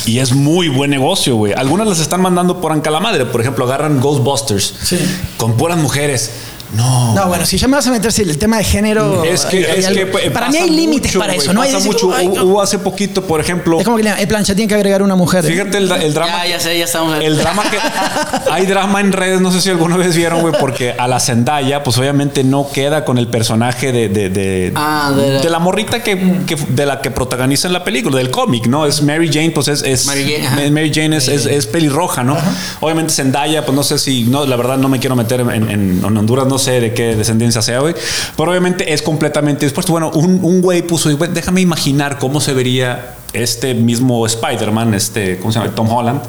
Y 0.06 0.18
es 0.18 0.32
muy 0.32 0.66
buen 0.66 0.90
negocio, 0.90 1.36
güey. 1.36 1.52
Algunas 1.52 1.86
las 1.86 2.00
están 2.00 2.20
mandando 2.20 2.60
por 2.60 2.72
Ancalamadre. 2.72 3.26
Por 3.26 3.40
ejemplo, 3.40 3.64
agarran 3.64 4.00
Ghostbusters 4.00 4.74
Sí. 4.82 4.98
con 5.36 5.56
puras 5.56 5.78
mujeres. 5.78 6.32
No. 6.76 7.14
No, 7.14 7.26
bueno, 7.28 7.44
si 7.44 7.58
ya 7.58 7.68
me 7.68 7.76
vas 7.76 7.86
a 7.86 7.90
meterse 7.90 8.22
el 8.22 8.38
tema 8.38 8.56
de 8.58 8.64
género. 8.64 9.24
Es 9.24 9.44
que, 9.44 9.58
hay 9.66 9.80
es 9.80 9.86
algo- 9.86 9.98
que 10.00 10.06
pues, 10.06 10.30
para 10.30 10.48
mí 10.48 10.56
hay 10.56 10.70
límites 10.70 11.14
para 11.16 11.34
eso, 11.34 11.52
¿no? 11.52 11.60
Hay 11.62 11.72
Pasa 11.72 11.84
decir, 11.84 11.92
mucho. 11.92 12.14
"Ay, 12.16 12.26
Hu- 12.28 12.34
no". 12.36 12.44
Hubo 12.44 12.62
hace 12.62 12.78
poquito, 12.78 13.22
por 13.26 13.40
ejemplo. 13.40 13.78
Es 13.78 13.84
como 13.84 13.96
que 13.98 14.02
le 14.04 14.10
el 14.10 14.26
plancha 14.28 14.54
tiene 14.54 14.68
que 14.68 14.74
agregar 14.74 15.02
una 15.02 15.14
mujer. 15.14 15.44
Fíjate 15.44 15.78
el, 15.78 15.90
el 15.92 16.14
drama. 16.14 16.44
Ya, 16.44 16.52
ya 16.56 16.60
sé, 16.60 16.78
ya 16.78 16.84
estamos. 16.84 17.22
El 17.22 17.36
drama 17.36 17.62
que. 17.70 17.78
Hay 18.50 18.66
drama 18.66 19.00
en 19.00 19.12
redes, 19.12 19.40
no 19.40 19.50
sé 19.52 19.60
si 19.60 19.70
alguna 19.70 19.96
vez 19.96 20.16
vieron, 20.16 20.40
güey, 20.40 20.54
porque 20.58 20.92
a 20.92 21.06
la 21.08 21.20
Zendaya, 21.20 21.82
pues 21.82 21.98
obviamente 21.98 22.42
no 22.44 22.68
queda 22.72 23.04
con 23.04 23.18
el 23.18 23.28
personaje 23.28 23.92
de. 23.92 24.08
de, 24.08 24.30
de- 24.30 24.72
Ah, 24.74 25.12
de 25.14 25.30
la- 25.34 25.40
de 25.40 25.50
la 25.50 25.58
morrita 25.58 26.02
que, 26.02 26.16
que- 26.46 26.56
de 26.68 26.86
la 26.86 27.00
que 27.00 27.10
protagoniza 27.10 27.66
en 27.66 27.74
la 27.74 27.84
película, 27.84 28.16
del 28.18 28.30
cómic, 28.30 28.66
¿no? 28.66 28.86
Es 28.86 29.02
Mary 29.02 29.28
Jane, 29.32 29.50
pues 29.50 29.68
es. 29.68 29.82
es 29.82 30.06
Mary 30.06 30.24
Jane, 30.24 30.46
ajá. 30.46 30.70
Mary 30.70 30.90
Jane 30.94 31.16
es, 31.16 31.28
es- 31.28 31.46
es 31.46 31.66
pelirroja, 31.66 32.22
¿no? 32.24 32.36
Obviamente 32.80 33.12
Zendaya, 33.12 33.64
pues 33.64 33.74
no 33.76 33.82
sé 33.82 33.98
si. 33.98 34.24
No, 34.24 34.46
la 34.46 34.56
verdad 34.56 34.78
no 34.78 34.88
me 34.88 34.98
quiero 34.98 35.16
meter 35.16 35.40
en, 35.40 35.50
en- 35.50 35.70
en 35.70 36.04
Honduras, 36.16 36.46
no 36.46 36.58
sé 36.62 36.80
de 36.80 36.94
qué 36.94 37.14
descendencia 37.16 37.60
sea, 37.60 37.80
güey. 37.80 37.94
Pero 38.36 38.50
obviamente 38.50 38.92
es 38.92 39.02
completamente 39.02 39.66
dispuesto. 39.66 39.92
Bueno, 39.92 40.10
un, 40.14 40.40
un 40.42 40.62
güey 40.62 40.82
puso, 40.82 41.10
déjame 41.10 41.60
imaginar 41.60 42.18
cómo 42.18 42.40
se 42.40 42.54
vería 42.54 43.16
este 43.32 43.74
mismo 43.74 44.26
Spider-Man, 44.26 44.94
este, 44.94 45.38
¿cómo 45.38 45.52
se 45.52 45.58
llama? 45.58 45.74
Tom 45.74 45.90
Holland, 45.90 46.20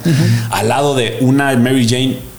al 0.49 0.69
lado 0.69 0.95
de 0.95 1.17
una 1.21 1.55
Mary 1.57 1.87
Jane 1.87 2.32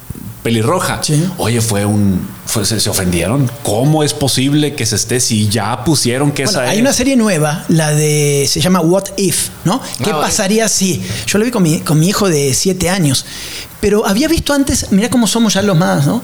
pelirroja. 0.44 1.00
Sí. 1.02 1.28
Oye, 1.38 1.60
fue 1.60 1.84
un. 1.84 2.24
fue- 2.46 2.64
se, 2.64 2.78
se 2.78 2.88
ofendieron. 2.88 3.50
¿Cómo 3.64 4.04
es 4.04 4.14
posible 4.14 4.76
que 4.76 4.86
se 4.86 4.94
esté 4.94 5.18
si 5.18 5.48
ya 5.48 5.82
pusieron 5.82 6.30
que 6.30 6.44
Bueno, 6.44 6.60
esa 6.60 6.70
hay 6.70 6.76
es? 6.76 6.82
una 6.82 6.92
serie 6.92 7.16
nueva, 7.16 7.64
la 7.68 7.90
de. 7.90 8.46
se 8.48 8.60
llama 8.60 8.80
What 8.80 9.04
If, 9.16 9.48
¿no? 9.64 9.80
¿Qué 10.04 10.10
Ah, 10.12 10.20
pasaría 10.20 10.68
si? 10.68 11.02
Yo 11.26 11.38
lo 11.38 11.44
vi 11.44 11.50
con 11.50 11.64
mi, 11.64 11.80
con 11.80 11.98
mi 11.98 12.08
hijo 12.08 12.28
de 12.28 12.54
7 12.54 12.88
años. 12.90 13.24
Pero 13.80 14.06
había 14.06 14.28
visto 14.28 14.52
antes, 14.54 14.92
mira 14.92 15.10
cómo 15.10 15.26
somos 15.26 15.54
ya 15.54 15.62
los 15.62 15.76
más, 15.76 16.06
¿no? 16.06 16.22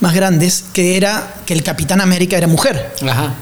Más 0.00 0.14
grandes, 0.14 0.64
que 0.74 0.96
era 0.98 1.36
que 1.46 1.54
el 1.54 1.62
Capitán 1.62 2.00
América 2.02 2.36
era 2.36 2.46
mujer. 2.46 2.94
Ajá. 3.08 3.32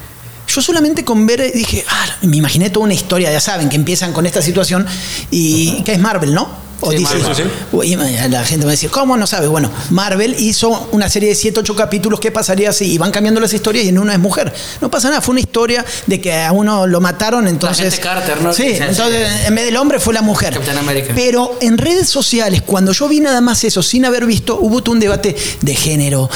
Yo 0.47 0.63
solamente 0.63 1.05
con 1.05 1.27
ver 1.27 1.53
dije, 1.53 1.85
ah, 1.89 2.07
me 2.23 2.37
imaginé 2.39 2.71
toda 2.71 2.85
una 2.85 2.95
historia, 2.95 3.31
ya 3.31 3.41
saben, 3.41 3.69
que 3.69 3.77
empiezan 3.77 4.13
con 4.15 4.25
esta 4.25 4.41
situación 4.41 4.87
y 5.31 5.83
que 5.83 5.93
es 5.93 5.99
Marvel, 5.99 6.33
¿no? 6.33 6.49
O 6.81 6.91
Sí, 6.93 6.99
DC. 6.99 7.15
Marvel. 7.19 7.35
Sí, 7.37 7.43
sí, 7.43 7.49
Uy, 7.73 7.97
la 8.31 8.45
gente 8.45 8.65
va 8.65 8.71
a 8.71 8.73
decir, 8.73 8.91
¿cómo 8.91 9.17
no 9.17 9.27
sabe? 9.27 9.49
Bueno, 9.49 9.71
Marvel 9.91 10.37
hizo 10.39 10.89
una 10.93 11.09
serie 11.09 11.31
de 11.31 11.35
7, 11.35 11.61
8 11.61 11.75
capítulos, 11.75 12.21
¿qué 12.21 12.31
pasaría 12.31 12.73
si? 12.73 12.93
Y 12.93 12.99
van 12.99 13.11
cambiando 13.11 13.41
las 13.41 13.53
historias 13.53 13.85
y 13.85 13.89
en 13.89 13.99
una 13.99 14.13
es 14.13 14.19
mujer. 14.21 14.53
No 14.81 14.91
pasa 14.91 15.09
nada, 15.09 15.21
fue 15.21 15.33
una 15.33 15.41
historia 15.41 15.85
de 16.07 16.21
que 16.21 16.33
a 16.35 16.53
uno 16.53 16.87
lo 16.87 17.01
mataron, 17.01 17.49
entonces... 17.49 17.95
gente 17.95 18.01
Carter, 18.01 18.41
¿no? 18.43 18.53
Sí, 18.53 18.77
entonces 18.79 19.29
en 19.47 19.55
vez 19.55 19.65
del 19.65 19.77
hombre 19.77 19.99
fue 19.99 20.15
la 20.15 20.23
mujer. 20.23 20.55
Capitán 20.55 20.79
América. 20.79 21.13
Pero 21.17 21.57
en 21.61 21.79
redes 21.79 22.09
sociales, 22.09 22.63
cuando 22.65 22.93
yo 22.93 23.09
vi 23.09 23.21
nada 23.21 23.41
más 23.41 23.65
eso, 23.65 23.83
sin 23.83 24.05
haber 24.05 24.25
visto, 24.27 24.59
hubo 24.61 24.83
todo 24.83 24.93
un 24.95 25.01
debate 25.01 25.35
de 25.61 25.75
género. 25.75 26.31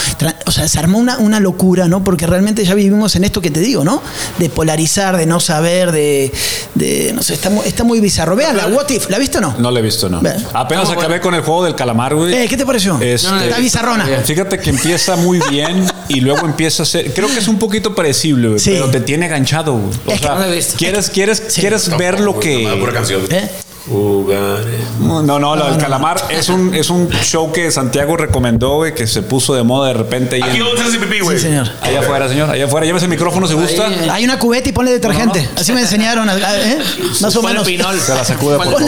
O 0.47 0.51
sea, 0.51 0.66
se 0.68 0.78
armó 0.78 0.99
una, 0.99 1.18
una 1.18 1.38
locura, 1.40 1.86
¿no? 1.88 2.03
Porque 2.03 2.26
realmente 2.26 2.64
ya 2.64 2.74
vivimos 2.74 3.14
en 3.16 3.24
esto 3.24 3.40
que 3.40 3.51
te 3.51 3.61
digo, 3.61 3.84
¿no? 3.84 4.03
De 4.38 4.49
polarizar, 4.51 5.16
de 5.16 5.26
no 5.26 5.38
saber, 5.40 5.93
de. 5.93 6.32
de- 6.74 7.12
no 7.14 7.22
sé, 7.22 7.34
está, 7.34 7.51
mu- 7.51 7.62
está 7.62 7.84
muy 7.84 8.01
bizarro. 8.01 8.34
Vean, 8.36 8.57
la 8.57 8.66
What 8.66 8.88
If, 8.90 9.09
¿la 9.11 9.18
viste 9.18 9.38
o 9.38 9.40
no? 9.40 9.55
No 9.59 9.70
lo 9.70 9.78
he 9.78 9.82
visto, 9.82 10.09
no. 10.09 10.20
Apenas 10.53 10.91
acabé 10.91 11.20
con 11.20 11.35
el 11.35 11.43
juego 11.43 11.64
del 11.64 11.74
calamar, 11.74 12.14
güey. 12.14 12.35
Eh, 12.35 12.47
¿Qué 12.49 12.57
te 12.57 12.64
pareció? 12.66 12.99
Este, 13.01 13.28
No, 13.28 13.37
no, 13.37 13.43
está 13.43 13.59
bizarrona. 13.59 14.05
Fíjate 14.24 14.59
que 14.59 14.70
empieza 14.70 15.16
muy 15.16 15.41
bien 15.51 15.85
y 16.09 16.20
luego 16.20 16.47
empieza 16.47 16.83
a 16.83 16.87
ser. 16.87 17.12
Creo 17.12 17.28
que 17.28 17.39
es 17.39 17.49
un 17.49 17.59
poquito 17.59 17.95
predecible, 17.95 18.49
güey, 18.49 18.61
Sí. 18.61 18.70
pero 18.72 18.91
te 18.91 19.01
tiene 19.01 19.28
ganchado. 19.28 19.72
güey. 19.74 19.93
O 20.07 20.11
Es 20.12 20.20
que 20.20 20.26
sea, 20.26 20.35
no 20.35 20.41
lo 20.41 20.53
he 20.53 20.57
visto. 20.57 20.74
quieres, 20.76 21.11
quieres, 21.11 21.43
Sí. 21.49 21.61
quieres 21.61 21.97
ver 21.97 22.20
lo 22.20 22.39
que. 22.39 22.62
La 22.64 22.76
pura 22.78 22.93
canción. 22.93 23.22
¿Eh? 23.30 23.49
No, 23.89 25.22
no, 25.22 25.57
lo 25.57 25.66
del 25.70 25.76
calamar 25.78 26.16
es 26.30 26.49
un, 26.49 26.72
es 26.74 26.89
un 26.89 27.09
show 27.11 27.53
que 27.53 27.70
Santiago 27.72 28.16
recomendó, 28.16 28.76
güey, 28.76 28.95
que 28.95 29.07
se 29.07 29.22
puso 29.22 29.55
de 29.55 29.62
moda 29.64 29.89
de 29.89 29.95
repente. 29.95 30.41
Aquí 30.43 30.59
en- 30.59 30.76
se 30.76 30.83
hace 30.85 30.99
pipí, 30.99 31.20
güey. 31.20 31.37
Sí, 31.37 31.45
señor. 31.45 31.68
allá 31.80 32.01
afuera, 32.01 32.28
señor, 32.28 32.51
allá 32.51 32.64
afuera. 32.66 32.87
Llévese 32.87 33.07
el 33.07 33.11
micrófono 33.11 33.47
si 33.49 33.55
gusta. 33.55 33.87
Ahí, 33.89 34.09
Hay 34.11 34.24
una 34.24 34.39
cubeta 34.39 34.68
y 34.68 34.72
ponle 34.72 34.93
detergente. 34.93 35.49
Así 35.57 35.72
me 35.72 35.80
enseñaron, 35.80 36.28
¿eh? 36.28 36.78
Más 37.20 37.35
o 37.37 37.41
Ponle 37.41 37.55
menos. 37.55 37.66
pinol. 37.66 37.99
Se 38.01 38.14
la 38.14 38.24
sacude, 38.24 38.57
por 38.57 38.66
favor. 38.66 38.83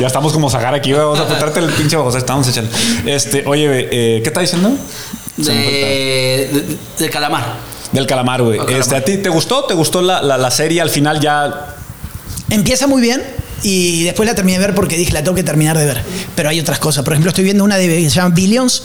Ya 0.00 0.06
estamos 0.06 0.32
como 0.32 0.50
sacar 0.50 0.74
aquí, 0.74 0.90
güey. 0.92 1.02
Vamos 1.04 1.20
a 1.20 1.22
apuntarte 1.22 1.60
el 1.60 1.70
pinche 1.70 1.96
José. 1.96 2.18
Estamos 2.18 2.46
echando. 2.48 2.70
Este, 3.06 3.44
oye, 3.46 3.66
güey, 3.68 3.88
eh, 3.90 4.20
¿qué 4.22 4.28
está 4.28 4.40
diciendo? 4.40 4.70
Se 5.40 5.52
me 5.52 5.62
fue 5.62 5.70
el 5.72 6.50
pedo. 6.50 6.60
De, 6.60 6.60
de, 6.68 6.78
de 7.04 7.10
calamar. 7.10 7.44
Del 7.92 8.06
calamar, 8.06 8.42
güey. 8.42 8.58
Calamar. 8.58 8.80
Este, 8.80 8.96
¿A 8.96 9.04
ti 9.04 9.18
te 9.18 9.28
gustó? 9.28 9.64
¿Te 9.64 9.74
gustó 9.74 10.02
la, 10.02 10.20
la, 10.22 10.36
la 10.36 10.50
serie? 10.50 10.80
Al 10.80 10.90
final 10.90 11.20
ya. 11.20 11.76
Empieza 12.50 12.86
muy 12.86 13.00
bien 13.00 13.22
y 13.62 14.04
después 14.04 14.26
la 14.28 14.34
terminé 14.34 14.58
de 14.58 14.66
ver 14.66 14.74
porque 14.74 14.96
dije 14.96 15.12
la 15.12 15.22
tengo 15.22 15.34
que 15.34 15.42
terminar 15.44 15.76
de 15.78 15.84
ver. 15.86 16.02
Pero 16.34 16.48
hay 16.48 16.60
otras 16.60 16.78
cosas. 16.78 17.04
Por 17.04 17.12
ejemplo, 17.12 17.30
estoy 17.30 17.44
viendo 17.44 17.64
una 17.64 17.76
de 17.76 17.88
que 17.88 18.02
se 18.10 18.16
llama 18.16 18.34
Billions. 18.34 18.82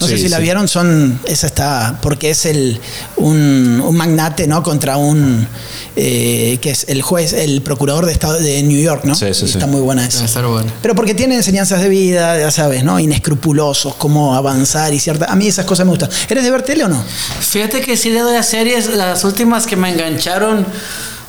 No 0.00 0.08
sé 0.08 0.16
Sí, 0.16 0.24
si 0.24 0.28
la 0.30 0.38
vieron, 0.40 0.66
son. 0.66 1.20
Esa 1.26 1.46
está. 1.46 1.98
Porque 2.02 2.30
es 2.30 2.44
el 2.46 2.80
un, 3.16 3.80
un 3.84 3.96
magnate, 3.96 4.48
¿no? 4.48 4.62
Contra 4.64 4.96
un. 4.96 5.46
eh, 5.94 6.58
que 6.60 6.70
es 6.70 6.86
el 6.88 7.02
juez, 7.02 7.32
el 7.34 7.62
procurador 7.62 8.06
de 8.06 8.12
estado 8.12 8.34
de 8.40 8.62
New 8.64 8.80
York, 8.80 9.04
¿no? 9.04 9.14
Sí, 9.14 9.26
sí, 9.32 9.46
sí. 9.46 9.52
Está 9.52 9.66
muy 9.68 9.80
buena 9.80 10.04
esa. 10.04 10.24
Bueno. 10.42 10.72
Pero 10.82 10.96
porque 10.96 11.14
tiene 11.14 11.36
enseñanzas 11.36 11.80
de 11.82 11.88
vida, 11.88 12.36
ya 12.40 12.50
sabes, 12.50 12.82
¿no? 12.82 12.98
Inescrupulosos, 12.98 13.94
cómo 13.94 14.34
avanzar 14.34 14.92
y 14.92 14.98
cierta. 14.98 15.26
A 15.26 15.36
mí 15.36 15.46
esas 15.46 15.66
cosas 15.66 15.86
me 15.86 15.90
gustan. 15.90 16.10
¿Eres 16.28 16.42
de 16.42 16.50
ver 16.50 16.62
tele 16.62 16.84
o 16.84 16.88
no? 16.88 17.00
Fíjate 17.40 17.80
que 17.82 17.96
sí 17.96 18.10
le 18.10 18.20
doy 18.20 18.34
a 18.36 18.42
series, 18.42 18.88
las 18.96 19.22
últimas 19.22 19.66
que 19.66 19.76
me 19.76 19.90
engancharon 19.92 20.66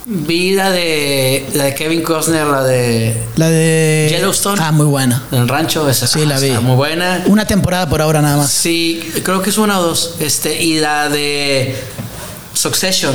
Vi 0.05 0.53
la 0.53 0.69
de, 0.69 1.45
la 1.53 1.63
de 1.65 1.75
Kevin 1.75 2.01
Costner, 2.01 2.45
la 2.45 2.63
de 2.63 3.15
La 3.37 3.49
de. 3.49 4.07
Yellowstone. 4.11 4.61
Ah, 4.61 4.71
muy 4.73 4.85
buena. 4.85 5.23
El 5.31 5.47
rancho, 5.47 5.89
esa 5.89 6.07
Sí, 6.07 6.25
la 6.25 6.39
vi. 6.39 6.47
está 6.47 6.59
muy 6.59 6.75
buena. 6.75 7.23
Una 7.27 7.45
temporada 7.47 7.87
por 7.87 8.01
ahora 8.01 8.21
nada 8.21 8.37
más. 8.37 8.51
Sí, 8.51 9.01
creo 9.23 9.41
que 9.41 9.49
es 9.49 9.57
una 9.57 9.79
o 9.79 9.83
dos. 9.83 10.15
Este, 10.19 10.61
y 10.61 10.79
la 10.79 11.07
de 11.07 11.75
Succession. 12.53 13.13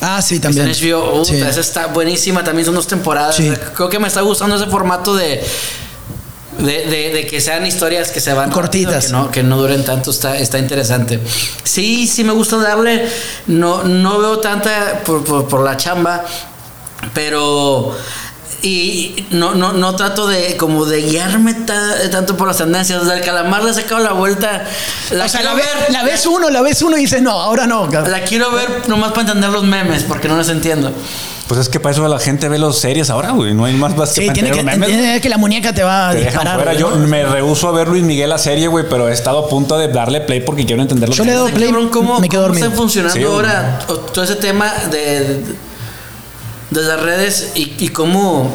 Ah, 0.00 0.22
sí, 0.22 0.40
también. 0.40 0.68
en 0.68 0.72
HBO. 0.74 1.20
Uh, 1.20 1.24
Sí. 1.24 1.36
Esa 1.36 1.60
está 1.60 1.86
buenísima. 1.88 2.42
También 2.42 2.64
son 2.66 2.74
dos 2.74 2.86
temporadas. 2.86 3.36
Sí. 3.36 3.52
Creo 3.74 3.88
que 3.90 3.98
me 3.98 4.08
está 4.08 4.22
gustando 4.22 4.56
ese 4.56 4.66
formato 4.66 5.14
de. 5.14 5.42
De, 6.58 6.84
de- 6.86 7.10
de 7.14 7.26
que 7.26 7.40
sean 7.40 7.66
historias 7.66 8.10
que 8.10 8.20
se 8.20 8.32
van 8.34 8.50
Cortitas. 8.50 9.06
que 9.06 9.12
no, 9.12 9.30
que 9.30 9.42
no 9.42 9.56
duren 9.56 9.84
tanto, 9.84 10.10
está, 10.10 10.36
está 10.36 10.58
interesante. 10.58 11.18
Sí, 11.64 12.06
sí 12.06 12.24
me 12.24 12.32
gusta 12.32 12.56
darle. 12.58 13.08
No, 13.46 13.82
no 13.84 14.18
veo 14.18 14.38
tanta 14.38 15.00
por, 15.04 15.24
por- 15.24 15.48
por 15.48 15.64
la 15.64 15.76
chamba, 15.76 16.24
pero. 17.14 17.96
Y 18.64 19.26
no, 19.30 19.56
no, 19.56 19.72
no 19.72 19.96
trato 19.96 20.28
de 20.28 20.56
como 20.56 20.84
de 20.84 21.02
guiarme 21.02 21.52
ta- 21.54 22.08
tanto 22.12 22.36
por 22.36 22.46
las 22.46 22.58
tendencias. 22.58 23.04
Del 23.06 23.20
calamar 23.22 23.64
le 23.64 23.72
he 23.72 23.74
sacado 23.74 24.00
la 24.04 24.12
vuelta. 24.12 24.64
La 25.10 25.24
o 25.24 25.28
sea, 25.28 25.42
la, 25.42 25.54
ve- 25.54 25.62
ver. 25.62 25.90
la 25.92 26.04
ves 26.04 26.26
uno, 26.26 26.48
la 26.48 26.60
ves 26.62 26.80
uno 26.82 26.96
y 26.96 27.00
dices, 27.00 27.20
no, 27.22 27.32
ahora 27.32 27.66
no. 27.66 27.88
La 27.90 28.22
quiero 28.22 28.52
ver 28.52 28.88
nomás 28.88 29.10
para 29.10 29.22
entender 29.22 29.50
los 29.50 29.64
memes, 29.64 30.04
porque 30.04 30.28
no 30.28 30.36
los 30.36 30.48
entiendo. 30.48 30.92
Pues 31.52 31.60
es 31.66 31.68
que 31.68 31.80
para 31.80 31.92
eso 31.92 32.08
la 32.08 32.18
gente 32.18 32.48
ve 32.48 32.58
los 32.58 32.78
series 32.78 33.10
ahora, 33.10 33.32
güey. 33.32 33.52
No 33.52 33.66
hay 33.66 33.74
más 33.74 33.94
más 33.94 34.10
Sí, 34.14 34.30
tiene 34.32 34.50
que 34.52 34.60
entender 34.60 35.20
que 35.20 35.28
la 35.28 35.36
muñeca 35.36 35.74
te 35.74 35.82
va 35.82 36.08
a 36.08 36.12
Te 36.14 36.20
disparar. 36.24 36.54
fuera. 36.56 36.72
Yo 36.72 36.88
me 36.96 37.24
rehuso 37.26 37.68
a 37.68 37.72
ver 37.72 37.88
Luis 37.88 38.02
Miguel 38.02 38.30
la 38.30 38.38
serie, 38.38 38.68
güey, 38.68 38.86
pero 38.88 39.06
he 39.10 39.12
estado 39.12 39.44
a 39.44 39.48
punto 39.50 39.76
de 39.76 39.88
darle 39.88 40.22
play 40.22 40.40
porque 40.40 40.64
quiero 40.64 40.80
entender 40.80 41.10
los 41.10 41.18
Yo 41.18 41.24
le 41.26 41.34
memes. 41.36 41.52
play, 41.52 41.68
Cabrón, 41.68 41.90
¿cómo, 41.90 42.20
me 42.20 42.28
quedo 42.30 42.44
cómo 42.44 42.54
están 42.54 42.72
funcionando 42.72 43.14
Sí, 43.14 43.22
ahora 43.22 43.80
todo 43.86 44.24
ese 44.24 44.36
tema 44.36 44.72
de, 44.90 45.42
de 46.70 46.80
las 46.82 46.98
redes 47.02 47.50
y, 47.54 47.74
y 47.78 47.88
cómo 47.88 48.50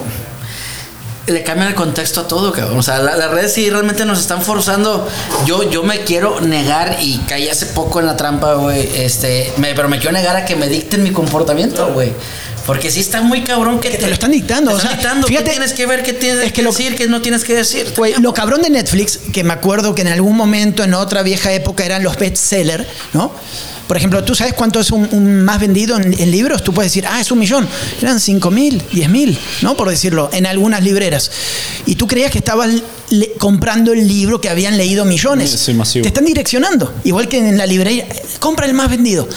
le 1.28 1.44
cambian 1.44 1.68
el 1.68 1.76
contexto 1.76 2.22
a 2.22 2.28
todo, 2.28 2.52
cabrón? 2.52 2.80
O 2.80 2.84
sea, 2.84 2.98
la- 2.98 3.16
las 3.16 3.30
redes 3.30 3.54
sí 3.54 3.70
realmente 3.70 4.06
nos 4.06 4.18
están 4.20 4.42
forzando. 4.42 5.08
Yo, 5.46 5.70
yo 5.70 5.84
me 5.84 6.00
quiero 6.00 6.42
negar 6.42 6.98
y 7.02 7.18
caí 7.28 7.48
hace 7.48 7.68
poco 7.68 8.00
en 8.00 8.08
la 8.08 8.18
trampa, 8.18 8.56
güey. 8.56 8.90
Este, 8.96 9.54
me- 9.58 9.76
pero 9.76 9.88
me 9.88 10.00
quiero 10.00 10.14
negar 10.14 10.36
a 10.36 10.46
que 10.46 10.56
me 10.56 10.68
dicten 10.68 11.04
mi 11.04 11.12
comportamiento, 11.12 11.92
güey. 11.94 12.12
Porque 12.68 12.92
sí 12.92 13.00
está 13.00 13.22
muy 13.22 13.42
cabrón 13.44 13.80
que, 13.80 13.90
Que 13.90 13.98
te 13.98 14.06
lo 14.08 14.14
están 14.14 14.32
dictando, 14.32 14.70
te 14.72 14.76
o 14.76 14.78
están 14.78 14.92
sea, 14.92 14.98
dictando 15.00 15.28
fíjate, 15.28 15.46
qué 15.46 15.52
tienes 15.52 15.74
que 15.74 15.86
ver, 15.88 16.04
qué 16.04 16.14
tienes 16.14 16.40
es 16.44 16.46
que 16.50 16.54
que 16.54 16.62
lo- 16.62 16.72
decir, 16.72 16.96
qué 16.96 17.08
no 17.08 17.22
tienes 17.22 17.44
que 17.44 17.56
decir. 17.56 17.92
Güey, 17.98 18.14
lo 18.20 18.34
cabrón 18.34 18.62
de 18.62 18.70
Netflix, 18.70 19.20
que 19.34 19.44
me 19.44 19.54
acuerdo 19.54 19.96
que 19.96 20.02
en 20.04 20.10
algún 20.10 20.36
momento, 20.38 20.84
en 20.84 20.94
otra 20.94 21.24
vieja 21.24 21.52
época, 21.54 21.84
eran 21.86 22.04
los 22.04 22.18
bestsellers, 22.18 22.86
¿no? 23.14 23.34
Por 23.88 23.96
ejemplo, 23.96 24.22
¿tú 24.22 24.36
sabes 24.36 24.54
cuánto 24.54 24.82
es 24.82 24.92
un, 24.92 25.08
un 25.14 25.44
más 25.46 25.62
vendido 25.62 25.96
en, 25.96 26.14
en 26.20 26.30
libros? 26.30 26.62
Tú 26.62 26.74
puedes 26.74 26.92
decir, 26.92 27.06
ah, 27.10 27.22
es 27.22 27.32
un 27.32 27.40
millón. 27.40 27.66
Eran 28.02 28.20
cinco 28.20 28.52
mil, 28.52 28.84
diez 28.92 29.08
mil, 29.08 29.40
¿no? 29.62 29.78
Por 29.78 29.90
decirlo, 29.90 30.30
en 30.34 30.46
algunas 30.46 30.84
libreras. 30.84 31.32
Y 31.86 31.96
tú 31.96 32.06
creías 32.06 32.30
que 32.30 32.40
estabas 32.40 32.70
le- 33.10 33.34
comprando 33.34 33.94
el 33.94 34.08
libro 34.08 34.42
que 34.42 34.50
habían 34.50 34.78
leído 34.78 35.06
millones. 35.06 35.50
Sí, 35.52 35.74
masivo. 35.74 36.04
Te 36.04 36.10
están 36.10 36.26
direccionando. 36.26 36.94
Igual 37.04 37.28
que 37.28 37.38
en 37.38 37.58
la 37.58 37.66
librería, 37.66 38.06
compra 38.40 38.66
el 38.66 38.74
más 38.74 38.90
vendido. 38.90 39.28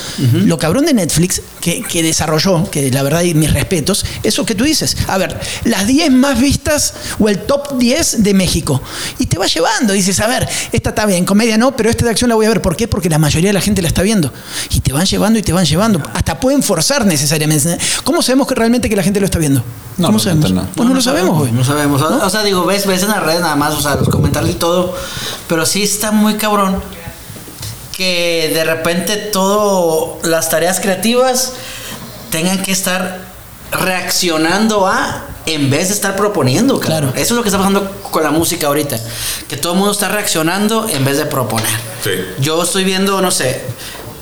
Lo 0.44 0.58
cabrón 0.58 0.86
de 0.86 0.94
Netflix, 0.94 1.42
que, 1.60 1.82
que 1.82 2.02
desarrolló, 2.02 2.70
que 2.70 2.90
la 2.90 3.02
verdad 3.02 3.22
y 3.22 3.34
mis 3.34 3.52
respetos, 3.52 4.04
eso 4.22 4.44
que 4.46 4.54
tú 4.54 4.64
dices. 4.64 4.96
A 5.08 5.18
ver, 5.18 5.38
las 5.64 5.86
10 5.86 6.10
más 6.12 6.40
vistas 6.40 6.94
o 7.18 7.28
el 7.28 7.38
top 7.40 7.78
10 7.78 8.22
de 8.22 8.34
México. 8.34 8.82
Y 9.18 9.26
te 9.26 9.38
va 9.38 9.46
llevando. 9.46 9.92
Dices, 9.92 10.18
a 10.20 10.26
ver, 10.26 10.48
esta 10.72 10.90
está 10.90 11.06
bien, 11.06 11.24
comedia 11.24 11.56
no, 11.58 11.76
pero 11.76 11.90
esta 11.90 12.04
de 12.04 12.10
acción 12.10 12.28
la 12.28 12.34
voy 12.34 12.46
a 12.46 12.48
ver. 12.50 12.62
¿Por 12.62 12.76
qué? 12.76 12.88
Porque 12.88 13.08
la 13.08 13.18
mayoría 13.18 13.50
de 13.50 13.54
la 13.54 13.60
gente 13.60 13.82
la 13.82 13.88
está 13.88 14.02
viendo. 14.02 14.32
Y 14.70 14.80
te 14.80 14.92
van 14.92 15.06
llevando 15.06 15.38
y 15.38 15.42
te 15.42 15.52
van 15.52 15.64
llevando. 15.64 16.02
Hasta 16.14 16.38
pueden 16.40 16.62
forzar 16.62 17.06
necesariamente. 17.06 17.76
¿Cómo 18.04 18.22
sabemos 18.22 18.46
que 18.46 18.54
realmente 18.54 18.88
que 18.88 18.96
la 18.96 19.02
gente 19.02 19.20
lo 19.20 19.26
está 19.26 19.38
viendo? 19.38 19.62
No, 19.98 20.06
¿Cómo 20.06 20.18
sabemos? 20.18 20.50
no. 20.52 20.66
Pues 20.74 20.88
no, 20.88 20.94
lo 20.94 21.02
sabemos, 21.02 21.38
güey. 21.38 21.52
No 21.52 21.62
sabemos. 21.64 22.00
O- 22.00 22.26
O 22.26 22.30
sea, 22.30 22.42
digo, 22.42 22.64
ves, 22.64 22.86
ves 22.86 23.02
en 23.02 23.08
las 23.10 23.22
redes 23.22 23.40
nada 23.40 23.56
más, 23.61 23.74
o 23.74 23.80
sea, 23.80 23.94
los 23.94 24.08
comentarios 24.08 24.52
y 24.52 24.58
todo. 24.58 24.94
Pero 25.46 25.66
sí 25.66 25.82
está 25.82 26.11
muy 26.11 26.34
cabrón 26.34 26.82
que 27.96 28.50
de 28.54 28.64
repente 28.64 29.16
todo 29.16 30.18
las 30.22 30.48
tareas 30.48 30.80
creativas 30.80 31.52
tengan 32.30 32.62
que 32.62 32.72
estar 32.72 33.20
reaccionando 33.70 34.86
a 34.86 35.26
en 35.46 35.70
vez 35.70 35.88
de 35.88 35.94
estar 35.94 36.16
proponiendo, 36.16 36.80
cabrón. 36.80 37.12
Claro. 37.12 37.22
Eso 37.22 37.34
es 37.34 37.36
lo 37.36 37.42
que 37.42 37.48
está 37.48 37.58
pasando 37.58 37.90
con 38.11 38.22
la 38.22 38.30
música 38.30 38.68
ahorita. 38.68 38.98
Que 39.48 39.56
todo 39.56 39.74
el 39.74 39.78
mundo 39.78 39.92
está 39.92 40.08
reaccionando 40.08 40.88
en 40.88 41.04
vez 41.04 41.18
de 41.18 41.26
proponer. 41.26 41.68
Sí. 42.02 42.11
Yo 42.38 42.62
estoy 42.62 42.84
viendo, 42.84 43.20
no 43.20 43.30
sé, 43.30 43.61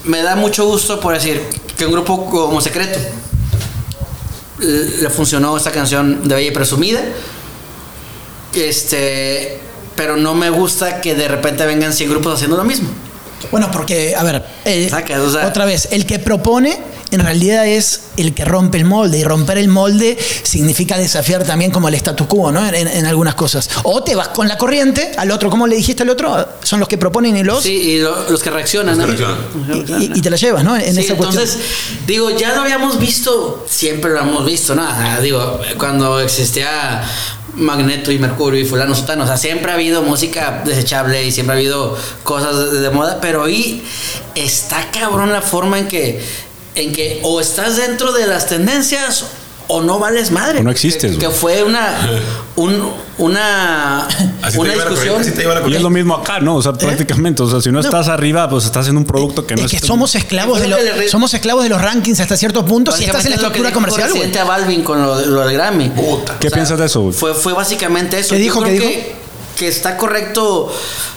me 0.05 0.23
da 0.23 0.35
mucho 0.37 0.65
gusto 0.65 0.99
por 1.01 1.15
decir 1.15 1.41
que 1.77 1.87
un 1.87 1.93
grupo 1.93 2.27
como 2.27 2.61
Secreto 2.61 2.99
le 4.59 5.03
le 5.03 5.11
funcionó 5.11 5.57
esta 5.57 5.71
canción 5.71 6.27
de 6.27 6.35
Bella 6.35 6.49
y 6.49 6.51
Presumida. 6.51 7.01
Este, 8.55 9.59
pero 9.97 10.17
no 10.17 10.35
me 10.35 10.51
gusta 10.51 11.01
que 11.01 11.15
de 11.15 11.29
repente 11.29 11.65
vengan 11.67 11.93
100 11.93 12.11
grupos 12.11 12.35
haciendo 12.35 12.57
lo 12.57 12.65
mismo. 12.65 12.89
Bueno, 13.53 13.71
porque, 13.71 14.17
a 14.17 14.25
ver, 14.25 14.45
eh, 14.65 14.89
Saca, 14.91 15.23
o 15.23 15.31
sea- 15.31 15.47
otra 15.47 15.65
vez, 15.65 15.89
el 15.93 16.07
que 16.07 16.19
propone 16.19 16.77
en 17.11 17.21
realidad 17.21 17.67
es 17.67 18.01
el 18.19 18.35
que 18.35 18.45
rompe 18.45 18.77
el 18.79 18.85
molde. 18.85 19.17
Y 19.19 19.25
romper 19.25 19.57
el 19.59 19.69
molde 19.69 20.19
significa 20.43 20.99
desafiar 20.99 21.45
también 21.45 21.71
como 21.71 21.89
el 21.89 21.95
statu 21.95 22.27
quo, 22.27 22.51
¿no? 22.53 22.67
En, 22.69 22.87
en 22.87 23.07
algunas 23.07 23.35
cosas. 23.37 23.71
O 23.85 24.03
te 24.03 24.15
vas 24.17 24.29
con 24.29 24.47
la 24.49 24.59
corriente, 24.59 25.13
al 25.17 25.31
otro, 25.31 25.49
como 25.51 25.67
le 25.67 25.77
dijiste 25.77 26.03
al 26.03 26.11
otro, 26.11 26.47
son 26.65 26.81
los 26.81 26.89
que 26.89 26.99
proponen 26.99 27.37
y 27.37 27.45
los. 27.45 27.63
Sí, 27.63 27.73
y 27.73 27.99
lo- 28.01 28.29
los 28.29 28.43
que 28.43 28.51
reaccionan. 28.51 28.99
Los 28.99 29.07
que 29.15 29.23
¿no? 29.23 29.29
reaccionan. 29.29 30.03
y, 30.03 30.07
y- 30.07 30.19
y 30.19 30.21
te 30.21 30.29
la 30.31 30.37
llevas, 30.37 30.65
¿no? 30.65 30.77
En 30.77 30.95
Sí, 30.95 31.01
esa 31.01 31.15
cuestión. 31.15 31.43
entonces, 31.45 31.59
digo, 32.07 32.31
ya 32.37 32.55
lo 32.55 32.63
habíamos 32.63 32.99
visto, 32.99 33.65
siempre 33.71 34.11
lo 34.11 34.21
hemos 34.21 34.45
visto, 34.45 34.75
¿no? 34.75 34.83
Ah, 34.85 35.19
Digo, 35.23 35.61
cuando 35.79 36.21
existía 36.21 37.03
Magneto 37.59 38.11
y 38.13 38.19
Mercurio 38.19 38.61
y 38.61 38.65
fulano 38.65 38.95
sotano, 38.95 39.25
o 39.25 39.27
sea, 39.27 39.37
siempre 39.37 39.71
ha 39.71 39.75
habido 39.75 40.03
música 40.03 40.63
desechable 40.65 41.25
y 41.25 41.33
siempre 41.33 41.55
ha 41.55 41.59
habido 41.59 41.97
cosas 42.23 42.73
de, 42.73 42.81
de 42.81 42.91
moda, 42.91 43.21
pero 43.21 43.45
ahí 43.45 43.83
está 44.35 44.91
cabrón 44.91 45.33
la 45.33 45.43
forma 45.43 45.79
en 45.79 45.89
que, 45.89 46.25
en 46.75 46.93
que 46.93 47.21
o 47.23 47.41
estás 47.41 47.77
dentro 47.77 48.13
de 48.13 48.27
las 48.27 48.47
tendencias 48.47 49.25
o 49.69 49.83
no 49.83 49.99
vales 49.99 50.31
madre. 50.31 50.61
O 50.61 50.63
no 50.65 50.71
existes, 50.71 51.17
Que, 51.19 51.29
fue 51.31 51.63
una, 51.63 51.97
un- 52.57 52.91
una, 53.19 54.07
Así 54.07 54.53
te 54.53 54.59
una 54.61 54.71
lleva 54.73 54.85
la 54.85 54.91
discusión. 54.91 55.15
corriente, 55.17 55.21
así 55.21 55.31
te 55.33 55.43
lleva 55.43 55.55
la 55.61 55.69
Y 55.69 55.75
es 55.75 55.83
lo 55.83 55.91
mismo 55.91 56.15
acá, 56.15 56.41
¿no? 56.41 56.57
O 56.57 56.63
sea, 56.63 56.73
prácticamente. 56.73 57.43
O 57.43 57.51
sea, 57.51 57.61
si 57.61 57.71
no, 57.71 57.81
¿Eh? 57.81 57.83
No. 57.83 57.89
estás 57.89 58.09
arriba, 58.09 58.49
pues 58.49 58.65
estás 58.65 58.83
haciendo 58.83 59.01
un 59.01 59.07
producto 59.07 59.45
que 59.47 59.57
no 59.57 59.65
es 59.65 59.71
que 59.71 59.77
es. 59.79 59.83
somos 59.85 60.15
esclavos 60.15 60.61
de 60.61 60.69
lo 60.69 60.77
los 60.81 61.11
somos 61.11 61.35
esclavos 61.35 61.65
de 61.65 61.69
los 61.71 61.81
rankings 61.83 62.21
hasta 62.21 62.37
ciertos 62.37 62.65
puntos 62.65 63.01
y 63.01 63.05
estás 63.05 63.25
en 63.25 63.31
la 63.33 63.37
estructura 63.37 63.73
comercial, 63.73 64.09
güey. 64.09 64.15
Residente 64.23 64.39
a 64.39 64.45
Balvin 64.45 64.83
con 64.85 65.03
lo, 65.03 65.21
lo 65.27 65.41
del 65.47 65.53
Grammy. 65.55 65.89
Puta. 65.91 66.37
¿Qué 66.39 66.51
piensas 66.51 66.79
de 66.79 66.87
eso, 66.87 67.01
güey? 67.03 67.13
Fue, 67.13 67.35
fue 67.35 67.53
básicamente 67.53 68.19
eso. 68.21 68.31
¿Qué 68.31 68.37
Yo 68.39 68.43
dijo? 68.45 68.61
creo 68.63 68.73
¿Qué 68.73 68.79
que, 68.81 68.89
dijo? 68.97 69.09
que 69.59 69.69
está 69.69 69.97
correcto 69.97 70.73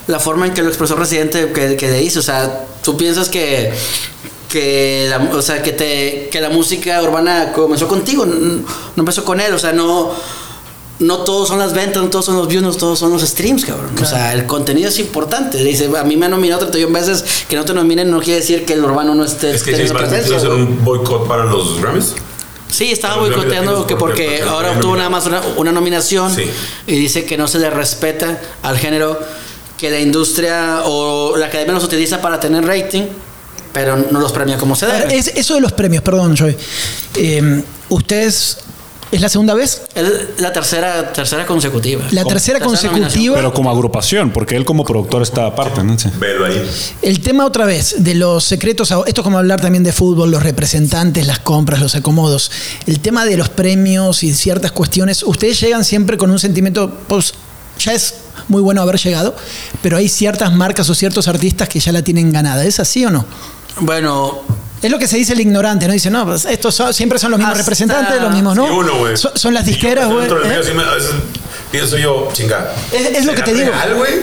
la 0.08 0.20
forma 0.20 0.48
en 0.48 0.54
que 0.54 0.64
lo 0.64 0.70
expresó 0.70 0.96
Residente 0.96 1.52
que, 1.54 1.76
que 1.78 1.88
le 1.90 2.02
hizo. 2.02 2.20
O 2.20 2.24
sea, 2.24 2.66
tú 2.84 2.98
piensas 2.98 3.30
que 3.30 3.72
que 4.52 5.08
la, 5.10 5.18
o 5.34 5.42
sea, 5.42 5.62
que 5.62 5.72
te 5.72 6.30
que 6.32 6.42
la 6.42 6.50
música 6.50 7.02
urbana 7.02 7.54
comenzó 7.54 7.88
contigo, 7.88 8.26
no, 8.26 8.36
no 8.36 8.64
empezó 8.98 9.24
con 9.24 9.40
él, 9.40 9.54
o 9.54 9.60
sea, 9.60 9.72
no 9.72 10.12
no 11.00 11.18
todos 11.20 11.48
son 11.48 11.58
las 11.58 11.74
ventas, 11.74 12.04
no 12.04 12.10
todos 12.10 12.26
son 12.26 12.36
los 12.36 12.48
views, 12.48 12.62
no 12.62 12.72
todos 12.74 13.00
son 13.00 13.12
los 13.12 13.24
streams, 13.24 13.66
cabrón. 13.66 13.90
O 14.00 14.06
sea, 14.06 14.34
el 14.34 14.46
contenido 14.46 14.90
es 14.90 15.00
importante. 15.00 15.58
Dice, 15.64 15.90
a 15.98 16.04
mí 16.04 16.16
me 16.16 16.26
han 16.26 16.32
nominado 16.32 16.62
31 16.68 16.94
veces, 16.94 17.46
que 17.50 17.56
no 17.56 17.66
te 17.66 17.74
nominen 17.74 18.12
no 18.12 18.20
quiere 18.20 18.40
decir 18.42 18.66
que 18.66 18.74
el 18.74 18.84
urbano 18.86 19.16
no 19.16 19.26
esté 19.26 19.52
Es 19.52 19.64
que 19.64 19.72
presencia, 19.72 20.38
hacer 20.38 20.50
un 20.52 20.84
boicot 20.84 21.28
para 21.28 21.46
los 21.46 21.82
Grammys. 21.82 22.14
Sí, 22.70 22.92
estaba 22.92 23.18
boicoteando 23.18 23.86
que 23.88 23.96
porque 23.96 24.44
ahora 24.44 24.72
obtuvo 24.72 24.96
nada 24.96 25.10
más 25.10 25.26
una, 25.26 25.42
una 25.58 25.72
nominación 25.72 26.34
Sí. 26.34 26.44
y 26.88 26.96
dice 26.96 27.26
que 27.26 27.36
no 27.36 27.48
se 27.48 27.60
le 27.60 27.70
respeta 27.70 28.40
al 28.62 28.78
género 28.78 29.20
que 29.78 29.90
la 29.90 30.00
industria 30.00 30.84
o 30.86 31.36
la 31.36 31.48
academia 31.48 31.74
los 31.74 31.84
utiliza 31.84 32.22
para 32.22 32.40
tener 32.40 32.64
rating, 32.66 33.08
pero 33.74 33.96
no 34.12 34.20
los 34.20 34.32
premia 34.32 34.58
como 34.58 34.76
se 34.76 34.86
ver, 34.86 35.08
debe. 35.08 35.18
es- 35.18 35.28
eso 35.36 35.56
de 35.56 35.62
los 35.62 35.72
premios, 35.74 36.04
perdón, 36.04 36.36
Joy. 36.36 36.56
Eh, 37.16 37.64
¿Ustedes 37.90 38.58
es 39.12 39.20
la 39.20 39.28
segunda 39.28 39.54
vez? 39.54 39.82
La 40.38 40.54
tercera, 40.54 41.12
tercera 41.12 41.46
consecutiva. 41.46 42.06
La 42.12 42.24
tercera 42.24 42.60
consecutiva. 42.62 43.36
Pero 43.36 43.54
como 43.54 43.70
agrupación, 43.70 44.32
porque 44.32 44.56
él 44.56 44.64
como 44.64 44.86
productor 44.86 45.22
está 45.22 45.46
aparte, 45.48 45.84
¿no? 45.84 46.00
Sí. 46.00 46.10
Velo 46.18 46.46
ahí. 46.46 46.70
El 47.02 47.20
tema 47.20 47.46
otra 47.46 47.66
vez 47.66 47.96
de 47.98 48.16
los 48.16 48.46
secretos, 48.46 48.90
esto 48.92 49.22
es 49.22 49.24
como 49.24 49.38
hablar 49.38 49.60
también 49.60 49.84
de 49.84 49.92
fútbol, 49.92 50.32
los 50.32 50.42
representantes, 50.42 51.28
las 51.28 51.40
compras, 51.40 51.82
los 51.82 51.96
acomodos. 51.96 52.50
El 52.88 53.02
tema 53.02 53.26
de 53.26 53.36
los 53.36 53.50
premios 53.50 54.24
y 54.24 54.34
ciertas 54.34 54.72
cuestiones, 54.72 55.24
ustedes 55.24 55.60
llegan 55.60 55.84
siempre 55.84 56.16
con 56.18 56.32
un 56.32 56.40
sentimiento, 56.40 56.90
pues 57.08 57.34
ya 57.80 57.92
es 57.94 58.14
muy 58.48 58.62
bueno 58.62 58.82
haber 58.82 58.98
llegado, 58.98 59.36
pero 59.82 59.98
hay 59.98 60.08
ciertas 60.08 60.54
marcas 60.54 60.90
o 60.90 60.96
ciertos 60.96 61.28
artistas 61.28 61.68
que 61.68 61.82
ya 61.82 61.92
la 61.92 62.02
tienen 62.02 62.32
ganada. 62.32 62.64
¿Es 62.64 62.80
así 62.80 63.04
o 63.06 63.10
no? 63.10 63.26
Bueno, 63.80 64.42
Es 64.82 64.90
lo 64.90 64.98
que 64.98 65.08
se 65.08 65.16
dice 65.18 65.34
el 65.34 65.40
ignorante, 65.42 65.86
¿no? 65.88 65.94
Dice, 65.94 66.10
no, 66.10 66.26
pues 66.26 66.46
estos 66.46 66.74
son- 66.74 66.92
siempre 66.94 67.20
son 67.20 67.30
los 67.32 67.38
mismos 67.38 67.52
Hasta- 67.54 67.64
representantes, 67.64 68.20
los 68.22 68.32
mismos, 68.32 68.56
¿no? 68.56 68.66
Y 68.68 68.70
uno, 68.72 68.98
güey. 68.98 69.16
son, 69.16 69.32
son 69.38 69.54
las 69.54 69.64
disqueras, 69.66 70.06
pues, 70.06 70.16
güey. 70.16 70.28
dentro 70.28 70.42
del 70.50 70.60
¿eh? 70.60 70.64
sí 70.64 71.16
pienso 71.72 71.98
yo, 71.98 72.30
chinga. 72.34 72.72
Es- 72.92 73.18
es 73.18 73.26
lo 73.26 73.32
que 73.34 73.38
¿será 73.38 73.46
te 73.46 73.54
digo. 73.54 73.72
real, 73.72 73.96
güey? 73.96 74.14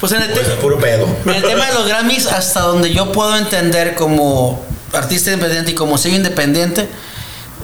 pues 0.00 0.12
en 0.12 0.22
el, 0.22 0.30
O 0.30 0.34
te- 0.34 0.40
es 0.40 0.48
puro 0.60 0.78
pedo. 0.78 1.06
en 1.26 1.30
el 1.34 1.42
tema 1.42 1.66
de 1.66 1.74
los 1.74 1.86
Grammys, 1.86 2.26
hasta 2.26 2.60
donde 2.60 2.92
yo 2.92 3.12
puedo 3.12 3.36
entender 3.36 3.94
como 3.94 4.64
artista 4.94 5.30
independiente 5.32 5.72
y 5.72 5.74
como 5.74 5.98
sello 5.98 6.16
independiente, 6.16 6.88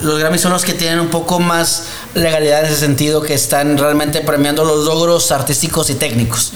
los 0.02 0.18
Grammys 0.18 0.40
son 0.42 0.52
los 0.52 0.64
que 0.64 0.72
tienen 0.74 1.00
un 1.00 1.08
poco 1.08 1.40
más 1.40 1.84
legalidad 2.14 2.60
en 2.60 2.66
ese 2.66 2.76
sentido, 2.76 3.22
que 3.22 3.32
están 3.34 3.78
realmente 3.78 4.20
premiando 4.20 4.64
los 4.64 4.84
logros 4.84 5.30
artísticos 5.32 5.88
y 5.90 5.94
técnicos, 5.94 6.52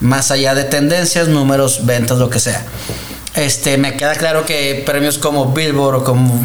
más 0.00 0.30
allá 0.30 0.54
de 0.54 0.64
tendencias, 0.64 1.26
números, 1.28 1.86
ventas, 1.86 2.18
lo 2.18 2.30
que 2.30 2.38
sea. 2.40 2.64
Este, 3.34 3.78
me 3.78 3.96
queda 3.96 4.14
claro 4.14 4.44
que 4.44 4.82
premios 4.84 5.18
como 5.18 5.52
Billboard 5.52 5.96
o 5.96 6.04
como 6.04 6.44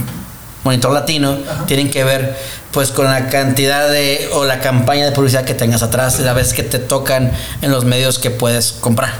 Monitor 0.63 0.91
Latino 0.91 1.37
tienen 1.67 1.89
que 1.89 2.03
ver 2.03 2.37
pues 2.71 2.89
con 2.89 3.05
la 3.05 3.29
cantidad 3.29 3.89
de 3.89 4.29
o 4.33 4.45
la 4.45 4.59
campaña 4.59 5.05
de 5.05 5.11
publicidad 5.11 5.45
que 5.45 5.53
tengas 5.53 5.81
atrás, 5.81 6.19
la 6.19 6.33
vez 6.33 6.53
que 6.53 6.63
te 6.63 6.77
tocan 6.77 7.31
en 7.61 7.71
los 7.71 7.85
medios 7.85 8.19
que 8.19 8.31
puedes 8.31 8.73
comprar, 8.73 9.13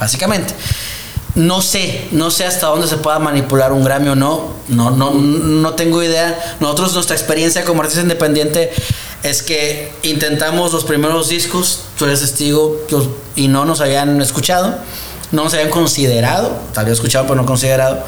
básicamente. 0.00 0.54
No 1.34 1.62
sé, 1.62 2.08
no 2.10 2.30
sé 2.30 2.44
hasta 2.44 2.66
dónde 2.66 2.88
se 2.88 2.96
pueda 2.98 3.18
manipular 3.18 3.72
un 3.72 3.84
Grammy 3.84 4.08
o 4.08 4.14
no. 4.14 4.52
No, 4.68 4.90
no, 4.90 5.12
no 5.14 5.74
tengo 5.74 6.02
idea. 6.02 6.56
Nosotros, 6.60 6.92
nuestra 6.92 7.16
experiencia 7.16 7.64
como 7.64 7.80
artista 7.80 8.02
independiente 8.02 8.70
es 9.22 9.42
que 9.42 9.92
intentamos 10.02 10.72
los 10.72 10.84
primeros 10.84 11.28
discos, 11.28 11.82
tú 11.96 12.04
eres 12.04 12.20
testigo, 12.20 12.76
y 13.36 13.48
no 13.48 13.64
nos 13.64 13.80
habían 13.80 14.20
escuchado, 14.20 14.76
no 15.32 15.44
nos 15.44 15.54
habían 15.54 15.70
considerado, 15.70 16.52
tal 16.72 16.84
vez 16.84 16.94
escuchado, 16.94 17.24
pero 17.24 17.36
no 17.36 17.46
considerado. 17.46 18.04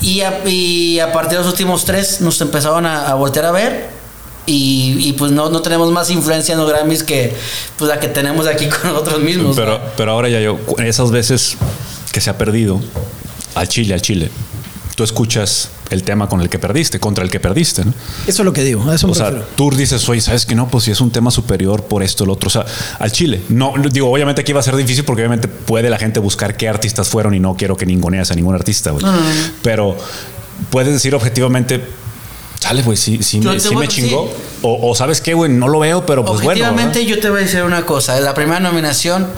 Y 0.00 0.22
a, 0.22 0.40
y 0.48 0.98
a 0.98 1.12
partir 1.12 1.38
de 1.38 1.44
los 1.44 1.52
últimos 1.52 1.84
tres 1.84 2.20
nos 2.20 2.40
empezaron 2.40 2.86
a, 2.86 3.14
voltear 3.14 3.46
a 3.46 3.52
ver. 3.52 4.00
Y, 4.46 4.96
y, 4.98 5.12
pues 5.12 5.30
no, 5.30 5.50
no 5.50 5.62
tenemos 5.62 5.92
más 5.92 6.10
influencia 6.10 6.54
en 6.54 6.60
los 6.60 6.68
Grammys 6.68 7.04
que 7.04 7.36
pues 7.76 7.88
la 7.88 8.00
que 8.00 8.08
tenemos 8.08 8.46
aquí 8.46 8.68
con 8.82 8.92
nosotros 8.92 9.20
mismos. 9.20 9.54
Pero, 9.54 9.80
pero 9.96 10.12
ahora 10.12 10.28
ya 10.28 10.40
yo, 10.40 10.58
esas 10.78 11.10
veces 11.10 11.56
que 12.10 12.20
se 12.20 12.30
ha 12.30 12.38
perdido 12.38 12.80
al 13.54 13.68
Chile, 13.68 13.94
al 13.94 14.02
Chile, 14.02 14.30
tú 15.00 15.04
escuchas 15.04 15.70
el 15.88 16.02
tema 16.02 16.28
con 16.28 16.42
el 16.42 16.50
que 16.50 16.58
perdiste, 16.58 17.00
contra 17.00 17.24
el 17.24 17.30
que 17.30 17.40
perdiste. 17.40 17.86
¿no? 17.86 17.94
Eso 18.26 18.42
es 18.42 18.44
lo 18.44 18.52
que 18.52 18.62
digo. 18.62 18.92
Eso 18.92 19.08
o 19.08 19.14
sea, 19.14 19.32
tú 19.56 19.70
dices, 19.70 20.06
oye, 20.10 20.20
¿sabes 20.20 20.44
que 20.44 20.54
no? 20.54 20.68
Pues 20.68 20.84
si 20.84 20.90
es 20.90 21.00
un 21.00 21.10
tema 21.10 21.30
superior 21.30 21.84
por 21.84 22.02
esto, 22.02 22.24
el 22.24 22.28
otro. 22.30 22.48
O 22.48 22.50
sea, 22.50 22.66
al 22.98 23.10
Chile. 23.10 23.40
No, 23.48 23.72
digo, 23.90 24.12
obviamente 24.12 24.42
aquí 24.42 24.52
va 24.52 24.60
a 24.60 24.62
ser 24.62 24.76
difícil 24.76 25.06
porque 25.06 25.22
obviamente 25.22 25.48
puede 25.48 25.88
la 25.88 25.96
gente 25.96 26.20
buscar 26.20 26.54
qué 26.54 26.68
artistas 26.68 27.08
fueron 27.08 27.34
y 27.34 27.40
no 27.40 27.56
quiero 27.56 27.78
que 27.78 27.86
ninguneas 27.86 28.30
a 28.30 28.34
ningún 28.34 28.54
artista, 28.54 28.90
güey. 28.90 29.02
Pero 29.62 29.96
puedes 30.68 30.92
decir 30.92 31.14
objetivamente, 31.14 31.82
sale, 32.58 32.82
güey, 32.82 32.98
sí, 32.98 33.22
sí, 33.22 33.40
me, 33.40 33.58
sí 33.58 33.74
me 33.74 33.88
chingó. 33.88 34.30
O, 34.60 34.94
sabes 34.94 35.22
qué, 35.22 35.32
güey, 35.32 35.50
no 35.50 35.68
lo 35.68 35.78
veo, 35.78 36.04
pero 36.04 36.26
pues 36.26 36.42
bueno. 36.42 36.60
Objetivamente, 36.60 37.06
yo 37.06 37.18
te 37.20 37.30
voy 37.30 37.40
a 37.40 37.44
decir 37.44 37.62
una 37.62 37.86
cosa. 37.86 38.20
La 38.20 38.34
primera 38.34 38.60
nominación 38.60 39.28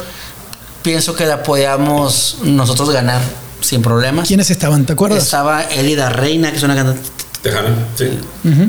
pienso 0.82 1.14
que 1.14 1.24
la 1.24 1.44
podíamos 1.44 2.38
nosotros 2.42 2.90
ganar 2.90 3.20
sin 3.62 3.82
problema. 3.82 4.22
¿Quiénes 4.22 4.50
estaban? 4.50 4.84
¿Te 4.86 4.92
acuerdas? 4.92 5.22
Estaba 5.22 5.62
Elida 5.62 6.10
Reina, 6.10 6.50
que 6.50 6.58
es 6.58 6.62
una 6.62 6.74
cantante. 6.74 7.08
Tejana, 7.42 7.70
sí. 7.96 8.04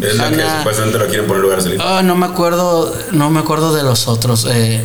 Es 0.02 0.16
la 0.16 0.32
que 0.32 0.44
supuestamente 0.58 0.98
la 0.98 1.06
quieren 1.06 1.28
poner 1.28 1.44
lugar 1.44 1.60
a 1.60 2.00
Oh, 2.00 2.02
no 2.02 2.16
me 2.16 2.26
acuerdo, 2.26 2.96
no 3.12 3.30
me 3.30 3.40
acuerdo 3.40 3.74
de 3.76 3.84
los 3.84 4.08
otros. 4.08 4.48
Eh, 4.50 4.84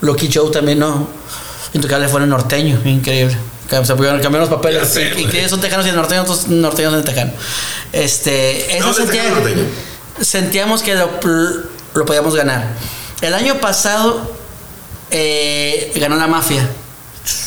Loki 0.00 0.28
Joe 0.32 0.50
también 0.50 0.80
no. 0.80 1.08
Intocable 1.74 2.08
fue 2.08 2.20
el 2.22 2.28
norteño, 2.28 2.80
increíble. 2.84 3.36
Se 3.68 3.94
cambiar 3.94 4.40
los 4.40 4.48
papeles. 4.48 4.98
y, 5.16 5.24
que 5.26 5.48
son 5.48 5.60
tejanos 5.60 5.86
y 5.86 5.90
el 5.90 5.96
norteño, 5.96 6.22
otros 6.22 6.48
norteños 6.48 6.92
de 6.92 7.02
tejano. 7.02 7.32
Este, 7.92 8.76
eso 8.76 8.92
sentía, 8.92 9.22
sentíamos 10.20 10.82
que 10.82 10.94
lo, 10.94 11.08
lo 11.94 12.04
podíamos 12.04 12.34
ganar. 12.34 12.66
El 13.22 13.32
año 13.32 13.60
pasado 13.60 14.30
eh, 15.10 15.92
ganó 15.96 16.16
la 16.16 16.26
mafia. 16.26 16.68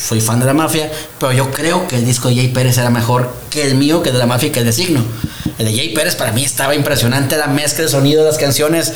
Soy 0.05 0.21
fan 0.21 0.39
de 0.39 0.45
la 0.45 0.53
mafia, 0.53 0.91
pero 1.19 1.31
yo 1.31 1.49
creo 1.49 1.87
que 1.87 1.95
el 1.95 2.05
disco 2.05 2.29
de 2.29 2.35
Jay 2.35 2.49
Pérez 2.49 2.77
era 2.77 2.91
mejor 2.91 3.33
que 3.49 3.65
el 3.65 3.73
mío, 3.73 4.03
que 4.03 4.11
de 4.11 4.19
la 4.19 4.27
mafia 4.27 4.49
y 4.49 4.51
que 4.51 4.59
el 4.59 4.65
de 4.65 4.71
Signo. 4.71 5.03
El 5.57 5.65
de 5.65 5.75
Jay 5.75 5.95
Pérez 5.95 6.15
para 6.15 6.31
mí 6.31 6.45
estaba 6.45 6.75
impresionante, 6.75 7.35
la 7.37 7.47
mezcla 7.47 7.85
de 7.85 7.89
sonido 7.89 8.23
de 8.23 8.29
las 8.29 8.37
canciones. 8.37 8.93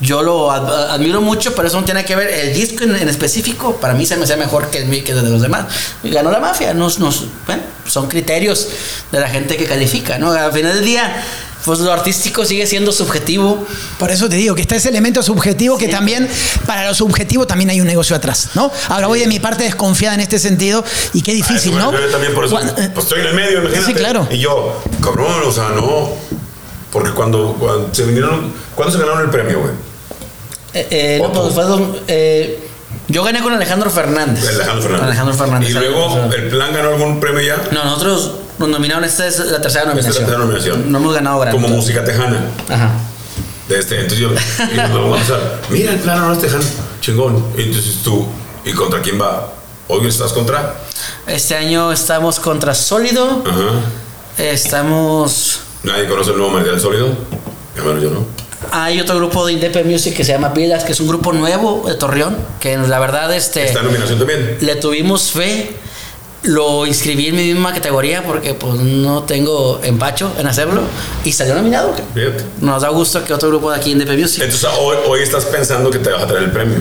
Yo 0.00 0.22
lo 0.22 0.50
admiro 0.50 1.20
mucho, 1.20 1.54
pero 1.54 1.68
eso 1.68 1.78
no 1.78 1.84
tiene 1.84 2.04
que 2.04 2.16
ver. 2.16 2.28
El 2.30 2.52
disco 2.52 2.82
en, 2.82 3.08
específico, 3.08 3.76
para 3.76 3.94
mí 3.94 4.06
se 4.06 4.16
me 4.16 4.24
hace 4.24 4.36
mejor 4.36 4.70
que 4.70 4.78
el, 4.78 5.04
que 5.04 5.12
el 5.12 5.22
de 5.22 5.30
los 5.30 5.40
demás. 5.40 5.66
ganó 6.02 6.32
la 6.32 6.40
mafia. 6.40 6.74
Nos, 6.74 6.98
nos, 6.98 7.26
bueno, 7.46 7.62
son 7.86 8.08
criterios 8.08 8.70
de 9.12 9.20
la 9.20 9.28
gente 9.28 9.56
que 9.56 9.66
califica, 9.66 10.18
¿no? 10.18 10.32
Al 10.32 10.52
final 10.52 10.74
del 10.74 10.84
día 10.84 11.22
pues 11.64 11.80
lo 11.80 11.92
artístico 11.92 12.44
sigue 12.44 12.66
siendo 12.66 12.92
subjetivo. 12.92 13.66
Por 13.98 14.10
eso 14.10 14.28
te 14.28 14.36
digo 14.36 14.54
que 14.54 14.62
está 14.62 14.76
ese 14.76 14.88
elemento 14.88 15.22
subjetivo 15.22 15.78
que 15.78 15.88
también, 15.88 16.28
para 16.66 16.86
lo 16.86 16.94
subjetivo 16.94 17.46
también 17.46 17.70
hay 17.70 17.80
un 17.80 17.86
negocio 17.86 18.16
atrás, 18.16 18.50
¿no? 18.54 18.70
Ahora 18.88 19.06
voy 19.06 19.20
de 19.20 19.26
mi 19.26 19.40
parte 19.40 19.64
desconfiada 19.64 20.14
en 20.14 20.20
este 20.20 20.38
sentido 20.38 20.84
y 21.12 21.22
qué 21.22 21.32
difícil, 21.34 21.76
¿no? 21.76 21.92
Yo 21.92 22.10
también 22.10 22.34
por 22.34 22.44
eso, 22.44 22.58
eh, 22.60 22.90
pues 22.92 23.06
estoy 23.06 23.20
en 23.20 23.26
el 23.26 23.34
medio, 23.34 23.60
imagínate. 23.60 23.86
Sí, 23.86 23.94
claro. 23.94 24.28
Y 24.30 24.38
yo, 24.38 24.82
cabrón, 25.02 25.42
o 25.46 25.52
sea, 25.52 25.70
no. 25.70 26.10
Porque 26.92 27.10
cuando, 27.12 27.56
cuando 27.58 27.94
se 27.94 28.04
vinieron, 28.04 28.52
¿cuándo 28.74 28.92
se 28.92 29.00
ganaron 29.00 29.22
el 29.22 29.30
premio, 29.30 29.60
güey? 29.60 29.72
Eh, 30.72 30.86
eh, 30.90 31.18
no, 31.20 31.32
pues 31.32 31.54
fue 31.54 31.64
eh, 32.08 32.58
yo 33.08 33.24
gané 33.24 33.42
con 33.42 33.52
Alejandro 33.52 33.90
Fernández. 33.90 34.48
Alejandro 34.48 34.82
Fernández. 34.82 35.06
Alejandro 35.06 35.34
Fernández. 35.34 35.70
¿Y 35.70 35.72
luego 35.72 36.30
el 36.32 36.48
plan 36.48 36.72
ganó 36.72 36.90
algún 36.90 37.20
premio 37.20 37.40
ya? 37.40 37.56
No, 37.72 37.84
nosotros 37.84 38.32
nos 38.60 38.68
nominaron, 38.68 39.04
esta 39.04 39.26
es 39.26 39.38
la 39.38 39.60
tercera 39.60 39.86
nominación. 39.86 40.10
Esta 40.10 40.10
es 40.10 40.14
la 40.20 40.26
tercera 40.26 40.44
nominación. 40.44 40.92
No 40.92 40.98
hemos 40.98 41.14
ganado 41.14 41.40
grande. 41.40 41.60
Como 41.60 41.74
música 41.74 42.04
tejana. 42.04 42.44
Ajá. 42.68 42.90
De 43.68 43.78
este, 43.78 43.96
entonces 43.96 44.18
yo, 44.18 44.30
y 44.30 44.76
vamos 44.76 45.30
a, 45.30 45.70
mira 45.70 45.92
el 45.92 46.00
plan 46.00 46.20
no 46.20 46.32
es 46.32 46.40
tejano, 46.40 46.64
chingón. 47.00 47.44
Entonces 47.56 48.02
tú, 48.02 48.26
¿y 48.64 48.72
contra 48.72 49.00
quién 49.00 49.20
va? 49.20 49.52
¿Hoy 49.88 50.06
estás 50.06 50.32
contra? 50.32 50.74
Este 51.26 51.56
año 51.56 51.90
estamos 51.90 52.38
contra 52.38 52.74
Sólido. 52.74 53.44
Ajá. 53.46 54.42
Estamos. 54.42 55.60
¿Nadie 55.82 56.06
conoce 56.06 56.30
el 56.30 56.36
nuevo 56.36 56.52
material 56.52 56.80
sólido? 56.80 57.08
Hermano, 57.76 58.00
yo 58.00 58.10
no. 58.10 58.26
Hay 58.72 59.00
otro 59.00 59.16
grupo 59.16 59.46
de 59.46 59.54
Independent 59.54 59.90
Music 59.90 60.16
que 60.16 60.24
se 60.24 60.32
llama 60.32 60.52
Pilas, 60.52 60.84
que 60.84 60.92
es 60.92 61.00
un 61.00 61.08
grupo 61.08 61.32
nuevo 61.32 61.84
de 61.86 61.94
Torreón, 61.94 62.36
que 62.60 62.76
la 62.76 62.98
verdad 62.98 63.34
este... 63.34 63.64
¿Está 63.66 63.80
en 63.80 63.86
nominación 63.86 64.18
también? 64.18 64.58
Le 64.60 64.76
tuvimos 64.76 65.32
fe 65.32 65.76
lo 66.42 66.86
inscribí 66.86 67.28
en 67.28 67.36
mi 67.36 67.52
misma 67.52 67.74
categoría 67.74 68.22
porque 68.22 68.54
pues 68.54 68.74
no 68.80 69.24
tengo 69.24 69.80
empacho 69.82 70.32
en 70.38 70.46
hacerlo 70.46 70.82
y 71.24 71.32
salió 71.32 71.54
nominado. 71.54 71.94
Nos 72.60 72.82
da 72.82 72.88
gusto 72.88 73.22
que 73.24 73.34
otro 73.34 73.48
grupo 73.48 73.70
de 73.70 73.76
aquí 73.76 73.92
en 73.92 73.98
DP 73.98 74.18
Music. 74.18 74.42
Entonces 74.42 74.70
hoy, 74.78 74.96
hoy 75.06 75.20
estás 75.20 75.44
pensando 75.46 75.90
que 75.90 75.98
te 75.98 76.10
vas 76.10 76.22
a 76.22 76.26
traer 76.26 76.44
el 76.44 76.52
premio 76.52 76.78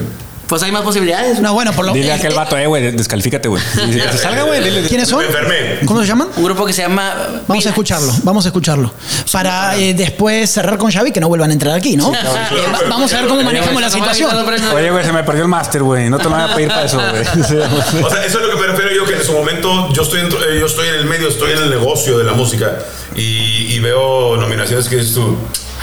pues 0.49 0.63
hay 0.63 0.71
más 0.71 0.81
posibilidades. 0.81 1.39
No, 1.39 1.53
bueno, 1.53 1.71
por 1.73 1.85
lo 1.85 1.93
Dile 1.93 2.11
a 2.11 2.15
aquel 2.15 2.33
vato, 2.33 2.57
eh, 2.57 2.65
güey, 2.65 2.91
descalifícate, 2.91 3.47
güey. 3.47 3.61
Que 3.75 4.11
se 4.11 4.17
salga, 4.17 4.43
güey. 4.43 4.59
¿Quiénes 4.87 5.07
son? 5.07 5.23
¿Cómo 5.85 6.01
se 6.01 6.07
llaman? 6.07 6.29
Un 6.35 6.43
grupo 6.43 6.65
que 6.65 6.73
se 6.73 6.81
llama. 6.81 7.13
Vamos 7.47 7.65
a 7.65 7.69
escucharlo, 7.69 8.11
vamos 8.23 8.45
a 8.45 8.49
escucharlo. 8.49 8.91
Para 9.31 9.77
eh, 9.77 9.93
después 9.93 10.49
cerrar 10.49 10.77
con 10.77 10.91
Xavi 10.91 11.11
que 11.11 11.19
no 11.19 11.27
vuelvan 11.27 11.51
a 11.51 11.53
entrar 11.53 11.75
aquí, 11.75 11.95
¿no? 11.95 12.11
Eh, 12.13 12.17
vamos 12.89 13.13
a 13.13 13.19
ver 13.19 13.27
cómo 13.27 13.43
manejamos 13.43 13.81
la 13.81 13.89
situación. 13.89 14.31
Oye, 14.73 14.89
güey, 14.89 15.05
se 15.05 15.13
me 15.13 15.23
perdió 15.23 15.43
el 15.43 15.49
máster, 15.49 15.83
güey. 15.83 16.09
No 16.09 16.17
te 16.17 16.23
lo 16.23 16.31
voy 16.31 16.41
a 16.41 16.55
pedir 16.55 16.69
para 16.69 16.85
eso, 16.85 16.97
güey. 16.97 17.23
O 18.03 18.09
sea, 18.09 18.25
eso 18.25 18.39
es 18.39 18.47
lo 18.47 18.55
que 18.55 18.61
me 18.61 18.67
refiero 18.67 18.91
yo, 18.91 19.05
que 19.05 19.15
en 19.15 19.23
su 19.23 19.33
momento 19.33 19.91
yo 19.93 20.01
estoy, 20.01 20.21
yo 20.59 20.65
estoy 20.65 20.87
en 20.87 20.95
el 20.95 21.05
medio, 21.05 21.27
estoy 21.27 21.51
en 21.51 21.59
el 21.59 21.69
negocio 21.69 22.17
de 22.17 22.23
la 22.23 22.33
música 22.33 22.79
y, 23.15 23.73
y 23.75 23.79
veo 23.79 24.35
nominaciones 24.37 24.87
que 24.89 24.95
dices 24.95 25.13
tú. 25.13 25.37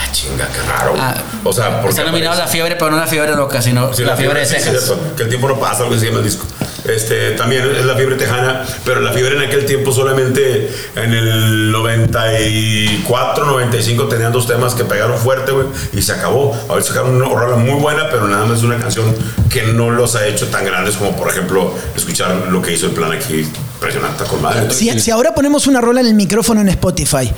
Ah, 0.06 0.12
chinga, 0.12 0.48
qué 0.48 0.62
raro. 0.62 0.94
Ah, 0.98 1.14
o 1.44 1.52
sea, 1.52 1.80
porque. 1.80 1.90
Está 1.90 2.04
nominado 2.04 2.38
la 2.38 2.46
fiebre, 2.46 2.76
pero 2.76 2.90
no 2.90 2.96
la 2.96 3.06
fiebre 3.06 3.34
loca, 3.34 3.60
sino 3.60 3.90
la, 3.98 4.16
fiebre, 4.16 4.40
de 4.40 4.46
cejas. 4.46 4.92
que 5.16 5.22
el 5.24 5.28
tiempo 5.28 5.48
no 5.48 5.58
pasa, 5.58 5.82
algo 5.82 5.94
que 5.94 6.00
se 6.00 6.06
llama 6.06 6.18
el 6.18 6.24
disco. 6.24 6.46
Este, 6.84 7.32
también 7.32 7.68
es 7.68 7.84
la 7.84 7.96
fiebre 7.96 8.14
tejana, 8.14 8.64
pero 8.84 9.00
la 9.00 9.12
fiebre 9.12 9.34
en 9.34 9.42
aquel 9.42 9.66
tiempo 9.66 9.90
solamente 9.90 10.72
en 10.94 11.12
el 11.12 11.72
94, 11.72 13.44
95 13.44 14.06
tenían 14.06 14.30
dos 14.30 14.46
temas 14.46 14.74
que 14.74 14.84
pegaron 14.84 15.18
fuerte, 15.18 15.50
güey, 15.50 15.66
y 15.92 16.02
se 16.02 16.12
acabó. 16.12 16.56
Ahora 16.68 16.82
sacaron 16.82 17.16
una 17.16 17.28
rola 17.28 17.56
muy 17.56 17.80
buena, 17.80 18.08
pero 18.08 18.28
nada 18.28 18.44
más 18.44 18.58
es 18.58 18.64
una 18.64 18.78
canción 18.78 19.12
que 19.50 19.64
no 19.64 19.90
los 19.90 20.14
ha 20.14 20.26
hecho 20.26 20.46
tan 20.46 20.64
grandes 20.64 20.96
como, 20.96 21.16
por 21.16 21.28
ejemplo, 21.28 21.74
escuchar 21.96 22.48
lo 22.50 22.62
que 22.62 22.72
hizo 22.72 22.86
el 22.86 22.92
plan 22.92 23.10
aquí 23.10 23.48
impresionante 23.86 24.24
con 24.24 24.42
madre. 24.42 24.70
Si, 24.72 25.10
ahora 25.10 25.34
ponemos 25.34 25.66
una 25.66 25.80
rola 25.80 26.00
en 26.00 26.06
el 26.06 26.14
micrófono 26.14 26.60
en 26.60 26.68
Spotify, 26.68 27.30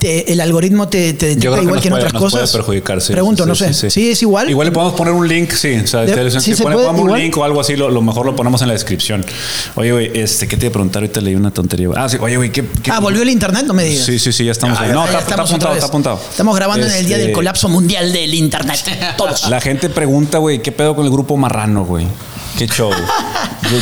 el 0.00 0.40
algoritmo 0.40 0.88
te, 0.88 1.14
te 1.14 1.32
igual 1.32 1.80
que, 1.80 1.88
en 1.88 1.94
otras 1.94 2.12
cosas. 2.12 2.52
perjudicarse. 2.52 3.12
Pregunto, 3.12 3.46
no 3.46 3.54
sé. 3.54 3.72
Sí, 3.72 4.10
es 4.10 4.22
igual. 4.22 4.50
Igual 4.50 4.68
le 4.68 4.72
podemos 4.72 4.94
poner 4.94 5.14
un 5.14 5.26
link, 5.26 5.52
sí. 5.52 5.74
O 5.82 5.86
sea, 5.86 6.40
si 6.40 6.54
ponemos 6.54 6.98
un 6.98 7.18
link 7.18 7.36
o 7.36 7.44
algo 7.44 7.60
así, 7.60 7.76
lo, 7.76 8.02
mejor 8.02 8.26
lo 8.26 8.36
ponemos 8.36 8.60
en 8.62 8.68
la 8.68 8.74
descripción. 8.74 9.24
Oye, 9.76 9.92
güey, 9.92 10.10
este, 10.18 10.46
¿qué 10.46 10.56
te 10.56 10.66
iba 10.66 10.70
a 10.70 10.72
preguntar? 10.72 11.02
Ahorita 11.02 11.20
leí 11.20 11.34
una 11.34 11.50
tontería. 11.50 11.88
Ah, 11.96 12.08
sí, 12.08 12.16
oye, 12.20 12.36
güey, 12.36 12.52
¿qué, 12.52 12.64
Ah, 12.90 13.00
volvió 13.00 13.22
el 13.22 13.30
internet, 13.30 13.64
no 13.66 13.74
me 13.74 13.84
digas. 13.84 14.04
Sí, 14.04 14.18
sí, 14.18 14.32
sí, 14.32 14.44
ya 14.44 14.52
estamos 14.52 14.78
ahí. 14.78 14.92
No, 14.92 15.04
está, 15.04 15.18
apuntado, 15.34 15.74
está 15.74 15.86
apuntado. 15.86 16.20
Estamos 16.30 16.54
grabando 16.56 16.86
en 16.86 16.92
el 16.92 17.06
día 17.06 17.16
del 17.16 17.26
este, 17.26 17.34
colapso 17.34 17.68
mundial 17.68 18.12
del 18.12 18.34
internet. 18.34 18.80
Todos. 19.16 19.48
La 19.48 19.60
gente 19.60 19.88
pregunta, 19.90 20.38
güey, 20.38 20.60
¿qué 20.62 20.72
pedo 20.72 20.94
con 20.94 21.04
el 21.04 21.10
grupo 21.10 21.36
marrano, 21.36 21.84
güey? 21.84 22.06
Qué 22.58 22.66
show. 22.66 22.92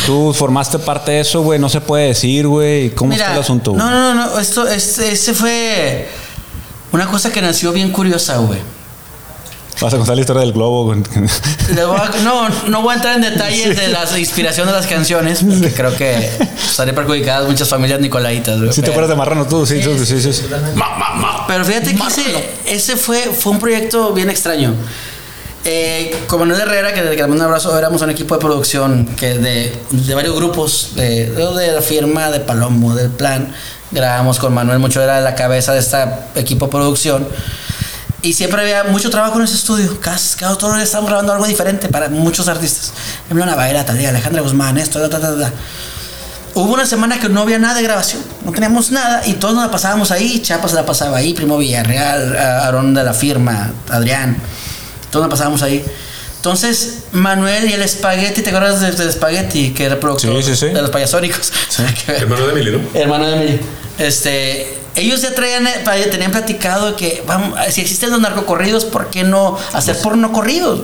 Tú 0.06 0.32
formaste 0.32 0.78
parte 0.78 1.12
de 1.12 1.20
eso, 1.20 1.42
güey. 1.42 1.58
No 1.58 1.68
se 1.68 1.80
puede 1.80 2.08
decir, 2.08 2.46
güey. 2.46 2.90
¿Cómo 2.90 3.12
está 3.12 3.32
el 3.34 3.40
asunto? 3.40 3.72
No, 3.74 3.90
no, 3.90 4.14
no. 4.14 4.38
Esto, 4.38 4.66
este, 4.66 5.12
este 5.12 5.34
fue 5.34 6.08
una 6.92 7.06
cosa 7.06 7.30
que 7.32 7.40
nació 7.42 7.72
bien 7.72 7.90
curiosa, 7.90 8.36
güey. 8.38 8.58
Vas 9.80 9.94
a 9.94 9.96
contar 9.96 10.14
la 10.14 10.20
historia 10.20 10.42
del 10.42 10.52
globo. 10.52 10.94
no, 10.94 12.48
no 12.68 12.82
voy 12.82 12.92
a 12.92 12.96
entrar 12.96 13.16
en 13.16 13.22
detalles 13.22 13.76
de 13.76 13.88
la 13.88 14.06
inspiración 14.18 14.66
de 14.68 14.72
las 14.72 14.86
canciones, 14.86 15.42
porque 15.42 15.72
creo 15.72 15.96
que 15.96 16.30
estaría 16.68 16.94
perjudicadas 16.94 17.48
muchas 17.48 17.68
familias 17.68 17.98
nicolaitas. 18.00 18.58
güey, 18.60 18.70
¿Sí 18.72 18.76
te 18.76 18.82
pero- 18.82 18.92
acuerdas 18.92 19.10
de 19.10 19.16
Marrano 19.16 19.46
tú? 19.46 19.66
Sí, 19.66 19.82
sí, 19.82 19.98
sí. 20.06 20.20
sí, 20.20 20.32
sí. 20.32 20.42
Ma, 20.76 20.96
ma, 20.96 21.14
ma. 21.14 21.46
Pero 21.48 21.64
fíjate 21.64 21.94
que 21.96 22.02
ese, 22.06 22.48
ese 22.66 22.96
fue, 22.96 23.22
fue 23.36 23.52
un 23.52 23.58
proyecto 23.58 24.12
bien 24.12 24.30
extraño. 24.30 24.74
Eh, 25.64 26.24
con 26.26 26.40
Manuel 26.40 26.60
Herrera, 26.60 26.92
que 26.92 27.02
le 27.02 27.16
mando 27.20 27.36
un 27.36 27.42
abrazo, 27.42 27.76
éramos 27.78 28.02
un 28.02 28.10
equipo 28.10 28.34
de 28.34 28.40
producción 28.40 29.06
que 29.16 29.38
de, 29.38 29.72
de 29.90 30.14
varios 30.14 30.34
grupos, 30.34 30.90
de, 30.96 31.30
de 31.30 31.72
la 31.72 31.82
firma, 31.82 32.30
de 32.30 32.40
Palomo, 32.40 32.94
del 32.94 33.10
Plan. 33.10 33.54
Grabamos 33.92 34.38
con 34.38 34.52
Manuel, 34.54 34.78
mucho 34.78 35.02
era 35.02 35.20
la 35.20 35.34
cabeza 35.34 35.72
de 35.72 35.80
este 35.80 35.98
equipo 36.34 36.66
de 36.66 36.72
producción. 36.72 37.28
Y 38.22 38.32
siempre 38.32 38.62
había 38.62 38.84
mucho 38.84 39.10
trabajo 39.10 39.36
en 39.38 39.44
ese 39.44 39.54
estudio. 39.54 40.00
Cada, 40.00 40.16
cada 40.38 40.52
otro 40.52 40.72
día 40.72 40.82
estábamos 40.82 41.10
grabando 41.10 41.32
algo 41.32 41.46
diferente 41.46 41.88
para 41.88 42.08
muchos 42.08 42.48
artistas. 42.48 42.92
Emilio 43.30 43.46
Navaira, 43.46 43.84
Talía, 43.84 44.08
Alejandra 44.08 44.42
Guzmán, 44.42 44.78
esto, 44.78 45.00
ta, 45.08 45.20
ta, 45.20 45.38
ta. 45.38 45.52
Hubo 46.54 46.74
una 46.74 46.84
semana 46.86 47.18
que 47.18 47.28
no 47.28 47.40
había 47.40 47.58
nada 47.58 47.74
de 47.74 47.82
grabación, 47.82 48.22
no 48.44 48.52
teníamos 48.52 48.90
nada 48.90 49.22
y 49.26 49.34
todos 49.34 49.54
nos 49.54 49.64
la 49.64 49.70
pasábamos 49.70 50.10
ahí. 50.10 50.40
Chapa 50.40 50.68
se 50.68 50.74
la 50.74 50.84
pasaba 50.84 51.16
ahí, 51.16 51.32
Primo 51.32 51.56
Villarreal, 51.56 52.36
Aarón 52.36 52.92
de 52.92 53.02
la 53.02 53.14
firma, 53.14 53.72
Adrián, 53.88 54.36
todos 55.12 55.22
nos 55.24 55.28
la 55.28 55.28
pasábamos 55.28 55.62
ahí. 55.62 55.84
Entonces, 56.36 57.04
Manuel 57.12 57.70
y 57.70 57.74
el 57.74 57.82
espagueti, 57.82 58.42
¿te 58.42 58.50
acuerdas 58.50 58.80
del, 58.80 58.96
del 58.96 59.08
espagueti? 59.10 59.70
Que 59.70 59.84
era 59.84 60.00
productor 60.00 60.42
Sí, 60.42 60.50
sí, 60.50 60.56
sí. 60.56 60.66
de 60.70 60.82
los 60.82 60.90
payasónicos. 60.90 61.52
Hermano 62.08 62.46
de 62.46 62.52
Emilio, 62.52 62.78
¿no? 62.80 63.00
Hermano 63.00 63.26
de 63.28 63.36
Emilio. 63.36 63.58
Este, 63.98 64.76
ellos 64.96 65.22
ya 65.22 65.34
traían, 65.34 65.68
eh, 65.68 66.08
tenían 66.10 66.32
platicado 66.32 66.96
que 66.96 67.22
vamos, 67.28 67.56
si 67.70 67.80
existen 67.82 68.10
los 68.10 68.20
narcocorridos, 68.20 68.84
¿por 68.84 69.08
qué 69.10 69.22
no 69.22 69.56
hacer 69.72 69.96
porno 69.98 70.32
corridos? 70.32 70.80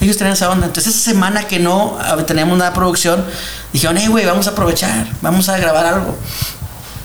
Ellos 0.00 0.16
tenían 0.18 0.34
esa 0.34 0.50
onda. 0.50 0.66
Entonces, 0.66 0.94
esa 0.94 1.10
semana 1.10 1.46
que 1.46 1.58
no 1.58 1.98
ah, 2.00 2.16
teníamos 2.26 2.58
nada 2.58 2.70
de 2.70 2.76
producción, 2.76 3.24
dijeron, 3.72 3.96
hey, 3.98 4.08
güey, 4.08 4.26
vamos 4.26 4.46
a 4.46 4.50
aprovechar, 4.50 5.06
vamos 5.22 5.48
a 5.48 5.56
grabar 5.58 5.86
algo. 5.86 6.16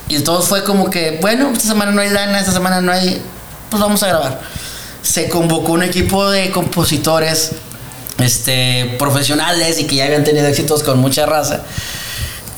Y 0.07 0.15
entonces 0.17 0.49
fue 0.49 0.63
como 0.63 0.89
que, 0.89 1.19
bueno, 1.21 1.51
esta 1.51 1.67
semana 1.69 1.91
no 1.91 2.01
hay 2.01 2.09
lana, 2.09 2.39
esta 2.39 2.51
semana 2.51 2.81
no 2.81 2.91
hay, 2.91 3.21
pues 3.69 3.81
vamos 3.81 4.03
a 4.03 4.07
grabar. 4.07 4.41
Se 5.05 5.29
convocó 5.29 5.73
un 5.73 5.83
equipo 5.83 6.29
de 6.31 6.49
compositores 6.51 7.51
este, 8.17 8.95
profesionales 8.97 9.79
y 9.79 9.85
que 9.85 9.95
ya 9.97 10.05
habían 10.05 10.23
tenido 10.23 10.47
éxitos 10.47 10.81
con 10.83 10.97
mucha 10.99 11.25
raza. 11.25 11.61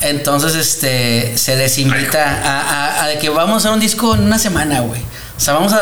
Entonces, 0.00 0.54
este, 0.54 1.36
se 1.36 1.56
les 1.56 1.76
invita 1.78 3.02
a, 3.04 3.18
que 3.20 3.28
vamos 3.28 3.66
a 3.66 3.72
un 3.72 3.80
disco 3.80 4.14
en 4.14 4.22
una 4.22 4.38
semana, 4.38 4.80
güey. 4.80 5.00
O 5.36 5.40
sea, 5.40 5.54
vamos 5.54 5.72
a, 5.72 5.78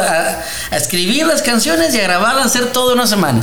a- 0.72 0.76
escribir 0.76 1.26
las 1.26 1.42
canciones 1.42 1.94
y 1.94 2.00
a 2.00 2.02
grabarlas, 2.02 2.46
hacer 2.46 2.72
todo 2.72 2.92
en 2.92 2.98
una 2.98 3.06
semana. 3.06 3.40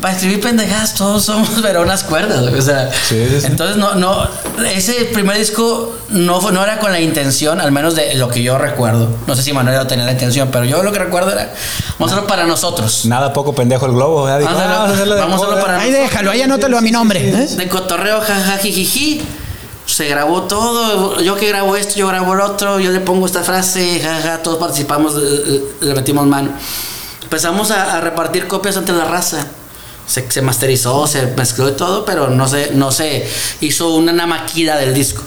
Para 0.00 0.14
escribir 0.14 0.40
pendejadas, 0.40 0.94
todos 0.94 1.24
somos 1.24 1.62
veronas 1.62 2.04
cuerdas, 2.04 2.42
güey. 2.42 2.58
O 2.58 2.62
sea, 2.62 2.90
Sí, 2.92 3.26
sí, 3.28 3.40
sí. 3.40 3.46
entonces 3.46 3.76
no, 3.78 3.94
no, 3.94 4.28
ese 4.74 4.92
primer 5.14 5.38
disco 5.38 5.94
no, 6.10 6.40
fue- 6.42 6.52
no 6.52 6.62
era 6.62 6.78
con 6.78 6.92
la 6.92 7.00
intención, 7.00 7.58
al 7.60 7.72
menos 7.72 7.94
de 7.94 8.14
lo 8.16 8.28
que 8.28 8.42
yo 8.42 8.58
recuerdo. 8.58 9.08
No 9.26 9.34
sé 9.34 9.42
si 9.42 9.52
Manuel 9.54 9.86
tenía 9.86 10.04
la 10.04 10.12
intención, 10.12 10.50
pero 10.52 10.64
yo 10.66 10.82
lo 10.82 10.92
que 10.92 10.98
recuerdo 10.98 11.30
era, 11.32 11.52
vamos 11.98 12.12
a 12.12 12.14
hacerlo 12.16 12.26
para 12.26 12.44
nosotros. 12.44 13.06
Nada 13.06 13.32
poco 13.32 13.54
pendejo 13.54 13.86
el 13.86 13.92
globo. 13.92 14.24
Vamos 14.24 14.30
a 14.30 14.34
"Ah, 14.34 14.84
hacerlo- 14.92 15.16
vamos 15.16 15.32
a 15.32 15.36
hacerlo 15.36 15.52
moda". 15.56 15.62
para 15.62 15.80
Ahí 15.80 15.90
déjalo, 15.90 16.30
ahí 16.32 16.42
anótalo 16.42 16.76
a 16.76 16.80
mi 16.82 16.90
nombre. 16.90 17.26
¿eh? 17.26 17.46
de 17.56 17.68
cotorreo, 17.68 18.20
jaja, 18.20 18.58
jijiji. 18.58 19.22
Se 19.86 20.06
grabó 20.08 20.42
todo. 20.42 21.20
Yo 21.20 21.36
que 21.36 21.48
grabo 21.48 21.76
esto, 21.76 21.96
yo 21.96 22.08
grabo 22.08 22.32
el 22.34 22.40
otro. 22.40 22.80
Yo 22.80 22.90
le 22.90 23.00
pongo 23.00 23.26
esta 23.26 23.42
frase, 23.42 24.00
jaja. 24.02 24.38
Todos 24.42 24.58
participamos, 24.58 25.14
eh, 25.14 25.18
eh, 25.46 25.62
le 25.82 25.94
metimos 25.94 26.26
mano. 26.26 26.50
Empezamos 27.34 27.72
a, 27.72 28.00
repartir 28.00 28.46
copias 28.46 28.76
ante 28.76 28.92
la 28.92 29.06
raza. 29.06 29.44
Se, 30.06 30.40
masterizó, 30.40 31.08
se 31.08 31.26
mezcló 31.26 31.68
y 31.68 31.72
todo, 31.72 32.04
pero 32.04 32.30
no 32.30 32.46
se, 32.46 32.70
no 32.70 32.92
se 32.92 33.28
hizo 33.60 33.92
una 33.96 34.12
namaquida 34.12 34.76
del 34.76 34.94
disco. 34.94 35.20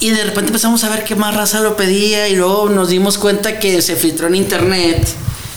Y 0.00 0.08
de 0.08 0.24
repente 0.24 0.46
empezamos 0.48 0.82
a 0.84 0.88
ver 0.88 1.04
que 1.04 1.16
más 1.16 1.36
raza 1.36 1.60
lo 1.60 1.76
pedía 1.76 2.28
y 2.28 2.36
luego 2.36 2.70
nos 2.70 2.88
dimos 2.88 3.18
cuenta 3.18 3.58
que 3.58 3.82
se 3.82 3.94
filtró 3.94 4.28
en 4.28 4.36
internet. 4.36 5.06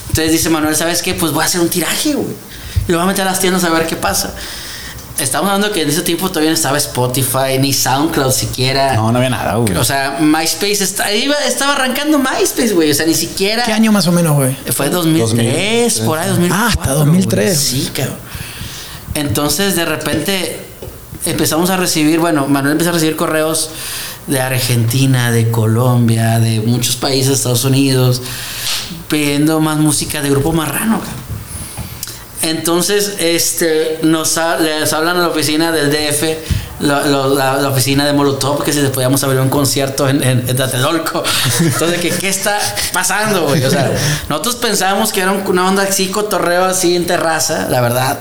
Entonces 0.10 0.34
dice 0.34 0.50
Manuel, 0.50 0.76
¿sabes 0.76 1.02
qué? 1.02 1.14
Pues 1.14 1.32
voy 1.32 1.44
a 1.44 1.46
hacer 1.46 1.62
un 1.62 1.70
tiraje, 1.70 2.14
güey. 2.14 2.36
Y 2.86 2.92
lo 2.92 2.98
voy 2.98 3.06
a 3.06 3.08
meter 3.08 3.26
a 3.26 3.32
las 3.32 3.40
tiendas 3.40 3.64
a 3.64 3.70
ver 3.70 3.88
qué 3.88 3.96
pasa. 3.96 4.36
Estamos 5.20 5.50
hablando 5.50 5.74
que 5.74 5.82
en 5.82 5.90
ese 5.90 6.02
tiempo 6.04 6.30
todavía 6.30 6.52
no 6.52 6.56
estaba 6.56 6.78
Spotify, 6.78 7.58
ni 7.60 7.74
SoundCloud 7.74 8.32
siquiera. 8.32 8.94
No, 8.96 9.12
no 9.12 9.18
había 9.18 9.32
nada, 9.32 9.56
güey. 9.56 9.76
O 9.76 9.84
sea, 9.84 10.18
MySpace 10.22 10.84
está- 10.84 11.12
iba- 11.14 11.36
estaba 11.48 11.74
arrancando 11.74 12.20
MySpace, 12.20 12.74
güey. 12.74 12.92
O 12.92 12.94
sea, 12.94 13.06
ni 13.08 13.16
siquiera. 13.16 13.64
¿Qué 13.64 13.74
año 13.74 13.92
más 13.92 14.06
o 14.08 14.12
menos, 14.12 14.36
güey? 14.36 14.56
Fue 14.72 14.90
2003, 14.90 15.96
2000, 15.96 16.06
por 16.06 16.20
ahí, 16.20 16.30
2004. 16.30 16.56
Ah, 16.66 16.68
hasta 16.70 16.94
2003. 16.94 17.72
güey. 17.72 17.82
Sí, 17.84 17.90
cabrón. 17.96 18.16
Entonces, 19.16 19.76
de 19.76 19.86
repente, 19.86 20.60
empezamos 21.26 21.72
a 21.72 21.78
recibir, 21.78 22.20
bueno, 22.20 22.46
Manuel 22.48 22.74
empezó 22.74 22.92
a 22.92 22.94
recibir 22.94 23.16
correos 23.16 23.72
de 24.28 24.40
Argentina, 24.40 25.32
de 25.32 25.50
Colombia, 25.50 26.40
de 26.40 26.60
muchos 26.62 26.96
países, 26.96 27.34
Estados 27.34 27.64
Unidos, 27.66 28.22
pidiendo 29.08 29.60
más 29.62 29.78
música 29.80 30.22
de 30.22 30.30
Grupo 30.30 30.52
Marrano, 30.54 31.00
cabrón. 31.00 31.27
Entonces, 32.50 33.16
este, 33.20 34.00
nos 34.04 34.38
ha- 34.38 34.58
les 34.58 34.92
hablan 34.94 35.18
a 35.18 35.22
la 35.22 35.28
oficina 35.30 35.72
del 35.72 35.90
DF, 35.92 36.24
la, 36.80 37.02
la- 37.06 37.58
la 37.62 37.70
oficina 37.70 38.06
de 38.06 38.14
Molotov, 38.14 38.64
que 38.64 38.72
si 38.74 38.80
podíamos 38.82 39.24
abrir 39.24 39.40
un 39.42 39.50
concierto 39.50 40.08
en, 40.08 40.22
en, 40.24 40.48
en 40.50 40.56
Tlatelolco. 40.56 41.24
Entonces, 41.60 42.16
¿qué 42.20 42.30
está 42.30 42.60
pasando, 42.94 43.48
güey? 43.48 43.64
O 43.64 43.70
sea, 43.70 43.92
nosotros 44.30 44.56
pensábamos 44.56 45.12
que 45.12 45.22
era 45.22 45.32
un- 45.32 45.46
una 45.48 45.68
onda 45.68 45.84
así, 45.84 46.08
cotorreo 46.08 46.66
así 46.66 46.96
en 46.96 47.06
terraza, 47.06 47.68
la 47.70 47.82
verdad. 47.82 48.20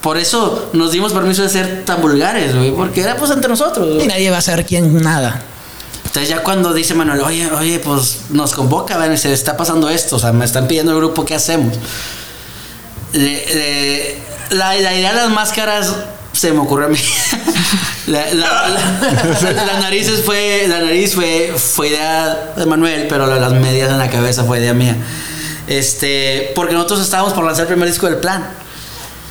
Por 0.00 0.18
eso 0.18 0.70
nos 0.72 0.90
dimos 0.90 1.12
permiso 1.12 1.42
de 1.42 1.48
ser 1.48 1.84
tan 1.84 2.00
vulgares, 2.00 2.54
güey, 2.56 2.72
porque 2.72 3.02
era 3.02 3.16
pues 3.16 3.30
entre 3.30 3.48
nosotros. 3.48 4.02
Y 4.02 4.06
nadie 4.08 4.30
va 4.30 4.38
a 4.38 4.42
saber 4.42 4.66
quién 4.66 5.00
nada. 5.02 5.40
Entonces 6.04 6.28
ya 6.28 6.42
cuando 6.42 6.74
dice 6.74 6.92
Manuel, 6.94 7.20
oye, 7.20 7.48
oye, 7.52 7.78
pues 7.78 8.18
nos 8.30 8.52
convoca, 8.52 8.98
ven, 8.98 9.16
se 9.16 9.32
está 9.32 9.56
pasando 9.56 9.88
esto, 9.88 10.16
o 10.16 10.18
sea, 10.18 10.32
me 10.32 10.44
están 10.44 10.66
pidiendo 10.66 10.92
el 10.92 10.98
grupo, 10.98 11.24
¿qué 11.24 11.34
hacemos? 11.36 11.74
Le- 13.12 13.46
le- 13.54 14.16
la, 14.50 14.74
la 14.74 14.94
idea 14.94 15.10
de 15.12 15.16
las 15.22 15.30
máscaras 15.30 15.94
se 16.32 16.52
me 16.52 16.60
ocurrió 16.60 16.86
a 16.86 16.90
mí. 16.90 16.98
la, 18.06 18.32
la- 18.34 18.68
la- 18.68 19.64
las 19.64 19.80
narices 19.80 20.22
fue, 20.24 20.66
la 20.68 20.80
nariz 20.80 21.14
fue, 21.14 21.54
fue 21.56 21.88
idea 21.88 22.52
de 22.56 22.66
Manuel, 22.66 23.06
pero 23.08 23.26
la- 23.26 23.36
las 23.38 23.52
medias 23.52 23.90
en 23.90 23.98
la 23.98 24.08
cabeza 24.10 24.44
fue 24.44 24.58
idea 24.58 24.74
mía. 24.74 24.96
Este, 25.66 26.52
porque 26.54 26.74
nosotros 26.74 27.00
estábamos 27.02 27.32
por 27.34 27.44
lanzar 27.44 27.62
el 27.62 27.68
primer 27.68 27.88
disco 27.88 28.06
del 28.06 28.16
plan. 28.16 28.44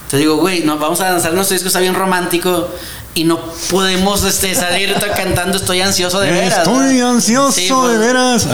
Te 0.09 0.17
digo, 0.17 0.38
güey, 0.38 0.63
nos 0.63 0.79
vamos 0.79 0.99
a 1.01 1.09
lanzar 1.11 1.34
nuestro 1.34 1.53
disco, 1.53 1.67
está 1.67 1.79
bien 1.79 1.95
romántico. 1.95 2.69
Y 3.13 3.25
no 3.25 3.41
podemos 3.69 4.23
este, 4.23 4.55
salir 4.55 4.95
cantando 5.17 5.57
Estoy 5.57 5.82
ansioso 5.82 6.21
de 6.21 6.32
veras. 6.32 6.59
Estoy 6.59 6.95
¿no? 6.99 7.09
ansioso 7.09 7.51
Sí, 7.51 7.63
de 7.67 7.73
pues, 7.73 7.99
veras. 7.99 8.47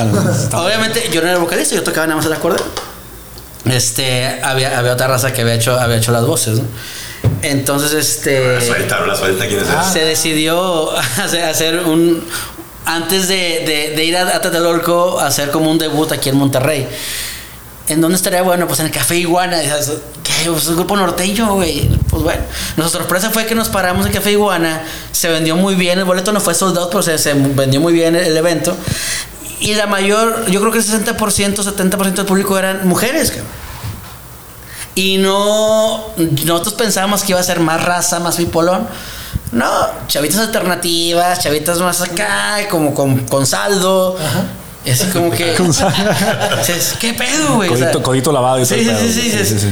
Obviamente 0.53 1.09
yo 1.11 1.21
no 1.21 1.27
era 1.27 1.37
vocalista, 1.37 1.75
yo 1.75 1.83
tocaba 1.83 2.07
nada 2.07 2.17
más 2.17 2.25
el 2.25 2.33
acordeón. 2.33 2.67
Este, 3.71 4.39
había, 4.43 4.77
había 4.77 4.93
otra 4.93 5.07
raza 5.07 5.33
que 5.33 5.41
había 5.41 5.55
hecho, 5.55 5.79
había 5.79 5.97
hecho 5.97 6.11
las 6.11 6.25
voces, 6.25 6.59
¿no? 6.59 6.65
Entonces, 7.41 7.93
La 7.93 7.99
este, 7.99 8.61
suelta, 8.67 8.99
la 9.05 9.15
suelta, 9.15 9.47
¿quién 9.47 9.59
es 9.61 9.67
ese? 9.67 9.91
se 9.93 10.05
decidió 10.05 10.91
hacer, 11.49 11.79
un, 11.85 12.23
antes 12.85 13.27
de, 13.27 13.35
de- 13.65 13.93
de 13.95 14.05
ir 14.05 14.17
a, 14.17 14.35
a 14.35 14.41
Tlatelolco, 14.41 15.19
hacer 15.19 15.51
como 15.51 15.69
un 15.69 15.77
debut 15.77 16.11
aquí 16.11 16.29
en 16.29 16.37
Monterrey. 16.37 16.87
¿En 17.89 18.01
dónde 18.01 18.17
estaría 18.17 18.41
bueno? 18.41 18.67
Pues 18.67 18.81
en 18.81 18.87
el 18.87 18.91
Café 18.91 19.15
Iguana. 19.15 19.59
¿Qué? 19.61 20.49
Pues 20.49 20.63
es 20.63 20.67
un 20.69 20.75
grupo 20.75 20.97
norteño, 20.97 21.53
güey. 21.53 21.87
Pues 22.09 22.21
bueno. 22.21 22.41
Nuestra 22.75 22.99
sorpresa 22.99 23.29
fue 23.29 23.45
que 23.45 23.55
nos 23.55 23.69
paramos 23.69 24.05
en 24.05 24.11
Café 24.11 24.31
Iguana. 24.33 24.83
Se 25.13 25.29
vendió 25.29 25.55
muy 25.55 25.75
bien. 25.75 25.97
El 25.97 26.03
boleto 26.03 26.33
no 26.33 26.41
fue 26.41 26.53
soldado, 26.53 26.89
pero 26.89 27.01
se, 27.01 27.17
se 27.17 27.33
vendió 27.33 27.79
muy 27.79 27.93
bien 27.93 28.13
el, 28.17 28.25
el 28.25 28.35
evento. 28.35 28.75
Y 29.59 29.73
la 29.73 29.87
mayor, 29.87 30.45
yo 30.49 30.59
creo 30.59 30.71
que 30.71 30.79
el 30.79 30.85
60%, 30.85 31.15
70% 31.55 32.13
del 32.13 32.25
público 32.25 32.57
eran 32.57 32.87
mujeres, 32.87 33.29
cabrón. 33.31 33.47
Y 34.95 35.17
no, 35.17 36.07
nosotros 36.45 36.73
pensábamos 36.73 37.23
que 37.23 37.31
iba 37.33 37.39
a 37.39 37.43
ser 37.43 37.59
más 37.59 37.83
raza, 37.83 38.19
más 38.19 38.35
pipolón. 38.37 38.87
No, 39.51 39.69
chavitas 40.07 40.39
alternativas, 40.39 41.39
chavitas 41.39 41.79
más 41.79 42.01
acá, 42.01 42.67
como 42.69 42.93
con, 42.93 43.19
con 43.27 43.45
saldo. 43.45 44.17
Y 44.83 44.89
así 44.91 45.05
como 45.07 45.29
que. 45.31 45.55
Dices, 46.57 46.95
¿Qué 46.99 47.13
pedo, 47.13 47.55
güey? 47.55 47.69
O 47.69 47.77
sea, 47.77 47.87
Codito, 47.91 48.03
codito 48.03 48.31
lavado 48.31 48.63
Sí, 48.65 48.73
el 48.73 48.79
sí, 48.81 48.85
pedo. 48.87 48.99
sí, 48.99 49.45
sí, 49.45 49.59
sí. 49.59 49.67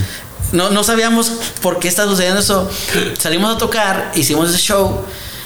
No, 0.52 0.70
no 0.70 0.84
sabíamos 0.84 1.32
por 1.62 1.80
qué 1.80 1.88
está 1.88 2.04
sucediendo 2.06 2.40
eso. 2.40 2.70
Salimos 3.18 3.56
a 3.56 3.58
tocar, 3.58 4.12
hicimos 4.16 4.50
ese 4.50 4.60
show. 4.60 5.06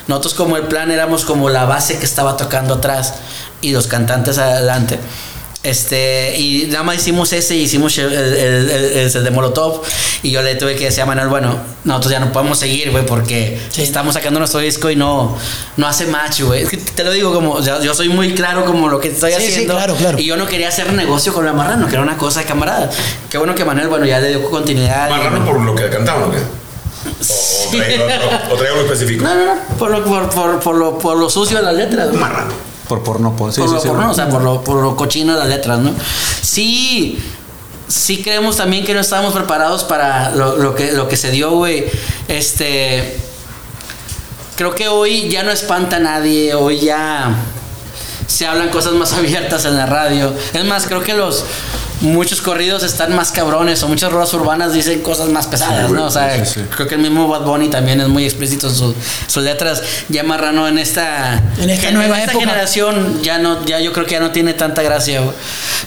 Nosotros 0.10 0.34
como 0.34 0.58
el 0.58 0.64
plan 0.64 0.92
éramos 0.92 1.24
como 1.24 1.50
la 1.50 1.64
base 1.64 1.98
que 2.00 2.06
estaba 2.06 2.36
tocando 2.36 2.74
atrás 2.74 3.14
y 3.62 3.72
los 3.72 3.88
cantantes 3.88 4.38
adelante. 4.38 5.00
Este, 5.62 6.38
y 6.40 6.68
nada 6.72 6.84
más 6.84 6.96
hicimos 6.96 7.34
ese 7.34 7.54
y 7.58 7.64
hicimos 7.64 7.98
el, 7.98 8.14
el, 8.14 8.70
el- 8.70 9.12
el 9.14 9.24
de 9.24 9.30
Molotov. 9.32 9.82
Y 10.24 10.32
yo 10.32 10.42
le 10.42 10.56
tuve 10.56 10.76
que 10.78 10.86
decir 10.86 11.02
a 11.04 11.06
Manuel, 11.06 11.28
bueno, 11.28 11.58
nosotros 11.84 12.12
ya 12.14 12.20
no 12.22 12.32
podemos 12.32 12.58
seguir, 12.58 12.92
güey, 12.92 13.06
porque 13.06 13.60
estamos 13.78 14.14
sacando 14.14 14.40
nuestro 14.40 14.62
disco 14.62 14.90
y 14.90 14.96
no, 14.96 15.38
no 15.76 15.88
hace 15.88 16.06
match, 16.08 16.42
güey. 16.44 16.64
Es 16.64 16.70
que 16.70 16.78
te 16.78 17.04
lo 17.04 17.12
digo 17.12 17.34
como, 17.34 17.52
o 17.52 17.62
sea, 17.62 17.82
yo 17.82 17.94
soy 17.94 18.08
muy 18.08 18.34
claro 18.34 18.64
como 18.66 18.88
lo 18.88 19.00
que 19.02 19.10
estoy 19.10 19.34
Sí, 19.34 19.42
sí, 19.42 19.48
haciendo. 19.48 19.74
claro, 19.76 19.96
claro. 19.96 20.18
Y 20.18 20.24
yo 20.26 20.38
no 20.38 20.46
quería 20.48 20.70
hacer 20.70 20.94
negocio 20.94 21.34
con 21.34 21.46
la 21.46 21.52
marrano, 21.54 21.88
que 21.88 21.94
era 21.94 22.02
una 22.02 22.18
cosa 22.18 22.40
de 22.40 22.46
camarada. 22.46 22.90
Qué 23.30 23.38
bueno 23.38 23.54
que 23.54 23.66
Manuel, 23.66 23.90
bueno, 23.90 24.06
ya 24.06 24.20
le 24.20 24.30
dio 24.30 24.50
continuidad. 24.50 25.10
Marrano 25.10 25.46
por 25.46 25.60
lo 25.60 25.76
que 25.76 25.90
cantaban, 25.90 26.32
¿o? 27.20 28.54
O, 28.54 28.58
algo 28.58 28.82
específico. 28.82 29.24
No, 29.24 29.36
no, 29.36 29.46
no, 29.46 29.78
por 29.78 29.92
lo, 29.92 30.04
por, 30.04 30.30
por, 30.30 30.60
por 30.60 30.76
lo, 30.76 30.98
por 30.98 31.18
lo 31.18 31.30
sucio 31.30 31.58
de 31.58 31.64
las 31.64 31.76
letras. 31.76 32.14
Marrano. 32.14 32.54
Por 32.88 33.04
porno, 33.04 33.36
por, 33.36 33.54
sí, 33.54 33.62
por 33.62 33.70
sí, 33.70 33.76
lo 33.76 33.82
sí, 33.82 33.88
porno, 33.88 34.04
güey. 34.04 34.12
o 34.12 34.16
sea, 34.16 34.30
por 34.30 34.42
lo, 34.42 34.64
por 34.64 34.82
lo 34.82 34.96
cochino 34.96 35.34
de 35.34 35.40
las 35.40 35.48
letras, 35.48 35.80
¿no? 35.80 35.94
Sí, 36.42 37.20
sí 37.88 38.22
creemos 38.24 38.58
también 38.58 38.84
que 38.84 38.94
no 38.94 39.00
estábamos 39.00 39.34
preparados 39.34 39.84
para 39.84 40.32
lo, 40.32 40.58
lo 40.58 40.74
que, 40.76 40.92
lo 40.94 41.08
que 41.08 41.16
se 41.18 41.32
dio, 41.32 41.52
güey. 41.52 41.86
Este. 42.28 43.20
Creo 44.56 44.76
que 44.76 44.88
hoy 44.90 45.30
ya 45.30 45.44
no 45.44 45.52
espanta 45.52 45.98
a 45.98 46.00
nadie, 46.00 46.54
hoy 46.54 46.80
ya 46.80 47.34
se 48.30 48.46
hablan 48.46 48.70
cosas 48.70 48.94
más 48.94 49.12
abiertas 49.20 49.66
en 49.66 49.76
la 49.76 49.86
radio. 49.86 50.34
Es 50.54 50.64
más, 50.66 50.86
creo 50.88 51.02
que 51.04 51.14
los 51.14 51.44
muchos 52.02 52.40
corridos 52.40 52.84
están 52.84 53.14
más 53.14 53.32
cabrones 53.34 53.84
o 53.84 53.90
muchas 53.90 54.10
rolas 54.10 54.34
urbanas 54.34 54.72
dicen 54.72 55.02
cosas 55.02 55.28
más 55.28 55.48
pesadas, 55.48 55.92
¿no? 55.92 56.06
O 56.06 56.10
sea, 56.10 56.46
Sí, 56.46 56.54
sí. 56.62 56.66
creo 56.74 56.88
que 56.88 56.96
el 56.96 57.02
mismo 57.02 57.28
Bad 57.28 57.42
Bunny 57.42 57.68
también 57.68 58.00
es 58.00 58.08
muy 58.08 58.24
explícito 58.24 58.68
en 58.70 58.76
sus, 58.76 58.96
sus 59.28 59.44
letras. 59.44 59.84
Ya 60.08 60.24
Marrano 60.24 60.66
en 60.70 60.78
esta, 60.78 61.34
En 61.60 61.70
esta 61.70 61.92
nueva 61.92 62.18
esta 62.20 62.32
época. 62.32 62.46
generación 62.46 63.22
ya 63.22 63.38
no, 63.40 63.66
ya 63.66 63.80
yo 63.82 63.92
creo 63.92 64.06
que 64.06 64.12
ya 64.14 64.22
no 64.22 64.32
tiene 64.32 64.54
tanta 64.54 64.82
gracia, 64.82 65.20
güey. 65.20 65.36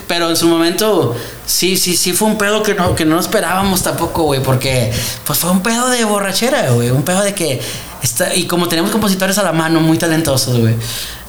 Pero 0.06 0.28
en 0.28 0.36
su 0.36 0.48
momento, 0.48 1.16
sí, 1.47 1.78
sí, 1.78 1.97
sí 1.97 2.12
fue 2.12 2.28
un 2.28 2.36
pedo 2.36 2.62
que 2.62 2.74
no, 2.74 2.94
que 2.94 3.06
no 3.06 3.19
esperábamos 3.19 3.82
tampoco, 3.82 4.24
güey, 4.24 4.43
porque 4.43 4.93
pues 5.24 5.39
fue 5.39 5.51
un 5.51 5.62
pedo 5.62 5.89
de 5.89 6.05
borrachera, 6.05 6.73
güey, 6.73 6.90
un 6.90 7.05
pedo 7.05 7.23
de 7.23 7.32
que 7.35 7.59
está, 8.02 8.35
y 8.35 8.44
como 8.47 8.69
tenemos 8.69 8.90
compositores 8.90 9.39
a 9.39 9.43
la 9.44 9.52
mano 9.52 9.81
muy 9.81 9.97
talentosos, 9.97 10.59
güey, 10.60 10.74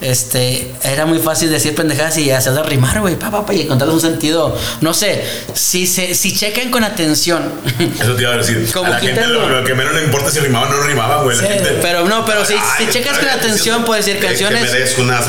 este, 0.04 0.72
era 0.84 1.06
muy 1.06 1.20
fácil 1.20 1.50
decir 1.50 1.74
pendejadas 1.76 2.18
y 2.18 2.30
hacerlas 2.32 2.66
rimar, 2.66 3.00
güey, 3.02 3.16
pa, 3.18 3.32
pa, 3.32 3.46
pa, 3.46 3.54
y 3.54 3.62
encontrarles 3.62 3.96
un 3.96 4.02
sentido, 4.02 4.56
no 4.82 4.94
sé, 4.94 5.24
si 5.54 5.88
se, 5.88 6.14
si 6.16 6.36
checan 6.36 6.70
con 6.72 6.84
atención. 6.84 7.52
Eso 8.00 8.16
te 8.16 8.22
iba 8.24 8.34
a 8.34 8.38
decir. 8.38 8.70
Como 8.74 8.86
a 8.88 8.90
la 8.90 9.00
gente 9.00 9.26
lo, 9.28 9.48
lo 9.50 9.64
que 9.66 9.74
menos 9.74 9.94
le 9.96 10.04
importa 10.04 10.30
si 10.32 10.40
rimaba 10.40 10.68
o 10.68 10.72
no 10.72 10.84
rimaba, 10.84 11.24
güey. 11.24 11.38
Sí, 11.38 11.46
Pero 11.82 12.06
no, 12.08 12.26
pero 12.26 12.46
si, 12.46 12.54
Ay, 12.54 12.86
si 12.86 12.92
checas 12.92 13.18
con 13.18 13.28
ay, 13.30 13.38
atención, 13.40 13.86
puedes 13.86 14.06
decir 14.06 14.22
canciones 14.22 14.70
Que 14.72 15.02
unas. 15.02 15.26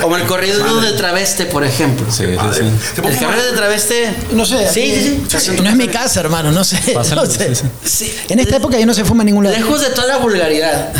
como 0.00 0.16
el 0.16 0.24
corrido 0.24 0.60
Madre. 0.64 0.88
del 0.88 0.96
traveste, 0.96 1.46
por 1.46 1.64
ejemplo. 1.64 2.06
Sí, 2.10 2.24
sí, 2.26 2.32
Madre. 2.36 2.62
sí. 2.62 2.70
¿Se 2.94 3.02
puede 3.02 3.14
El 3.16 3.24
corrido 3.24 3.46
del 3.46 3.54
traveste. 3.56 4.14
No 4.32 4.44
sé. 4.44 4.68
Sí, 4.72 5.22
sí, 5.28 5.38
sí. 5.38 5.50
No 5.62 5.68
es 5.70 5.76
mi 5.76 5.88
casa, 5.88 6.20
hermano, 6.20 6.50
no 6.52 6.64
sé. 6.64 6.78
No 7.14 7.26
sé. 7.26 7.54
sí, 7.54 7.62
Sí. 7.84 8.14
En 8.28 8.38
esta 8.38 8.56
época 8.56 8.78
ya 8.78 8.86
no 8.86 8.94
se 8.94 9.04
fuma 9.04 9.22
en 9.22 9.26
ningún 9.26 9.44
lado. 9.44 9.56
Lejos 9.56 9.80
de 9.80 9.90
toda 9.90 10.06
la 10.06 10.16
vulgaridad, 10.18 10.92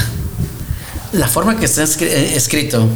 la 1.13 1.29
forma 1.29 1.59
que 1.59 1.67
está 1.67 1.83
eh, 1.85 2.33
escrito, 2.37 2.87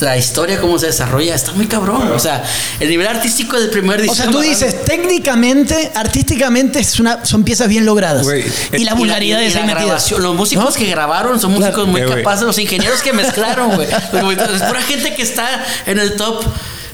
la 0.00 0.16
historia, 0.16 0.60
cómo 0.60 0.78
se 0.78 0.86
desarrolla, 0.86 1.34
está 1.34 1.52
muy 1.52 1.66
cabrón. 1.66 2.10
O 2.12 2.18
sea, 2.18 2.42
el 2.80 2.88
nivel 2.88 3.06
artístico 3.06 3.58
del 3.58 3.70
primer 3.70 4.00
disco. 4.02 4.12
O 4.12 4.16
sea, 4.16 4.30
tú 4.30 4.40
dices, 4.40 4.84
técnicamente, 4.84 5.92
artísticamente 5.94 6.80
es 6.80 6.98
una, 6.98 7.24
son 7.24 7.44
piezas 7.44 7.68
bien 7.68 7.86
logradas. 7.86 8.24
Güey, 8.24 8.44
y 8.72 8.84
la 8.84 8.94
vulgaridad 8.94 9.40
y 9.40 9.44
es 9.46 9.54
la 9.54 9.60
ahí 9.60 9.66
metida. 9.66 9.84
grabación, 9.84 10.22
Los 10.22 10.34
músicos 10.34 10.64
¿No? 10.64 10.72
que 10.72 10.86
grabaron 10.90 11.40
son 11.40 11.52
músicos 11.52 11.74
Claro. 11.74 11.86
muy 11.88 12.00
Eh, 12.00 12.06
capaces, 12.06 12.44
los 12.44 12.58
ingenieros 12.58 13.00
que 13.02 13.12
mezclaron, 13.12 13.74
güey. 13.76 13.88
Es 14.54 14.62
pura 14.62 14.82
gente 14.82 15.14
que 15.14 15.22
está 15.22 15.64
en 15.86 15.98
el 15.98 16.16
top. 16.16 16.44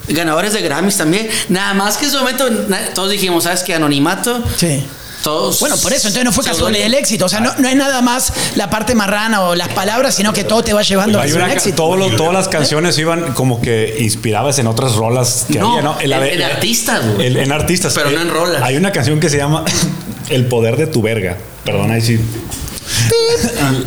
Ganadores 0.09 0.53
de 0.53 0.61
Grammys 0.63 0.97
también. 0.97 1.29
Nada 1.49 1.73
más 1.73 1.97
que 1.97 2.07
en 2.07 2.11
su 2.11 2.19
momento 2.19 2.49
todos 2.95 3.11
dijimos, 3.11 3.45
¿sabes 3.45 3.63
qué? 3.63 3.75
Anonimato. 3.75 4.43
Sí. 4.57 4.83
Todos. 5.23 5.61
Bueno, 5.61 5.77
por 5.77 5.93
eso, 5.93 6.09
entonces 6.09 6.25
no 6.25 6.33
fue 6.33 6.45
casual 6.45 6.75
el 6.77 6.95
éxito. 6.95 7.27
O 7.27 7.29
sea, 7.29 7.41
no, 7.41 7.53
no 7.59 7.69
es 7.69 7.77
nada 7.77 8.01
más 8.01 8.33
la 8.55 8.71
parte 8.71 8.95
marrana 8.95 9.43
o 9.43 9.55
las 9.55 9.69
palabras, 9.69 10.15
sino 10.15 10.33
que 10.33 10.45
todo 10.45 10.63
te 10.63 10.73
va 10.73 10.83
llevando 10.83 11.21
a 11.21 11.25
un 11.25 11.43
éxito. 11.51 11.77
todo 11.77 11.97
lo- 11.97 12.17
todas 12.17 12.33
las 12.33 12.49
canciones 12.49 12.97
iban 12.99 13.35
como 13.35 13.61
que 13.61 13.97
inspiradas 14.01 14.59
en 14.59 14.67
otras 14.67 14.95
rolas 14.95 15.47
que 15.53 15.59
No, 15.59 15.71
había, 15.71 15.83
¿no? 15.83 16.01
en- 16.01 16.13
en 16.13 16.43
artistas, 16.43 17.03
güey. 17.15 17.27
el- 17.27 17.37
en 17.37 17.53
artistas. 17.53 17.93
Pero 17.95 18.11
no 18.11 18.21
en 18.21 18.31
rolas. 18.31 18.63
Hay 18.63 18.77
una 18.77 18.93
canción 18.93 19.21
que 19.21 19.29
se 19.29 19.37
llama 19.37 19.65
El 20.31 20.47
poder 20.47 20.77
de 20.77 20.87
tu 20.87 21.03
verga. 21.03 21.37
Perdón, 21.65 21.91
ahí 21.91 22.01
sí. 22.01 22.19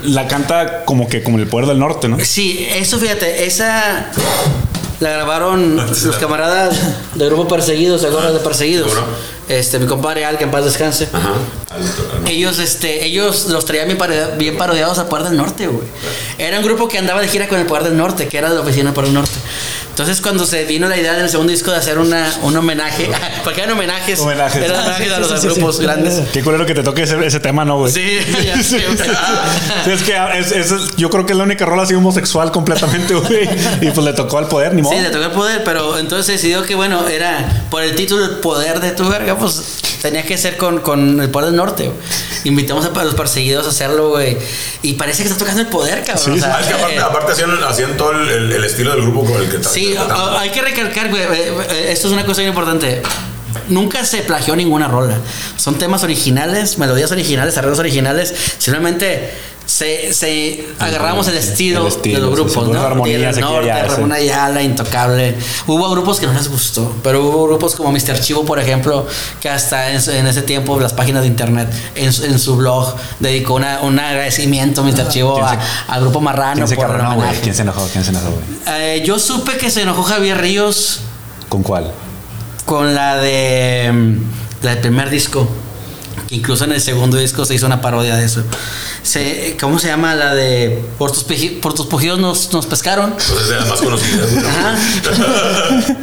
La 0.04 0.28
canta 0.28 0.86
como 0.86 1.08
que 1.08 1.24
como 1.24 1.38
el 1.38 1.48
poder 1.48 1.68
del 1.68 1.80
norte, 1.80 2.08
¿no? 2.08 2.18
Sí, 2.24 2.66
eso 2.70 3.00
fíjate, 3.00 3.46
esa 3.46 4.08
la 5.00 5.10
grabaron 5.10 5.76
los 5.78 6.16
camaradas 6.18 6.76
del 7.16 7.30
grupo 7.30 7.48
Perseguidos, 7.48 8.02
¿se 8.02 8.08
acuerdan 8.08 8.34
de 8.34 8.40
Perseguidos? 8.40 8.88
¿Cómo 8.94 9.02
no? 9.08 9.08
Este, 9.50 9.78
mi 9.80 9.88
compadre 9.88 10.26
Al, 10.26 10.38
que 10.38 10.46
en 10.46 10.52
paz 10.52 10.64
descanse. 10.66 11.10
Ajá. 11.12 11.34
Ellos, 12.28 12.60
este, 12.60 13.06
ellos 13.06 13.48
los 13.50 13.66
traían 13.66 13.88
bien, 13.88 13.98
pare- 13.98 14.36
bien 14.38 14.58
parodiados 14.58 15.00
al 15.00 15.08
Poder 15.08 15.26
del 15.26 15.38
Norte, 15.38 15.68
güey. 15.68 15.86
Era 16.38 16.60
un 16.60 16.66
grupo 16.66 16.88
que 16.88 16.98
andaba 16.98 17.20
de 17.22 17.28
gira 17.28 17.48
con 17.48 17.60
el 17.60 17.66
Poder 17.66 17.84
del 17.84 17.98
Norte, 17.98 18.28
que 18.28 18.38
era 18.38 18.50
de 18.50 18.56
la 18.56 18.62
oficina 18.62 18.86
del 18.86 18.94
Poder 18.94 19.08
del 19.10 19.16
Norte. 19.16 19.34
Entonces, 19.90 20.22
cuando 20.22 20.46
se 20.48 20.64
vino 20.66 20.88
la 20.88 20.98
idea 20.98 21.14
del 21.14 21.30
segundo 21.30 21.52
disco 21.52 21.70
de 21.72 21.78
hacer 21.78 22.00
una, 22.00 22.32
un 22.42 22.56
homenaje, 22.56 23.10
porque 23.44 23.62
eran 23.62 23.74
homenajes, 23.76 24.20
Homenajes. 24.20 24.64
eran 24.64 24.78
Ah, 24.78 24.82
homenajes 24.82 25.08
sí, 25.08 25.14
a 25.14 25.20
los 25.20 25.30
sí, 25.30 25.36
sí, 25.40 25.48
grupos 25.48 25.78
sí. 25.78 25.84
grandes. 25.84 26.22
Qué 26.32 26.42
culero 26.44 26.66
que 26.66 26.74
te 26.74 26.82
toque 26.84 27.04
ese, 27.04 27.24
ese 27.26 27.40
tema, 27.40 27.64
¿no, 27.66 27.78
güey? 27.80 27.92
Sí, 27.92 28.20
ya 28.46 28.54
es 29.94 30.02
que 30.04 30.16
es- 30.40 30.52
es- 30.52 30.96
yo 30.98 31.10
creo 31.10 31.26
que 31.26 31.34
es 31.34 31.38
la 31.38 31.44
única 31.44 31.66
rola 31.66 31.84
así 31.84 31.94
homosexual 31.94 32.52
completamente, 32.52 33.14
güey. 33.14 33.50
Y 33.82 33.92
pues 33.92 34.06
le 34.06 34.14
tocó 34.14 34.38
al 34.38 34.48
poder, 34.48 34.74
ni 34.74 34.82
modo. 34.82 34.94
Sí, 34.96 35.02
le 35.02 35.10
tocó 35.10 35.26
el 35.26 35.32
poder, 35.32 35.64
pero 35.64 35.98
entonces 36.00 36.26
se 36.26 36.32
decidió 36.34 36.64
que, 36.64 36.76
bueno, 36.76 37.08
era 37.08 37.66
por 37.70 37.84
el 37.84 37.96
título 37.96 38.26
El 38.26 38.32
poder 38.38 38.80
de 38.80 38.92
tu 38.92 39.08
verga, 39.08 39.33
pues 39.38 39.62
tenía 40.02 40.24
que 40.24 40.38
ser 40.38 40.58
con, 40.58 40.80
con 40.80 41.20
el 41.22 41.30
poder 41.30 41.48
del 41.50 41.56
norte. 41.58 41.86
güey. 41.86 41.98
Invitamos 42.46 42.86
a 42.86 43.04
los 43.04 43.16
perseguidos 43.16 43.66
a 43.66 43.70
hacerlo, 43.70 44.10
güey. 44.10 44.38
Y 44.82 44.94
parece 44.94 45.24
que 45.24 45.30
está 45.30 45.40
tocando 45.40 45.62
el 45.62 45.68
poder, 45.68 46.04
cabrón. 46.04 46.24
Sí, 46.26 46.32
o 46.32 46.40
sea, 46.40 46.60
es 46.62 46.68
que 46.68 46.74
aparte, 46.74 46.96
eh, 46.96 47.00
aparte 47.00 47.32
hacían, 47.32 47.64
hacían 47.64 47.96
todo 47.98 48.12
el, 48.12 48.30
el- 48.30 48.52
el 48.52 48.64
estilo 48.64 48.92
del 48.92 49.02
grupo 49.02 49.24
con 49.26 49.42
el 49.42 49.50
que 49.50 49.64
Sí, 49.64 49.96
a- 49.96 50.40
hay 50.40 50.50
que 50.50 50.62
recalcar, 50.62 51.10
güey, 51.10 51.22
eh, 51.24 51.54
eh, 51.70 51.88
esto 51.92 52.08
es 52.08 52.14
una 52.14 52.26
cosa 52.26 52.42
muy 52.42 52.50
importante. 52.50 53.02
Nunca 53.70 54.04
se 54.04 54.18
plagió 54.24 54.56
ninguna 54.56 54.88
rola. 54.88 55.18
Son 55.58 55.76
temas 55.76 56.04
originales, 56.04 56.78
melodías 56.80 57.12
originales, 57.12 57.58
arreglos 57.58 57.80
originales. 57.80 58.34
Simplemente 58.58 59.32
se, 59.66 60.14
se 60.14 60.68
agarramos 60.78 61.28
el 61.30 61.38
estilo, 61.38 61.82
el 61.82 61.88
estilo, 61.88 62.20
de 62.20 62.26
los 62.26 62.36
grupos, 62.36 62.66
sí, 62.66 62.72
¿no? 62.72 62.82
armonías 62.82 63.38
Norte, 63.38 63.72
allá. 63.72 63.88
Ramón 63.88 64.12
Ayala, 64.12 64.62
Intocable. 64.62 65.36
Hubo 65.68 65.90
grupos 65.90 66.20
que 66.20 66.28
no 66.28 66.34
les 66.34 66.50
gustó, 66.50 66.94
pero 67.02 67.24
hubo 67.26 67.46
grupos 67.46 67.74
como 67.76 67.92
Mr. 67.92 68.20
Chivo, 68.20 68.46
por 68.46 68.60
ejemplo, 68.60 69.08
que 69.40 69.50
hasta 69.50 69.92
en, 69.92 70.02
en 70.16 70.28
ese 70.28 70.42
tiempo 70.42 70.80
las 70.80 70.94
páginas 70.94 71.22
de 71.22 71.28
internet, 71.28 71.70
en, 71.96 72.12
su- 72.14 72.26
en 72.26 72.38
su 72.40 72.56
blog, 72.58 72.94
dedicó 73.20 73.56
una, 73.56 73.82
un 73.82 73.98
agradecimiento 74.00 74.82
a 74.82 74.84
Mr. 74.84 75.08
Chivo 75.10 75.36
¿Quién 75.36 75.48
se- 75.48 75.56
a- 75.56 75.94
al 75.94 76.02
grupo 76.02 76.20
Marrano 76.20 76.56
¿Quién 76.56 76.68
se 76.68 76.76
por 76.76 76.88
carronó. 76.88 77.24
¿Quién 77.42 77.56
se 77.56 77.62
enojó? 77.62 77.88
¿Quién 77.92 78.04
se 78.04 78.10
enojó? 78.12 78.32
Eh, 78.68 79.02
yo 79.06 79.18
supe 79.18 79.58
que 79.58 79.72
se 79.72 79.82
enojó 79.84 80.04
Javier 80.04 80.40
Ríos 80.40 81.00
¿Con 81.50 81.64
cuál? 81.64 81.92
con 82.66 82.94
la 82.96 83.18
de 83.18 83.90
mm, 83.92 84.18
la 84.64 84.72
del 84.72 84.80
primer 84.80 85.10
disco 85.10 85.48
incluso 86.36 86.64
en 86.66 86.72
el 86.74 86.82
segundo 86.82 87.18
disco 87.18 87.46
se 87.46 87.56
hizo 87.56 87.66
una 87.66 87.82
parodia 87.82 88.16
de 88.16 88.26
eso 88.26 88.44
se, 89.02 89.56
¿cómo 89.60 89.80
se 89.80 89.88
llama? 89.88 90.16
la 90.16 90.34
de 90.34 90.84
por 90.98 91.12
tus, 91.12 91.24
por 91.62 91.74
tus 91.74 91.86
pujidos 91.88 92.20
nos, 92.20 92.52
nos 92.54 92.66
pescaron 92.66 93.12
Entonces 93.12 93.42
es 93.44 93.50
de 93.50 93.56
las 93.58 93.68
más 93.70 93.82
conocidas. 93.82 94.28
Ajá. 94.46 94.76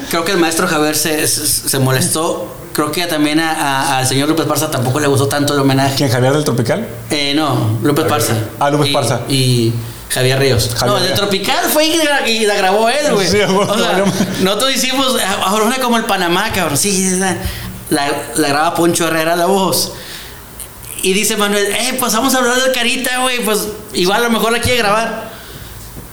creo 0.11 0.25
que 0.25 0.33
el 0.33 0.39
maestro 0.39 0.67
Javier 0.69 0.97
se, 0.97 1.27
se, 1.27 1.47
se 1.47 1.79
molestó 1.79 2.55
creo 2.73 2.93
que 2.93 3.07
también 3.07 3.41
a- 3.41 3.53
a- 3.53 3.99
al 3.99 4.07
señor 4.07 4.29
López 4.29 4.47
Parza 4.47 4.71
tampoco 4.71 5.01
le 5.01 5.07
gustó 5.07 5.27
tanto 5.29 5.55
el 5.55 5.61
homenaje 5.61 5.95
¿Quién? 5.97 6.11
¿Javier 6.11 6.33
del 6.33 6.45
Tropical? 6.45 6.87
eh, 7.11 7.33
no, 7.35 7.79
López 7.83 8.05
Parza. 8.07 8.35
Ah, 8.59 8.71
López 8.71 8.91
Y- 8.91 8.93
Parza. 8.93 9.21
Y 9.29 9.73
Javier 10.09 10.39
Ríos. 10.39 10.71
Javier 10.75 10.87
no, 10.99 11.03
el 11.05 11.09
de. 11.11 11.15
Tropical 11.15 11.65
fue 11.73 11.87
y 11.87 11.97
la, 11.97 12.29
y 12.29 12.45
la 12.47 12.55
grabó 12.57 12.89
él, 12.89 13.13
güey. 13.15 13.29
Sí, 13.29 13.39
bueno, 13.49 13.73
o 13.73 13.79
sea, 13.79 13.93
bueno. 13.93 14.13
nosotros 14.43 14.75
hicimos 14.75 15.17
ahora 15.45 15.65
una 15.67 15.79
como 15.79 15.97
el 15.99 16.05
Panamá, 16.05 16.51
cabrón. 16.53 16.77
Sí, 16.77 17.11
la, 17.19 17.37
la, 17.91 18.09
la 18.37 18.49
graba 18.49 18.75
Poncho 18.75 19.07
Herrera 19.07 19.37
la 19.37 19.47
voz. 19.47 19.93
Y 21.03 21.13
dice 21.13 21.37
Manuel, 21.37 21.67
eh, 21.67 21.97
pues 21.99 22.13
vamos 22.13 22.35
a 22.35 22.39
hablar 22.39 22.61
de 22.63 22.73
Carita, 22.73 23.21
güey. 23.21 23.45
Pues 23.45 23.69
igual 23.95 24.23
a 24.23 24.29
lo 24.29 24.31
mejor 24.31 24.53
la 24.53 24.61
quiere 24.61 24.79
grabar. 24.79 25.30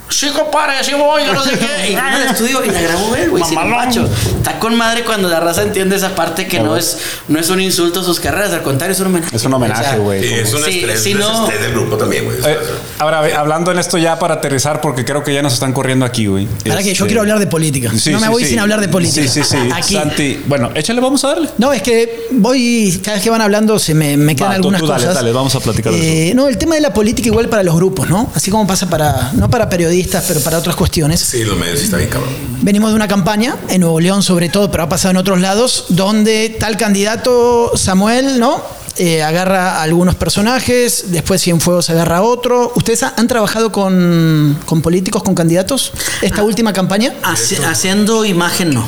Sí, 0.10 0.30
compadre, 0.30 0.84
sí 0.84 0.94
voy, 0.94 1.26
yo 1.26 1.34
no 1.34 1.44
sé 1.44 1.52
qué. 1.60 1.88
Y 1.88 1.90
vino 1.96 2.02
al 2.02 2.24
estudio 2.32 2.64
y 2.66 2.70
la 2.72 2.82
grabó 2.82 3.16
él, 3.16 3.30
güey. 3.30 3.44
sin 3.44 3.70
macho. 3.70 4.08
Está 4.38 4.58
con 4.60 4.76
madre 4.76 5.04
cuando 5.04 5.28
la 5.30 5.40
raza 5.40 5.64
entiende 5.64 5.96
esa 5.96 6.16
parte 6.16 6.48
que 6.48 6.60
no 6.60 6.78
es, 6.78 6.98
no 7.28 7.40
es 7.40 7.50
un 7.50 7.60
insulto 7.62 8.00
a 8.00 8.04
sus 8.04 8.20
carreras, 8.20 8.52
al 8.54 8.62
contrario, 8.64 8.94
es 8.94 9.00
un 9.02 9.08
homenaje. 9.08 9.36
Es 9.36 9.44
un 9.44 9.54
homenaje, 9.54 9.82
O 9.82 9.84
sea, 9.84 9.98
güey. 9.98 10.24
Sí, 10.28 10.34
es 10.34 10.54
un 10.54 10.64
Sí, 10.64 10.80
estrés, 10.80 11.04
si 11.04 11.12
es 11.12 11.18
no- 11.20 11.44
estrés 11.44 11.62
del 11.62 11.72
grupo 11.74 11.98
también, 11.98 12.26
güey. 12.26 12.38
Eh, 12.46 12.58
ahora, 13.00 13.20
hablando 13.38 13.72
en 13.72 13.80
esto 13.80 13.98
ya 13.98 14.18
para 14.18 14.36
aterrizar, 14.36 14.80
porque 14.82 15.04
creo 15.04 15.24
que 15.24 15.34
ya 15.34 15.42
nos 15.42 15.54
están 15.54 15.74
corriendo 15.74 16.06
aquí, 16.06 16.28
güey. 16.28 16.48
Para 16.66 16.78
que 16.80 16.86
yo 16.86 16.92
Este, 16.94 17.06
quiero 17.08 17.22
hablar 17.22 17.40
de 17.40 17.48
política. 17.48 17.92
sí, 17.98 18.12
no 18.12 18.20
me 18.20 18.28
sí, 18.28 18.32
voy 18.32 18.44
sí. 18.44 18.50
sin 18.52 18.60
hablar 18.60 18.80
de 18.80 18.88
política. 18.88 19.28
Sí, 19.28 19.44
sí, 19.44 19.50
sí. 19.50 19.58
Aquí. 19.76 19.94
Santi, 19.96 20.42
bueno, 20.48 20.72
échale, 20.74 21.02
vamos 21.02 21.24
a 21.26 21.30
darle. 21.30 21.50
No, 21.58 21.74
es 21.74 21.82
que 21.82 22.28
voy, 22.32 23.00
cada 23.04 23.16
vez 23.16 23.24
que 23.24 23.30
van 23.30 23.42
hablando 23.42 23.78
se 23.78 23.94
me, 23.94 24.16
me 24.16 24.36
quedan 24.36 24.52
Va, 24.52 24.54
tú- 24.54 24.56
algunas 24.58 24.82
tú 24.82 24.88
dale, 24.88 25.02
cosas. 25.04 25.16
dale, 25.16 25.32
vamos 25.34 25.54
a 25.56 25.60
platicar 25.60 25.92
de 25.94 26.30
Eh, 26.30 26.34
No, 26.34 26.48
el 26.48 26.58
tema 26.58 26.76
de 26.76 26.82
la 26.82 26.94
política 26.94 27.28
igual 27.28 27.50
para 27.50 27.62
los 27.64 27.76
grupos, 27.76 28.10
¿no? 28.10 28.32
Así 28.34 28.50
como 28.50 28.66
pasa 28.66 28.90
para, 28.90 29.32
no 29.34 29.50
para 29.50 29.68
periodistas 29.70 29.97
periodistas, 29.98 30.26
pero 30.28 30.40
para 30.42 30.58
otras 30.60 30.76
cuestiones. 30.76 31.20
Sí, 31.22 31.44
los 31.44 31.58
medios 31.58 31.82
está 31.82 31.98
bien 31.98 32.10
cabrón. 32.10 32.30
Venimos 32.62 32.90
de 32.92 32.96
una 32.96 33.08
campaña, 33.08 33.56
en 33.70 33.82
Nuevo 33.82 34.00
León 34.00 34.22
sobre 34.24 34.50
todo, 34.50 34.70
pero 34.70 34.84
ha 34.84 34.90
pasado 34.90 35.12
en 35.12 35.18
otros 35.18 35.40
lados, 35.42 35.86
donde 35.90 36.56
tal 36.60 36.78
candidato, 36.78 37.72
Samuel, 37.76 38.40
¿no? 38.40 38.62
Eh, 38.98 39.22
agarra 39.22 39.76
a 39.78 39.84
algunos 39.84 40.16
personajes, 40.16 41.06
después 41.12 41.42
Cienfuegos 41.42 41.90
agarra 41.92 42.18
a 42.18 42.22
otro. 42.24 42.72
¿Ustedes 42.76 43.04
ha- 43.04 43.14
han 43.16 43.28
trabajado 43.28 43.72
con, 43.72 44.58
con 44.66 44.82
políticos, 44.82 45.22
con 45.24 45.36
candidatos, 45.36 45.92
esta 46.22 46.42
última 46.44 46.74
campaña? 46.74 47.14
Haci- 47.24 47.64
haciendo 47.64 48.26
imagen 48.26 48.74
no. 48.74 48.88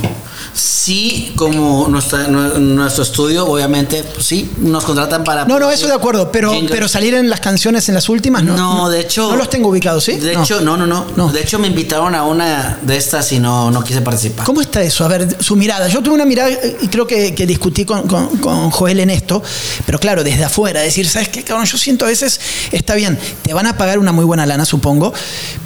Sí, 0.53 1.33
como 1.35 1.87
nuestra- 1.87 2.27
nuestro 2.27 3.03
estudio, 3.03 3.45
obviamente, 3.47 4.03
pues 4.13 4.25
sí, 4.25 4.49
nos 4.59 4.83
contratan 4.83 5.23
para. 5.23 5.45
No, 5.45 5.59
no, 5.59 5.69
eso 5.71 5.87
de 5.87 5.93
acuerdo, 5.93 6.31
pero, 6.31 6.51
Jingle. 6.51 6.69
pero 6.69 6.87
salir 6.87 7.13
en 7.13 7.29
las 7.29 7.39
canciones 7.39 7.87
en 7.89 7.95
las 7.95 8.09
últimas, 8.09 8.43
¿no? 8.43 8.55
No, 8.57 8.89
de 8.89 9.01
hecho. 9.01 9.29
No 9.29 9.35
los 9.37 9.49
tengo 9.49 9.69
ubicados, 9.69 10.03
¿sí? 10.03 10.13
De 10.13 10.33
hecho, 10.33 10.61
no, 10.61 10.75
no, 10.77 10.87
no, 10.87 11.05
No. 11.15 11.31
De 11.31 11.41
hecho, 11.41 11.59
me 11.59 11.67
invitaron 11.67 12.15
a 12.15 12.23
una 12.25 12.79
de 12.81 12.97
estas 12.97 13.31
y 13.31 13.39
no, 13.39 13.69
no 13.71 13.83
quise 13.83 14.01
participar. 14.01 14.45
¿Cómo 14.45 14.61
está 14.61 14.81
eso? 14.81 15.05
A 15.05 15.07
ver, 15.07 15.37
su 15.43 15.55
mirada. 15.55 15.87
Yo 15.87 16.01
tuve 16.01 16.15
una 16.15 16.25
mirada 16.25 16.49
y 16.81 16.87
creo 16.87 17.05
que, 17.05 17.35
que 17.35 17.45
discutí 17.45 17.85
con, 17.85 18.07
con- 18.07 18.37
con 18.37 18.71
Joel 18.71 18.99
en 19.01 19.09
esto, 19.11 19.41
pero 19.85 19.99
claro, 19.99 20.23
desde 20.23 20.43
afuera, 20.43 20.81
decir, 20.81 21.07
¿sabes 21.07 21.29
qué, 21.29 21.43
cabrón? 21.43 21.65
Yo 21.65 21.77
siento 21.77 22.05
a 22.05 22.07
veces, 22.07 22.39
está 22.71 22.95
bien, 22.95 23.17
te 23.43 23.53
van 23.53 23.67
a 23.67 23.77
pagar 23.77 23.99
una 23.99 24.11
muy 24.11 24.25
buena 24.25 24.45
lana, 24.45 24.65
supongo, 24.65 25.13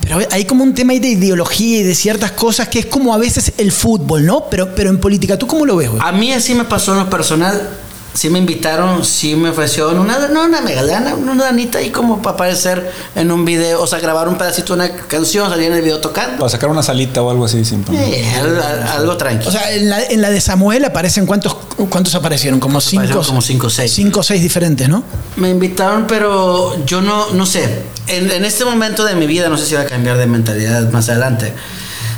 pero 0.01 0.19
hay 0.31 0.45
como 0.45 0.63
un 0.63 0.73
tema 0.73 0.93
ahí 0.93 0.99
de 0.99 1.09
ideología 1.09 1.79
y 1.79 1.83
de 1.83 1.95
ciertas 1.95 2.31
cosas 2.31 2.67
que 2.67 2.79
es 2.79 2.85
como 2.87 3.13
a 3.13 3.17
veces 3.17 3.53
el 3.57 3.71
fútbol, 3.71 4.25
¿no? 4.25 4.49
Pero, 4.49 4.72
pero 4.75 4.89
en 4.89 4.99
política, 4.99 5.37
¿tú 5.37 5.47
cómo 5.47 5.65
lo 5.65 5.75
ves, 5.75 5.89
güey? 5.89 6.01
A 6.03 6.11
mí 6.11 6.33
así 6.33 6.53
me 6.53 6.65
pasó 6.65 6.93
en 6.93 6.99
lo 6.99 7.09
personal. 7.09 7.69
Sí 8.15 8.29
me 8.29 8.37
invitaron, 8.37 9.03
sí 9.03 9.35
me 9.35 9.49
ofrecieron 9.49 9.97
una, 9.97 10.27
no 10.27 10.43
una 10.43 10.61
megalana, 10.61 11.15
una 11.15 11.45
danita 11.45 11.79
ahí 11.79 11.89
como 11.89 12.21
para 12.21 12.35
aparecer 12.35 12.91
en 13.15 13.31
un 13.31 13.43
video, 13.43 13.81
o 13.81 13.87
sea, 13.87 13.97
grabar 13.99 14.27
un 14.27 14.37
pedacito 14.37 14.75
de 14.75 14.85
una 14.85 14.95
canción, 15.07 15.49
salir 15.49 15.71
en 15.71 15.73
el 15.73 15.81
video 15.81 15.99
tocando. 15.99 16.37
Para 16.37 16.49
sacar 16.49 16.69
una 16.69 16.83
salita 16.83 17.23
o 17.23 17.31
algo 17.31 17.45
así, 17.45 17.65
sin 17.65 17.81
problema. 17.81 18.05
Eh, 18.07 18.35
algo, 18.35 18.61
algo 18.99 19.17
tranquilo. 19.17 19.49
O 19.49 19.51
sea, 19.51 19.71
en 19.71 19.89
la, 19.89 20.03
en 20.03 20.21
la 20.21 20.29
de 20.29 20.39
Samuel 20.41 20.85
aparecen, 20.85 21.25
¿cuántos, 21.25 21.55
cuántos 21.89 22.13
aparecieron? 22.13 22.59
Como 22.59 22.81
cinco. 22.81 23.01
Aparecieron 23.01 23.25
como 23.25 23.41
cinco 23.41 23.65
o 23.65 23.69
seis. 23.71 23.91
Cinco 23.91 24.19
o 24.19 24.23
seis 24.23 24.43
diferentes, 24.43 24.87
¿no? 24.87 25.03
Me 25.37 25.49
invitaron, 25.49 26.05
pero 26.05 26.85
yo 26.85 27.01
no, 27.01 27.31
no 27.31 27.47
sé. 27.47 27.81
En, 28.05 28.29
en 28.29 28.45
este 28.45 28.63
momento 28.63 29.05
de 29.05 29.15
mi 29.15 29.25
vida, 29.25 29.49
no 29.49 29.57
sé 29.57 29.65
si 29.65 29.73
va 29.73 29.81
a 29.81 29.85
cambiar 29.87 30.17
de 30.17 30.27
mentalidad 30.27 30.87
más 30.91 31.09
adelante. 31.09 31.51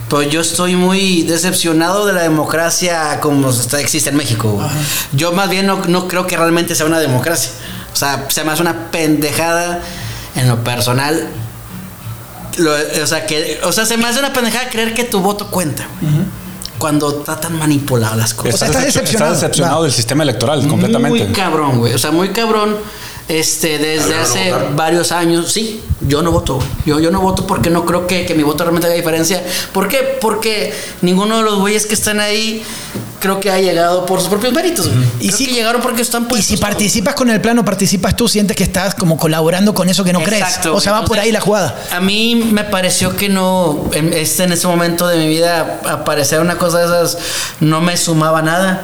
Pero 0.10 0.22
yo 0.23 0.41
estoy 0.41 0.76
muy 0.76 1.23
decepcionado 1.23 2.06
de 2.06 2.14
la 2.14 2.22
democracia 2.22 3.19
como 3.22 3.49
está- 3.49 3.80
existe 3.82 4.10
en 4.11 4.15
México. 4.18 4.49
güey. 4.52 4.68
Yo 5.14 5.32
más 5.32 5.49
bien 5.49 5.65
no, 5.65 5.82
no 5.88 6.07
creo 6.07 6.27
que 6.27 6.38
realmente 6.38 6.76
sea 6.76 6.86
una 6.86 6.99
democracia. 6.99 7.52
O 7.91 7.95
sea, 7.95 8.26
se 8.30 8.44
me 8.44 8.52
hace 8.52 8.61
una 8.61 8.91
pendejada 8.91 9.82
en 10.36 10.48
lo 10.48 10.64
personal. 10.64 11.27
Lo- 12.57 12.73
o, 13.03 13.07
sea, 13.07 13.26
que, 13.26 13.60
o 13.64 13.72
sea, 13.72 13.86
se 13.86 13.98
me 13.98 14.06
hace 14.07 14.19
una 14.19 14.32
pendejada 14.32 14.69
creer 14.69 14.94
que 14.94 15.03
tu 15.03 15.19
voto 15.22 15.48
cuenta. 15.49 15.88
güey. 16.02 16.14
Cuando 16.77 17.19
está 17.19 17.40
tan 17.40 17.57
manipulado 17.57 18.15
las 18.15 18.34
cosas. 18.34 18.56
O 18.56 18.57
sea, 18.57 18.68
Estás 18.68 18.84
estás 18.84 18.95
decep- 18.95 18.99
decepcionado. 19.02 19.34
estás 19.34 19.41
decepcionado 19.41 19.84
del 19.84 19.91
sistema 19.94 20.23
electoral, 20.23 20.68
completamente. 20.68 21.23
Muy 21.26 21.34
cabrón, 21.34 21.80
güey. 21.80 21.94
O 21.94 21.98
sea, 21.98 22.11
muy 22.11 22.30
cabrón. 22.30 22.76
Este, 23.27 23.80
desde 23.80 24.03
¿Ahora 24.14 24.18
no 24.18 24.23
hace 24.23 24.53
varios 24.76 25.11
años, 25.11 25.52
sí, 25.52 25.81
yo 26.02 26.22
no 26.22 26.31
voto. 26.31 26.60
Yo, 26.85 26.99
yo 26.99 27.10
no 27.10 27.22
voto 27.22 27.47
porque 27.47 27.69
no 27.72 27.84
creo 27.85 28.06
que, 28.06 28.26
que 28.26 28.35
mi 28.35 28.43
voto 28.43 28.64
realmente 28.64 28.85
haga 28.88 28.95
diferencia. 28.95 29.43
¿Por 29.73 29.88
qué? 29.88 30.18
Porque 30.22 30.72
ninguno 31.02 31.38
de 31.38 31.43
los 31.43 31.57
güeyes 31.60 31.88
que 31.88 31.95
están 31.95 32.19
ahí 32.19 32.61
creo 33.19 33.39
que 33.39 33.49
ha 33.49 33.57
llegado 33.60 34.06
por 34.06 34.19
sus 34.19 34.30
propios 34.30 34.53
méritos. 34.53 34.88
güey. 34.88 34.99
Y 35.19 35.27
Creo 35.30 35.38
si- 35.39 35.45
que 35.47 35.53
llegaron 35.53 35.81
porque 35.81 36.03
están 36.03 36.27
Y 36.38 36.41
si 36.43 36.57
participas 36.57 37.15
con 37.15 37.31
el 37.31 37.41
plano, 37.41 37.65
participas 37.65 38.15
tú, 38.15 38.27
sientes 38.27 38.56
que 38.56 38.64
estás 38.64 38.93
como 38.93 39.18
colaborando 39.18 39.73
con 39.73 39.89
eso 39.89 40.03
que 40.03 40.14
no 40.14 40.22
crees. 40.22 40.43
Exacto, 40.43 40.76
O 40.76 40.80
sea, 40.80 40.91
va 40.91 41.06
por 41.06 41.18
ahí 41.18 41.31
la 41.31 41.41
jugada. 41.41 41.76
A 41.91 41.99
mí 41.99 42.35
me 42.52 42.64
pareció 42.64 43.15
que 43.15 43.27
no, 43.30 43.89
en 43.93 44.14
este, 44.14 44.43
en 44.43 44.52
ese 44.52 44.68
momento 44.68 45.07
de 45.07 45.18
mi 45.18 45.27
vida, 45.27 45.80
aparecer 45.89 46.39
una 46.41 46.60
cosa 46.60 46.77
de 46.77 46.85
esas 46.85 47.18
no 47.60 47.81
me 47.81 47.97
sumaba 47.97 48.43
nada. 48.43 48.84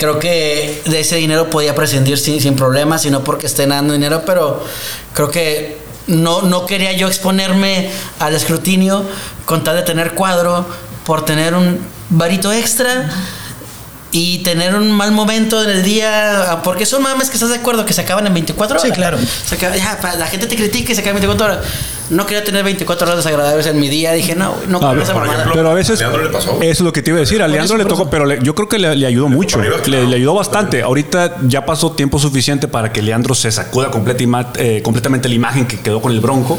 Creo 0.00 0.18
que 0.18 0.82
de 0.86 1.00
ese 1.00 1.16
dinero 1.16 1.50
podía 1.50 1.74
prescindir 1.74 2.18
sin, 2.18 2.40
sin 2.40 2.56
problemas, 2.56 3.04
y 3.04 3.10
no 3.10 3.22
porque 3.22 3.46
esté 3.46 3.66
dando 3.66 3.92
dinero, 3.92 4.22
pero 4.24 4.64
creo 5.12 5.30
que 5.30 5.76
no, 6.06 6.40
no 6.40 6.64
quería 6.64 6.92
yo 6.92 7.06
exponerme 7.06 7.90
al 8.18 8.34
escrutinio 8.34 9.04
con 9.44 9.62
tal 9.62 9.76
de 9.76 9.82
tener 9.82 10.14
cuadro, 10.14 10.66
por 11.04 11.24
tener 11.26 11.54
un 11.54 11.78
varito 12.08 12.50
extra 12.50 13.10
y 14.12 14.38
tener 14.38 14.74
un 14.74 14.90
mal 14.90 15.12
momento 15.12 15.62
en 15.62 15.70
el 15.70 15.82
día, 15.84 16.60
porque 16.64 16.84
son 16.86 17.02
mames 17.02 17.28
que 17.30 17.34
estás 17.34 17.50
de 17.50 17.56
acuerdo 17.56 17.84
que 17.84 17.92
se 17.92 18.00
acaban 18.00 18.26
en 18.26 18.34
24 18.34 18.76
horas. 18.78 18.82
Sí, 18.88 18.92
claro. 18.92 19.18
Se 19.46 19.54
acaba- 19.54 19.76
ya, 19.76 19.98
la 20.18 20.26
gente 20.26 20.46
te 20.46 20.56
critica 20.56 20.92
y 20.92 20.94
se 20.94 21.00
acaban 21.00 21.16
en 21.22 21.28
24 21.28 21.46
horas. 21.46 21.66
No 22.10 22.26
quería 22.26 22.42
tener 22.42 22.64
24 22.64 23.06
horas 23.06 23.18
desagradables 23.24 23.66
en 23.66 23.78
mi 23.78 23.88
día. 23.88 24.10
Dije, 24.12 24.34
no, 24.34 24.56
no 24.66 24.78
A 24.78 24.80
quiero 24.80 24.94
ver, 24.94 25.02
esa 25.04 25.14
mamada. 25.14 25.48
Pero 25.52 25.70
a 25.70 25.74
veces. 25.74 26.00
¿A 26.00 26.04
Leandro 26.08 26.24
le 26.24 26.30
pasó? 26.30 26.56
Eso 26.60 26.62
es 26.70 26.80
lo 26.80 26.92
que 26.92 27.02
te 27.02 27.10
iba 27.10 27.18
a 27.18 27.20
decir. 27.20 27.40
A 27.40 27.46
Leandro 27.46 27.76
le 27.76 27.84
tocó, 27.84 28.10
pero 28.10 28.26
le- 28.26 28.40
yo 28.42 28.52
creo 28.56 28.68
que 28.68 28.78
le, 28.80 28.96
le 28.96 29.06
ayudó 29.06 29.28
mucho. 29.28 29.60
arriba, 29.60 29.76
Le, 29.76 29.82
claro. 29.84 30.06
le 30.08 30.16
ayudó 30.16 30.34
bastante. 30.34 30.82
Ahorita 30.82 31.36
ya 31.46 31.64
pasó 31.64 31.92
tiempo 31.92 32.18
suficiente 32.18 32.66
para 32.66 32.92
que 32.92 33.02
Leandro 33.02 33.36
se 33.36 33.52
sacuda 33.52 33.92
completa 33.92 34.24
ima- 34.24 34.48
eh, 34.56 34.80
completamente 34.82 35.28
la 35.28 35.36
imagen 35.36 35.66
que 35.68 35.78
quedó 35.78 36.02
con 36.02 36.10
el 36.10 36.18
Bronco. 36.20 36.58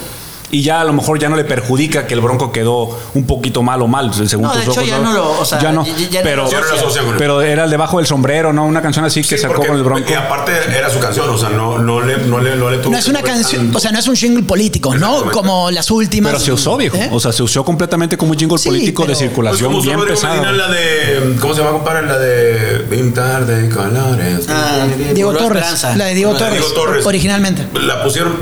Y 0.52 0.62
ya 0.64 0.82
a 0.82 0.84
lo 0.84 0.94
mejor 0.94 1.18
ya 1.20 1.30
no 1.30 1.36
le 1.36 1.46
perjudica 1.46 2.06
que 2.06 2.14
el 2.14 2.22
Bronco 2.22 2.52
quedó 2.52 2.98
un 3.14 3.26
poquito 3.26 3.64
mal 3.64 3.82
o 3.82 3.88
mal, 3.88 4.14
según 4.14 4.48
No, 4.48 4.54
de 4.54 4.64
tus 4.66 4.74
hecho, 4.78 4.82
ojos. 4.82 4.88
ya 4.90 5.00
no 5.00 5.14
lo- 5.14 5.40
o 5.40 5.46
sea, 5.46 5.60
ya 5.62 5.72
no. 5.72 5.86
ya- 5.86 5.96
ya 6.10 6.20
no 6.20 6.24
pero, 6.24 6.50
Ya 6.50 6.60
no 6.60 7.12
lo 7.12 7.18
pero 7.18 7.42
era 7.42 7.64
el 7.64 7.70
debajo 7.70 7.98
del 7.98 8.06
sombrero, 8.08 8.52
¿no? 8.54 8.66
Una 8.66 8.82
canción 8.82 9.06
así 9.06 9.22
que 9.22 9.38
Sí, 9.38 9.42
sacó 9.42 9.56
porque- 9.56 9.70
con 9.70 9.78
el 9.78 9.84
Bronco. 9.84 10.10
Y 10.10 10.14
aparte 10.14 10.52
era 10.76 10.90
su 10.90 11.00
canción, 11.00 11.30
o 11.30 11.38
sea, 11.38 11.50
no, 11.50 11.78
no, 11.80 12.02
le, 12.02 12.18
no, 12.18 12.40
le, 12.40 12.56
no 12.56 12.70
le 12.70 12.78
tuvo 12.80 12.92
No 12.92 12.98
es 13.00 13.08
una 13.08 13.22
canción, 13.22 13.72
o 13.74 13.80
sea, 13.80 13.92
no 13.92 14.00
es 14.00 14.08
un 14.08 14.16
jingle 14.16 14.44
político, 14.44 14.94
¿no? 14.96 15.32
Como 15.32 15.72
las 15.72 15.90
últimas. 15.92 16.34
Pero 16.34 16.44
se 16.44 16.52
usó, 16.52 16.76
viejo. 16.78 16.98
¿Eh? 16.98 17.10
O 17.12 17.20
sea, 17.20 17.32
se 17.32 17.44
usó 17.44 17.64
completamente 17.64 18.18
como 18.18 18.32
un 18.34 18.38
jingle 18.38 18.58
Sí, 18.58 18.68
político 18.70 19.04
de 19.04 19.08
pero- 19.08 19.18
Pues 19.20 19.30
circulación 19.30 19.72
como 19.72 19.82
bien 19.84 19.98
Rodrigo 19.98 20.16
pesado. 20.20 20.34
Medina, 20.42 20.52
la 20.52 20.68
de. 20.68 21.36
¿Cómo 21.40 21.54
se 21.54 21.60
llama, 21.62 21.72
compadre? 21.78 22.08
La 22.08 22.18
de. 22.18 22.86
Pintar 22.90 23.46
de 23.46 23.70
colores. 23.70 24.46
Ah, 24.50 24.86
Diego 25.14 25.34
Torres. 25.34 25.84
La 25.96 26.06
de 26.06 26.14
Diego 26.16 26.34
La 26.34 26.40
de 26.40 26.46
Torres. 26.46 26.60
Diego 26.60 26.74
Torres. 26.74 27.06
Originalmente. 27.06 27.68
La 27.80 28.04
pusieron. 28.04 28.34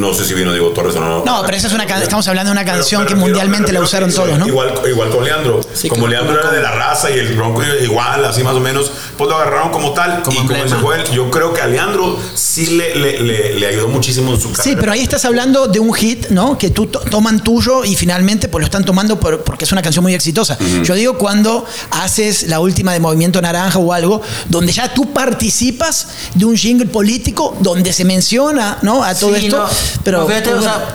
No 0.00 0.14
sé 0.14 0.24
si 0.24 0.34
vino 0.34 0.52
Diego 0.52 0.70
Torres 0.70 0.96
o 0.96 1.00
no. 1.00 1.24
No, 1.24 1.42
pero 1.44 1.57
esa 1.58 1.66
es 1.68 1.72
una 1.74 1.86
can- 1.86 2.02
estamos 2.02 2.26
hablando 2.28 2.50
de 2.50 2.52
una 2.52 2.64
canción 2.64 3.02
pero 3.04 3.14
que 3.16 3.20
mundialmente 3.20 3.68
me 3.72 3.78
la 3.78 3.84
usaron 3.84 4.12
todos, 4.12 4.38
¿no? 4.38 4.46
Igual, 4.46 4.72
igual 4.90 5.10
con 5.10 5.24
Leandro. 5.24 5.60
Sí, 5.74 5.88
como 5.88 6.06
Leandro 6.08 6.32
era 6.34 6.42
como- 6.42 6.54
de 6.54 6.62
la 6.62 6.70
raza 6.72 7.10
y 7.10 7.18
el 7.18 7.34
Bronco 7.36 7.62
igual, 7.82 8.24
así 8.24 8.42
más 8.42 8.54
o 8.54 8.60
menos, 8.60 8.90
pues 9.16 9.28
lo 9.28 9.36
agarraron 9.36 9.70
como 9.70 9.92
tal. 9.92 10.22
Como 10.22 10.40
y 10.40 10.46
como 10.46 10.52
emblema. 10.56 10.80
fue 10.80 10.96
él, 11.00 11.04
yo 11.12 11.30
creo 11.30 11.52
que 11.52 11.60
a 11.60 11.66
Leandro 11.66 12.18
sí 12.34 12.66
le, 12.76 12.94
le, 12.96 13.20
le, 13.20 13.54
le 13.58 13.66
ayudó 13.66 13.88
muchísimo 13.88 14.32
en 14.32 14.40
su 14.40 14.50
carrera. 14.52 14.62
Sí, 14.64 14.76
pero 14.78 14.92
ahí 14.92 15.00
estás 15.00 15.24
hablando 15.24 15.66
de 15.68 15.80
un 15.80 15.92
hit, 15.92 16.28
¿no? 16.30 16.56
Que 16.58 16.70
tú 16.70 16.86
to- 16.86 17.00
toman 17.00 17.42
tuyo 17.42 17.84
y 17.84 17.94
finalmente 17.96 18.48
pues 18.48 18.60
lo 18.62 18.66
están 18.66 18.84
tomando 18.84 19.18
por- 19.20 19.42
porque 19.42 19.64
es 19.64 19.72
una 19.72 19.82
canción 19.82 20.02
muy 20.02 20.14
exitosa. 20.14 20.56
Yo 20.84 20.94
digo 20.94 21.18
cuando 21.18 21.64
haces 21.90 22.44
la 22.48 22.60
última 22.60 22.92
de 22.92 23.00
Movimiento 23.00 23.40
Naranja 23.42 23.78
o 23.78 23.92
algo, 23.92 24.20
donde 24.48 24.72
ya 24.72 24.92
tú 24.94 25.12
participas 25.12 26.08
de 26.34 26.44
un 26.44 26.56
jingle 26.56 26.86
político 26.86 27.56
donde 27.60 27.92
se 27.92 28.04
menciona, 28.04 28.78
¿no? 28.82 29.02
A 29.02 29.14
todo 29.14 29.34
Sí, 29.36 29.46
esto. 29.46 29.58
no, 29.58 29.68
pero 30.04 30.26
fíjate, 30.26 30.52
o 30.54 30.62
sea, 30.62 30.94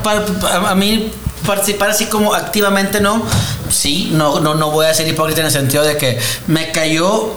a 0.55 0.75
mí 0.75 1.11
participar 1.45 1.89
así 1.89 2.05
como 2.05 2.33
activamente 2.33 2.99
no. 3.01 3.23
Sí, 3.69 4.09
no, 4.13 4.39
no, 4.39 4.55
no 4.55 4.71
voy 4.71 4.85
a 4.85 4.93
ser 4.93 5.07
hipócrita 5.07 5.41
en 5.41 5.47
el 5.47 5.51
sentido 5.51 5.83
de 5.83 5.97
que 5.97 6.19
me 6.47 6.71
cayó. 6.71 7.33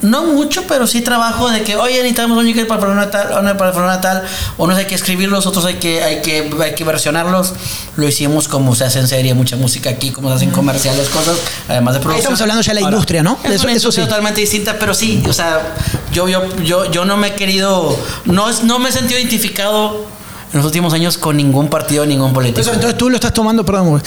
No 0.00 0.22
mucho, 0.22 0.62
pero 0.68 0.86
sí 0.86 1.00
trabajo 1.00 1.50
de 1.50 1.64
que, 1.64 1.74
oye, 1.74 1.96
necesitamos 1.96 2.38
un 2.38 2.46
jingle 2.46 2.66
para 2.66 2.78
el 2.78 2.86
programa 2.86 3.10
tal, 3.10 3.56
para 3.56 3.70
el 3.70 3.74
programa 3.74 4.00
tal, 4.00 4.22
unos 4.56 4.78
hay 4.78 4.84
que 4.84 4.94
escribirlos, 4.94 5.44
otros 5.44 5.64
hay 5.64 5.74
que, 5.74 6.04
hay 6.04 6.22
que, 6.22 6.48
hay 6.62 6.76
que 6.76 6.84
versionarlos. 6.84 7.52
Lo 7.96 8.06
hicimos 8.06 8.46
como 8.46 8.76
se 8.76 8.84
hace 8.84 9.00
en 9.00 9.08
serie, 9.08 9.34
mucha 9.34 9.56
música 9.56 9.90
aquí, 9.90 10.12
como 10.12 10.28
se 10.28 10.36
hacen 10.36 10.52
comerciales, 10.52 11.08
cosas, 11.08 11.36
además 11.68 11.94
de 11.94 12.00
producción. 12.00 12.20
Estamos 12.20 12.40
hablando 12.42 12.62
ya 12.62 12.74
de 12.74 12.80
la 12.80 12.86
industria, 12.86 13.24
¿no? 13.24 13.40
Es 13.42 13.64
una 13.64 13.72
eso 13.72 13.88
industria 13.88 14.04
sí. 14.04 14.08
totalmente 14.08 14.40
distinta, 14.40 14.76
pero 14.78 14.94
sí, 14.94 15.20
o 15.28 15.32
sea, 15.32 15.74
yo, 16.12 16.28
yo, 16.28 16.46
yo, 16.62 16.88
yo 16.92 17.04
no 17.04 17.16
me 17.16 17.28
he 17.28 17.34
querido, 17.34 17.98
no, 18.24 18.52
no 18.62 18.78
me 18.78 18.90
he 18.90 18.92
sentido 18.92 19.18
identificado 19.18 20.06
en 20.52 20.58
los 20.58 20.66
últimos 20.66 20.92
años 20.94 21.18
con 21.18 21.36
ningún 21.36 21.68
partido, 21.68 22.06
ningún 22.06 22.32
político. 22.32 22.60
Eso, 22.60 22.72
entonces 22.72 22.96
tú 22.96 23.10
lo 23.10 23.16
estás 23.16 23.32
tomando, 23.32 23.64
perdón, 23.64 24.02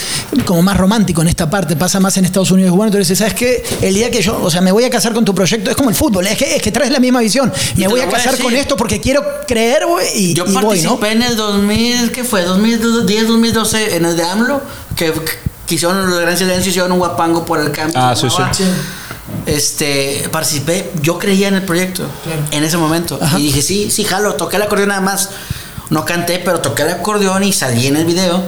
como 0.46 0.62
más 0.62 0.78
romántico 0.78 1.22
en 1.22 1.28
esta 1.28 1.50
parte, 1.50 1.76
pasa 1.76 2.00
más 2.00 2.18
en 2.18 2.26
Estados 2.26 2.52
Unidos. 2.52 2.76
Bueno, 2.76 2.88
entonces, 2.92 3.18
¿sabes 3.18 3.34
qué? 3.34 3.64
El 3.82 3.94
día 3.94 4.10
que 4.10 4.22
yo, 4.22 4.42
o 4.42 4.50
sea, 4.50 4.62
me 4.62 4.72
voy 4.72 4.84
a 4.84 4.90
casar 4.90 5.14
con 5.14 5.24
tu 5.24 5.36
proyecto, 5.36 5.70
es 5.70 5.76
como 5.76 5.90
el 5.90 5.96
fútbol, 5.96 6.26
es 6.28 6.38
que, 6.38 6.56
es 6.56 6.62
que 6.62 6.72
traes 6.72 6.92
la 6.92 7.00
misma 7.00 7.20
visión. 7.20 7.52
Me 7.76 7.88
voy 7.88 8.02
a 8.02 8.06
voy 8.06 8.14
a 8.14 8.18
casar 8.18 8.38
con 8.40 8.56
esto 8.56 8.76
porque 8.76 9.00
quiero 9.00 9.24
creer, 9.48 9.86
güey, 9.86 10.08
y, 10.16 10.34
yo 10.34 10.46
y 10.46 10.52
voy, 10.54 10.82
¿no? 10.82 11.00
participé 11.00 11.12
en 11.12 11.22
el 11.22 11.36
2000, 11.36 12.12
¿qué 12.12 12.24
fue? 12.24 12.44
2010, 12.44 13.28
2012, 13.28 13.96
en 13.96 14.06
el 14.06 14.18
de 14.18 14.24
AMLO, 14.24 14.62
que, 14.96 15.14
que 15.68 15.76
hicieron 15.76 16.10
los 16.10 16.20
Gran 16.20 16.38
Silencio, 16.38 16.70
hicieron 16.70 16.92
un 16.92 17.00
guapango 17.00 17.46
por 17.46 17.60
el 17.60 17.72
campo. 17.72 17.98
Ah, 17.98 18.16
sí, 18.16 18.28
sí. 18.30 18.64
Este, 19.46 20.28
participé, 20.32 20.92
yo 21.02 21.18
creía 21.18 21.48
en 21.48 21.56
el 21.56 21.64
proyecto 21.64 22.04
en 22.52 22.64
ese 22.64 22.78
momento. 22.78 23.18
Ajá. 23.22 23.40
Y 23.40 23.44
dije, 23.44 23.62
sí, 23.62 23.90
sí, 23.90 24.04
jalo, 24.04 24.36
toqué 24.36 24.58
el 24.58 24.64
acordeón 24.64 24.90
nada 24.90 25.02
más. 25.02 25.30
No 25.92 26.06
canté, 26.06 26.40
pero 26.44 26.60
toqué 26.60 26.82
el 26.82 26.90
acordeón 26.90 27.44
y 27.44 27.54
salí 27.54 27.86
en 27.86 27.98
el 27.98 28.06
video. 28.06 28.42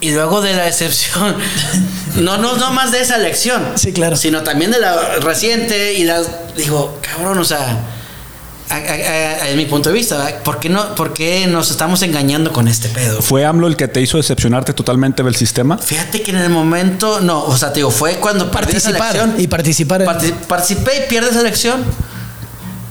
Y 0.00 0.12
luego 0.12 0.40
de 0.40 0.54
la 0.54 0.64
decepción, 0.64 1.36
no, 2.16 2.38
no, 2.38 2.56
no 2.56 2.70
más 2.72 2.92
de 2.92 3.00
esa 3.02 3.16
elección, 3.16 3.62
Sí, 3.76 3.92
claro. 3.92 4.16
sino 4.16 4.42
también 4.42 4.70
de 4.70 4.78
la 4.80 5.16
reciente 5.20 5.92
y 5.94 6.04
la, 6.04 6.22
digo, 6.56 6.98
cabrón, 7.02 7.38
o 7.38 7.44
sea, 7.44 7.78
es 9.48 9.56
mi 9.56 9.64
punto 9.66 9.88
de 9.88 9.94
vista, 9.94 10.16
¿verdad? 10.18 10.42
¿Por 10.42 10.60
qué, 10.60 10.68
no, 10.68 10.94
¿por 10.94 11.12
qué 11.14 11.46
nos 11.46 11.70
estamos 11.70 12.02
engañando 12.02 12.52
con 12.52 12.68
este 12.68 12.88
pedo? 12.88 13.22
¿Fue 13.22 13.44
AMLO 13.44 13.66
el 13.68 13.76
que 13.76 13.88
te 13.88 14.00
hizo 14.00 14.16
decepcionarte 14.18 14.72
totalmente 14.74 15.22
del 15.22 15.34
sistema? 15.36 15.78
Fíjate 15.78 16.22
que 16.22 16.30
en 16.32 16.38
el 16.38 16.50
momento, 16.50 17.20
no, 17.20 17.44
o 17.44 17.56
sea, 17.56 17.72
te 17.72 17.76
digo, 17.80 17.90
fue 17.90 18.16
cuando 18.16 18.50
perdí 18.50 18.76
esa 18.76 18.90
Participar 18.90 19.16
elección. 19.16 19.40
y 19.40 19.46
participar 19.46 20.02
en- 20.02 20.34
participé 20.46 21.04
y 21.04 21.08
pierdes 21.08 21.36
elección. 21.36 21.82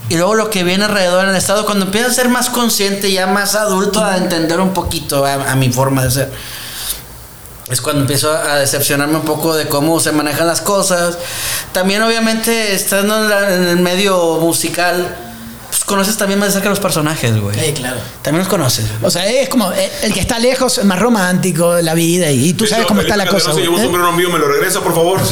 Y 0.10 0.15
luego 0.18 0.36
lo 0.36 0.49
que 0.52 0.64
viene 0.64 0.86
alrededor 0.86 1.23
en 1.23 1.32
el 1.32 1.36
Estado, 1.36 1.65
cuando 1.65 1.86
empiezas 1.86 2.11
a 2.11 2.15
ser 2.15 2.30
más 2.30 2.49
consciente, 2.49 3.11
ya 3.11 3.26
más 3.27 3.56
adulto, 3.56 4.03
a 4.03 4.18
entender 4.18 4.60
un 4.60 4.73
poquito 4.73 5.26
a, 5.26 5.34
a 5.52 5.56
mi 5.56 5.72
forma 5.72 6.03
de 6.03 6.11
ser. 6.11 6.32
Es 7.72 7.82
cuando 7.82 8.02
empiezo 8.02 8.32
a 8.32 8.57
decepcionarme 8.57 9.15
un 9.15 9.26
poco 9.26 9.56
de 9.56 9.68
cómo 9.68 9.99
se 9.99 10.11
manejan 10.11 10.45
las 10.45 10.61
cosas. 10.61 11.18
También, 11.72 12.03
obviamente, 12.03 12.76
estando 12.76 13.23
en, 13.23 13.30
la- 13.30 13.56
en 13.56 13.64
el 13.64 13.77
medio 13.80 14.38
musical, 14.38 15.24
pues 15.76 15.85
conoces 15.85 16.15
también 16.18 16.39
más 16.39 16.49
de 16.49 16.53
cerca 16.53 16.69
los 16.69 16.80
personajes, 16.80 17.38
güey. 17.39 17.60
Sí, 17.60 17.73
claro. 17.73 17.97
También 18.22 18.39
los 18.39 18.47
conoces. 18.47 18.85
O 19.02 19.10
sea, 19.10 19.26
es 19.27 19.49
como 19.49 19.72
el, 19.72 19.89
el 20.03 20.14
que 20.14 20.19
está 20.22 20.39
lejos, 20.39 20.77
es 20.77 20.85
más 20.85 20.99
romántico 20.99 21.73
de 21.73 21.84
la 21.84 21.93
vida 21.93 22.31
y, 22.31 22.49
y 22.49 22.53
tú 22.53 22.65
sabes 22.65 22.85
cómo 22.85 23.02
está 23.02 23.18
la 23.18 23.27
cosa. 23.27 23.47
Si 23.49 23.52
güey, 23.53 23.64
llevó 23.64 23.76
un 23.76 23.81
¿eh? 23.81 23.84
sombrero 23.85 24.11
mío, 24.14 24.30
me 24.30 24.39
lo 24.39 24.47
regresa, 24.47 24.81
por 24.81 24.93
favor. 24.93 25.19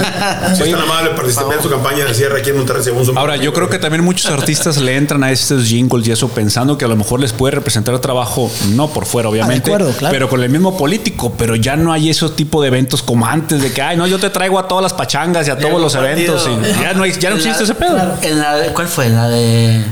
Si 0.56 0.64
es 0.64 0.72
tan 0.72 0.82
amable, 0.82 1.12
participé 1.12 1.56
en 1.56 1.62
su 1.64 1.70
campaña 1.70 2.06
de 2.06 2.14
cierre 2.14 2.40
aquí 2.42 2.50
en 2.50 2.58
Monterrey. 2.58 2.84
se 2.84 2.92
un 2.92 2.98
sombrero 3.06 3.20
Ahora, 3.22 3.36
yo 3.38 3.54
creo 3.54 3.70
que 3.70 3.80
también 3.80 4.04
muchos 4.04 4.30
artistas 4.32 4.78
le 4.78 4.96
entran 4.98 5.24
a 5.24 5.32
estos 5.32 5.66
jingles 5.66 6.08
y 6.08 6.12
eso 6.12 6.28
pensando 6.30 6.78
que 6.78 6.86
a 6.86 6.88
lo 6.88 6.96
mejor 6.96 7.20
les 7.20 7.32
puede 7.34 7.56
representar 7.56 7.98
trabajo, 8.00 8.52
no 8.70 8.90
por 8.90 9.06
fuera, 9.06 9.30
obviamente, 9.30 9.72
Ah, 9.72 9.76
acuerdo, 9.76 9.94
claro. 9.98 10.12
pero 10.14 10.30
con 10.30 10.44
el 10.44 10.50
mismo 10.50 10.78
político, 10.78 11.34
pero 11.38 11.56
ya 11.56 11.76
no 11.76 11.94
hay 11.94 12.10
ese 12.10 12.28
tipo 12.30 12.62
de 12.62 12.68
eventos 12.68 13.02
como 13.04 13.26
antes, 13.26 13.62
de 13.62 13.72
que, 13.72 13.82
ay, 13.82 13.96
no, 13.98 14.08
yo 14.08 14.20
te 14.20 14.30
traigo 14.30 14.60
a 14.60 14.68
todas 14.68 14.82
las 14.84 14.94
pachangas 14.94 15.48
y 15.48 15.52
a 15.52 15.58
todos 15.58 15.80
los 15.80 15.94
eventos. 15.96 16.48
y 16.48 16.82
ya 16.82 16.94
no, 16.94 17.04
hay, 17.04 17.12
ya 17.14 17.30
no 17.30 17.36
la- 17.38 17.42
existe 17.42 17.64
ese 17.64 17.76
pedo. 17.76 17.98
En 18.22 18.40
la 18.40 18.74
¿Cuál 18.74 18.88
fue? 18.88 19.10
La 19.10 19.30
de. 19.30 19.84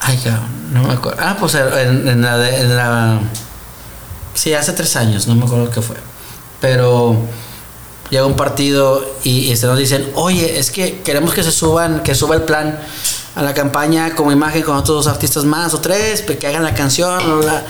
Ay, 0.00 0.16
cabrón, 0.18 0.48
no 0.72 0.82
me 0.84 0.92
acuerdo. 0.94 1.18
Ah, 1.22 1.36
pues 1.38 1.54
en, 1.54 2.08
en 2.08 2.22
la 2.22 2.38
de. 2.38 2.60
en 2.60 2.76
la- 2.76 3.18
sí, 4.34 4.54
hace 4.54 4.72
tres 4.72 4.94
años, 4.96 5.26
no 5.26 5.34
me 5.34 5.44
acuerdo 5.44 5.70
qué 5.70 5.82
fue. 5.82 5.96
Pero 6.60 7.16
llega 8.10 8.24
un 8.26 8.36
partido 8.36 9.04
y, 9.24 9.50
y 9.52 9.56
se 9.56 9.66
nos 9.66 9.78
dicen, 9.78 10.10
oye, 10.14 10.58
es 10.58 10.70
que 10.70 11.00
queremos 11.02 11.34
que 11.34 11.42
se 11.42 11.52
suban, 11.52 12.02
que 12.02 12.14
suba 12.14 12.36
el 12.36 12.42
plan 12.42 12.78
a 13.34 13.42
la 13.42 13.54
campaña 13.54 14.14
como 14.14 14.32
imagen 14.32 14.62
con 14.62 14.76
otros 14.76 15.04
dos 15.04 15.06
artistas 15.12 15.44
más 15.44 15.74
o 15.74 15.80
tres, 15.80 16.22
que 16.22 16.46
hagan 16.46 16.62
la 16.64 16.74
canción, 16.74 17.18
bla, 17.24 17.34
bla. 17.36 17.62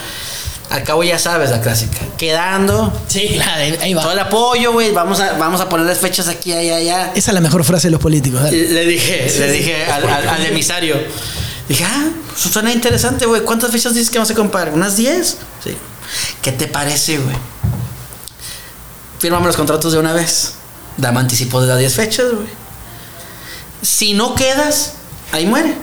Al 0.71 0.83
cabo 0.85 1.03
ya 1.03 1.19
sabes 1.19 1.51
la 1.51 1.63
clásica. 1.63 1.97
Quedando, 2.19 2.93
Sí, 3.09 3.31
claro, 3.35 3.77
ahí- 3.81 3.95
va. 3.95 4.03
todo 4.03 4.13
el 4.13 4.19
apoyo, 4.19 4.73
güey. 4.73 4.93
Vamos 4.93 5.19
a, 5.19 5.33
vamos 5.39 5.63
a 5.63 5.69
ponerles 5.71 5.97
fechas 5.99 6.29
aquí, 6.29 6.53
allá, 6.53 6.77
allá. 6.77 7.13
Esa 7.15 7.31
es 7.31 7.35
la 7.35 7.41
mejor 7.41 7.65
frase 7.65 7.87
de 7.89 7.93
los 7.93 8.01
políticos. 8.01 8.43
dale. 8.43 8.69
Le 8.69 8.85
dije, 8.85 9.33
le 9.39 9.51
dije 9.53 9.87
al, 9.87 10.07
al- 10.07 10.29
al 10.29 10.45
emisario. 10.47 10.97
Dije, 11.69 11.85
ah, 11.85 12.09
eso 12.35 12.49
suena 12.49 12.73
interesante, 12.73 13.27
güey. 13.27 13.43
¿Cuántas 13.43 13.71
fechas 13.71 13.95
dices 13.95 14.11
que 14.11 14.19
vamos 14.19 14.31
a 14.31 14.35
comprar? 14.35 14.73
¿Unas 14.73 14.97
10? 14.97 15.37
Sí. 15.63 15.77
¿Qué 16.41 16.53
te 16.53 16.67
parece, 16.67 17.19
güey? 17.19 17.37
Fírmame 19.19 19.47
los 19.47 19.57
contratos 19.57 19.93
de 19.93 19.99
una 19.99 20.13
vez. 20.13 20.55
Dame 20.97 21.21
anticipo 21.21 21.61
de 21.61 21.69
las 21.69 21.79
10 21.79 21.95
fechas, 21.95 22.27
güey. 22.33 22.49
Si 23.83 24.15
no 24.15 24.35
quedas, 24.35 24.95
ahí 25.33 25.47
muere. 25.47 25.77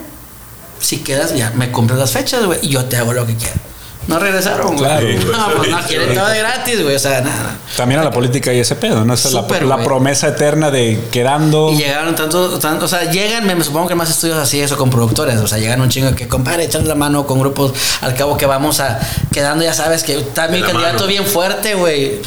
Si 0.80 0.98
quedas, 0.98 1.36
ya 1.36 1.52
me 1.52 1.72
compras 1.72 2.00
las 2.00 2.12
fechas, 2.12 2.46
güey. 2.46 2.60
Y 2.64 2.70
yo 2.70 2.86
te 2.86 2.98
hago 2.98 3.14
lo 3.14 3.26
que 3.26 3.36
quieras. 3.36 3.60
No 4.08 4.20
regresaron, 4.20 4.76
güey. 4.78 4.78
Claro. 4.78 5.08
No, 5.36 5.56
pues 5.58 5.70
no 5.72 5.80
quieren 5.82 6.14
todo 6.14 6.28
de 6.28 6.38
gratis, 6.40 6.84
güey. 6.84 6.96
O 6.96 7.00
sea, 7.00 7.22
nada. 7.22 7.58
También 7.76 8.02
a 8.02 8.04
la 8.04 8.12
política 8.12 8.54
y 8.54 8.60
ese 8.60 8.76
pedo, 8.76 9.04
¿no? 9.04 9.14
Esa 9.14 9.28
es 9.30 9.34
la, 9.64 9.78
promesa 9.84 10.28
eterna 10.28 10.72
de 10.72 11.00
quedando. 11.12 11.72
Y 11.72 11.78
llegaron 11.78 12.16
tanto, 12.16 12.60
tanto- 12.60 12.86
o 12.86 12.88
sea, 12.88 13.10
llegan, 13.12 13.46
me, 13.48 13.56
me 13.56 13.64
supongo 13.64 13.88
que 13.88 13.96
más 13.96 14.10
estudios 14.10 14.38
así 14.38 14.62
eso 14.62 14.78
con 14.78 14.90
productores, 14.90 15.40
o 15.40 15.48
sea, 15.48 15.58
llegan 15.58 15.82
un 15.82 15.90
chingo 15.90 16.14
que 16.16 16.28
compadre, 16.28 16.66
echan 16.66 16.88
la 16.88 16.96
mano 16.96 17.26
con 17.26 17.40
grupos, 17.40 17.74
al 18.02 18.16
cabo 18.16 18.38
que 18.38 18.46
vamos 18.46 18.80
a 18.80 19.00
quedando, 19.32 19.64
ya 19.64 19.74
sabes 19.74 20.04
que 20.04 20.18
está 20.20 20.48
mi 20.48 20.62
candidato 20.62 20.94
mano. 20.96 21.08
bien 21.08 21.26
fuerte, 21.26 21.76
güey. 21.76 22.20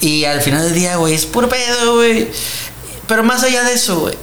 Y 0.00 0.24
al 0.24 0.40
final 0.40 0.62
del 0.62 0.74
día, 0.74 0.96
güey, 0.96 1.14
es 1.14 1.26
puro 1.26 1.48
pedo, 1.48 1.96
güey. 1.96 2.28
Pero 3.06 3.22
más 3.22 3.42
allá 3.42 3.62
de 3.64 3.74
eso, 3.74 4.00
güey. 4.00 4.14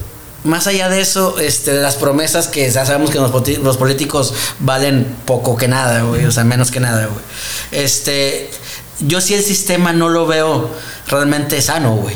Más 0.47 0.67
allá 0.67 0.89
de 0.89 1.01
eso, 1.01 1.39
este, 1.39 1.73
las 1.73 1.95
promesas 1.95 2.47
que 2.47 2.69
ya 2.69 2.85
sabemos 2.85 3.11
que 3.11 3.19
los, 3.19 3.31
los 3.59 3.77
políticos 3.77 4.33
valen 4.59 5.15
poco 5.25 5.55
que 5.57 5.67
nada, 5.67 6.01
güey. 6.01 6.25
O 6.25 6.31
sea, 6.31 6.43
menos 6.43 6.71
que 6.71 6.79
nada, 6.79 7.05
güey. 7.05 7.21
Este, 7.71 8.49
yo 8.99 9.21
sí 9.21 9.33
el 9.33 9.43
sistema 9.43 9.93
no 9.93 10.09
lo 10.09 10.25
veo 10.25 10.71
realmente 11.07 11.61
sano, 11.61 11.95
güey. 11.95 12.15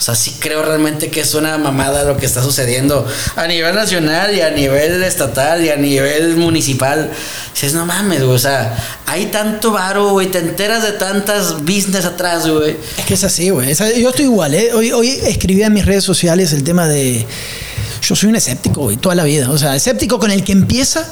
O 0.00 0.02
sea, 0.02 0.14
sí 0.14 0.36
creo 0.38 0.62
realmente 0.62 1.10
que 1.10 1.20
es 1.20 1.34
una 1.34 1.58
mamada 1.58 2.04
lo 2.04 2.16
que 2.16 2.24
está 2.24 2.42
sucediendo 2.42 3.06
a 3.36 3.46
nivel 3.46 3.74
nacional 3.74 4.34
y 4.34 4.40
a 4.40 4.50
nivel 4.50 5.02
estatal 5.02 5.62
y 5.62 5.68
a 5.68 5.76
nivel 5.76 6.36
municipal. 6.36 7.10
Dices, 7.52 7.74
no 7.74 7.84
mames, 7.84 8.22
güey. 8.22 8.34
O 8.34 8.38
sea, 8.38 8.74
hay 9.04 9.26
tanto 9.26 9.72
varo, 9.72 10.12
güey. 10.12 10.28
Te 10.28 10.38
enteras 10.38 10.82
de 10.84 10.92
tantas 10.92 11.60
business 11.66 12.06
atrás, 12.06 12.48
güey. 12.48 12.78
Es 12.96 13.04
que 13.04 13.12
es 13.12 13.24
así, 13.24 13.50
güey. 13.50 13.74
Yo 13.74 14.08
estoy 14.08 14.24
igual, 14.24 14.54
¿eh? 14.54 14.72
Hoy, 14.72 14.90
hoy 14.90 15.20
escribí 15.26 15.62
en 15.62 15.74
mis 15.74 15.84
redes 15.84 16.02
sociales 16.02 16.54
el 16.54 16.64
tema 16.64 16.88
de. 16.88 17.26
Yo 18.00 18.16
soy 18.16 18.30
un 18.30 18.36
escéptico, 18.36 18.80
güey, 18.80 18.96
toda 18.96 19.14
la 19.14 19.24
vida. 19.24 19.50
O 19.50 19.58
sea, 19.58 19.76
escéptico 19.76 20.18
con 20.18 20.30
el 20.30 20.44
que 20.44 20.52
empieza. 20.52 21.06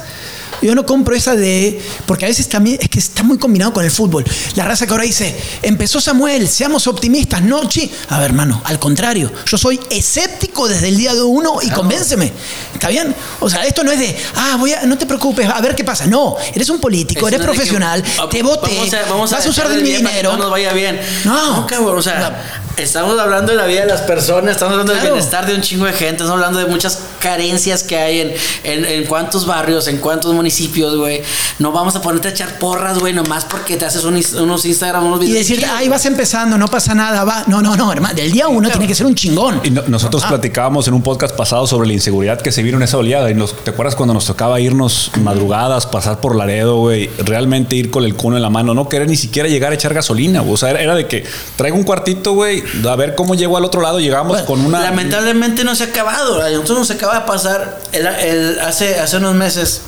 Yo 0.61 0.75
no 0.75 0.85
compro 0.85 1.15
esa 1.15 1.35
de. 1.35 1.81
Porque 2.05 2.25
a 2.25 2.27
veces 2.27 2.47
también 2.49 2.77
es 2.81 2.89
que 2.89 2.99
está 2.99 3.23
muy 3.23 3.37
combinado 3.37 3.73
con 3.73 3.83
el 3.85 3.91
fútbol. 3.91 4.25
La 4.55 4.65
raza 4.65 4.85
que 4.85 4.91
ahora 4.91 5.03
dice, 5.05 5.35
empezó 5.61 6.01
Samuel, 6.01 6.47
seamos 6.47 6.87
optimistas, 6.87 7.41
no, 7.41 7.67
chi. 7.69 7.89
A 8.09 8.19
ver, 8.19 8.27
hermano, 8.31 8.61
al 8.65 8.79
contrario. 8.79 9.31
Yo 9.45 9.57
soy 9.57 9.79
escéptico 9.89 10.67
desde 10.67 10.89
el 10.89 10.97
día 10.97 11.13
de 11.13 11.21
uno 11.21 11.59
y 11.61 11.69
convénceme. 11.69 12.31
¿Está 12.73 12.89
bien? 12.89 13.13
O 13.39 13.49
sea, 13.49 13.65
esto 13.65 13.83
no 13.83 13.91
es 13.91 13.99
de, 13.99 14.15
ah, 14.35 14.55
voy 14.59 14.73
a, 14.73 14.83
no 14.85 14.97
te 14.97 15.05
preocupes, 15.05 15.47
a 15.47 15.59
ver 15.61 15.75
qué 15.75 15.83
pasa. 15.83 16.05
No, 16.07 16.35
eres 16.53 16.69
un 16.69 16.79
político, 16.79 17.27
Es 17.27 17.33
eres 17.33 17.45
que, 17.45 17.51
profesional, 17.51 18.03
te 18.29 18.43
voté, 18.43 18.75
vamos 18.75 18.93
a- 18.93 19.01
vamos 19.09 19.33
a 19.33 19.35
vas 19.37 19.45
a 19.45 19.49
usar 19.49 19.69
de 19.69 19.77
mi 19.81 19.91
dinero. 19.91 20.31
No 20.33 20.37
nos 20.37 20.51
vaya 20.51 20.73
bien. 20.73 20.99
No. 21.25 21.65
cabrón. 21.67 21.97
O 21.97 22.01
sea, 22.01 22.19
No. 22.19 22.68
Estamos 22.79 23.19
hablando 23.19 23.51
de 23.51 23.57
la 23.57 23.65
vida 23.65 23.81
de 23.81 23.87
las 23.87 24.01
personas, 24.01 24.51
estamos 24.51 24.73
hablando 24.73 24.93
Claro. 24.93 25.05
del 25.07 25.13
bienestar 25.15 25.45
de 25.45 25.55
un 25.55 25.61
chingo 25.61 25.85
de 25.85 25.93
gente, 25.93 26.23
estamos 26.23 26.31
hablando 26.33 26.59
de 26.59 26.65
muchas 26.65 26.99
carencias 27.19 27.83
que 27.83 27.97
hay 27.97 28.19
en, 28.21 28.31
en, 28.63 28.85
en 28.85 29.03
cuántos 29.05 29.45
barrios, 29.45 29.87
en 29.87 29.97
cuántos 29.97 30.33
municipios, 30.33 30.95
güey. 30.95 31.21
No 31.59 31.71
vamos 31.71 31.95
a 31.95 32.01
ponerte 32.01 32.29
a 32.29 32.31
echar 32.31 32.57
porras, 32.59 32.99
güey, 32.99 33.13
nomás 33.13 33.45
porque 33.45 33.75
te 33.77 33.85
haces 33.85 34.03
un 34.03 34.19
unos 34.39 34.65
Instagram, 34.65 35.05
unos 35.05 35.19
Y 35.21 35.25
videos. 35.27 35.39
decirte, 35.39 35.63
chidos, 35.63 35.77
ay, 35.77 35.89
vas 35.89 36.05
empezando, 36.05 36.57
no 36.57 36.67
pasa 36.67 36.93
nada, 36.95 37.23
va. 37.23 37.43
No, 37.47 37.61
no, 37.61 37.75
no, 37.75 37.91
hermano. 37.91 38.15
Del 38.15 38.31
día 38.31 38.47
uno 38.47 38.69
tiene 38.69 38.87
que 38.87 38.95
ser 38.95 39.05
un 39.05 39.15
chingón. 39.15 39.61
Y 39.63 39.69
no- 39.71 39.83
nosotros 39.87 40.23
Ah. 40.25 40.29
platicábamos 40.29 40.87
en 40.87 40.93
un 40.93 41.01
podcast 41.03 41.35
pasado 41.35 41.67
sobre 41.67 41.87
la 41.87 41.93
inseguridad 41.93 42.39
que 42.41 42.51
se 42.51 42.63
vino 42.63 42.77
en 42.77 42.83
esa 42.83 42.97
oleada. 42.97 43.29
Y 43.29 43.33
nos, 43.33 43.55
¿Te 43.63 43.71
acuerdas 43.71 43.95
cuando 43.95 44.13
nos 44.13 44.25
tocaba 44.25 44.59
irnos 44.59 45.11
madrugadas, 45.21 45.85
pasar 45.85 46.19
por 46.21 46.35
Laredo, 46.35 46.77
güey? 46.77 47.09
Realmente 47.19 47.75
ir 47.75 47.89
con 47.91 48.03
el 48.05 48.15
cuno 48.15 48.35
en 48.37 48.41
la 48.41 48.49
mano, 48.49 48.73
no 48.73 48.87
querer 48.89 49.07
ni 49.09 49.17
siquiera 49.17 49.49
llegar 49.49 49.71
a 49.71 49.75
echar 49.75 49.93
gasolina, 49.93 50.39
güey. 50.41 50.53
O 50.53 50.57
sea, 50.57 50.69
era, 50.71 50.81
era 50.81 50.95
de 50.95 51.07
que 51.07 51.23
traigo 51.57 51.77
un 51.77 51.83
cuartito, 51.83 52.33
güey, 52.33 52.63
a 52.87 52.95
ver 52.95 53.15
cómo 53.15 53.35
llego 53.35 53.57
al 53.57 53.65
otro 53.65 53.81
lado. 53.81 53.99
Llegamos 53.99 54.29
Bueno, 54.33 54.45
con 54.45 54.61
una. 54.65 54.81
Lamentablemente 54.81 55.63
no 55.63 55.75
se 55.75 55.83
ha 55.85 55.87
acabado. 55.87 56.41
A 56.41 56.49
nosotros 56.49 56.79
nos 56.79 56.91
acaba 56.91 57.19
de 57.19 57.25
pasar 57.25 57.79
el, 57.91 58.05
el- 58.07 58.59
hace, 58.59 58.99
hace 58.99 59.17
unos 59.17 59.35
meses 59.35 59.81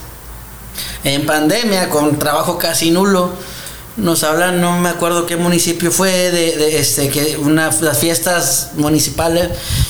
en 1.04 1.26
pandemia 1.26 1.90
con 1.90 2.18
trabajo 2.20 2.58
casi 2.58 2.92
nulo. 2.92 3.30
Nos 3.98 4.24
hablan, 4.24 4.62
no 4.62 4.80
me 4.80 4.88
acuerdo 4.90 5.26
qué 5.26 5.36
municipio 5.36 5.92
fue, 5.92 6.10
de, 6.32 6.56
de, 6.58 6.80
este, 6.80 7.10
que 7.10 7.38
una, 7.38 7.70
las 7.82 7.98
fiestas 8.00 8.70
municipales 8.76 9.50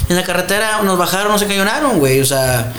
en 0.09 0.15
la 0.15 0.23
carretera 0.23 0.81
nos 0.81 0.97
bajaron, 0.97 1.31
nos 1.31 1.41
encañonaron, 1.43 1.99
güey. 1.99 2.19
O 2.19 2.26
sea, 2.26 2.73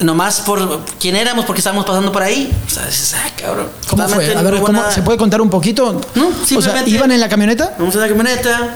nomás 0.00 0.40
por 0.40 0.80
quién 0.98 1.14
éramos, 1.16 1.44
porque 1.44 1.60
estábamos 1.60 1.84
pasando 1.84 2.10
por 2.10 2.22
ahí. 2.24 2.52
O 2.66 2.70
sea, 2.70 2.84
dices, 2.86 3.14
ah, 3.16 3.30
cabrón. 3.40 3.68
¿Cómo 3.88 4.08
fue? 4.08 4.34
A 4.34 4.42
ver, 4.42 4.60
¿cómo. 4.60 4.82
¿se 4.90 5.02
puede 5.02 5.18
contar 5.18 5.40
un 5.40 5.50
poquito? 5.50 6.00
No, 6.16 6.26
o 6.28 6.32
sea, 6.32 6.46
simplemente- 6.46 6.90
¿iban 6.90 7.12
en 7.12 7.20
la 7.20 7.28
camioneta? 7.28 7.74
Vamos 7.78 7.94
en 7.94 8.00
la 8.00 8.08
camioneta, 8.08 8.74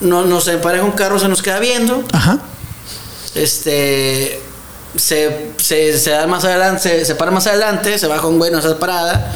no, 0.00 0.24
nos 0.24 0.46
empareja 0.48 0.84
un 0.84 0.92
carro, 0.92 1.18
se 1.18 1.28
nos 1.28 1.42
queda 1.42 1.58
viendo. 1.58 2.04
Ajá. 2.12 2.38
este 3.34 4.40
se, 4.96 5.50
se, 5.58 5.98
se 5.98 6.10
da 6.10 6.26
más 6.26 6.44
adelante, 6.44 6.82
se, 6.82 7.04
se 7.04 7.14
para 7.14 7.30
más 7.30 7.46
adelante, 7.46 7.98
se 7.98 8.06
baja 8.06 8.26
un 8.26 8.38
güey, 8.38 8.50
no 8.50 8.60
se 8.62 8.70
parada. 8.74 9.34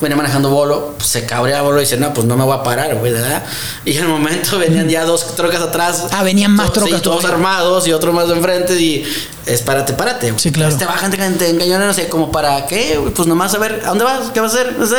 Venía 0.00 0.16
manejando 0.16 0.50
bolo, 0.50 0.94
pues, 0.96 1.08
se 1.10 1.26
cabrea 1.26 1.62
bolo 1.62 1.78
y 1.78 1.84
dice, 1.84 1.96
no, 1.96 2.12
pues 2.12 2.26
no 2.26 2.36
me 2.36 2.42
voy 2.42 2.56
a 2.58 2.62
parar, 2.64 2.96
güey, 2.96 3.12
¿verdad? 3.12 3.44
Y 3.84 3.96
en 3.96 4.02
el 4.04 4.08
momento 4.08 4.58
venían 4.58 4.88
ya 4.88 5.04
dos 5.04 5.36
trocas 5.36 5.60
atrás. 5.62 6.06
Ah, 6.10 6.24
venían 6.24 6.50
más 6.52 6.72
Todos- 6.72 6.84
sí, 6.84 6.90
trocas 6.90 7.02
todos 7.02 7.24
armados 7.24 7.86
y 7.86 7.92
otro 7.92 8.12
más 8.12 8.26
de 8.26 8.34
enfrente 8.34 8.74
y 8.80 9.04
es 9.46 9.62
párate, 9.62 9.92
párate. 9.92 10.30
güey. 10.30 10.40
Sí, 10.40 10.50
claro. 10.50 10.72
Este 10.72 10.86
bajan, 10.86 11.12
te, 11.12 11.18
te 11.18 11.52
no 11.52 11.92
sé, 11.94 12.08
como 12.08 12.32
para 12.32 12.66
qué, 12.66 13.00
pues 13.14 13.28
nomás 13.28 13.54
a 13.54 13.58
ver, 13.58 13.80
¿a 13.84 13.90
dónde 13.90 14.02
vas? 14.04 14.30
¿Qué 14.34 14.40
vas 14.40 14.52
a 14.54 14.60
hacer? 14.60 14.72
No 14.76 14.86
sé. 14.86 14.96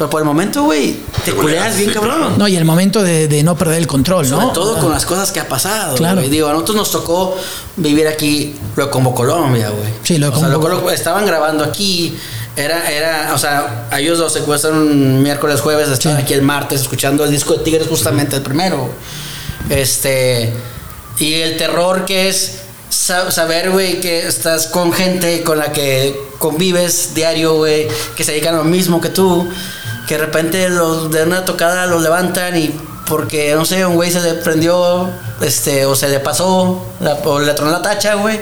Pero 0.00 0.08
por 0.08 0.22
el 0.22 0.24
momento, 0.24 0.62
güey, 0.62 0.96
te 1.26 1.32
culeas 1.32 1.76
bien 1.76 1.90
sí, 1.90 1.94
cabrón. 1.94 2.38
No, 2.38 2.48
y 2.48 2.56
el 2.56 2.64
momento 2.64 3.02
de, 3.02 3.28
de 3.28 3.42
no 3.42 3.54
perder 3.54 3.76
el 3.76 3.86
control, 3.86 4.26
Sobre 4.26 4.46
¿no? 4.46 4.52
todo 4.52 4.78
con 4.78 4.90
las 4.92 5.04
cosas 5.04 5.30
que 5.30 5.40
ha 5.40 5.46
pasado. 5.46 5.94
Claro. 5.96 6.20
güey. 6.20 6.30
Digo, 6.30 6.48
a 6.48 6.52
nosotros 6.54 6.76
nos 6.78 6.90
tocó 6.90 7.36
vivir 7.76 8.08
aquí 8.08 8.54
lo 8.76 8.86
de 8.86 8.90
Combo 8.90 9.14
Colombia, 9.14 9.68
güey. 9.68 9.90
Sí, 10.02 10.16
lo 10.16 10.30
de 10.30 10.36
O 10.36 10.40
sea, 10.40 10.50
Combo 10.54 10.70
Combo- 10.70 10.90
estaban 10.90 11.26
grabando 11.26 11.62
aquí. 11.64 12.16
Era, 12.56 12.90
era, 12.90 13.32
o 13.34 13.38
sea, 13.38 13.88
a 13.90 14.00
ellos 14.00 14.18
los 14.18 14.32
secuestran 14.32 15.22
miércoles, 15.22 15.60
jueves, 15.60 15.90
estaban 15.90 16.16
Sí. 16.16 16.24
aquí 16.24 16.32
el 16.32 16.40
martes 16.42 16.80
escuchando 16.80 17.22
el 17.24 17.30
disco 17.30 17.52
de 17.52 17.58
Tigres, 17.62 17.86
justamente 17.86 18.36
el 18.36 18.42
primero. 18.42 18.88
Este. 19.68 20.52
Y 21.18 21.34
el 21.34 21.56
terror 21.58 22.04
que 22.06 22.28
es 22.28 22.60
sa- 22.88 23.30
saber, 23.30 23.70
güey, 23.70 24.00
que 24.00 24.26
estás 24.26 24.66
con 24.66 24.92
gente 24.92 25.42
con 25.42 25.58
la 25.58 25.72
que 25.72 26.18
convives 26.38 27.14
diario, 27.14 27.54
güey, 27.56 27.86
que 28.16 28.24
se 28.24 28.32
dedican 28.32 28.54
a 28.54 28.58
lo 28.58 28.64
mismo 28.64 29.00
que 29.00 29.10
tú, 29.10 29.46
que 30.10 30.16
de 30.18 30.26
repente 30.26 30.68
los 30.68 31.08
de 31.12 31.22
una 31.22 31.44
tocada 31.44 31.86
los 31.86 32.02
levantan 32.02 32.58
y 32.58 32.74
porque, 33.06 33.54
no 33.54 33.64
sé, 33.64 33.86
un 33.86 33.94
güey 33.94 34.10
se 34.10 34.18
le 34.20 34.34
prendió, 34.34 35.08
este, 35.40 35.86
o 35.86 35.94
se 35.94 36.08
le 36.08 36.18
pasó, 36.18 36.84
la- 36.98 37.14
o 37.24 37.38
le 37.38 37.54
tronó 37.54 37.70
la 37.70 37.80
tacha, 37.80 38.14
güey. 38.14 38.40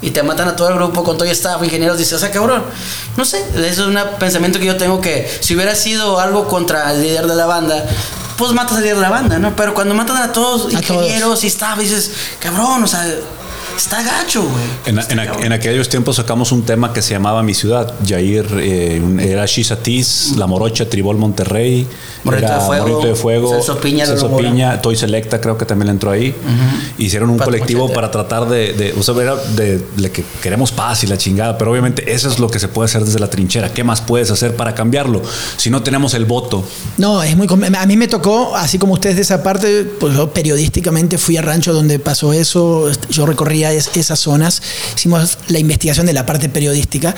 Y 0.00 0.10
te 0.12 0.22
matan 0.22 0.46
a 0.46 0.54
todo 0.54 0.68
el 0.68 0.74
grupo 0.76 1.02
con 1.02 1.16
todo 1.18 1.24
el 1.24 1.32
staff, 1.32 1.60
ingenieros, 1.64 1.98
dices, 1.98 2.12
o 2.12 2.18
sea, 2.20 2.30
cabrón. 2.30 2.62
No 3.16 3.24
sé, 3.24 3.44
eso 3.56 3.66
es 3.66 3.78
un 3.80 3.98
pensamiento 4.20 4.60
que 4.60 4.66
yo 4.66 4.76
tengo 4.76 5.00
que 5.00 5.28
si 5.40 5.56
hubiera 5.56 5.74
sido 5.74 6.20
algo 6.20 6.46
contra 6.46 6.92
el 6.92 7.02
líder 7.02 7.26
de 7.26 7.34
la 7.34 7.46
banda, 7.46 7.84
pues 8.36 8.52
matas 8.52 8.76
al 8.76 8.82
líder 8.84 8.94
de 8.96 9.02
la 9.02 9.10
banda, 9.10 9.40
¿no? 9.40 9.56
Pero 9.56 9.74
cuando 9.74 9.96
matan 9.96 10.18
a 10.18 10.32
todos, 10.32 10.66
A 10.72 10.80
todos. 10.80 11.02
ingenieros 11.02 11.42
y 11.42 11.48
staff, 11.48 11.76
dices, 11.80 12.12
cabrón, 12.38 12.84
o 12.84 12.86
sea, 12.86 13.04
está 13.78 14.02
gacho, 14.02 14.42
güey. 14.42 14.64
En, 14.86 15.52
aquellos 15.52 15.88
tiempos 15.88 16.16
sacamos 16.16 16.52
un 16.52 16.64
tema 16.64 16.92
que 16.92 17.00
se 17.00 17.14
llamaba 17.14 17.42
Mi 17.42 17.54
Ciudad. 17.54 17.94
Jair 18.06 18.46
eh, 18.58 19.00
era 19.20 19.46
Shizatis, 19.46 20.34
La 20.36 20.46
Morocha, 20.46 20.88
Tribol 20.88 21.16
Monterrey, 21.16 21.86
Morrito 22.30 22.46
era 22.46 22.58
de 22.58 22.66
Fuego, 22.66 22.88
Morrito 22.88 23.08
de 23.08 23.14
Fuego, 23.14 23.50
Celso 23.54 23.78
Piña 23.80 24.04
de 24.06 24.10
Celso. 24.12 24.36
Piña, 24.36 24.80
Toy 24.82 24.96
Selecta 24.96 25.40
creo 25.40 25.56
que 25.58 25.64
también 25.64 25.86
le 25.86 25.92
entró 25.92 26.10
ahí. 26.10 26.34
Hicieron 26.98 27.30
un 27.30 27.36
Pato 27.38 27.50
colectivo 27.50 27.82
Machete. 27.82 27.94
para 27.94 28.10
tratar 28.10 28.48
de, 28.48 28.72
de, 28.72 28.92
o 28.98 29.02
sea, 29.02 29.14
era 29.20 29.36
de, 29.36 29.78
de 29.96 30.10
que 30.10 30.24
queremos 30.42 30.72
paz 30.72 31.04
y 31.04 31.06
la 31.06 31.16
chingada, 31.18 31.56
pero 31.58 31.70
obviamente 31.70 32.12
eso 32.12 32.28
es 32.28 32.38
lo 32.38 32.50
que 32.50 32.58
se 32.58 32.68
puede 32.68 32.86
hacer 32.86 33.04
desde 33.04 33.18
la 33.18 33.28
trinchera. 33.30 33.72
¿Qué 33.72 33.84
más 33.84 34.00
puedes 34.00 34.30
hacer 34.30 34.56
para 34.56 34.74
cambiarlo? 34.74 35.22
Si 35.56 35.70
no 35.70 35.82
tenemos 35.82 36.14
el 36.14 36.24
voto, 36.24 36.64
No, 36.96 37.22
es 37.22 37.36
muy. 37.36 37.46
A 37.76 37.86
mí 37.86 37.96
me 37.96 38.08
tocó, 38.08 38.54
así 38.56 38.78
como 38.78 38.94
ustedes 38.94 39.16
de 39.16 39.22
esa 39.22 39.42
parte, 39.42 39.84
pues 39.84 40.14
yo 40.14 40.30
periodísticamente 40.32 41.18
fui 41.18 41.36
a 41.36 41.42
rancho 41.42 41.72
donde 41.72 41.98
pasó 41.98 42.32
eso. 42.32 42.90
Yo 43.10 43.26
recorría 43.26 43.72
es- 43.72 43.90
esas 43.96 44.18
zonas, 44.18 44.62
hicimos 44.96 45.38
la 45.48 45.58
investigación 45.58 46.06
de 46.06 46.12
la 46.12 46.26
parte 46.26 46.48
periodística 46.48 47.14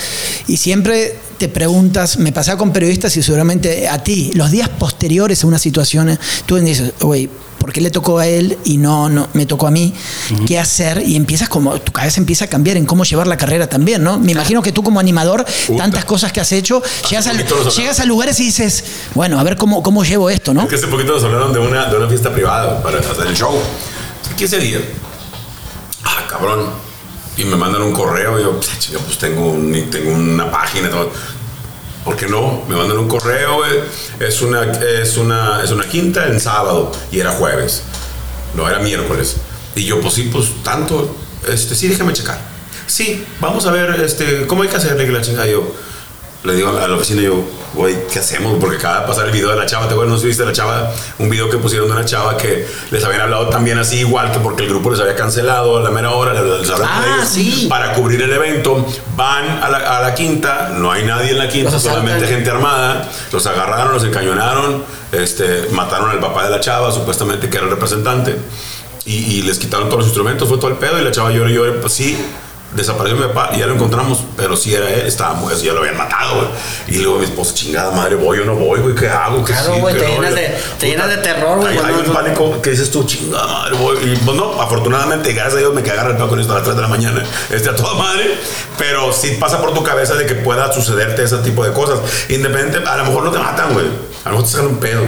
y 0.46 0.56
siempre 0.56 1.16
te 1.40 1.48
preguntas, 1.48 2.18
me 2.18 2.32
pasaba 2.32 2.58
con 2.58 2.70
periodistas 2.70 3.16
y 3.16 3.22
seguramente 3.22 3.88
a 3.88 4.04
ti, 4.04 4.30
los 4.34 4.50
días 4.50 4.68
posteriores 4.68 5.42
a 5.42 5.46
una 5.46 5.58
situación, 5.58 6.18
tú 6.46 6.56
dices, 6.56 6.92
güey. 7.00 7.28
¿Por 7.60 7.74
qué 7.74 7.82
le 7.82 7.90
tocó 7.90 8.18
a 8.18 8.26
él 8.26 8.56
y 8.64 8.78
no, 8.78 9.10
no 9.10 9.28
me 9.34 9.44
tocó 9.44 9.66
a 9.66 9.70
mí? 9.70 9.92
¿Qué 10.46 10.58
hacer? 10.58 11.02
Y 11.06 11.14
empiezas 11.14 11.50
como, 11.50 11.78
tu 11.78 11.92
cabeza 11.92 12.18
empieza 12.18 12.46
a 12.46 12.48
cambiar 12.48 12.78
en 12.78 12.86
cómo 12.86 13.04
llevar 13.04 13.26
la 13.26 13.36
carrera 13.36 13.68
también, 13.68 14.02
¿no? 14.02 14.18
Me 14.18 14.32
imagino 14.32 14.62
que 14.62 14.72
tú 14.72 14.82
como 14.82 14.98
animador, 14.98 15.44
tantas 15.76 16.06
cosas 16.06 16.32
que 16.32 16.40
has 16.40 16.50
hecho, 16.52 16.82
llegas, 17.10 17.26
al- 17.26 17.36
a 18.00 18.04
lugares 18.06 18.40
y 18.40 18.44
dices, 18.44 18.82
bueno, 19.14 19.38
a 19.38 19.42
ver 19.42 19.56
cómo, 19.56 19.82
cómo 19.82 20.04
llevo 20.04 20.30
esto, 20.30 20.54
¿no? 20.54 20.62
Es 20.62 20.68
que 20.70 20.76
hace 20.76 20.86
poquito 20.86 21.12
nos 21.12 21.22
hablaron 21.22 21.52
de 21.52 21.58
una, 21.58 21.84
de 21.90 21.96
una 21.98 22.08
fiesta 22.08 22.32
privada 22.32 22.82
para 22.82 22.98
hacer 22.98 23.26
el 23.26 23.36
show. 23.36 23.52
Hace 24.24 24.34
15 24.36 24.58
días. 24.58 24.82
Ah, 26.02 26.24
cabrón. 26.30 26.89
Y 27.36 27.44
me 27.44 27.56
mandan 27.56 27.82
un 27.82 27.92
correo 27.92 28.38
y 28.38 28.42
yo, 28.42 28.52
pues, 28.56 28.78
chinga, 28.78 28.98
pues 29.00 29.18
tengo, 29.18 29.50
un- 29.52 29.90
tengo 29.90 30.12
una 30.12 30.50
página 30.50 30.90
todo. 30.90 31.10
¿Por 32.04 32.16
qué 32.16 32.26
no? 32.26 32.64
Me 32.68 32.74
mandan 32.76 32.98
un 32.98 33.08
correo, 33.08 33.56
güey. 33.56 33.72
Es 34.18 34.40
una, 34.42 34.64
es, 34.72 35.16
una, 35.16 35.62
es 35.62 35.70
una 35.70 35.84
quinta 35.88 36.26
en 36.26 36.40
sábado 36.40 36.90
y 37.12 37.20
era 37.20 37.30
jueves. 37.32 37.82
No, 38.54 38.68
era 38.68 38.78
miércoles. 38.80 39.36
Y 39.74 39.84
yo, 39.84 40.00
pues 40.00 40.14
sí, 40.14 40.28
pues 40.32 40.48
tanto. 40.64 41.14
Este, 41.48 41.74
sí, 41.74 41.88
déjame 41.88 42.12
checar. 42.12 42.38
Sí, 42.86 43.24
vamos 43.40 43.66
a 43.66 43.70
ver 43.70 44.00
este, 44.00 44.46
cómo 44.46 44.62
hay 44.62 44.68
que 44.68 44.76
hacerle 44.76 45.06
que 45.06 45.12
la 45.12 45.20
chingada. 45.22 45.46
Yo 45.46 45.72
le 46.42 46.54
digo 46.54 46.70
a 46.70 46.88
la 46.88 46.94
oficina, 46.94 47.20
yo, 47.20 47.44
güey, 47.74 47.94
¿qué 48.10 48.18
hacemos? 48.18 48.56
Porque 48.58 48.76
acaba 48.76 49.00
de 49.02 49.06
pasar 49.06 49.26
el 49.26 49.30
video 49.32 49.50
de 49.50 49.56
la 49.56 49.66
chava. 49.66 49.86
¿Te 49.88 49.92
acuerdas? 49.92 50.18
¿No 50.22 50.26
viste 50.26 50.42
la 50.44 50.52
chava? 50.52 50.90
Un 51.18 51.28
video 51.28 51.50
que 51.50 51.58
pusieron 51.58 51.86
de 51.88 51.94
una 51.94 52.04
chava 52.06 52.36
que 52.38 52.66
les 52.90 53.04
habían 53.04 53.20
hablado 53.20 53.48
también 53.50 53.78
así, 53.78 53.98
igual 53.98 54.32
que 54.32 54.38
porque 54.38 54.62
el 54.62 54.70
grupo 54.70 54.90
les 54.90 55.00
había 55.00 55.14
cancelado 55.14 55.76
a 55.76 55.82
la 55.82 55.90
mera 55.90 56.12
hora. 56.12 56.32
Les, 56.32 56.70
Ah, 56.82 57.04
ellos 57.18 57.28
sí. 57.28 57.66
para 57.68 57.92
cubrir 57.92 58.22
el 58.22 58.32
evento. 58.32 58.86
Van 59.16 59.44
a 59.62 59.68
la, 59.68 59.98
a 59.98 60.00
la 60.00 60.14
quinta, 60.14 60.70
no 60.74 60.90
hay 60.90 61.04
nadie 61.04 61.32
en 61.32 61.38
la 61.38 61.48
quinta, 61.48 61.72
Los 61.72 61.84
asaltan. 61.84 62.02
solamente 62.06 62.26
gente 62.26 62.48
armada. 62.50 63.06
Los 63.32 63.46
agarraron, 63.46 63.92
los 63.92 64.04
encañonaron, 64.04 64.82
este, 65.12 65.66
mataron 65.72 66.08
al 66.10 66.20
papá 66.20 66.44
de 66.44 66.50
la 66.50 66.60
chava, 66.60 66.90
supuestamente 66.90 67.50
que 67.50 67.56
era 67.58 67.66
el 67.66 67.70
representante. 67.72 68.36
Y, 69.04 69.14
y 69.14 69.42
les 69.42 69.58
quitaron 69.58 69.86
todos 69.88 69.98
los 69.98 70.06
instrumentos, 70.06 70.48
fue 70.48 70.56
todo 70.56 70.68
el 70.68 70.76
pedo. 70.76 70.98
Y 70.98 71.04
la 71.04 71.10
chava 71.10 71.30
lloró 71.32 71.50
y 71.50 71.54
lloró. 71.54 71.80
Pues 71.82 71.92
sí, 71.92 72.16
desapareció 72.74 73.16
mi 73.18 73.26
papá 73.26 73.50
y 73.54 73.58
ya 73.58 73.66
lo 73.66 73.74
encontramos, 73.74 74.20
pero 74.36 74.56
sí 74.56 74.74
era 74.74 74.88
él, 74.88 75.06
estaba 75.06 75.36
así, 75.50 75.66
ya 75.66 75.72
lo 75.72 75.80
habían 75.80 75.96
matado, 75.96 76.36
güey. 76.36 76.48
Y 76.88 76.98
luego 77.02 77.18
mi 77.18 77.24
esposa, 77.24 77.54
chingada 77.54 77.90
madre, 77.90 78.14
voy 78.14 78.38
o 78.38 78.44
no 78.44 78.54
voy, 78.54 78.80
güey, 78.80 78.94
¿qué 78.94 79.08
hago? 79.08 79.44
¿Qué 79.44 79.52
Claro, 79.52 79.74
güey, 79.78 79.94
te 79.96 80.02
no? 80.02 80.08
llenas 80.08 80.30
Yo, 80.30 80.36
de- 80.36 80.42
te 80.48 80.56
puta, 80.74 80.86
llenas 80.86 81.08
de 81.08 81.16
terror, 81.18 81.58
güey, 81.58 81.78
Hay, 81.78 81.94
un 82.06 82.12
pánico 82.12 82.62
que 82.62 82.70
dices 82.70 82.90
tú, 82.90 83.04
chingada 83.04 83.46
madre, 83.46 83.76
voy. 83.76 83.96
Y 84.04 84.16
pues 84.16 84.36
no, 84.36 84.60
afortunadamente, 84.60 85.32
gracias 85.32 85.54
a 85.54 85.58
Dios, 85.58 85.74
me 85.74 85.82
cagar 85.82 86.10
el 86.10 86.16
pedo 86.16 86.28
con 86.28 86.38
esto 86.40 86.52
a 86.52 86.56
las 86.56 86.64
3 86.64 86.76
de 86.76 86.82
la 86.82 86.88
mañana, 86.88 87.22
este, 87.50 87.70
a 87.70 87.74
toda 87.74 87.94
madre, 87.94 88.34
pero 88.78 89.12
sí 89.12 89.36
pasa 89.40 89.60
por 89.60 89.74
tu 89.74 89.82
cabeza 89.82 90.14
de 90.14 90.26
que 90.26 90.36
pueda 90.36 90.72
sucederte 90.72 91.24
ese 91.24 91.38
tipo 91.38 91.64
de 91.64 91.72
cosas. 91.72 91.98
Independiente, 92.28 92.88
a 92.88 92.96
lo 92.98 93.04
mejor 93.04 93.24
no 93.24 93.30
te 93.30 93.38
matan, 93.38 93.72
güey, 93.72 93.86
a 94.24 94.28
lo 94.28 94.36
mejor 94.36 94.44
te 94.44 94.50
sacan 94.52 94.66
un 94.68 94.78
pedo. 94.78 95.02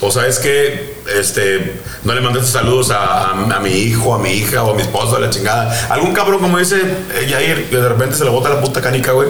O 0.00 0.10
sabes 0.10 0.38
que, 0.38 0.93
este, 1.18 1.80
no 2.04 2.14
le 2.14 2.20
mandaste 2.20 2.50
saludos 2.50 2.90
a, 2.90 3.30
a- 3.30 3.56
a 3.56 3.60
mi 3.60 3.70
hijo, 3.70 4.14
a 4.14 4.18
mi 4.18 4.30
hija 4.30 4.62
o 4.62 4.72
a 4.72 4.74
mi 4.74 4.82
esposo, 4.82 5.16
a 5.16 5.20
la 5.20 5.30
chingada. 5.30 5.88
Algún 5.90 6.12
cabrón, 6.12 6.40
como 6.40 6.58
dice 6.58 6.76
eh, 6.80 7.26
Jair, 7.28 7.68
que 7.68 7.76
de 7.76 7.88
repente 7.88 8.16
se 8.16 8.24
le 8.24 8.30
bota 8.30 8.48
la 8.48 8.60
puta 8.60 8.80
canica, 8.80 9.12
güey, 9.12 9.28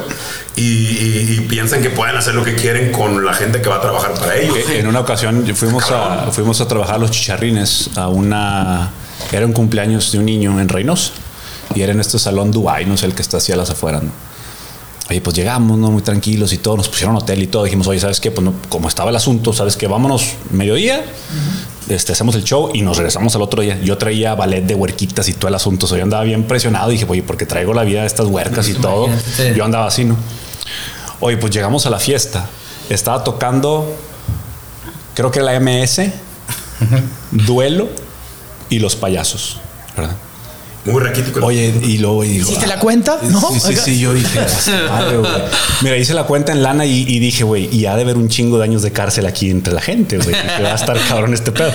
y, 0.56 0.62
y- 0.62 1.36
y 1.38 1.40
piensan 1.48 1.82
que 1.82 1.90
pueden 1.90 2.16
hacer 2.16 2.34
lo 2.34 2.44
que 2.44 2.54
quieren 2.54 2.92
con 2.92 3.24
la 3.24 3.34
gente 3.34 3.60
que 3.60 3.68
va 3.68 3.76
a 3.76 3.80
trabajar 3.80 4.14
para 4.14 4.36
ellos. 4.36 4.56
Eh, 4.68 4.78
En 4.80 4.86
una 4.86 5.00
ocasión 5.00 5.44
fuimos 5.56 5.90
a, 5.90 6.30
fuimos 6.30 6.60
a 6.60 6.68
trabajar 6.68 7.00
los 7.00 7.10
chicharrines 7.10 7.90
a 7.96 8.08
una. 8.08 8.90
Era 9.32 9.46
un 9.46 9.52
cumpleaños 9.52 10.12
de 10.12 10.18
un 10.18 10.26
niño 10.26 10.60
en 10.60 10.68
Reynosa. 10.68 11.12
Y 11.74 11.82
era 11.82 11.92
en 11.92 11.98
este 12.00 12.18
salón 12.18 12.52
Dubai, 12.52 12.84
no 12.84 12.96
sé, 12.96 13.06
el 13.06 13.14
que 13.14 13.22
está 13.22 13.38
hacia 13.38 13.56
las 13.56 13.70
afueras. 13.70 14.02
¿no? 14.02 14.10
Oye, 15.10 15.20
pues 15.20 15.36
llegamos, 15.36 15.78
¿no? 15.78 15.90
Muy 15.90 16.02
tranquilos 16.02 16.52
y 16.52 16.58
todo. 16.58 16.76
Nos 16.78 16.88
pusieron 16.88 17.14
hotel 17.16 17.42
y 17.42 17.46
todo. 17.46 17.64
Dijimos, 17.64 17.86
oye, 17.86 18.00
¿sabes 18.00 18.20
qué? 18.20 18.30
Pues 18.30 18.44
no, 18.44 18.54
como 18.70 18.88
estaba 18.88 19.10
el 19.10 19.16
asunto, 19.16 19.52
¿sabes 19.52 19.76
qué? 19.76 19.86
Vámonos 19.86 20.34
mediodía. 20.50 21.04
Este, 21.88 22.12
hacemos 22.12 22.34
el 22.34 22.44
show 22.44 22.70
y 22.72 22.80
nos 22.80 22.96
regresamos 22.96 23.36
al 23.36 23.42
otro 23.42 23.60
día. 23.60 23.78
Yo 23.82 23.98
traía 23.98 24.34
ballet 24.34 24.62
de 24.64 24.74
huerquitas 24.74 25.28
y 25.28 25.34
todo 25.34 25.48
el 25.48 25.54
asunto. 25.54 25.84
O 25.84 25.88
sea, 25.88 25.98
yo 25.98 26.04
andaba 26.04 26.24
bien 26.24 26.44
presionado. 26.44 26.88
Dije, 26.88 27.04
oye, 27.06 27.22
porque 27.22 27.44
traigo 27.44 27.74
la 27.74 27.84
vida 27.84 28.00
de 28.00 28.06
estas 28.06 28.26
huercas 28.26 28.66
y 28.68 28.74
todo. 28.74 29.06
Imagínate. 29.06 29.54
Yo 29.54 29.64
andaba 29.64 29.86
así, 29.86 30.04
¿no? 30.04 30.16
Oye, 31.20 31.36
pues 31.36 31.52
llegamos 31.52 31.84
a 31.84 31.90
la 31.90 31.98
fiesta. 31.98 32.46
Estaba 32.88 33.22
tocando, 33.24 33.94
creo 35.14 35.30
que 35.30 35.40
la 35.40 35.58
MS, 35.60 36.00
Duelo 37.30 37.88
y 38.70 38.78
Los 38.78 38.96
Payasos, 38.96 39.58
¿verdad? 39.96 40.16
Muy 40.84 41.00
raquítico. 41.00 41.44
Oye, 41.44 41.72
y 41.82 41.98
luego 41.98 42.24
y 42.24 42.28
digo, 42.28 42.44
¿Hiciste 42.46 42.66
la 42.66 42.74
ah, 42.74 42.78
cuenta? 42.78 43.18
¿No? 43.30 43.40
Sí, 43.52 43.60
sí, 43.60 43.76
sí, 43.76 43.98
yo 43.98 44.12
dije, 44.12 44.40
madre, 44.90 45.16
güey. 45.16 45.30
Mira, 45.80 45.96
hice 45.96 46.12
la 46.12 46.24
cuenta 46.24 46.52
en 46.52 46.62
lana 46.62 46.84
y, 46.84 47.06
y 47.08 47.18
dije, 47.20 47.42
güey, 47.42 47.74
y 47.74 47.86
ha 47.86 47.96
de 47.96 48.02
haber 48.02 48.18
un 48.18 48.28
chingo 48.28 48.58
de 48.58 48.64
años 48.64 48.82
de 48.82 48.92
cárcel 48.92 49.24
aquí 49.26 49.50
entre 49.50 49.72
la 49.72 49.80
gente, 49.80 50.18
güey, 50.18 50.30
que 50.30 50.62
va 50.62 50.72
a 50.72 50.74
estar 50.74 50.98
cabrón 51.08 51.32
este 51.32 51.52
pedo. 51.52 51.72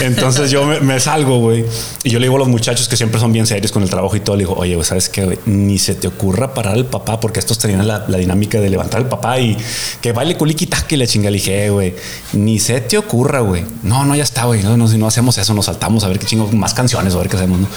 Entonces 0.00 0.50
yo 0.50 0.66
me, 0.66 0.80
me 0.80 1.00
salgo, 1.00 1.38
güey, 1.38 1.64
y 2.02 2.10
yo 2.10 2.18
le 2.18 2.26
digo 2.26 2.36
a 2.36 2.40
los 2.40 2.48
muchachos 2.48 2.86
que 2.86 2.96
siempre 2.96 3.18
son 3.18 3.32
bien 3.32 3.46
serios 3.46 3.72
con 3.72 3.82
el 3.82 3.88
trabajo 3.88 4.14
y 4.14 4.20
todo, 4.20 4.36
le 4.36 4.44
digo, 4.44 4.54
oye, 4.54 4.74
güey, 4.74 4.86
¿sabes 4.86 5.08
qué, 5.08 5.24
güey? 5.24 5.38
Ni 5.46 5.78
se 5.78 5.94
te 5.94 6.06
ocurra 6.08 6.52
parar 6.52 6.74
al 6.74 6.84
papá, 6.84 7.18
porque 7.18 7.40
estos 7.40 7.58
tenían 7.58 7.86
la, 7.88 8.04
la 8.08 8.18
dinámica 8.18 8.60
de 8.60 8.68
levantar 8.68 9.00
al 9.00 9.08
papá 9.08 9.40
y 9.40 9.56
que 10.02 10.12
baile 10.12 10.36
culiquitaque 10.36 10.96
y 10.96 10.98
la 10.98 11.06
chinga. 11.06 11.30
Le 11.30 11.38
dije, 11.38 11.66
"Eh, 11.66 11.70
güey, 11.70 11.94
ni 12.34 12.58
se 12.58 12.80
te 12.82 12.98
ocurra, 12.98 13.40
güey. 13.40 13.64
No, 13.82 14.04
no, 14.04 14.14
ya 14.14 14.22
está, 14.22 14.44
güey. 14.44 14.62
No, 14.62 14.76
no, 14.76 14.86
si 14.86 14.98
no 14.98 15.06
hacemos 15.06 15.38
eso, 15.38 15.54
nos 15.54 15.66
saltamos 15.66 16.04
a 16.04 16.08
ver 16.08 16.18
qué 16.18 16.26
chingo, 16.26 16.48
más 16.52 16.74
canciones, 16.74 17.14
a 17.14 17.18
ver 17.18 17.28
qué 17.28 17.36
hacemos, 17.36 17.60
¿no? 17.60 17.68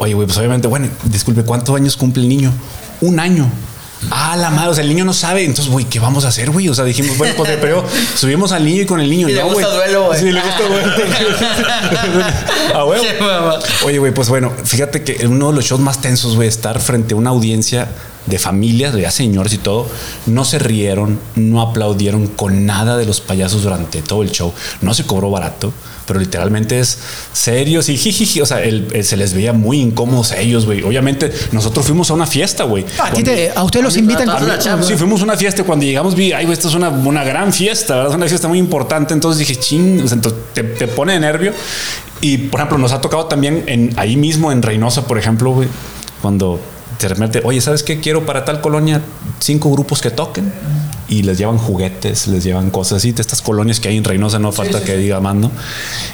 Oye, 0.00 0.14
güey, 0.14 0.26
pues 0.26 0.38
obviamente, 0.38 0.66
bueno, 0.66 0.88
disculpe, 1.04 1.42
¿cuántos 1.44 1.76
años 1.76 1.94
cumple 1.94 2.22
el 2.22 2.28
niño? 2.30 2.52
Un 3.02 3.20
año. 3.20 3.50
Ah, 4.10 4.34
la 4.34 4.48
madre, 4.48 4.70
o 4.70 4.74
sea, 4.74 4.82
el 4.82 4.88
niño 4.88 5.04
no 5.04 5.12
sabe. 5.12 5.44
Entonces, 5.44 5.70
güey, 5.70 5.84
¿qué 5.84 6.00
vamos 6.00 6.24
a 6.24 6.28
hacer, 6.28 6.50
güey? 6.50 6.70
O 6.70 6.74
sea, 6.74 6.86
dijimos, 6.86 7.18
bueno, 7.18 7.34
pues 7.36 7.50
pero 7.60 7.84
subimos 8.16 8.50
al 8.52 8.64
niño 8.64 8.80
y 8.80 8.86
con 8.86 8.98
el 8.98 9.10
niño. 9.10 9.28
Y 9.30 9.32
le 9.32 9.42
no, 9.42 9.48
gusta 9.48 9.66
güey. 9.66 9.76
duelo, 9.76 10.06
güey. 10.06 10.18
Sí, 10.18 10.32
le 10.32 10.40
gusta 10.40 10.66
duelo. 10.66 10.92
a 12.74 12.84
huevo. 12.86 13.02
Qué 13.02 13.22
mamá. 13.22 13.58
Oye, 13.84 13.98
güey, 13.98 14.14
pues 14.14 14.30
bueno, 14.30 14.50
fíjate 14.64 15.04
que 15.04 15.26
uno 15.26 15.50
de 15.50 15.56
los 15.56 15.66
shows 15.66 15.82
más 15.82 16.00
tensos, 16.00 16.34
güey, 16.34 16.48
estar 16.48 16.80
frente 16.80 17.12
a 17.12 17.18
una 17.18 17.28
audiencia 17.28 17.88
de 18.24 18.38
familias, 18.38 18.94
de 18.94 19.02
ya 19.02 19.10
señores 19.10 19.52
y 19.52 19.58
todo, 19.58 19.86
no 20.24 20.46
se 20.46 20.58
rieron, 20.58 21.18
no 21.36 21.60
aplaudieron 21.60 22.26
con 22.26 22.64
nada 22.64 22.96
de 22.96 23.04
los 23.04 23.20
payasos 23.20 23.62
durante 23.64 24.00
todo 24.00 24.22
el 24.22 24.30
show. 24.30 24.54
No 24.80 24.94
se 24.94 25.04
cobró 25.04 25.30
barato, 25.30 25.74
pero 26.10 26.18
literalmente 26.18 26.80
es 26.80 26.98
serios 27.32 27.88
y 27.88 27.96
jijiji. 27.96 28.40
O 28.40 28.46
sea, 28.46 28.60
el- 28.64 28.88
el- 28.92 29.04
se 29.04 29.16
les 29.16 29.32
veía 29.32 29.52
muy 29.52 29.78
incómodos 29.80 30.32
a 30.32 30.38
ellos, 30.38 30.66
güey. 30.66 30.82
Obviamente, 30.82 31.30
nosotros 31.52 31.86
fuimos 31.86 32.10
a 32.10 32.14
una 32.14 32.26
fiesta, 32.26 32.64
güey. 32.64 32.84
A, 32.98 33.12
ti 33.12 33.22
te- 33.22 33.52
a 33.54 33.62
ustedes 33.62 33.84
los 33.84 33.94
A 33.94 33.98
invitan. 34.00 34.28
a 34.28 34.40
la 34.40 34.58
chamba. 34.58 34.84
Sí, 34.84 34.96
fuimos 34.96 35.20
a 35.20 35.24
una 35.24 35.36
fiesta 35.36 35.62
y 35.62 35.64
cuando 35.64 35.84
llegamos 35.86 36.16
vi, 36.16 36.32
ay, 36.32 36.46
güey, 36.46 36.54
esta 36.54 36.66
es 36.66 36.74
una, 36.74 36.88
una 36.88 37.22
gran 37.22 37.52
fiesta, 37.52 37.94
¿verdad? 37.94 38.10
Es 38.10 38.16
una 38.16 38.26
fiesta 38.26 38.48
muy 38.48 38.58
importante. 38.58 39.14
Entonces 39.14 39.38
dije, 39.38 39.54
ching, 39.60 40.00
o 40.02 40.08
sea, 40.08 40.16
entonces 40.16 40.40
te, 40.52 40.64
te 40.64 40.88
pone 40.88 41.12
de 41.12 41.20
nervio. 41.20 41.52
Y, 42.20 42.36
por 42.38 42.58
ejemplo, 42.58 42.76
nos 42.78 42.90
ha 42.90 43.00
tocado 43.00 43.26
también 43.26 43.62
en, 43.68 43.92
ahí 43.96 44.16
mismo 44.16 44.50
en 44.50 44.62
Reynosa, 44.62 45.06
por 45.06 45.16
ejemplo, 45.16 45.52
güey, 45.52 45.68
cuando 46.20 46.60
de 47.08 47.14
repente, 47.14 47.40
oye, 47.44 47.60
¿sabes 47.60 47.82
qué? 47.82 48.00
Quiero 48.00 48.26
para 48.26 48.44
tal 48.44 48.60
colonia 48.60 49.00
cinco 49.38 49.70
grupos 49.70 50.00
que 50.00 50.10
toquen 50.10 50.52
y 51.08 51.22
les 51.22 51.38
llevan 51.38 51.58
juguetes, 51.58 52.28
les 52.28 52.44
llevan 52.44 52.70
cosas 52.70 52.98
así. 52.98 53.12
De 53.12 53.20
estas 53.20 53.42
colonias 53.42 53.80
que 53.80 53.88
hay 53.88 53.96
en 53.96 54.04
Reynosa, 54.04 54.38
no 54.38 54.52
falta 54.52 54.82
que 54.82 54.96
diga 54.96 55.20
más, 55.20 55.34
¿no? 55.34 55.50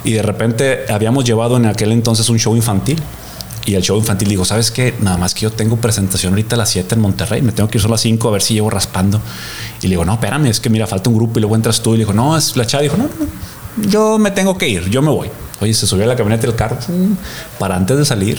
Y 0.05 0.13
de 0.13 0.23
repente 0.23 0.85
habíamos 0.89 1.25
llevado 1.25 1.57
en 1.57 1.67
aquel 1.67 1.93
entonces 1.93 2.29
un 2.29 2.39
show 2.39 2.57
infantil 2.57 3.01
Y 3.67 3.75
el 3.75 3.83
show 3.83 3.99
infantil 3.99 4.29
dijo, 4.29 4.45
¿sabes 4.45 4.71
qué? 4.71 4.95
Nada 5.01 5.19
más 5.19 5.35
que 5.35 5.43
yo 5.43 5.53
tengo 5.53 5.77
presentación 5.77 6.33
ahorita 6.33 6.55
a 6.55 6.59
las 6.59 6.71
7 6.71 6.95
en 6.95 7.01
Monterrey, 7.01 7.43
me 7.43 7.53
tengo 7.53 7.69
que 7.69 7.79
ir 7.79 7.83
solo 7.83 7.95
a 7.95 7.97
las 7.97 8.03
5 8.03 8.29
a 8.29 8.31
ver 8.31 8.43
si 8.43 8.55
llevo 8.55 8.71
raspando. 8.71 9.21
Y 9.81 9.89
le 9.89 9.91
digo, 9.91 10.05
no, 10.05 10.15
espérame, 10.15 10.47
es 10.47 10.61
que 10.61 10.71
mira, 10.71 10.87
falta 10.87 11.11
un 11.11 11.17
grupo 11.17 11.39
y 11.39 11.43
luego 11.43 11.57
entras 11.57 11.83
tú. 11.83 11.95
Y 11.95 11.99
le 11.99 12.05
dijo, 12.05 12.13
no, 12.13 12.37
es 12.37 12.57
la 12.57 12.65
chava. 12.65 12.83
Dijo, 12.83 12.97
no, 12.97 13.05
no, 13.05 13.89
yo 13.89 14.19
me 14.19 14.31
tengo 14.31 14.57
que 14.57 14.69
ir, 14.69 14.89
yo 14.89 15.03
me 15.03 15.11
voy. 15.11 15.31
Oye, 15.61 15.75
se 15.75 15.87
subió 15.87 16.05
a 16.05 16.09
la 16.09 16.17
camioneta 16.17 16.47
del 16.47 16.57
carro 16.57 16.79
para 17.59 17.77
antes 17.77 17.97
de 17.97 18.05
salir, 18.05 18.39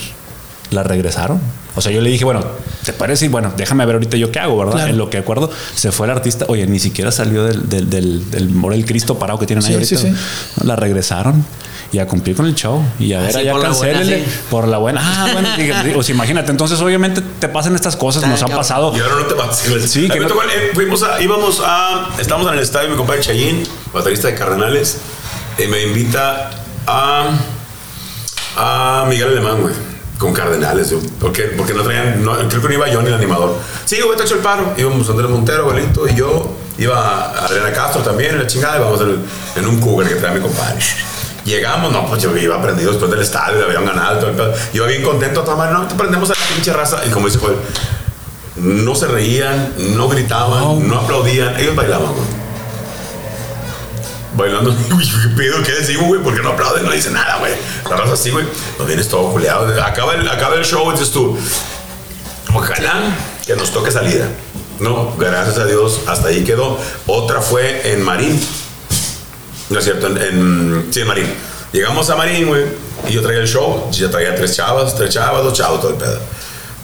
la 0.72 0.84
regresaron. 0.84 1.40
O 1.76 1.82
sea, 1.82 1.92
yo 1.92 2.02
le 2.02 2.10
dije, 2.10 2.26
bueno, 2.26 2.42
¿te 2.86 2.92
parece? 2.92 3.26
Y 3.26 3.28
bueno, 3.28 3.54
déjame 3.56 3.86
ver 3.86 3.96
ahorita 3.96 4.18
yo 4.18 4.32
qué 4.32 4.40
hago, 4.40 4.58
¿verdad? 4.58 4.74
Claro. 4.74 4.90
En 4.90 4.98
lo 4.98 5.10
que 5.12 5.18
acuerdo, 5.20 5.52
se 5.76 5.92
fue 5.92 6.08
el 6.08 6.12
artista. 6.12 6.46
Oye, 6.48 6.66
ni 6.66 6.80
siquiera 6.80 7.12
salió 7.12 7.44
del, 7.44 7.70
del, 7.70 7.90
del, 7.90 8.32
del 8.32 8.50
Morel 8.50 8.84
Cristo 8.86 9.20
parado 9.20 9.38
que 9.38 9.46
tienen 9.46 9.64
ahí 9.64 9.86
Sí, 9.86 9.96
ahorita. 9.96 9.96
sí, 9.98 10.16
sí. 10.60 10.66
La 10.66 10.76
regresaron 10.76 11.46
y 11.92 12.00
a 12.00 12.08
cumplir 12.08 12.36
con 12.36 12.48
el 12.48 12.56
show. 12.56 12.84
Y 13.00 13.14
a 13.14 13.22
ver, 13.22 13.38
allá 13.38 13.52
por 13.52 13.62
la 13.62 13.70
buena, 13.70 13.94
cancélele 13.94 14.26
sí. 14.26 14.32
por 14.50 14.68
la 14.68 14.78
buena. 14.80 15.02
Ah, 15.04 15.30
bueno, 15.32 15.50
pues 15.94 16.10
imagínate. 16.10 16.50
Entonces, 16.50 16.82
obviamente, 16.82 17.22
te 17.40 17.48
pasan 17.48 17.76
estas 17.76 17.96
cosas, 17.96 18.28
nos 18.28 18.42
han 18.42 18.50
pasado. 18.50 18.92
Y 18.98 19.00
ahora 19.00 19.16
no 19.20 19.26
te 19.28 19.36
vaciles. 19.36 19.90
Sí, 19.90 20.10
que 20.10 20.20
no- 20.20 20.28
tocó, 20.28 20.42
eh, 20.44 20.72
fuimos 20.74 21.04
a, 21.04 21.22
íbamos 21.22 21.62
a, 21.64 22.10
estábamos 22.20 22.48
en 22.48 22.56
el 22.56 22.64
estadio, 22.64 22.90
mi 22.90 22.96
compadre 22.98 23.22
Chayín, 23.22 23.62
baterista 23.94 24.30
de 24.30 24.34
Cardenales, 24.34 24.98
y 25.64 25.68
me 25.68 25.84
invita 25.84 26.50
a, 26.88 27.30
a 28.58 29.06
Miguel 29.08 29.28
Alemán, 29.30 29.62
güey, 29.62 29.74
con 30.18 30.34
Cardenales, 30.34 30.90
yo, 30.90 31.00
porque, 31.20 31.44
porque 31.56 31.74
no 31.74 31.84
traían, 31.84 32.24
no, 32.24 32.34
creo 32.50 32.62
que 32.62 32.68
no 32.70 32.74
iba 32.74 32.88
Johnny 32.92 33.08
el 33.10 33.14
animador. 33.14 33.56
Sí, 33.86 34.02
güey, 34.02 34.18
te 34.18 34.24
echo 34.24 34.34
el 34.36 34.40
paro. 34.42 34.74
Íbamos 34.78 35.08
Andrés 35.10 35.30
Montero, 35.30 35.62
abuelito, 35.62 36.08
y 36.08 36.16
yo, 36.16 36.56
iba 36.80 37.32
Adriana 37.46 37.72
Castro 37.72 38.02
también, 38.02 38.32
en 38.32 38.40
la 38.40 38.48
chingada, 38.48 38.78
íbamos 38.78 39.00
en, 39.02 39.10
el- 39.10 39.20
en 39.56 39.68
un 39.68 39.80
cougar 39.80 40.08
que 40.10 40.16
traía 40.16 40.36
mi 40.36 40.42
compadre. 40.42 40.80
Llegamos, 41.46 41.92
no, 41.94 42.06
pues 42.08 42.22
yo 42.22 42.36
iba 42.36 42.62
prendido 42.62 42.90
después 42.92 43.10
del 43.12 43.22
estadio, 43.22 43.60
le 43.60 43.66
habían 43.66 43.86
ganado, 43.86 44.18
todo 44.20 44.30
el 44.32 44.36
pedo. 44.36 44.54
Iba 44.74 44.88
bien 44.88 45.04
contento, 45.04 45.44
madre, 45.56 45.74
no, 45.74 45.88
te 45.88 45.96
prendemos 45.96 46.30
a 46.30 46.34
la 46.34 46.46
pinche 46.54 46.74
raza. 46.74 47.02
Y 47.06 47.10
como 47.10 47.28
dice 47.28 47.40
Joel, 47.40 47.56
no 48.58 48.96
se 48.96 49.08
reían, 49.08 49.72
no 49.96 50.10
gritaban, 50.10 50.88
no, 50.88 51.00
aplaudían, 51.00 51.60
ellos 51.60 51.76
bailaban, 51.76 52.08
güey. 52.08 52.37
Bailando, 54.38 54.70
uy, 54.96 55.04
¿qué 55.04 55.30
pedo? 55.36 55.64
¿Qué 55.64 55.72
decimos, 55.74 56.08
güey? 56.08 56.22
¿Por 56.22 56.36
qué 56.36 56.42
no 56.42 56.50
aplauden? 56.50 56.86
No 56.86 56.92
dicen 56.92 57.14
nada, 57.14 57.38
güey. 57.38 57.54
La 57.90 57.98
raza 57.98 58.14
así, 58.14 58.30
güey. 58.30 58.46
No 58.78 58.86
vienes 58.86 59.08
todo 59.10 59.30
juleado. 59.30 59.68
Acaba 59.84 60.14
el, 60.14 60.28
acaba 60.30 60.56
el 60.56 60.64
show 60.66 60.92
dices 60.92 61.12
tú, 61.12 61.38
ojalá 62.54 63.16
que 63.46 63.56
nos 63.56 63.72
toque 63.72 63.92
salida. 63.92 64.28
No, 64.80 65.16
gracias 65.18 65.58
a 65.58 65.66
Dios, 65.66 66.02
hasta 66.08 66.28
ahí 66.28 66.44
quedó. 66.44 66.78
Otra 67.08 67.42
fue 67.42 67.94
en 67.94 68.04
Marín. 68.04 68.40
No 69.70 69.80
es 69.80 69.84
cierto, 69.86 70.08
en, 70.08 70.18
en- 70.18 70.88
sí, 70.92 71.02
en 71.02 71.08
Marín. 71.08 71.28
Llegamos 71.74 72.10
a 72.10 72.16
Marín, 72.16 72.48
güey, 72.48 72.64
y 73.08 73.14
yo 73.14 73.22
traía 73.22 73.40
el 73.40 73.48
show. 73.48 73.90
Yo 73.92 74.10
traía 74.10 74.36
tres 74.36 74.56
chavas, 74.56 74.96
tres 74.96 75.14
chavas, 75.14 75.44
dos 75.44 75.54
chavos, 75.54 75.82
todo 75.82 75.92
el 75.92 75.98
pedo. 75.98 76.20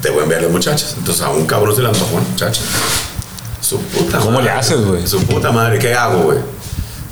De 0.02 0.10
buen 0.10 0.28
ver 0.28 0.42
las 0.42 0.52
muchachas. 0.52 0.96
Entonces 0.98 1.24
a 1.24 1.30
un 1.30 1.46
cabrón 1.46 1.76
se 1.76 1.82
le 1.82 1.88
antojó 1.88 2.16
una 2.16 2.28
muchacha. 2.28 2.62
Su 3.62 3.80
puta 3.80 4.18
¿Cómo 4.18 4.32
madre. 4.32 4.46
le 4.46 4.52
haces, 4.52 4.82
güey? 4.84 5.08
Su 5.08 5.24
puta 5.26 5.52
madre, 5.52 5.80
¿qué 5.80 5.94
hago, 5.94 6.24
güey? 6.24 6.40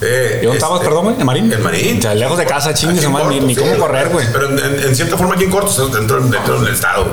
Eh, 0.04 0.40
¿Y 0.42 0.46
dónde 0.46 0.58
estabas, 0.58 0.78
este, 0.80 0.88
perdón, 0.88 1.04
güey? 1.06 1.16
¿En 1.20 1.26
Marín? 1.26 1.54
En 1.54 1.62
Marín. 1.64 2.00
O 2.00 2.02
sea, 2.02 2.16
lejos 2.16 2.38
de 2.38 2.46
casa, 2.46 2.74
chingue 2.74 2.94
Aquí 2.96 3.02
su 3.02 3.08
en 3.08 3.14
madre, 3.14 3.40
ni- 3.42 3.56
cómo 3.56 3.78
correr, 3.78 4.10
güey. 4.10 4.26
Pero 4.32 4.50
en, 4.50 4.58
en- 4.60 4.80
en 4.88 4.96
cierta 4.96 5.16
forma 5.18 5.36
aquí 5.36 5.44
en 5.44 5.52
corto, 5.52 5.88
dentro, 5.90 6.20
dentro 6.22 6.60
del 6.60 6.74
estado. 6.74 7.06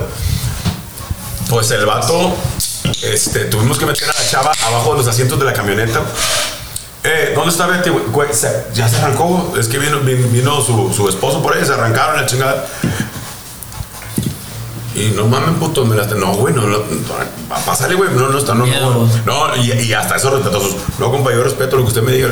Pues 1.50 1.70
el 1.70 1.84
vato, 1.86 2.34
este, 3.02 3.44
tuvimos 3.46 3.78
que 3.78 3.86
meter 3.86 4.04
a 4.08 4.12
la 4.14 4.26
chava 4.28 4.52
abajo 4.66 4.92
de 4.92 4.98
los 4.98 5.06
asientos 5.08 5.38
de 5.38 5.44
la 5.44 5.52
camioneta. 5.52 6.00
Eh, 7.04 7.32
¿Dónde 7.34 7.50
está 7.50 7.66
Betty? 7.66 7.90
güey? 7.90 8.28
Ya 8.74 8.88
se 8.88 8.96
arrancó. 8.96 9.54
Es 9.58 9.68
que 9.68 9.78
vino, 9.78 10.00
vino, 10.00 10.26
vino 10.28 10.60
su, 10.62 10.92
su 10.92 11.08
esposo 11.08 11.42
por 11.42 11.56
ahí, 11.56 11.64
se 11.64 11.72
arrancaron 11.72 12.16
la 12.16 12.26
chingada. 12.26 12.66
Y 14.94 15.10
no 15.10 15.26
mames, 15.26 15.56
puto, 15.58 15.84
me 15.84 15.94
las. 15.96 16.08
No, 16.16 16.34
güey, 16.34 16.52
no, 16.54 16.62
no, 16.62 16.78
no, 16.78 16.84
pásale, 17.64 17.94
güey. 17.94 18.10
No, 18.10 18.28
no 18.28 18.38
está, 18.38 18.52
no, 18.54 18.66
no. 18.66 19.08
No, 19.24 19.56
y, 19.56 19.72
y 19.72 19.92
hasta 19.92 20.16
esos 20.16 20.32
respetuosos. 20.32 20.74
No, 20.98 21.10
compa, 21.10 21.32
yo 21.32 21.42
respeto 21.44 21.76
lo 21.76 21.82
que 21.82 21.88
usted 21.88 22.02
me 22.02 22.12
diga. 22.12 22.30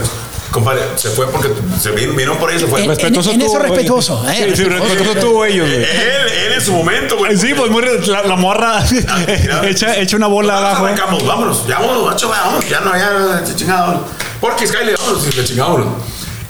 Compadre, 0.51 0.83
se 0.97 1.11
fue 1.11 1.27
porque 1.31 1.51
se 1.81 1.91
vino, 1.91 2.13
vino 2.15 2.39
por 2.39 2.51
ahí 2.51 2.57
y 2.57 2.61
se 2.61 2.67
fue. 2.67 2.83
En- 2.83 2.89
Respetuoso 2.89 3.31
en 3.33 3.43
eso 3.43 3.59
respetuoso, 3.59 4.25
¿eh? 4.29 4.47
Sí, 4.51 4.57
sí, 4.57 4.65
respetuoso 4.65 5.21
tú, 5.21 5.45
ellos, 5.45 5.69
güey. 5.69 5.83
Él, 5.83 6.29
él 6.47 6.53
en 6.53 6.61
su 6.61 6.73
momento, 6.73 7.17
güey. 7.19 7.37
Sí, 7.37 7.53
pues 7.55 7.71
muy 7.71 7.83
la, 8.07 8.23
la 8.23 8.37
morra 8.37 8.83
mira. 8.91 9.69
echa, 9.69 9.97
echa 9.97 10.17
una 10.17 10.29
bola 10.29 10.55
Vámonos, 10.55 10.71
abajo. 10.71 10.87
arrancamos, 10.87 11.27
vámonos, 11.27 11.67
ya 11.67 11.79
vámonos, 11.79 12.07
macho, 12.07 12.29
vámonos, 12.29 12.69
ya 12.69 12.81
no, 12.81 12.97
ya, 12.97 13.11
vámonos. 13.67 14.03
Porque 14.41 14.67
Skyler, 14.67 14.97
vámonos, 14.97 15.27
y 15.27 15.55
le. 15.55 15.87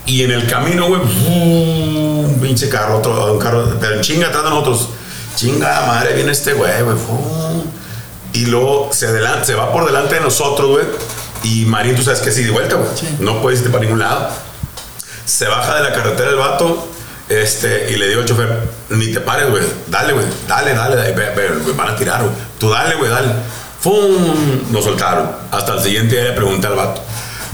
Y 0.07 0.23
en 0.23 0.31
el 0.31 0.47
camino, 0.47 0.87
güey, 0.87 1.01
un 1.01 2.39
pinche 2.41 2.69
carro, 2.69 2.99
otro, 2.99 3.33
un 3.33 3.39
carro, 3.39 3.67
pero 3.81 4.01
chinga 4.01 4.29
atrás 4.29 4.45
de 4.45 4.51
nosotros. 4.51 4.89
Chinga 5.37 5.85
madre, 5.87 6.15
viene 6.15 6.33
este 6.33 6.53
güey, 6.53 6.83
güey. 6.83 6.97
Y 8.33 8.47
luego 8.47 8.91
se, 8.93 9.09
se 9.45 9.55
va 9.55 9.73
por 9.73 9.87
delante 9.87 10.15
de 10.17 10.21
nosotros, 10.21 10.69
güey. 10.71 10.85
Y 11.43 11.65
Marín, 11.67 11.95
tú 11.97 12.03
sabes 12.03 12.21
que 12.21 12.31
sí, 12.33 12.43
de 12.45 12.51
vuelta, 12.51 12.75
güey. 12.77 12.89
No 13.21 13.41
puedes 13.41 13.61
irte 13.61 13.71
para 13.71 13.83
ningún 13.85 13.99
lado. 14.01 14.29
Se 15.25 15.47
baja 15.47 15.77
de 15.77 15.83
la 15.85 15.93
carretera 15.93 16.31
el 16.31 16.37
vato. 16.37 16.89
Este, 17.29 17.91
y 17.91 17.97
le 17.97 18.07
digo 18.09 18.21
al 18.21 18.27
chofer, 18.27 18.57
ni 18.91 19.13
te 19.13 19.21
pares, 19.21 19.51
güey. 19.51 19.63
Dale, 19.89 20.13
güey. 20.13 20.25
Dale, 20.47 20.75
dale. 20.75 20.97
dale. 20.97 21.13
Ve- 21.13 21.73
van 21.77 21.89
a 21.91 21.97
tirar, 21.97 22.23
güey. 22.23 22.33
Tú 22.59 22.71
dale, 22.71 22.95
güey, 22.95 23.11
dale. 23.11 23.29
¡Fum! 23.81 24.73
Nos 24.73 24.85
soltaron. 24.85 25.31
Hasta 25.51 25.75
el 25.75 25.81
siguiente 25.83 26.15
día 26.15 26.25
le 26.25 26.33
pregunté 26.33 26.67
al 26.69 26.75
vato. 26.77 27.03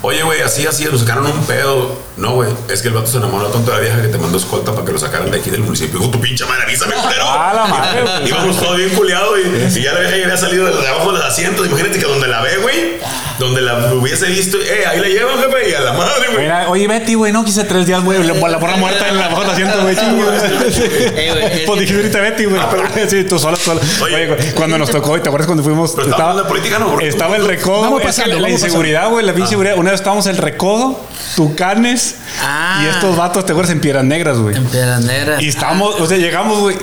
Oye, 0.03 0.23
güey, 0.23 0.43
así, 0.43 0.67
así, 0.67 0.85
nos 0.85 1.01
sacaron 1.01 1.27
un 1.27 1.45
pedo. 1.47 1.97
No, 2.17 2.35
güey, 2.35 2.51
es 2.69 2.83
que 2.83 2.89
el 2.89 2.95
vato 2.95 3.07
se 3.07 3.17
enamoró 3.17 3.47
tanto 3.47 3.71
de 3.71 3.77
la 3.79 3.83
vieja 3.83 4.03
que 4.03 4.09
te 4.09 4.19
mandó 4.19 4.37
escolta 4.37 4.73
para 4.73 4.85
que 4.85 4.93
lo 4.93 4.99
sacaran 4.99 5.31
de 5.31 5.39
aquí 5.39 5.49
del 5.49 5.63
municipio. 5.63 5.99
Dijo, 5.99 6.11
tu 6.11 6.21
pinche 6.21 6.45
madre, 6.45 6.65
avísame, 6.65 6.95
culero. 6.95 7.25
Ah, 7.33 7.53
la 7.55 7.67
madre, 7.67 8.03
güey. 8.19 8.29
Íbamos 8.29 8.61
todos 8.61 8.77
bien 8.77 8.91
culiados 8.91 9.39
y, 9.39 9.79
y 9.79 9.83
ya 9.83 9.93
la 9.95 10.01
vieja 10.01 10.17
ya 10.19 10.25
había 10.25 10.37
salido 10.37 10.67
de 10.67 10.89
abajo 10.89 11.13
de 11.13 11.19
los 11.19 11.27
asientos. 11.27 11.67
Imagínate 11.67 11.99
que 11.99 12.05
donde 12.05 12.29
la 12.29 12.43
ve, 12.43 12.59
güey, 12.59 12.99
donde 13.39 13.63
la 13.63 13.95
hubiese 13.95 14.27
visto, 14.27 14.59
eh, 14.59 14.87
ahí 14.87 15.01
la 15.01 15.09
llevan, 15.09 15.39
jefe, 15.39 15.71
y 15.71 15.75
a 15.75 15.81
la 15.81 15.93
madre, 15.95 16.27
güey. 16.33 16.43
Mira, 16.43 16.69
oye, 16.69 16.87
Betty, 16.87 17.15
güey, 17.15 17.33
no 17.33 17.45
quise 17.45 17.65
tres 17.65 17.87
días, 17.87 18.05
güey. 18.05 18.23
La, 18.23 18.35
la 18.35 18.59
morra 18.59 18.77
muerta 18.77 19.09
en 19.09 19.17
la 19.17 19.29
bajo 19.29 19.41
del 19.41 19.51
asiento, 19.51 19.83
güey. 19.83 19.97
chingue. 19.97 20.23
Eh, 21.15 21.31
güey, 21.33 21.45
es 21.45 21.61
Pues 21.67 21.81
dijiste 21.81 22.01
ahorita 22.03 22.21
Betty, 22.21 22.45
güey. 22.45 22.61
Sí, 23.09 23.25
tú 23.25 23.39
sola, 23.39 23.57
sola. 23.57 23.81
Oye. 24.03 24.15
Oye, 24.15 24.27
güey, 24.27 24.53
cuando 24.53 24.77
nos 24.79 24.91
tocó, 24.91 25.21
¿te 25.21 25.29
acuerdas 25.29 25.47
cuando 25.47 25.63
fuimos? 25.65 25.93
Pero 25.97 26.11
estaba 26.11 26.43
de 26.43 26.45
política, 26.49 26.79
¿no? 26.79 27.01
Estaba 27.01 27.37
el 27.37 27.47
recodo. 27.47 27.83
Vamos 27.83 28.01
es 28.01 28.15
que 28.17 28.23
pasando, 28.23 28.41
la 28.41 28.51
inseguridad, 28.51 29.09
güey, 29.09 29.25
la 29.25 29.33
pinche 29.33 29.47
inseguridad. 29.47 29.77
Una 29.77 29.91
vez 29.91 30.01
estábamos 30.01 30.27
en 30.27 30.33
el 30.33 30.39
recodo, 30.39 31.01
Tucanes 31.37 32.02
Ah. 32.45 32.83
y 32.85 32.87
estos 32.89 33.17
vatos, 33.17 33.45
¿te 33.47 33.53
acuerdas? 33.53 33.73
En 33.73 33.81
Piedras 33.81 34.05
Negras, 34.05 34.39
güey. 34.39 34.57
En 34.57 34.65
Piedras 34.65 35.03
Negras. 35.03 35.43
Y 35.43 35.49
estábamos, 35.49 35.95
o 36.01 36.07
sea, 36.07 36.19
llegamos, 36.19 36.59
güey, 36.61 36.77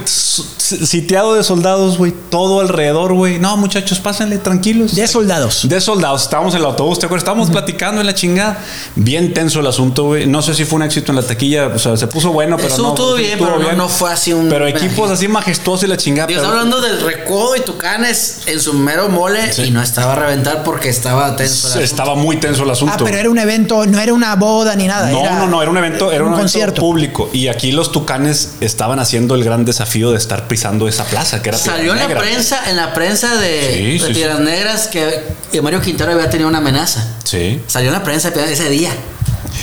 sitiado 0.57 1.33
de 1.33 1.43
soldados, 1.43 1.97
güey, 1.97 2.13
todo 2.29 2.59
alrededor, 2.61 3.13
güey. 3.13 3.39
No, 3.39 3.57
muchachos, 3.57 3.99
pásenle 3.99 4.37
tranquilos. 4.37 4.95
De 4.95 5.07
soldados. 5.07 5.67
De 5.67 5.81
soldados, 5.81 6.23
estábamos 6.23 6.53
en 6.53 6.59
el 6.61 6.65
autobús, 6.65 6.99
¿te 6.99 7.05
acuerdas? 7.05 7.23
Estábamos 7.23 7.49
platicando 7.49 8.01
en 8.01 8.07
la 8.07 8.13
chingada. 8.13 8.57
Bien 8.95 9.33
tenso 9.33 9.59
el 9.59 9.67
asunto, 9.67 10.03
güey. 10.05 10.27
No 10.27 10.41
sé 10.41 10.53
si 10.53 10.65
fue 10.65 10.77
un 10.77 10.83
éxito 10.83 11.11
en 11.11 11.15
la 11.17 11.23
taquilla, 11.23 11.67
o 11.67 11.79
sea, 11.79 11.97
se 11.97 12.07
puso 12.07 12.31
bueno, 12.31 12.57
pero 12.57 12.69
Eso 12.73 12.95
no. 12.95 13.17
sí, 13.17 13.23
bien, 13.23 13.39
pero 13.39 13.59
no- 13.59 13.71
no 13.73 13.89
fue 13.89 14.11
así 14.11 14.33
un- 14.33 14.49
Pero 14.49 14.67
equipos 14.67 15.09
así 15.11 15.27
majestuosos 15.27 15.83
y 15.85 15.87
la 15.87 15.97
chingada. 15.97 16.27
Digo, 16.27 16.41
pero- 16.41 16.51
hablando 16.53 16.81
del 16.81 17.01
recodo 17.01 17.55
y 17.55 17.61
Tucanes 17.61 18.41
en 18.45 18.59
su 18.61 18.73
mero 18.73 19.09
mole 19.09 19.51
Sí. 19.51 19.63
y 19.63 19.71
no 19.71 19.81
estaba 19.81 20.13
a 20.13 20.15
reventar 20.15 20.63
porque 20.63 20.89
estaba 20.89 21.35
tenso. 21.35 21.77
el. 21.77 21.83
Estaba 21.83 22.15
muy 22.15 22.37
tenso 22.39 22.63
el 22.63 22.69
asunto. 22.69 22.93
Ah, 22.99 23.01
pero 23.03 23.17
era 23.17 23.29
un 23.29 23.39
evento, 23.39 23.85
no 23.85 23.99
era 23.99 24.13
una 24.13 24.35
boda 24.35 24.75
ni 24.75 24.87
nada. 24.87 25.08
No, 25.11 25.21
era 25.21 25.39
no, 25.39 25.47
no, 25.47 25.61
era 25.61 25.71
un 25.71 25.77
evento, 25.77 26.11
era 26.11 26.23
un, 26.23 26.29
evento 26.29 26.41
concierto. 26.41 26.81
público. 26.81 27.29
Y 27.33 27.47
aquí 27.47 27.71
los 27.71 27.91
tucanes 27.91 28.55
estaban 28.61 28.99
haciendo 28.99 29.35
el 29.35 29.43
gran 29.43 29.65
desafío 29.65 30.11
de 30.11 30.17
estar 30.17 30.47
pisando 30.47 30.87
esa 30.87 31.05
plaza, 31.05 31.41
que 31.41 31.49
era 31.49 31.57
Salió 31.57 31.93
en 31.93 31.99
la 31.99 32.17
prensa, 32.17 32.69
en 32.69 32.75
la 32.77 32.93
prensa 32.93 33.35
de, 33.35 33.73
Sí, 33.73 33.83
de 33.83 33.99
sí, 33.99 34.05
sí. 34.07 34.13
Piedras 34.13 34.39
Negras 34.39 34.87
que 34.87 35.23
que 35.51 35.61
Mario 35.61 35.81
Quintero 35.81 36.11
había 36.11 36.29
tenido 36.29 36.47
una 36.47 36.59
amenaza. 36.59 37.05
Sí. 37.23 37.61
Salió 37.67 37.89
en 37.89 37.93
la 37.93 38.03
prensa 38.03 38.29
ese 38.29 38.69
día. 38.69 38.91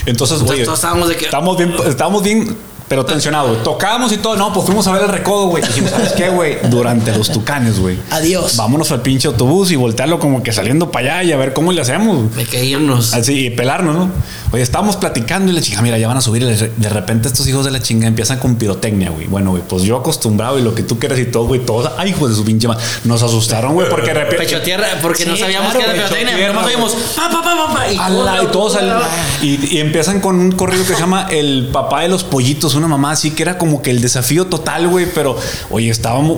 Entonces, 0.06 0.40
Entonces, 0.40 0.50
oye, 0.50 0.64
todos 0.64 0.78
estábamos 0.78 1.08
de 1.08 1.16
que- 1.16 1.24
Estábamos 1.26 1.56
bien, 1.56 1.74
estábamos 1.86 2.22
bien, 2.22 2.56
pero 2.88 3.04
tensionados. 3.04 3.50
güey. 3.50 3.62
Tocábamos 3.64 4.12
y 4.12 4.18
todo. 4.18 4.36
No, 4.36 4.52
pues 4.52 4.66
fuimos 4.66 4.86
a 4.86 4.92
ver 4.92 5.02
el 5.02 5.08
recodo, 5.08 5.46
güey. 5.48 5.62
Dijimos, 5.62 5.90
¿sabes 5.90 6.12
qué, 6.12 6.28
güey? 6.28 6.58
Durante 6.70 7.16
los 7.16 7.30
tucanes, 7.30 7.78
güey. 7.80 7.98
Adiós. 8.10 8.56
Vámonos 8.56 8.90
al 8.92 9.02
pinche 9.02 9.28
autobús 9.28 9.70
y 9.70 9.76
voltearlo 9.76 10.18
como 10.18 10.42
que 10.42 10.52
saliendo 10.52 10.90
para 10.90 11.18
allá 11.18 11.22
y 11.24 11.32
a 11.32 11.36
ver 11.36 11.52
cómo 11.52 11.72
le 11.72 11.80
hacemos. 11.80 12.34
De 12.36 12.44
que 12.44 12.64
irnos. 12.64 13.12
Así, 13.14 13.46
y 13.46 13.50
pelarnos, 13.50 13.94
¿no? 13.96 14.10
Oye, 14.52 14.62
estábamos 14.62 14.96
platicando 14.96 15.50
y 15.50 15.54
la 15.54 15.60
chinga, 15.60 15.82
mira, 15.82 15.98
ya 15.98 16.06
van 16.08 16.16
a 16.16 16.20
subir. 16.20 16.42
y 16.42 16.46
de 16.46 16.88
repente 16.88 17.28
estos 17.28 17.46
hijos 17.48 17.64
de 17.64 17.70
la 17.72 17.80
chinga 17.80 18.06
empiezan 18.06 18.38
con 18.38 18.56
pirotecnia, 18.56 19.10
güey. 19.10 19.26
Bueno, 19.26 19.50
güey, 19.50 19.62
pues 19.68 19.82
yo 19.82 19.96
acostumbrado 19.96 20.58
y 20.58 20.62
lo 20.62 20.74
que 20.74 20.82
tú 20.82 20.98
quieras 20.98 21.18
y 21.18 21.24
todo, 21.26 21.46
güey, 21.46 21.60
todos, 21.64 21.90
ay, 21.98 22.10
hijos 22.10 22.30
de 22.30 22.36
su 22.36 22.44
pinche 22.44 22.68
madre. 22.68 22.82
Nos 23.04 23.22
asustaron, 23.22 23.74
güey, 23.74 23.88
porque 23.88 24.08
de 24.08 24.14
repente. 24.14 24.44
Pecho 24.44 24.60
tierra, 24.62 24.86
porque 25.02 25.26
no 25.26 25.36
sabíamos 25.36 25.72
claro, 25.72 25.92
que 25.92 25.96
era 25.98 26.06
pirotecnia. 26.08 26.36
tierra, 26.36 26.52
Nomás 26.52 26.64
güey. 26.64 26.76
oímos 26.76 26.92
pa, 27.16 27.28
pa, 27.30 27.42
pa, 27.42 27.66
pa, 27.66 27.74
pa, 27.74 27.92
y, 27.92 27.96
Ala, 27.98 28.42
y 28.42 28.46
todos 28.46 28.76
al- 28.76 29.02
y, 29.42 29.76
y 29.76 29.80
empiezan 29.80 30.20
con 30.20 30.38
un 30.38 30.52
corrido 30.52 30.84
que 30.86 30.94
se 30.94 31.00
llama 31.00 31.26
El 31.30 31.68
papá 31.72 32.02
de 32.02 32.08
los 32.08 32.22
pollitos, 32.24 32.75
una 32.76 32.86
mamá 32.88 33.10
así 33.12 33.30
que 33.32 33.42
era 33.42 33.58
como 33.58 33.82
que 33.82 33.90
el 33.90 34.00
desafío 34.00 34.46
total, 34.46 34.88
güey, 34.88 35.06
pero 35.12 35.36
oye, 35.70 35.90
estábamos 35.90 36.36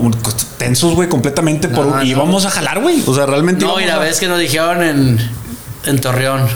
tensos, 0.57 0.95
güey, 0.95 1.09
completamente 1.09 1.69
por 1.69 1.87
No, 1.87 1.97
no. 1.97 2.03
íbamos 2.03 2.47
a 2.47 2.51
jalar, 2.51 2.81
güey. 2.81 3.03
O 3.07 3.15
sea, 3.15 3.27
realmente 3.27 3.65
No, 3.65 3.79
y 3.81 3.85
la 3.85 3.97
a- 3.97 3.99
vez 3.99 4.19
que 4.21 4.29
nos 4.29 4.39
dijeron 4.39 4.83
en, 4.83 5.31
en 5.85 6.01
Torreón, 6.01 6.47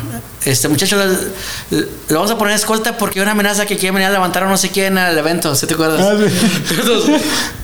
este 0.45 0.67
muchacho 0.69 0.97
le, 0.97 1.79
le 1.79 1.87
vamos 2.15 2.29
a 2.33 2.37
poner 2.37 2.57
escolta 2.57 2.97
porque 2.99 3.21
hay 3.21 3.23
una 3.23 3.31
amenaza 3.31 3.65
que 3.65 3.77
quiere 3.77 3.93
venir 3.93 4.09
a 4.09 4.11
levantar 4.11 4.43
a 4.43 4.49
no 4.49 4.57
sé 4.57 4.71
quién 4.71 4.99
al 4.99 5.17
evento, 5.17 5.55
¿sí 5.55 5.69
te 5.69 5.75
acuerdas? 5.75 6.01
Ah, 6.01 6.17
Entonces, 6.71 7.23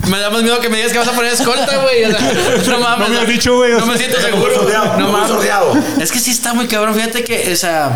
me 0.09 0.19
da 0.21 0.31
más 0.31 0.43
miedo 0.45 0.61
que 0.61 0.69
me 0.69 0.77
digas 0.77 0.93
que 0.93 0.99
vas 0.99 1.09
a 1.09 1.13
poner 1.13 1.33
escolta, 1.33 1.77
güey. 1.83 2.05
O 2.05 2.11
sea, 2.17 2.73
no 2.73 2.79
mames. 2.79 3.09
No 3.09 3.15
me 3.15 3.21
has 3.21 3.27
dicho, 3.29 3.57
güey, 3.57 3.73
o 3.73 3.81
No 3.81 3.87
me 3.87 3.99
siento 3.99 4.21
seguro. 4.21 4.55
sordeado, 4.55 4.97
No 4.97 5.11
mames. 5.11 5.29
sordeado. 5.29 5.73
Es 6.01 6.13
que 6.13 6.21
sí 6.21 6.31
está 6.31 6.55
muy 6.55 6.69
cabrón. 6.69 6.95
Fíjate 6.95 7.25
que 7.25 7.51
esa, 7.51 7.91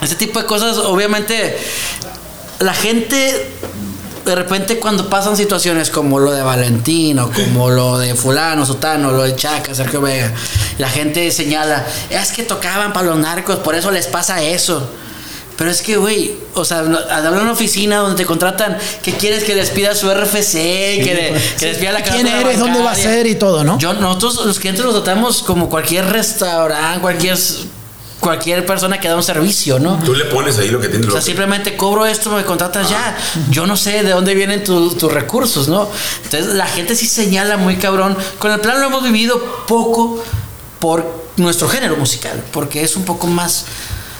ese 0.00 0.14
tipo 0.14 0.38
de 0.38 0.46
cosas, 0.46 0.76
obviamente, 0.78 1.56
la 2.60 2.74
gente 2.74 3.50
de 4.24 4.34
repente 4.34 4.78
cuando 4.78 5.10
pasan 5.10 5.36
situaciones 5.36 5.90
como 5.90 6.18
lo 6.18 6.32
de 6.32 6.42
Valentino, 6.42 7.30
como 7.30 7.70
lo 7.70 7.98
de 7.98 8.14
fulano, 8.14 8.64
sutano, 8.64 9.12
lo 9.12 9.22
de 9.24 9.36
Chaca, 9.36 9.74
Sergio 9.74 10.00
Vega, 10.00 10.32
la 10.78 10.88
gente 10.88 11.30
señala, 11.30 11.84
es 12.10 12.32
que 12.32 12.42
tocaban 12.42 12.92
para 12.92 13.08
los 13.08 13.18
narcos, 13.18 13.56
por 13.56 13.74
eso 13.74 13.90
les 13.90 14.06
pasa 14.06 14.42
eso. 14.42 14.88
Pero 15.56 15.70
es 15.70 15.82
que, 15.82 15.96
güey, 15.98 16.34
o 16.54 16.64
sea, 16.64 16.80
al 16.80 17.10
hablar 17.26 17.42
una 17.42 17.52
oficina 17.52 17.98
donde 17.98 18.16
te 18.16 18.26
contratan, 18.26 18.76
que 19.04 19.12
quieres 19.12 19.44
que 19.44 19.54
les 19.54 19.70
pida 19.70 19.94
su 19.94 20.10
RFC, 20.12 20.52
que, 20.52 21.04
le- 21.32 21.40
que 21.60 21.66
les 21.66 21.76
pida 21.78 21.92
la 21.92 22.02
¿Quién 22.02 22.26
eres? 22.26 22.58
¿Dónde 22.58 22.80
va 22.82 22.90
a 22.90 22.94
ser? 22.96 23.24
Y 23.28 23.36
todo, 23.36 23.62
¿no? 23.62 23.78
Yo, 23.78 23.92
nosotros 23.92 24.44
los 24.46 24.58
clientes 24.58 24.84
los 24.84 24.94
tratamos 25.04 25.44
como 25.44 25.68
cualquier 25.70 26.06
restaurante, 26.06 27.00
cualquier, 27.00 27.38
cualquier 28.24 28.64
persona 28.66 28.98
que 28.98 29.08
da 29.08 29.16
un 29.16 29.22
servicio, 29.22 29.78
¿no? 29.78 29.98
Tú 30.04 30.14
le 30.14 30.24
pones 30.24 30.58
ahí 30.58 30.68
lo 30.68 30.80
que 30.80 30.88
tienes. 30.88 31.06
O 31.08 31.12
sea, 31.12 31.20
simplemente 31.20 31.76
cobro 31.76 32.06
esto, 32.06 32.30
me 32.30 32.44
contratas 32.44 32.88
ya. 32.88 33.16
Yo 33.50 33.66
no 33.66 33.76
sé 33.76 34.02
de 34.02 34.10
dónde 34.10 34.34
vienen 34.34 34.64
tu- 34.64 34.94
tus 34.94 35.12
recursos, 35.12 35.68
¿no? 35.68 35.88
Entonces 36.24 36.54
la 36.54 36.66
gente 36.66 36.96
sí 36.96 37.06
señala 37.06 37.56
muy 37.58 37.76
cabrón. 37.76 38.16
Con 38.38 38.50
el 38.50 38.60
plan 38.60 38.80
lo 38.80 38.86
hemos 38.86 39.02
vivido 39.02 39.38
poco 39.68 40.24
por 40.80 41.24
nuestro 41.36 41.68
género 41.68 41.96
musical, 41.96 42.42
porque 42.52 42.82
es 42.82 42.96
un 42.96 43.04
poco 43.04 43.26
más 43.26 43.66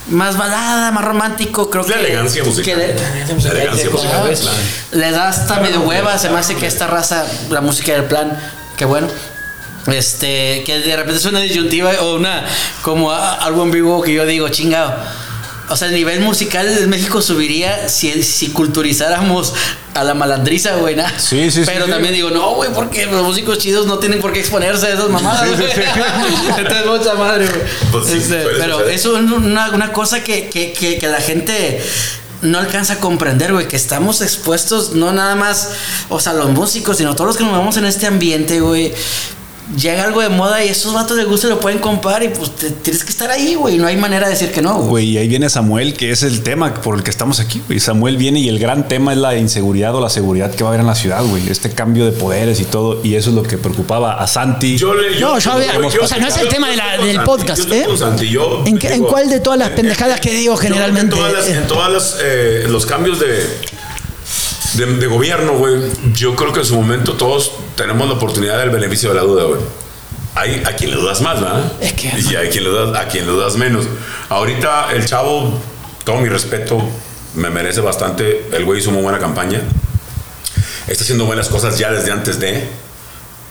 más 0.07 0.37
balada, 0.37 0.91
más 0.91 1.03
romántico, 1.03 1.71
creo 1.71 1.83
La 1.89 1.95
que 1.95 2.01
elegancia 2.01 2.45
musical. 2.45 2.65
que 2.65 2.77
le- 2.77 2.95
La 2.95 3.09
elegancia 3.53 3.89
musical. 3.91 4.39
Le 4.93 5.11
da 5.11 5.29
hasta 5.29 5.61
medio 5.61 5.81
hueva, 5.81 6.19
se 6.19 6.29
me 6.29 6.39
hace 6.39 6.55
que 6.57 6.67
esta 6.67 6.87
raza, 6.87 7.25
la 7.49 7.63
música 7.63 7.93
del 7.95 8.05
plan, 8.05 8.39
que 8.77 8.85
bueno. 8.85 9.07
Este, 9.87 10.63
que 10.65 10.79
de 10.81 10.97
repente 10.97 11.19
es 11.19 11.25
una 11.27 11.41
disyuntiva 11.41 11.93
o 12.01 12.15
una, 12.17 12.45
como 12.83 13.13
a- 13.13 13.35
algo 13.35 13.63
en 13.65 13.71
vivo 13.71 14.01
que 14.03 14.15
yo 14.15 14.25
digo, 14.27 14.49
chingado. 14.49 14.95
O 15.71 15.77
sea, 15.77 15.89
el 15.89 15.95
nivel 15.95 16.21
musical 16.21 16.75
de 16.75 16.87
México 16.87 17.23
subiría 17.23 17.89
si, 17.89 18.23
si 18.23 18.49
culturizáramos 18.51 19.55
a 19.95 20.05
la 20.05 20.13
malandriza, 20.13 20.77
güey. 20.77 20.95
¿no? 20.95 21.05
Sí, 21.17 21.51
sí, 21.51 21.61
sí, 21.61 21.63
Pero 21.65 21.87
sí. 21.87 21.91
también 21.91 22.13
digo, 22.13 22.31
no, 22.31 22.51
güey, 22.55 22.71
porque 22.75 23.07
los 23.07 23.23
músicos 23.23 23.57
chidos 23.59 23.87
no 23.87 23.99
tienen 23.99 24.21
por 24.21 24.33
qué 24.33 24.41
exponerse 24.41 24.87
a 24.87 24.91
esas 24.91 25.09
mamadas, 25.09 25.49
güey. 25.57 25.71
Entonces, 26.59 26.87
mucha 26.87 27.15
madre, 27.15 27.47
güey. 27.47 27.61
Pues 27.93 28.07
sí, 28.07 28.19
Este, 28.19 28.45
pero 28.59 28.87
eso 28.87 29.17
es 29.17 29.25
una, 29.25 29.71
una 29.71 29.93
cosa 29.93 30.23
que, 30.23 30.51
que, 30.51 30.73
que, 30.73 30.99
que 30.99 31.09
la 31.09 31.21
gente 31.23 31.83
no 32.43 32.59
alcanza 32.59 32.95
a 32.95 32.99
comprender, 33.01 33.55
güey, 33.55 33.67
que 33.67 33.77
estamos 33.77 34.21
expuestos 34.21 34.93
no 34.93 35.13
nada 35.13 35.35
más, 35.35 35.71
o 36.11 36.21
sea, 36.21 36.35
los 36.35 36.51
músicos, 36.51 36.99
sino 36.99 37.15
todos 37.15 37.29
los 37.29 37.37
que 37.39 37.43
nos 37.45 37.53
movemos 37.55 37.79
en 37.79 37.87
este 37.87 38.07
ambiente, 38.07 38.61
güey. 38.61 38.93
Llega 39.77 40.05
algo 40.05 40.21
de 40.21 40.29
moda 40.29 40.65
y 40.65 40.69
esos 40.69 40.93
vatos 40.95 41.17
les 41.17 41.27
gusta 41.27 41.47
y 41.47 41.51
lo 41.51 41.61
pueden 41.61 41.79
comprar 41.79 42.23
y 42.23 42.29
pues 42.29 42.51
te- 42.55 42.71
tienes 42.71 43.03
que 43.05 43.11
estar 43.11 43.31
ahí, 43.31 43.55
güey. 43.55 43.77
No 43.79 43.87
hay 43.87 43.97
manera 43.97 44.27
de 44.27 44.33
decir 44.35 44.53
que 44.53 44.63
no, 44.63 44.75
güey. 44.77 44.89
Güey, 44.89 45.07
y 45.11 45.19
ahí 45.19 45.29
viene 45.29 45.49
Samuel, 45.51 45.95
que 45.95 46.11
es 46.11 46.23
el 46.23 46.43
tema 46.43 46.73
por 46.75 46.97
el 46.97 47.03
que 47.03 47.11
estamos 47.11 47.41
aquí, 47.41 47.61
güey. 47.67 47.81
Samuel 47.81 48.17
viene 48.17 48.39
y 48.41 48.49
el 48.49 48.59
gran 48.59 48.87
tema 48.89 49.13
es 49.13 49.19
la 49.19 49.37
inseguridad 49.37 49.95
o 49.95 50.01
la 50.01 50.09
seguridad 50.11 50.51
que 50.55 50.63
va 50.63 50.71
a 50.71 50.73
haber 50.73 50.81
en 50.81 50.87
la 50.87 50.95
ciudad, 50.95 51.25
güey. 51.25 51.49
Este 51.49 51.71
cambio 51.71 52.05
de 52.05 52.13
poderes 52.13 52.61
y 52.61 52.65
todo. 52.65 53.01
Y 53.05 53.15
eso 53.17 53.31
es 53.31 53.37
lo 53.37 53.43
que 53.43 53.59
preocupaba 53.59 54.15
a 54.23 54.27
Santi. 54.27 54.77
Yo 54.79 54.95
le- 54.95 55.19
No, 55.21 55.39
yo 55.39 55.53
había- 55.53 55.73
o 56.03 56.07
sea, 56.07 56.19
no 56.19 56.29
es 56.29 56.37
el 56.39 56.49
tema 56.49 56.69
de 56.71 56.77
la- 56.77 56.97
yo 56.99 57.05
del 57.07 57.21
podcast, 57.23 57.67
yo 57.69 57.75
¿eh? 57.75 57.87
Santi, 57.99 58.29
yo 58.29 58.63
¿En, 58.67 58.79
qué- 58.79 58.93
en 58.95 59.03
cuál 59.05 59.29
de 59.29 59.41
todas 59.41 59.59
las 59.59 59.71
eh, 59.71 59.75
pendejadas 59.75 60.21
que 60.21 60.31
digo 60.33 60.55
yo 60.55 60.57
generalmente? 60.57 61.15
En 61.17 61.21
todas 61.21 61.33
las, 61.33 61.49
eh, 61.49 61.57
en 61.57 61.67
todas 61.67 61.93
las, 61.93 62.17
eh, 62.23 62.65
los 62.69 62.87
cambios 62.87 63.19
de, 63.19 63.45
de, 64.77 64.87
de 64.87 65.07
gobierno, 65.07 65.57
güey, 65.59 65.81
yo 66.15 66.35
creo 66.37 66.53
que 66.53 66.61
en 66.61 66.67
su 66.67 66.75
momento 66.77 67.15
todos 67.15 67.53
tenemos 67.77 68.07
la 68.09 68.15
oportunidad 68.15 68.59
del 68.59 68.71
beneficio 68.71 69.11
de 69.11 69.15
la 69.17 69.23
duda, 69.23 69.45
güey. 69.45 69.61
Hay 70.37 70.63
a 70.67 70.75
quien 70.75 70.91
le 70.91 70.97
dudas 70.97 71.21
más, 71.21 71.41
¿verdad? 71.41 71.73
Es 71.81 71.93
que- 71.93 72.09
Y 72.19 72.35
hay 72.35 72.49
quien 72.49 72.65
le 72.65 72.71
dudas, 72.71 72.97
a 73.01 73.07
quien 73.09 73.25
le 73.27 73.33
dudas 73.33 73.57
menos. 73.57 73.87
Ahorita 74.29 74.93
el 74.93 75.05
chavo, 75.07 75.59
todo 76.05 76.17
mi 76.19 76.29
respeto, 76.29 76.83
me 77.37 77.51
merece 77.51 77.81
bastante. 77.81 78.47
El 78.53 78.65
güey 78.65 78.81
hizo 78.81 78.91
muy 78.91 79.03
buena 79.03 79.19
campaña. 79.19 79.61
Está 80.87 81.03
haciendo 81.05 81.25
buenas 81.25 81.49
cosas 81.49 81.79
ya 81.79 81.91
desde 81.91 82.11
antes 82.13 82.39
de. 82.41 82.65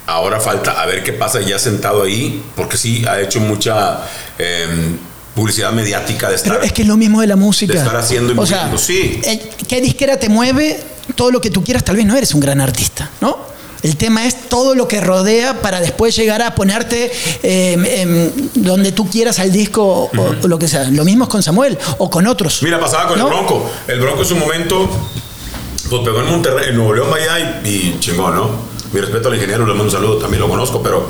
Ahora 0.05 0.39
falta 0.41 0.81
a 0.81 0.85
ver 0.85 1.03
qué 1.03 1.13
pasa 1.13 1.39
ya 1.41 1.57
sentado 1.57 2.03
ahí, 2.03 2.43
porque 2.55 2.75
sí, 2.77 3.05
ha 3.07 3.21
hecho 3.21 3.39
mucha 3.39 4.01
em, 4.37 4.97
publicidad 5.33 5.71
mediática 5.71 6.29
de 6.29 6.35
estar. 6.35 6.51
Pero 6.53 6.65
es 6.65 6.73
que 6.73 6.81
es 6.81 6.87
lo 6.87 6.97
mismo 6.97 7.21
de 7.21 7.27
la 7.27 7.37
música. 7.37 7.71
De 7.73 7.79
estar 7.79 7.95
haciendo 7.95 8.33
y 8.33 8.37
o 8.37 8.45
sea, 8.45 8.69
sí. 8.77 9.21
eh, 9.23 9.49
¿qué 9.67 9.79
disquera 9.79 10.17
te 10.19 10.27
mueve? 10.27 10.79
Todo 11.15 11.31
lo 11.31 11.41
que 11.41 11.49
tú 11.49 11.63
quieras, 11.63 11.83
tal 11.83 11.95
vez 11.95 12.05
no 12.05 12.15
eres 12.15 12.33
un 12.33 12.39
gran 12.39 12.61
artista, 12.61 13.09
¿no? 13.21 13.53
El 13.83 13.97
tema 13.97 14.25
es 14.25 14.47
todo 14.47 14.75
lo 14.75 14.87
que 14.87 15.01
rodea 15.01 15.61
para 15.61 15.81
después 15.81 16.15
llegar 16.15 16.41
a 16.41 16.55
ponerte 16.55 17.11
eh, 17.43 17.73
em, 18.01 18.31
donde 18.55 18.93
tú 18.93 19.09
quieras 19.09 19.39
al 19.39 19.51
disco 19.51 19.83
o, 19.83 20.09
o 20.41 20.47
lo 20.47 20.57
que 20.57 20.69
sea. 20.69 20.85
Lo 20.85 21.03
mismo 21.03 21.25
es 21.25 21.29
con 21.29 21.43
Samuel 21.43 21.77
o 21.97 22.09
con 22.09 22.25
otros. 22.25 22.63
Mira, 22.63 22.79
pasaba 22.79 23.09
con 23.09 23.19
¿No? 23.19 23.27
el 23.27 23.33
Bronco. 23.33 23.69
El 23.87 23.99
Bronco 23.99 24.21
en 24.21 24.27
su 24.27 24.35
momento, 24.37 24.89
pues 25.89 26.01
pegó 26.01 26.21
en 26.21 26.27
Monterrey, 26.27 26.69
en 26.69 26.75
Nuevo 26.75 26.93
León, 26.93 27.11
vaya 27.11 27.61
y, 27.65 27.67
y 27.67 27.97
chingón, 27.99 28.35
¿no? 28.35 28.49
Mi 28.93 29.01
respeto 29.01 29.27
al 29.27 29.33
ingeniero, 29.35 29.65
le 29.65 29.71
mando 29.73 29.83
un 29.85 29.91
saludo, 29.91 30.17
también 30.17 30.41
lo 30.41 30.47
conozco, 30.47 30.81
pero 30.81 31.09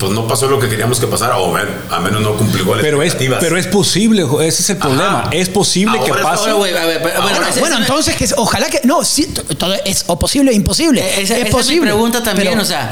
pues 0.00 0.10
no 0.12 0.26
pasó 0.26 0.48
lo 0.48 0.58
que 0.58 0.68
queríamos 0.68 0.98
que 0.98 1.06
pasara, 1.06 1.36
o 1.36 1.52
men, 1.52 1.68
a 1.90 2.00
menos 2.00 2.22
no 2.22 2.32
cumplió 2.34 2.64
las 2.74 2.82
Pero 2.82 3.02
es, 3.02 3.08
expectativas. 3.12 3.38
pero 3.40 3.56
es 3.58 3.66
posible, 3.66 4.22
ese 4.46 4.62
es 4.62 4.70
el 4.70 4.78
problema. 4.78 5.28
Es 5.30 5.48
posible 5.50 6.00
que 6.02 6.10
Ahora 6.10 6.22
pase. 6.22 6.42
Ahora, 6.44 6.52
güey, 6.54 6.76
a 6.76 6.86
ver, 6.86 7.02
pero- 7.02 7.22
bueno, 7.22 7.38
Bueno, 7.60 7.76
entonces 7.78 8.16
que 8.16 8.26
ojalá 8.38 8.68
que 8.70 8.80
no, 8.84 9.04
sí, 9.04 9.26
todo 9.58 9.74
es 9.84 10.04
o 10.08 10.18
posible 10.18 10.50
o 10.50 10.54
imposible. 10.54 11.02
Eh, 11.02 11.22
Esa, 11.22 11.34
es 11.34 11.40
esa 11.40 11.48
es 11.48 11.50
posible. 11.54 11.80
mi 11.82 11.86
pregunta 11.86 12.22
también, 12.22 12.48
pero- 12.52 12.62
o 12.62 12.64
sea, 12.64 12.90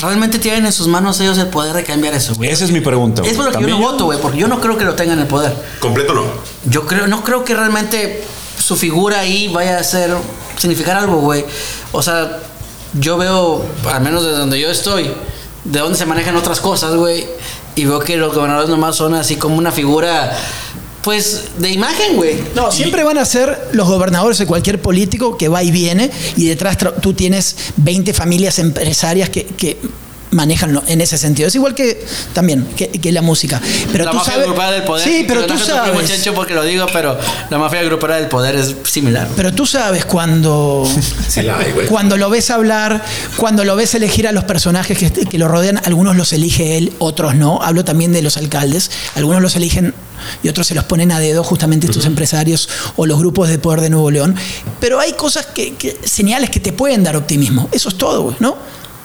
¿realmente 0.00 0.38
tienen 0.38 0.66
en 0.66 0.72
sus 0.72 0.88
manos 0.88 1.20
ellos 1.20 1.36
el 1.38 1.48
poder 1.48 1.74
de 1.74 1.84
cambiar 1.84 2.14
eso, 2.14 2.34
güey? 2.34 2.50
Esa 2.50 2.64
es 2.64 2.70
mi 2.70 2.80
pregunta. 2.80 3.22
Es 3.24 3.34
por 3.36 3.44
lo 3.44 3.52
que 3.52 3.60
yo 3.60 3.68
no 3.68 3.78
voto, 3.78 4.06
güey, 4.06 4.18
porque 4.18 4.38
yo 4.38 4.48
no 4.48 4.60
creo 4.60 4.76
que 4.78 4.84
lo 4.84 4.94
tengan 4.94 5.18
el 5.18 5.26
poder. 5.26 5.54
Completo 5.78 6.14
no. 6.14 6.24
Yo 6.64 6.86
creo, 6.86 7.06
no 7.06 7.22
creo 7.22 7.44
que 7.44 7.54
realmente 7.54 8.24
su 8.58 8.76
figura 8.76 9.20
ahí 9.20 9.48
vaya 9.48 9.78
a 9.78 9.84
ser, 9.84 10.10
significar 10.58 10.96
algo, 10.96 11.16
güey. 11.18 11.44
O 11.92 12.02
sea, 12.02 12.38
yo 12.94 13.16
veo, 13.18 13.64
al 13.92 14.00
menos 14.00 14.24
desde 14.24 14.38
donde 14.38 14.58
yo 14.60 14.70
estoy, 14.70 15.12
de 15.64 15.78
dónde 15.78 15.98
se 15.98 16.06
manejan 16.06 16.36
otras 16.36 16.60
cosas, 16.60 16.94
güey, 16.94 17.24
y 17.74 17.84
veo 17.84 17.98
que 18.00 18.16
los 18.16 18.34
gobernadores 18.34 18.70
nomás 18.70 18.96
son 18.96 19.14
así 19.14 19.36
como 19.36 19.56
una 19.56 19.72
figura, 19.72 20.36
pues, 21.02 21.44
de 21.58 21.70
imagen, 21.70 22.16
güey. 22.16 22.36
No, 22.54 22.70
siempre 22.70 23.02
van 23.04 23.18
a 23.18 23.24
ser 23.24 23.68
los 23.72 23.88
gobernadores 23.88 24.38
de 24.38 24.46
cualquier 24.46 24.80
político 24.80 25.36
que 25.36 25.48
va 25.48 25.62
y 25.62 25.70
viene 25.70 26.10
y 26.36 26.46
detrás 26.46 26.76
tú 27.00 27.14
tienes 27.14 27.56
20 27.76 28.12
familias 28.12 28.58
empresarias 28.58 29.30
que, 29.30 29.46
que 29.46 29.78
manejan 30.34 30.72
lo- 30.72 30.82
en 30.86 31.00
ese 31.00 31.16
sentido. 31.16 31.48
Es 31.48 31.54
igual 31.54 31.74
que 31.74 32.04
también 32.32 32.66
que, 32.76 32.88
que 32.88 33.12
la 33.12 33.22
música. 33.22 33.60
Pero 33.92 34.04
la 34.04 34.10
tú 34.10 34.16
mafia 34.18 34.32
sabes, 34.34 34.48
grupal 34.48 34.74
del 34.74 34.82
poder. 34.84 35.08
Sí, 35.08 35.24
pero 35.26 35.46
tú 35.46 35.54
no 35.54 35.60
sabes. 35.64 35.92
Porque 36.34 36.54
lo 36.54 36.62
digo, 36.64 36.86
pero 36.92 37.16
la 37.50 37.58
mafia 37.58 37.82
grupal 37.82 38.12
del 38.20 38.28
poder 38.28 38.56
es 38.56 38.74
similar. 38.84 39.28
Pero 39.36 39.52
tú 39.54 39.66
sabes 39.66 40.04
cuando 40.04 40.86
Sí 41.28 41.42
la 41.42 41.58
hay, 41.58 41.72
güey. 41.72 41.86
cuando 41.86 42.16
lo 42.16 42.28
ves 42.30 42.50
hablar, 42.50 43.02
cuando 43.36 43.64
lo 43.64 43.76
ves 43.76 43.94
elegir 43.94 44.26
a 44.28 44.32
los 44.32 44.44
personajes 44.44 44.98
que, 44.98 45.10
que 45.10 45.38
lo 45.38 45.48
rodean, 45.48 45.80
algunos 45.84 46.16
los 46.16 46.32
elige 46.32 46.76
él, 46.76 46.92
otros 46.98 47.34
no. 47.34 47.62
Hablo 47.62 47.84
también 47.84 48.12
de 48.12 48.22
los 48.22 48.36
alcaldes. 48.36 48.90
Algunos 49.14 49.40
los 49.40 49.56
eligen 49.56 49.94
y 50.42 50.48
otros 50.48 50.66
se 50.66 50.74
los 50.74 50.84
ponen 50.84 51.12
a 51.12 51.20
dedo 51.20 51.44
justamente 51.44 51.86
estos 51.86 52.06
empresarios 52.06 52.68
o 52.96 53.04
los 53.06 53.18
grupos 53.18 53.48
de 53.48 53.58
poder 53.58 53.80
de 53.82 53.90
Nuevo 53.90 54.10
León. 54.10 54.34
Pero 54.80 54.98
hay 54.98 55.12
cosas 55.12 55.46
que, 55.46 55.74
que- 55.74 55.96
señales 56.04 56.50
que 56.50 56.60
te 56.60 56.72
pueden 56.72 57.02
dar 57.04 57.16
optimismo. 57.16 57.68
Eso 57.72 57.88
es 57.90 57.96
todo, 57.98 58.22
güey, 58.22 58.36
¿no? 58.40 58.56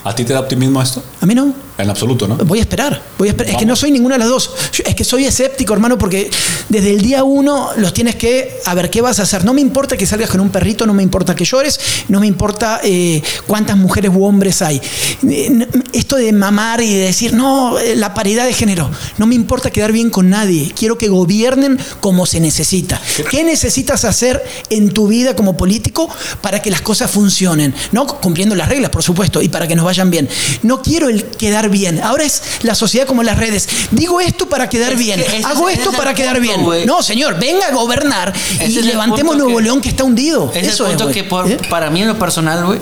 ¿A 0.03 0.15
ti 0.15 0.23
te 0.23 0.33
da 0.33 0.39
optimismo 0.39 0.81
esto? 0.81 1.03
A 1.21 1.25
mí 1.25 1.35
no. 1.35 1.68
En 1.79 1.89
absoluto, 1.89 2.27
¿no? 2.27 2.35
Voy 2.35 2.59
a 2.59 2.61
esperar. 2.61 3.01
Voy 3.17 3.29
a 3.29 3.31
esperar. 3.31 3.51
Es 3.53 3.57
que 3.57 3.65
no 3.65 3.75
soy 3.75 3.89
ninguna 3.91 4.15
de 4.15 4.19
las 4.19 4.27
dos. 4.29 4.51
Yo- 4.73 4.83
es 4.85 4.95
que 4.95 5.03
soy 5.05 5.25
escéptico, 5.25 5.73
hermano, 5.73 5.97
porque 5.97 6.29
desde 6.67 6.91
el 6.91 7.01
día 7.01 7.23
uno 7.23 7.69
los 7.77 7.93
tienes 7.93 8.15
que. 8.15 8.59
A 8.65 8.75
ver, 8.75 8.89
¿qué 8.89 9.01
vas 9.01 9.19
a 9.19 9.23
hacer? 9.23 9.45
No 9.45 9.53
me 9.53 9.61
importa 9.61 9.95
que 9.95 10.05
salgas 10.05 10.29
con 10.29 10.41
un 10.41 10.49
perrito, 10.49 10.85
no 10.85 10.93
me 10.93 11.03
importa 11.03 11.33
que 11.35 11.45
llores, 11.45 11.79
no 12.09 12.19
me 12.19 12.27
importa 12.27 12.81
eh, 12.83 13.21
cuántas 13.47 13.77
mujeres 13.77 14.11
u 14.13 14.25
hombres 14.25 14.61
hay. 14.61 14.81
Eh, 15.27 15.67
esto 15.93 16.17
de 16.17 16.31
mamar 16.33 16.81
y 16.81 16.93
de 16.93 16.99
decir, 17.05 17.33
no, 17.33 17.79
eh, 17.79 17.95
la 17.95 18.13
paridad 18.13 18.45
de 18.45 18.53
género. 18.53 18.89
No 19.17 19.25
me 19.25 19.35
importa 19.35 19.71
quedar 19.71 19.93
bien 19.93 20.09
con 20.09 20.29
nadie. 20.29 20.73
Quiero 20.77 20.97
que 20.97 21.07
gobiernen 21.07 21.79
como 22.01 22.25
se 22.25 22.41
necesita. 22.41 22.99
¿Qué 23.31 23.43
necesitas 23.43 24.03
hacer 24.03 24.43
en 24.69 24.89
tu 24.89 25.07
vida 25.07 25.33
como 25.35 25.55
político 25.55 26.09
para 26.41 26.61
que 26.61 26.69
las 26.71 26.81
cosas 26.81 27.09
funcionen? 27.09 27.73
No 27.93 28.05
cumpliendo 28.05 28.53
las 28.55 28.67
reglas, 28.67 28.89
por 28.89 29.01
supuesto, 29.01 29.41
y 29.41 29.47
para 29.47 29.65
que 29.67 29.75
nos 29.77 29.85
vayan 29.85 30.11
bien. 30.11 30.27
No 30.63 30.81
quiero 30.81 31.07
el 31.07 31.23
quedar 31.23 31.68
bien. 31.69 32.01
Ahora 32.01 32.23
es 32.25 32.41
la 32.63 32.75
sociedad 32.75 33.07
como 33.07 33.23
las 33.23 33.37
redes. 33.37 33.67
Digo 33.91 34.19
esto 34.19 34.47
para 34.49 34.67
quedar 34.69 34.93
Es 34.93 34.99
bien. 34.99 35.19
que 35.23 35.43
Hago 35.45 35.69
es- 35.69 35.77
esto 35.77 35.91
es 35.91 35.97
para 35.97 36.13
quedar 36.13 36.37
punto, 36.41 36.71
bien. 36.71 36.85
No, 36.85 37.01
señor, 37.01 37.39
venga 37.39 37.67
a 37.67 37.71
gobernar 37.71 38.33
Ese 38.59 38.65
y 38.71 38.77
es 38.79 38.85
levantemos 38.85 39.37
Nuevo 39.37 39.57
que- 39.57 39.63
León 39.63 39.81
que 39.81 39.89
está 39.89 40.03
hundido. 40.03 40.51
Es 40.53 40.67
Eso 40.67 40.85
el 40.85 40.91
punto 40.91 41.05
güey. 41.05 41.13
que 41.15 41.23
por- 41.23 41.49
¿Eh? 41.49 41.57
para 41.69 41.89
mí 41.89 42.01
en 42.01 42.07
lo 42.07 42.19
personal, 42.19 42.65
güey, 42.65 42.79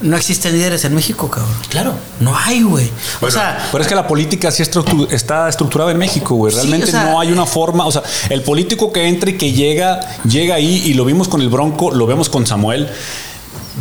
no 0.00 0.16
existen 0.16 0.52
líderes 0.52 0.84
en 0.84 0.94
México, 0.94 1.28
cabrón. 1.28 1.52
Claro. 1.70 1.92
No 2.20 2.32
hay, 2.38 2.62
güey. 2.62 2.88
o 3.20 3.30
sea, 3.30 3.68
Pero 3.72 3.82
es 3.82 3.88
que 3.88 3.96
la 3.96 4.06
política 4.06 4.52
sí 4.52 4.62
estru- 4.62 5.08
está 5.10 5.48
estructurada 5.48 5.90
en 5.90 5.98
México, 5.98 6.36
güey. 6.36 6.52
Sí, 6.52 6.58
Realmente 6.58 6.86
o 6.86 6.90
sea- 6.92 7.04
no 7.04 7.18
hay 7.20 7.32
una 7.32 7.46
forma. 7.46 7.84
O 7.84 7.90
sea, 7.90 8.02
el 8.30 8.42
político 8.42 8.92
que 8.92 9.08
entra 9.08 9.30
y 9.30 9.36
que 9.36 9.52
llega, 9.52 9.98
llega 10.24 10.54
ahí 10.54 10.82
y 10.86 10.94
lo 10.94 11.04
vimos 11.04 11.26
con 11.26 11.40
el 11.40 11.48
Bronco, 11.48 11.90
lo 11.90 12.06
vemos 12.06 12.28
con 12.28 12.46
Samuel. 12.46 12.88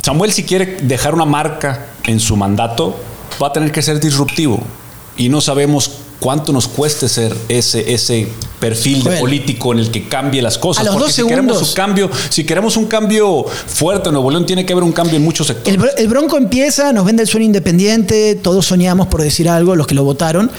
Samuel, 0.03 0.31
si 0.31 0.43
quiere 0.43 0.77
dejar 0.81 1.13
una 1.13 1.25
marca 1.25 1.87
en 2.03 2.19
su 2.19 2.35
mandato, 2.35 2.95
va 3.41 3.47
a 3.47 3.53
tener 3.53 3.71
que 3.71 3.81
ser 3.81 3.99
disruptivo. 3.99 4.61
Y 5.17 5.29
no 5.29 5.41
sabemos 5.41 5.91
cuánto 6.19 6.51
nos 6.51 6.67
cueste 6.67 7.07
ser 7.09 7.35
ese, 7.47 7.93
ese 7.93 8.27
perfil 8.59 9.03
de 9.03 9.17
político 9.17 9.71
en 9.73 9.79
el 9.79 9.91
que 9.91 10.07
cambie 10.07 10.41
las 10.41 10.57
cosas. 10.57 10.81
A 10.81 10.85
los 10.85 10.93
Porque 10.93 11.07
dos 11.07 11.15
si 11.15 11.25
queremos 11.25 11.61
un 11.61 11.73
cambio, 11.73 12.09
si 12.29 12.43
queremos 12.43 12.77
un 12.77 12.85
cambio 12.85 13.43
fuerte 13.43 14.09
en 14.09 14.13
Nuevo 14.13 14.31
León, 14.31 14.45
tiene 14.45 14.65
que 14.65 14.73
haber 14.73 14.83
un 14.83 14.91
cambio 14.91 15.17
en 15.17 15.23
muchos 15.23 15.47
sectores. 15.47 15.79
El, 15.79 16.03
el 16.03 16.07
Bronco 16.07 16.37
empieza, 16.37 16.91
nos 16.93 17.05
vende 17.05 17.23
el 17.23 17.27
sueño 17.27 17.45
independiente, 17.45 18.35
todos 18.35 18.65
soñamos 18.65 19.07
por 19.07 19.21
decir 19.21 19.49
algo, 19.49 19.75
los 19.75 19.87
que 19.87 19.95
lo 19.95 20.03
votaron. 20.03 20.51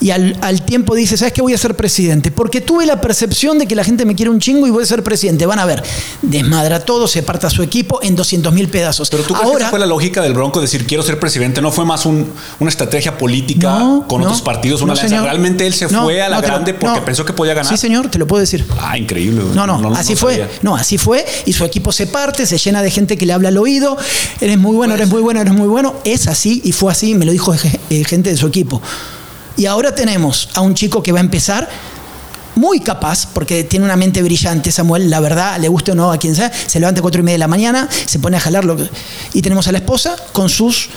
Y 0.00 0.10
al, 0.10 0.36
al 0.42 0.62
tiempo 0.64 0.94
dice, 0.94 1.16
¿sabes 1.16 1.32
qué? 1.32 1.40
Voy 1.42 1.54
a 1.54 1.58
ser 1.58 1.74
presidente. 1.74 2.30
Porque 2.30 2.60
tuve 2.60 2.84
la 2.86 3.00
percepción 3.00 3.58
de 3.58 3.66
que 3.66 3.74
la 3.74 3.82
gente 3.84 4.04
me 4.04 4.14
quiere 4.14 4.30
un 4.30 4.38
chingo 4.40 4.66
y 4.66 4.70
voy 4.70 4.82
a 4.82 4.86
ser 4.86 5.02
presidente. 5.02 5.46
Van 5.46 5.58
a 5.58 5.64
ver, 5.64 5.82
desmadra 6.22 6.80
todo, 6.80 7.08
se 7.08 7.22
parta 7.22 7.48
su 7.50 7.62
equipo 7.62 8.00
en 8.02 8.14
200 8.16 8.52
mil 8.52 8.68
pedazos. 8.68 9.08
Pero 9.10 9.22
tú 9.22 9.34
crees 9.34 9.50
que 9.50 9.56
esa 9.62 9.70
fue 9.70 9.78
la 9.78 9.86
lógica 9.86 10.20
del 10.22 10.34
Bronco 10.34 10.60
decir 10.60 10.86
quiero 10.86 11.02
ser 11.02 11.18
presidente, 11.18 11.60
no 11.62 11.72
fue 11.72 11.84
más 11.84 12.04
un- 12.06 12.26
una 12.60 12.70
estrategia 12.70 13.16
política 13.16 13.78
No, 13.78 14.04
con 14.08 14.20
no, 14.20 14.26
otros 14.26 14.42
partidos, 14.42 14.82
una 14.82 14.94
no, 14.94 15.00
alianza. 15.00 15.22
Realmente 15.24 15.66
él 15.66 15.72
se 15.74 15.88
fue 15.88 16.20
a 16.22 16.28
la 16.28 16.36
lo- 16.40 16.42
grande 16.46 16.74
porque 16.74 17.00
pensó 17.00 17.24
que 17.24 17.32
podía 17.32 17.54
ganar. 17.54 17.70
Sí, 17.72 17.78
señor, 17.78 18.08
te 18.10 18.18
lo 18.18 18.26
puedo 18.26 18.40
decir. 18.40 18.66
Ah, 18.80 18.98
increíble. 18.98 19.42
No, 19.54 19.66
no, 19.66 19.94
así 19.94 20.14
fue. 20.14 20.32
sabía. 20.32 20.48
No, 20.62 20.76
así 20.76 20.98
fue. 20.98 21.24
Y 21.46 21.52
su 21.52 21.64
equipo 21.64 21.90
se 21.92 22.06
parte, 22.06 22.44
se 22.46 22.58
llena 22.58 22.82
de 22.82 22.90
gente 22.90 23.16
que 23.16 23.24
le 23.26 23.32
habla 23.32 23.48
al 23.48 23.58
oído. 23.58 23.96
Eres 24.40 24.58
muy 24.58 24.76
bueno, 24.76 24.94
eres 24.94 25.08
muy 25.08 25.22
bueno, 25.22 25.40
eres 25.40 25.54
muy 25.54 25.68
bueno. 25.68 25.94
Es 26.04 26.26
así 26.28 26.60
y 26.64 26.72
fue 26.72 26.92
así, 26.92 27.14
me 27.14 27.24
lo 27.24 27.32
dijo 27.32 27.52
ge- 27.54 28.04
gente 28.04 28.30
de 28.30 28.36
su 28.36 28.46
equipo. 28.46 28.82
Y 29.56 29.66
ahora 29.66 29.94
tenemos 29.94 30.48
a 30.54 30.60
un 30.60 30.74
chico 30.74 31.02
que 31.02 31.12
va 31.12 31.18
a 31.18 31.22
empezar 31.22 31.68
muy 32.54 32.80
capaz, 32.80 33.26
porque 33.34 33.64
tiene 33.64 33.84
una 33.84 33.96
mente 33.96 34.22
brillante, 34.22 34.72
Samuel, 34.72 35.10
la 35.10 35.20
verdad, 35.20 35.58
le 35.58 35.68
guste 35.68 35.92
o 35.92 35.94
no 35.94 36.10
a 36.10 36.18
quien 36.18 36.34
sea, 36.34 36.50
se 36.52 36.80
levanta 36.80 37.00
a 37.00 37.02
cuatro 37.02 37.20
y 37.20 37.24
media 37.24 37.34
de 37.34 37.38
la 37.40 37.48
mañana, 37.48 37.86
se 38.06 38.18
pone 38.18 38.38
a 38.38 38.40
jalar 38.40 38.64
lo 38.64 38.76
que- 38.76 38.88
y 39.34 39.42
tenemos 39.42 39.68
a 39.68 39.72
la 39.72 39.78
esposa 39.78 40.16
con 40.32 40.48
sus 40.48 40.88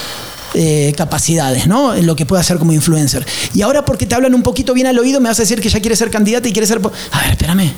eh, 0.55 0.95
capacidades, 0.97 1.67
¿no? 1.67 1.93
En 1.93 2.07
lo 2.07 2.15
que 2.15 2.25
puede 2.25 2.41
hacer 2.41 2.57
como 2.57 2.73
influencer. 2.73 3.23
Y 3.53 3.61
ahora 3.61 3.85
porque 3.85 4.07
te 4.07 4.15
hablan 4.15 4.33
un 4.33 4.41
poquito 4.41 4.73
bien 4.73 4.87
al 4.87 4.97
oído, 4.97 5.21
me 5.21 5.29
vas 5.29 5.37
a 5.37 5.43
decir 5.43 5.61
que 5.61 5.69
ya 5.69 5.79
quiere 5.79 5.95
ser 5.95 6.09
candidata 6.09 6.47
y 6.47 6.53
quiere 6.53 6.65
ser... 6.65 6.79
A 7.11 7.19
ver, 7.21 7.29
espérame. 7.31 7.71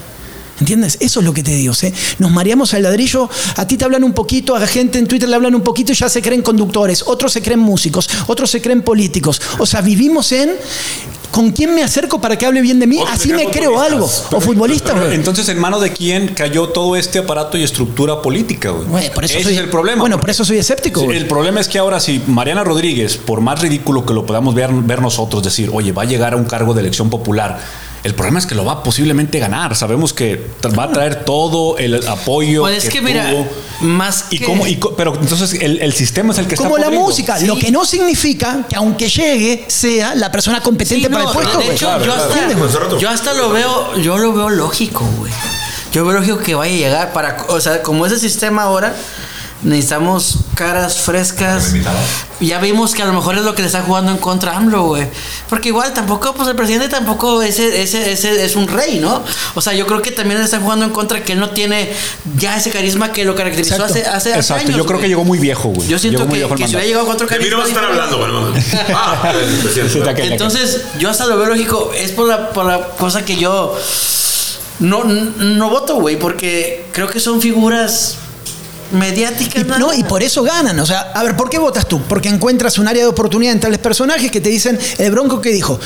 ¿Entiendes? 0.61 0.97
Eso 0.99 1.19
es 1.19 1.25
lo 1.25 1.33
que 1.33 1.41
te 1.43 1.51
digo. 1.55 1.73
¿sí? 1.73 1.91
Nos 2.19 2.29
mareamos 2.31 2.73
al 2.75 2.83
ladrillo, 2.83 3.27
a 3.57 3.67
ti 3.67 3.77
te 3.77 3.83
hablan 3.85 4.03
un 4.03 4.13
poquito, 4.13 4.55
a 4.55 4.59
la 4.59 4.67
gente 4.67 4.99
en 4.99 5.07
Twitter 5.07 5.27
le 5.27 5.35
hablan 5.35 5.55
un 5.55 5.63
poquito 5.63 5.91
y 5.91 5.95
ya 5.95 6.07
se 6.07 6.21
creen 6.21 6.43
conductores, 6.43 7.03
otros 7.07 7.33
se 7.33 7.41
creen 7.41 7.59
músicos, 7.59 8.07
otros 8.27 8.49
se 8.51 8.61
creen 8.61 8.83
políticos. 8.83 9.41
O 9.57 9.65
sea, 9.65 9.81
vivimos 9.81 10.31
en 10.31 10.51
¿con 11.31 11.51
quién 11.51 11.73
me 11.73 11.81
acerco 11.81 12.21
para 12.21 12.37
que 12.37 12.45
hable 12.45 12.61
bien 12.61 12.79
de 12.79 12.85
mí? 12.85 12.99
Así 13.09 13.33
me 13.33 13.45
creo 13.47 13.81
algo. 13.81 14.05
O 14.05 14.39
futbolista, 14.39 14.93
güey. 14.93 15.15
entonces, 15.15 15.49
¿en 15.49 15.57
mano 15.59 15.79
de 15.79 15.91
quién 15.91 16.27
cayó 16.35 16.69
todo 16.69 16.95
este 16.95 17.19
aparato 17.19 17.57
y 17.57 17.63
estructura 17.63 18.21
política, 18.21 18.69
güey? 18.69 19.09
Por 19.11 19.25
eso 19.25 19.35
Ese 19.35 19.43
soy- 19.45 19.53
es 19.53 19.59
el 19.59 19.69
problema. 19.69 20.01
Bueno, 20.01 20.19
por 20.19 20.29
eso 20.29 20.45
soy 20.45 20.57
escéptico, 20.59 21.01
güey. 21.01 21.17
el 21.17 21.25
problema 21.25 21.59
es 21.59 21.67
que 21.67 21.79
ahora 21.79 21.99
si 21.99 22.21
Mariana 22.27 22.63
Rodríguez, 22.63 23.17
por 23.17 23.41
más 23.41 23.61
ridículo 23.61 24.05
que 24.05 24.13
lo 24.13 24.25
podamos 24.27 24.53
ver, 24.53 24.69
ver 24.71 25.01
nosotros, 25.01 25.43
decir, 25.43 25.71
oye, 25.73 25.91
va 25.91 26.03
a 26.03 26.05
llegar 26.05 26.33
a 26.33 26.35
un 26.35 26.45
cargo 26.45 26.73
de 26.75 26.81
elección 26.81 27.09
popular, 27.09 27.59
el 28.03 28.15
problema 28.15 28.39
es 28.39 28.45
que 28.47 28.55
lo 28.55 28.65
va 28.65 28.83
posiblemente 28.83 29.37
ganar. 29.39 29.75
Sabemos 29.75 30.13
que 30.13 30.43
va 30.77 30.83
a 30.85 30.91
traer 30.91 31.23
todo 31.23 31.77
el 31.77 32.07
apoyo. 32.07 32.61
pues 32.61 32.85
es 32.85 32.89
que, 32.89 33.01
mira, 33.01 33.29
tuvo. 33.29 33.47
más 33.81 34.25
¿Y 34.31 34.39
que... 34.39 34.45
cómo? 34.45 34.65
y 34.65 34.77
co- 34.77 34.95
pero 34.95 35.13
entonces 35.19 35.53
el, 35.61 35.79
el 35.81 35.93
sistema 35.93 36.33
es 36.33 36.39
el 36.39 36.47
que 36.47 36.55
Como 36.55 36.69
está 36.77 36.81
la 36.81 36.85
podrido. 36.87 37.03
música, 37.07 37.37
Sí. 37.37 37.45
lo 37.45 37.57
que 37.57 37.69
no 37.71 37.85
significa 37.85 38.65
que 38.67 38.75
aunque 38.75 39.07
llegue 39.09 39.65
sea 39.67 40.15
la 40.15 40.31
persona 40.31 40.61
competente 40.61 41.05
Sí, 41.07 41.11
para 41.13 41.25
no, 41.25 41.29
el 41.31 41.35
puesto, 41.35 41.57
de 41.59 41.65
hecho, 41.73 41.85
Claro, 41.85 42.05
yo, 42.05 42.13
claro. 42.13 42.67
hasta, 42.87 42.97
yo 42.99 43.09
hasta 43.09 43.33
lo 43.33 43.49
veo, 43.51 43.95
yo 43.97 44.17
lo 44.17 44.33
veo 44.33 44.49
lógico, 44.49 45.05
güey. 45.17 45.31
Yo 45.93 46.05
veo 46.05 46.13
lógico 46.19 46.37
que 46.39 46.55
vaya 46.55 46.73
a 46.73 46.77
llegar 46.77 47.13
para, 47.13 47.37
o 47.49 47.59
sea, 47.59 47.81
como 47.83 48.05
es 48.05 48.13
el 48.13 48.19
sistema 48.19 48.63
ahora, 48.63 48.95
necesitamos 49.63 50.37
caras 50.55 50.99
frescas. 51.01 51.73
Ya 52.39 52.59
vimos 52.59 52.93
que 52.93 53.03
a 53.03 53.05
lo 53.05 53.13
mejor 53.13 53.37
es 53.37 53.43
lo 53.43 53.53
que 53.53 53.61
le 53.61 53.67
está 53.67 53.81
jugando 53.83 54.11
en 54.11 54.17
contra 54.17 54.53
a 54.53 54.57
AMLO, 54.57 54.83
güey. 54.87 55.07
Porque 55.49 55.69
igual 55.69 55.93
tampoco, 55.93 56.33
pues 56.33 56.49
el 56.49 56.55
presidente 56.55 56.89
tampoco 56.89 57.41
ese, 57.43 57.81
ese, 57.81 58.11
ese 58.11 58.43
es 58.43 58.55
un 58.55 58.67
rey, 58.67 58.99
¿no? 58.99 59.23
O 59.53 59.61
sea, 59.61 59.73
yo 59.73 59.85
creo 59.85 60.01
que 60.01 60.11
también 60.11 60.39
le 60.39 60.45
está 60.45 60.59
jugando 60.59 60.85
en 60.85 60.91
contra 60.91 61.23
que 61.23 61.33
él 61.33 61.39
no 61.39 61.51
tiene 61.51 61.91
ya 62.37 62.57
ese 62.57 62.71
carisma 62.71 63.11
que 63.11 63.23
lo 63.23 63.35
caracterizó 63.35 63.75
Exacto. 63.75 63.93
hace, 63.93 64.05
hace 64.05 64.33
Exacto, 64.35 64.65
años. 64.65 64.77
yo 64.77 64.85
creo 64.85 64.99
que 64.99 65.07
llegó 65.07 65.23
muy 65.23 65.39
viejo, 65.39 65.69
güey. 65.69 65.87
Yo 65.87 65.99
siento 65.99 66.27
Llegó 66.27 66.55
que, 66.55 66.67
si 66.67 66.75
hubiera 66.75 66.85
llegado 66.85 67.05
con 67.05 67.15
otro 67.15 67.27
De 67.27 67.39
mí 67.39 67.45
no 67.49 67.57
carisma. 67.57 67.57
vas 67.57 67.67
a 67.67 67.69
estar 67.69 67.85
hablando, 67.85 68.17
bueno. 68.17 68.53
Ah, 68.93 69.33
entonces, 70.17 70.81
yo 70.99 71.09
hasta 71.09 71.25
lo 71.25 71.37
veo 71.37 71.47
lógico. 71.47 71.91
Es 71.95 72.11
por 72.11 72.27
la, 72.27 72.49
por 72.49 72.65
la 72.65 72.87
cosa 72.97 73.23
que 73.25 73.35
yo 73.35 73.77
no, 74.79 75.03
no 75.03 75.69
voto, 75.69 75.95
güey, 75.95 76.17
porque 76.17 76.85
creo 76.91 77.07
que 77.07 77.19
son 77.19 77.41
figuras 77.41 78.17
mediáticas. 78.91 79.63
Y, 79.63 79.79
no, 79.79 79.93
y 79.93 80.03
por 80.03 80.23
eso 80.23 80.43
ganan. 80.43 80.79
O 80.79 80.85
sea, 80.85 81.11
a 81.13 81.23
ver, 81.23 81.35
¿por 81.35 81.49
qué 81.49 81.59
votas 81.59 81.87
tú? 81.87 82.01
Porque 82.03 82.29
encuentras 82.29 82.77
un 82.77 82.87
área 82.87 83.03
de 83.03 83.09
oportunidad 83.09 83.53
en 83.53 83.59
tales 83.59 83.79
personajes 83.79 84.31
que 84.31 84.41
te 84.41 84.49
dicen, 84.49 84.79
el 84.97 85.11
bronco 85.11 85.41
que 85.41 85.49
dijo, 85.49 85.79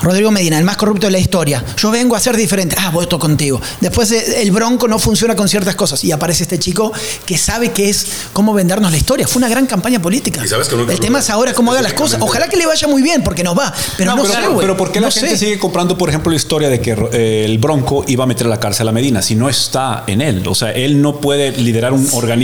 Rodrigo 0.00 0.30
Medina, 0.30 0.58
el 0.58 0.64
más 0.64 0.76
corrupto 0.76 1.06
de 1.06 1.10
la 1.10 1.18
historia, 1.18 1.64
yo 1.76 1.90
vengo 1.90 2.14
a 2.14 2.20
ser 2.20 2.36
diferente, 2.36 2.76
ah, 2.78 2.90
voto 2.90 3.18
contigo. 3.18 3.60
Después 3.80 4.10
eh, 4.12 4.42
el 4.42 4.50
bronco 4.52 4.86
no 4.86 4.98
funciona 4.98 5.34
con 5.34 5.48
ciertas 5.48 5.74
cosas 5.74 6.04
y 6.04 6.12
aparece 6.12 6.44
este 6.44 6.58
chico 6.58 6.92
que 7.26 7.36
sabe 7.36 7.72
que 7.72 7.88
es 7.88 8.06
cómo 8.32 8.54
vendernos 8.54 8.90
la 8.90 8.96
historia. 8.96 9.26
Fue 9.26 9.40
una 9.40 9.48
gran 9.48 9.66
campaña 9.66 10.00
política. 10.00 10.44
Y 10.44 10.48
sabes 10.48 10.68
que 10.68 10.76
nunca 10.76 10.92
el 10.92 11.00
tema 11.00 11.18
es 11.18 11.30
ahora 11.30 11.52
cómo 11.52 11.72
haga 11.72 11.82
las 11.82 11.94
cosas. 11.94 12.20
Ojalá 12.22 12.48
que 12.48 12.56
le 12.56 12.66
vaya 12.66 12.86
muy 12.86 13.02
bien 13.02 13.22
porque 13.24 13.42
nos 13.42 13.58
va, 13.58 13.72
pero 13.96 14.14
no, 14.14 14.22
pero, 14.22 14.28
sé, 14.28 14.38
pero, 14.38 14.52
güey. 14.52 14.60
pero 14.60 14.76
¿por 14.76 14.92
qué 14.92 15.00
la 15.00 15.08
No 15.08 15.12
gente 15.12 15.36
sigue 15.36 15.58
comprando, 15.58 15.98
por 15.98 16.08
ejemplo, 16.08 16.30
la 16.30 16.36
historia 16.36 16.68
de 16.68 16.80
que 16.80 16.96
eh, 17.12 17.44
el 17.44 17.58
Bronco 17.58 18.04
iba 18.06 18.24
a 18.24 18.26
meter 18.26 18.46
a 18.46 18.50
la 18.50 18.60
cárcel 18.60 18.86
a 18.88 18.92
Medina 18.92 19.20
si 19.20 19.34
no 19.34 19.48
está 19.48 20.04
en 20.06 20.20
él? 20.20 20.46
O 20.46 20.54
sea, 20.54 20.70
él 20.70 21.02
no 21.02 21.20
puede 21.20 21.52
liderar 21.52 21.92
un 21.92 22.08
organismo 22.12 22.37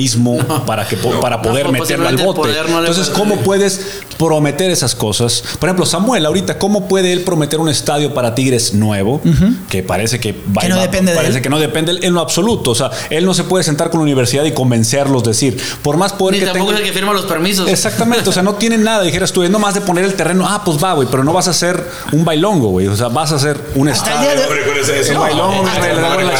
para, 0.66 0.86
que, 0.86 0.96
po- 0.96 1.20
para 1.20 1.36
No, 1.36 1.42
poder 1.42 1.66
pues, 1.66 1.80
meterlo 1.80 2.08
al 2.08 2.16
bote. 2.16 2.52
no 2.68 2.78
Entonces, 2.80 3.10
¿cómo 3.10 3.36
puedes 3.38 3.80
prometer 4.18 4.70
esas 4.70 4.94
cosas? 4.94 5.42
Por 5.58 5.68
ejemplo, 5.68 5.86
Samuel, 5.86 6.24
ahorita, 6.26 6.58
¿cómo 6.58 6.88
puede 6.88 7.12
él 7.12 7.20
prometer 7.22 7.60
un 7.60 7.68
estadio 7.68 8.14
para 8.14 8.34
Tigres 8.34 8.74
nuevo? 8.74 9.20
Que 9.68 9.82
parece 9.82 10.20
que, 10.20 10.32
va- 10.32 10.62
Que 10.62 10.68
no 10.68 10.76
va- 10.76 10.82
depende 10.82 11.12
de 11.12 11.16
parece 11.16 11.36
él. 11.38 11.42
que 11.42 11.50
no 11.50 11.58
depende 11.58 11.92
de 11.92 11.98
él 11.98 12.04
en 12.04 12.14
lo 12.14 12.20
absoluto. 12.20 12.70
O 12.70 12.74
sea, 12.74 12.90
él 13.10 13.24
no 13.24 13.34
se 13.34 13.44
puede 13.44 13.64
sentar 13.64 13.90
con 13.90 14.00
la 14.00 14.04
universidad 14.04 14.44
y 14.44 14.52
convencerlos, 14.52 15.24
decir, 15.24 15.56
por 15.82 15.96
más 15.96 16.12
poder 16.12 16.34
Ni 16.34 16.40
que 16.40 16.46
tampoco 16.46 16.66
tenga. 16.66 16.80
es 16.80 16.86
el 16.86 16.92
que 16.92 16.98
firma 16.98 17.12
los 17.12 17.24
permisos. 17.26 17.68
Exactamente, 17.68 18.28
o 18.28 18.32
sea, 18.32 18.42
no 18.42 18.54
tienen 18.54 18.82
nada. 18.84 19.02
Dijeras 19.02 19.32
tú, 19.32 19.42
es 19.42 19.50
nomás 19.50 19.74
de 19.74 19.80
poner 19.80 20.04
el 20.04 20.14
terreno, 20.14 20.46
ah, 20.48 20.62
pues 20.64 20.82
va, 20.82 20.92
güey, 20.94 21.08
pero 21.10 21.24
no 21.24 21.32
vas 21.32 21.48
a 21.48 21.50
hacer 21.50 21.82
un 22.12 22.24
bailongo, 22.24 22.68
güey. 22.68 22.86
O 22.86 22.96
sea, 22.96 23.08
vas 23.08 23.32
a 23.32 23.36
hacer 23.36 23.60
un 23.74 23.88
estadio. 23.88 24.28
de- 24.30 25.14
No, 25.14 25.28
no, 25.28 25.62
no, 25.62 25.62
no. 25.62 26.30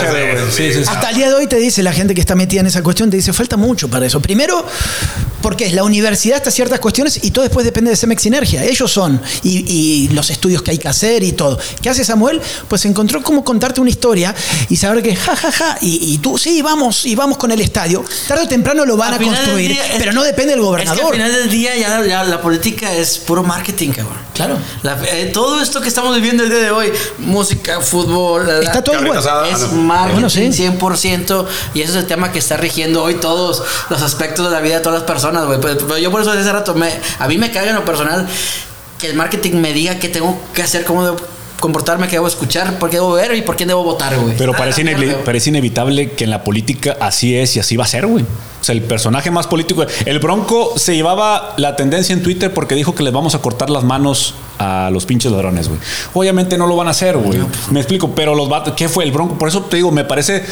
Hasta 0.90 1.10
el 1.10 1.16
día 1.16 1.28
de 1.28 1.34
hoy 1.34 1.46
te 1.46 1.56
dice 1.56 1.82
la 1.82 1.92
gente 1.92 2.14
que 2.14 2.20
está 2.20 2.34
metida 2.34 2.60
en 2.60 2.66
esa 2.66 2.82
cuestión, 2.82 3.10
te 3.10 3.16
dice, 3.16 3.32
falta 3.44 3.56
mucho 3.58 3.88
para 3.88 4.06
eso. 4.06 4.20
Primero, 4.20 4.64
porque 5.42 5.68
la 5.70 5.84
universidad 5.84 6.38
está 6.38 6.50
ciertas 6.50 6.80
cuestiones 6.80 7.20
y 7.22 7.30
todo 7.30 7.42
después 7.44 7.66
depende 7.66 7.90
de 7.90 7.96
Cemex 7.96 8.22
Sinergia. 8.22 8.64
Ellos 8.64 8.90
son, 8.90 9.20
y, 9.42 9.58
y 9.70 10.08
los 10.08 10.30
estudios 10.30 10.62
que 10.62 10.70
hay 10.70 10.78
que 10.78 10.88
hacer 10.88 11.22
y 11.22 11.32
todo. 11.32 11.58
¿Qué 11.82 11.90
hace 11.90 12.02
Samuel? 12.04 12.40
Pues 12.68 12.86
encontró 12.86 13.22
cómo 13.22 13.44
contarte 13.44 13.82
una 13.82 13.90
historia 13.90 14.34
y 14.70 14.76
saber 14.76 15.02
que, 15.02 15.14
ja, 15.14 15.36
ja, 15.36 15.52
ja, 15.52 15.78
y, 15.82 16.14
y 16.14 16.18
tú, 16.18 16.38
sí, 16.38 16.62
vamos, 16.62 17.04
y 17.04 17.14
vamos 17.14 17.36
con 17.36 17.50
el 17.52 17.60
estadio. 17.60 18.02
Tarde 18.26 18.44
o 18.44 18.48
temprano 18.48 18.86
lo 18.86 18.96
van 18.96 19.12
a 19.14 19.18
del 19.18 19.28
construir, 19.28 19.72
día 19.72 19.84
es- 19.86 19.98
pero 19.98 20.12
no 20.14 20.22
depende 20.22 20.52
del 20.52 20.60
Es 20.60 20.62
que 20.62 20.66
gobernador. 20.66 21.04
al 21.06 21.12
final 21.12 21.32
del 21.32 21.50
día 21.50 21.76
ya, 21.76 21.98
la- 22.00 22.06
ya 22.06 22.24
la 22.24 22.40
política 22.40 22.94
es 22.94 23.18
puro 23.18 23.42
marketing, 23.42 23.90
cabrón. 23.90 24.24
Claro. 24.32 24.56
La- 24.82 24.98
eh, 25.12 25.26
todo 25.32 25.60
esto 25.60 25.80
que 25.82 25.88
estamos 25.88 26.14
viviendo 26.16 26.42
el 26.44 26.48
día 26.48 26.58
de 26.60 26.70
hoy, 26.70 26.90
música, 27.18 27.82
fútbol, 27.82 28.46
la- 28.46 28.54
la- 28.54 28.60
Está 28.64 28.82
todo 28.82 28.98
igual. 29.04 29.18
es 29.52 29.72
marketing 29.72 30.12
Bueno, 30.14 30.30
sí. 30.30 30.50
100% 30.52 31.46
y 31.74 31.82
eso 31.82 31.92
es 31.92 31.98
el 31.98 32.06
tema 32.06 32.32
que 32.32 32.38
está 32.38 32.56
rigiendo 32.56 33.02
hoy 33.02 33.14
todos 33.34 33.62
los 33.90 34.02
aspectos 34.02 34.44
de 34.46 34.52
la 34.52 34.60
vida 34.60 34.76
de 34.76 34.80
todas 34.80 35.00
las 35.00 35.06
personas, 35.08 35.44
güey. 35.46 35.58
Pero- 35.60 35.78
pero 35.86 35.98
yo 35.98 36.10
por 36.10 36.20
eso 36.20 36.30
desde 36.30 36.42
hace 36.42 36.52
rato, 36.52 36.74
me, 36.74 36.88
a 37.18 37.26
mí 37.28 37.36
me 37.38 37.50
caga 37.50 37.70
en 37.70 37.74
lo 37.74 37.84
personal 37.84 38.26
que 38.98 39.08
el 39.08 39.14
marketing 39.16 39.54
me 39.54 39.72
diga 39.72 39.98
qué 39.98 40.08
tengo 40.08 40.38
que 40.54 40.62
hacer, 40.62 40.84
cómo 40.84 41.04
debo 41.04 41.16
comportarme, 41.60 42.06
qué 42.08 42.16
debo 42.16 42.26
escuchar, 42.28 42.78
por 42.78 42.90
qué 42.90 42.96
debo 42.96 43.12
ver 43.12 43.34
y 43.34 43.40
por 43.42 43.56
quién 43.56 43.68
debo 43.68 43.82
votar, 43.82 44.14
güey. 44.18 44.36
Pero 44.36 44.52
Ah, 44.54 44.58
parece, 44.58 44.84
la 44.84 44.92
inevi- 44.92 45.16
parece 45.24 45.48
inevitable 45.50 46.12
que 46.12 46.24
en 46.24 46.30
la 46.30 46.44
política 46.44 46.96
así 47.00 47.36
es 47.36 47.56
y 47.56 47.60
así 47.60 47.76
va 47.76 47.84
a 47.84 47.86
ser, 47.88 48.06
güey. 48.06 48.22
O 48.24 48.64
sea, 48.64 48.74
el 48.74 48.82
personaje 48.82 49.30
más 49.30 49.46
político. 49.46 49.84
El 50.06 50.18
Bronco 50.20 50.72
se 50.76 50.94
llevaba 50.94 51.54
la 51.58 51.74
tendencia 51.76 52.12
en 52.12 52.22
Twitter 52.22 52.52
porque 52.52 52.74
dijo 52.74 52.94
que 52.94 53.02
les 53.02 53.12
vamos 53.12 53.34
a 53.34 53.38
cortar 53.40 53.68
las 53.70 53.82
manos 53.84 54.34
a 54.58 54.90
los 54.92 55.04
pinches 55.06 55.32
ladrones, 55.32 55.68
güey. 55.68 55.80
Obviamente 56.14 56.56
no 56.58 56.66
lo 56.66 56.76
van 56.76 56.88
a 56.88 56.90
hacer, 56.92 57.16
güey. 57.16 57.38
Me 57.70 57.80
explico, 57.80 58.14
pero 58.14 58.34
los 58.34 58.48
vatos, 58.48 58.74
¿qué 58.76 58.88
fue 58.88 59.04
el 59.04 59.12
Bronco? 59.12 59.36
Por 59.38 59.48
eso 59.48 59.62
te 59.62 59.76
digo, 59.76 59.90
me 59.90 60.04
parece 60.04 60.44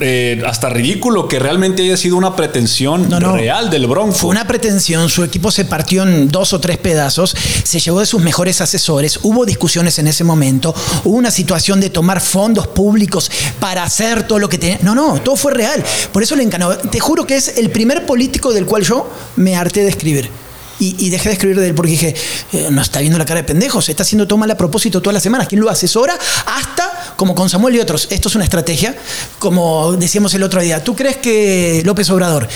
eh, 0.00 0.42
hasta 0.46 0.68
ridículo 0.70 1.28
que 1.28 1.38
realmente 1.38 1.82
haya 1.82 1.96
sido 1.96 2.16
una 2.16 2.34
pretensión 2.34 3.08
No, 3.08 3.20
no. 3.20 3.36
real 3.36 3.68
del 3.70 3.86
Bronco. 3.86 4.12
Fue 4.14 4.30
una 4.30 4.46
pretensión, 4.46 5.08
su 5.08 5.22
equipo 5.22 5.50
se 5.50 5.64
partió 5.64 6.02
en 6.02 6.28
dos 6.28 6.52
o 6.52 6.60
tres 6.60 6.78
pedazos, 6.78 7.36
se 7.64 7.78
llevó 7.80 8.00
de 8.00 8.06
sus 8.06 8.22
mejores 8.22 8.60
asesores, 8.60 9.18
hubo 9.22 9.44
discusiones 9.44 9.98
en 9.98 10.06
ese 10.08 10.24
momento, 10.24 10.74
hubo 11.04 11.16
una 11.16 11.30
situación 11.30 11.80
de 11.80 11.90
tomar 11.90 12.20
fondos 12.20 12.66
públicos 12.68 13.30
para 13.60 13.82
hacer 13.82 14.26
todo 14.26 14.38
lo 14.38 14.48
que 14.48 14.58
tenía. 14.58 14.78
No, 14.82 14.94
no, 14.94 15.20
todo 15.20 15.36
fue 15.36 15.52
real. 15.52 15.84
Por 16.12 16.22
eso 16.22 16.36
le 16.36 16.42
encanó. 16.42 16.70
Te 16.76 17.00
juro 17.00 17.26
que 17.26 17.36
es 17.36 17.58
el 17.58 17.70
primer 17.70 18.06
político 18.06 18.52
del 18.52 18.66
cual 18.66 18.82
yo 18.82 19.10
me 19.36 19.56
harté 19.56 19.82
de 19.82 19.88
escribir. 19.90 20.30
Y, 20.78 20.94
y 21.06 21.08
dejé 21.08 21.30
de 21.30 21.32
escribir 21.32 21.58
de 21.58 21.68
él 21.68 21.74
porque 21.74 21.92
dije, 21.92 22.14
eh, 22.52 22.68
no 22.70 22.82
está 22.82 23.00
viendo 23.00 23.16
la 23.16 23.24
cara 23.24 23.40
de 23.40 23.44
pendejo, 23.44 23.80
se 23.80 23.92
está 23.92 24.02
haciendo 24.02 24.26
todo 24.26 24.36
mal 24.38 24.50
a 24.50 24.58
propósito 24.58 25.00
todas 25.00 25.14
las 25.14 25.22
semanas. 25.22 25.48
¿Quién 25.48 25.62
lo 25.62 25.70
asesora? 25.70 26.18
Hasta, 26.44 27.05
como 27.16 27.34
con 27.34 27.48
Samuel 27.50 27.74
y 27.76 27.80
otros, 27.80 28.08
esto 28.10 28.28
es 28.28 28.34
una 28.34 28.44
estrategia, 28.44 28.94
como 29.38 29.92
decíamos 29.94 30.34
el 30.34 30.42
otro 30.42 30.60
día, 30.60 30.84
¿tú 30.84 30.94
crees 30.94 31.16
que 31.16 31.82
López 31.84 32.08
Obrador 32.10 32.46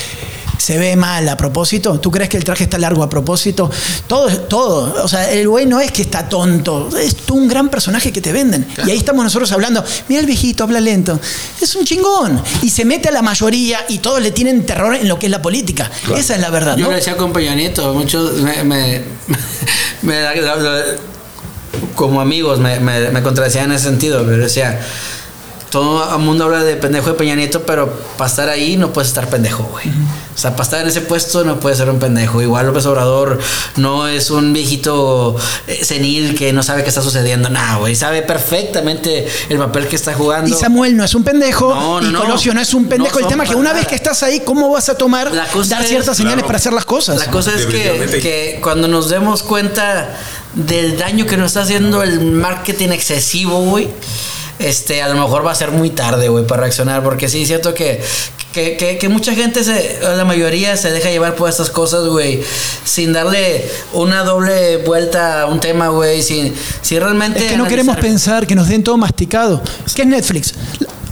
se 0.59 0.77
ve 0.77 0.95
mal 0.95 1.27
a 1.27 1.39
propósito? 1.39 1.99
¿Tú 1.99 2.11
crees 2.11 2.29
que 2.29 2.37
el 2.37 2.45
traje 2.45 2.65
está 2.65 2.77
largo 2.77 3.03
a 3.03 3.09
propósito? 3.09 3.71
Todo, 4.07 4.29
todo. 4.43 5.03
O 5.03 5.09
sea, 5.09 5.31
el 5.33 5.49
güey 5.49 5.65
no 5.65 5.81
es 5.81 5.91
que 5.91 6.03
está 6.03 6.29
tonto, 6.29 6.91
es 6.99 7.17
tú 7.17 7.35
un 7.37 7.49
gran 7.49 7.71
personaje 7.71 8.13
que 8.13 8.21
te 8.21 8.31
venden. 8.31 8.67
Y 8.87 8.91
ahí 8.91 8.99
estamos 8.99 9.25
nosotros 9.25 9.51
hablando, 9.53 9.83
mira 10.09 10.21
el 10.21 10.27
viejito, 10.27 10.63
habla 10.65 10.79
lento. 10.81 11.19
Es 11.63 11.75
un 11.77 11.87
chingón. 11.87 12.43
Y 12.61 12.69
se 12.69 12.85
mete 12.85 13.09
a 13.09 13.13
la 13.13 13.23
mayoría 13.23 13.87
y 13.89 13.99
todos 14.01 14.21
le 14.21 14.31
tienen 14.33 14.67
terror 14.67 14.95
en 14.95 15.09
lo 15.09 15.19
que 15.19 15.27
es 15.27 15.33
la 15.33 15.41
política. 15.41 15.91
Esa 16.15 16.35
es 16.35 16.41
la 16.43 16.51
verdad, 16.51 16.77
Yo 16.77 16.91
le 16.91 16.97
decía 16.97 17.17
con 17.17 17.33
Peña 17.33 17.55
Nieto, 17.55 17.95
muchos 17.95 18.35
me, 18.43 18.63
me- 18.63 19.03
me- 20.03 20.21
la- 20.21 20.35
como 21.95 22.21
amigos 22.21 22.59
me, 22.59 22.81
me, 22.81 23.11
en 23.65 23.73
ese 23.73 23.85
sentido, 23.85 24.25
pero 24.25 24.39
decía, 24.39 24.81
todo 25.71 26.17
el 26.17 26.23
mundo 26.23 26.45
habla 26.45 26.65
de 26.65 26.77
pendejo 26.77 27.09
de 27.11 27.15
Peña 27.15 27.35
Nieto, 27.37 27.63
pero 27.63 27.93
para 28.17 28.29
estar 28.29 28.49
ahí 28.49 28.77
no 28.77 28.93
puedes 28.93 29.09
estar 29.09 29.29
pendejo, 29.29 29.63
güey. 29.65 29.87
O 30.35 30.39
sea, 30.41 30.53
para 30.53 30.63
estar 30.65 30.81
en 30.81 30.89
ese 30.89 31.01
puesto 31.03 31.45
no 31.45 31.61
puedes 31.61 31.79
ser 31.79 31.89
un 31.91 31.99
pendejo. 31.99 32.43
Igual 32.43 32.67
López 32.67 32.87
Obrador 32.87 33.39
no 33.77 34.09
es 34.09 34.31
un 34.31 34.53
viejito 34.53 35.37
eh, 35.67 35.85
senil 35.85 36.35
que 36.35 36.53
no 36.53 36.63
sabe 36.63 36.83
qué 36.83 36.89
está 36.89 37.03
sucediendo. 37.03 37.51
Nah, 37.51 37.77
güey, 37.77 37.95
sabe 37.95 38.23
perfectamente 38.23 39.29
el 39.49 39.59
papel 39.59 39.87
que 39.87 39.97
está 39.97 40.13
jugando. 40.15 40.49
Y 40.51 40.59
Samuel 40.59 40.97
no 40.97 41.05
es 41.05 41.15
un 41.15 41.23
pendejo, 41.25 41.75
No, 41.75 42.01
no, 42.01 42.11
y. 42.11 42.15
Colosio 42.23 42.53
no 42.55 42.61
es 42.61 42.75
un 42.75 42.87
pendejo. 42.89 43.19
No 43.21 43.27
el 43.27 43.31
tema 43.31 43.45
es 43.45 43.51
que 43.51 43.57
una 43.57 43.71
nada. 43.71 43.79
vez 43.81 43.87
que 43.89 43.95
estás 43.95 44.23
ahí, 44.23 44.41
¿cómo 44.41 44.71
vas 44.71 44.89
a 44.89 44.97
tomar, 44.97 45.31
La 45.33 45.47
cosa 45.49 45.77
dar 45.77 45.83
es- 45.83 45.89
ciertas 45.91 46.17
señales 46.17 46.37
Claro. 46.39 46.47
para 46.49 46.57
hacer 46.59 46.73
las 46.73 46.85
cosas? 46.85 47.19
La 47.19 47.27
cosa 47.31 47.53
es 47.55 47.67
que 47.67 48.59
cuando 48.63 48.89
nos 48.89 49.09
demos 49.09 49.43
cuenta 49.43 50.17
del 50.55 50.99
daño 50.99 51.27
que 51.27 51.37
nos 51.37 51.49
está 51.49 51.63
haciendo 51.63 52.03
el 52.03 52.21
marketing 52.23 52.89
excesivo, 52.89 53.61
güey, 53.67 53.89
este, 54.61 55.03
a 55.03 55.09
lo 55.09 55.15
mejor 55.15 55.45
va 55.47 55.53
a 55.53 55.55
ser 55.55 55.71
muy 55.71 55.91
tarde, 55.91 56.29
güey, 56.29 56.47
para 56.47 56.63
reaccionar, 56.63 57.03
porque 57.03 57.29
sí, 57.29 57.43
es 57.43 57.49
cierto 57.49 57.75
que, 57.75 58.01
que, 58.53 58.77
que- 58.77 58.99
que 58.99 59.09
mucha 59.09 59.35
gente, 59.35 59.65
se, 59.65 59.99
la 60.17 60.25
mayoría 60.25 60.77
se 60.77 60.91
deja 60.93 61.11
llevar 61.11 61.35
por 61.35 61.49
estas 61.49 61.71
cosas, 61.71 62.05
güey, 62.07 62.41
sin 62.85 63.13
darle 63.13 63.65
una 63.93 64.23
doble 64.25 64.79
vuelta 64.79 65.43
a 65.43 65.47
un 65.47 65.61
tema, 65.61 65.89
güey, 65.89 66.23
sin, 66.23 66.55
sin 66.83 67.01
realmente... 67.01 67.39
Es 67.41 67.51
que 67.53 67.57
no 67.57 67.67
queremos 67.67 67.97
pensar 67.97 68.47
que 68.47 68.55
nos 68.55 68.69
den 68.69 68.83
todo 68.85 68.97
masticado. 68.97 69.63
¿Qué 69.95 70.03
es 70.03 70.09
Netflix? 70.09 70.55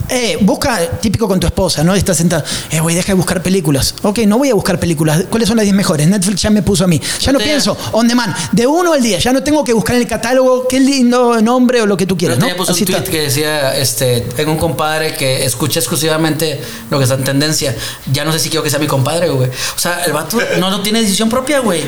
Eh, 0.09 0.37
busca, 0.41 0.79
típico 0.99 1.27
con 1.27 1.39
tu 1.39 1.47
esposa, 1.47 1.83
¿no? 1.83 1.93
Estás 1.95 2.17
sentada, 2.17 2.43
eh, 2.71 2.79
güey, 2.79 2.95
deja 2.95 3.09
de 3.09 3.13
buscar 3.13 3.41
películas. 3.43 3.95
Ok, 4.01 4.19
no 4.19 4.37
voy 4.37 4.49
a 4.49 4.55
buscar 4.55 4.79
películas. 4.79 5.25
¿Cuáles 5.29 5.47
son 5.47 5.57
las 5.57 5.65
10 5.65 5.75
mejores? 5.75 6.07
Netflix 6.07 6.41
ya 6.41 6.49
me 6.49 6.63
puso 6.63 6.83
a 6.83 6.87
mí. 6.87 6.99
Ya 7.21 7.31
no 7.31 7.39
pienso, 7.39 7.77
on 7.91 8.07
demand, 8.07 8.35
de 8.51 8.65
uno 8.65 8.93
al 8.93 9.01
día. 9.01 9.19
Ya 9.19 9.33
no 9.33 9.43
tengo 9.43 9.63
que 9.63 9.73
buscar 9.73 9.95
en 9.95 10.03
el 10.03 10.07
catálogo 10.07 10.67
qué 10.67 10.79
lindo 10.79 11.41
nombre 11.41 11.81
o 11.81 11.85
lo 11.85 11.95
que 11.95 12.05
tú 12.05 12.17
quieras, 12.17 12.39
¿no? 12.39 12.47
Así 12.47 12.83
un 12.83 12.85
tweet 12.87 12.97
está. 12.97 13.11
que 13.11 13.21
decía, 13.21 13.77
este, 13.77 14.21
tengo 14.35 14.51
un 14.51 14.57
compadre 14.57 15.15
que 15.15 15.45
escucha 15.45 15.79
exclusivamente 15.79 16.59
lo 16.89 16.97
que 16.97 17.03
está 17.03 17.15
en 17.15 17.23
tendencia. 17.23 17.75
Ya 18.11 18.25
no 18.25 18.31
sé 18.31 18.39
si 18.39 18.49
quiero 18.49 18.63
que 18.63 18.69
sea 18.69 18.79
mi 18.79 18.87
compadre, 18.87 19.29
güey. 19.29 19.49
O 19.49 19.79
sea, 19.79 20.03
el 20.05 20.13
vato 20.13 20.37
no, 20.59 20.69
no 20.69 20.81
tiene 20.81 21.01
decisión 21.01 21.29
propia, 21.29 21.59
güey. 21.59 21.83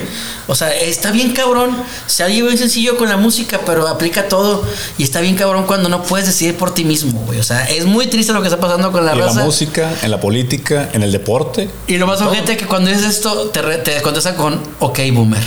O 0.48 0.56
sea, 0.56 0.74
está 0.76 1.12
bien 1.12 1.34
cabrón. 1.34 1.76
Se 2.08 2.24
ha 2.24 2.28
bien 2.28 2.58
sencillo 2.58 2.98
con 2.98 3.10
la 3.10 3.18
música, 3.18 3.62
pero 3.66 3.88
aplica 3.88 4.28
todo. 4.28 4.64
Y 4.98 5.04
está 5.04 5.22
bien 5.22 5.36
cabrón 5.36 5.66
cuando 5.66 5.90
no 5.90 6.04
puedes 6.04 6.28
decidir 6.28 6.56
por 6.56 6.74
ti 6.74 6.84
mismo, 6.84 7.20
güey. 7.26 7.40
O 7.40 7.44
sea, 7.44 7.66
es 7.70 7.86
muy 7.86 8.08
triste 8.12 8.32
lo 8.34 8.42
que 8.42 8.48
está 8.50 8.60
pasando 8.60 8.92
con 8.92 9.04
la 9.06 9.14
en 9.14 9.20
la 9.20 9.26
raza. 9.26 9.44
música, 9.44 9.90
en 10.04 10.12
la 10.12 10.20
política, 10.20 10.90
en 10.94 11.02
el 11.02 11.12
deporte. 11.12 11.70
y 11.88 11.98
lo 11.98 12.06
más 12.06 12.20
gente 12.32 12.56
que 12.58 12.66
cuando 12.68 12.90
dices 12.92 13.06
esto 13.08 13.50
te, 13.50 13.62
re- 13.64 13.78
te 13.80 14.00
contestan 14.04 14.36
con, 14.36 14.60
ok, 14.80 15.00
boomer. 15.14 15.42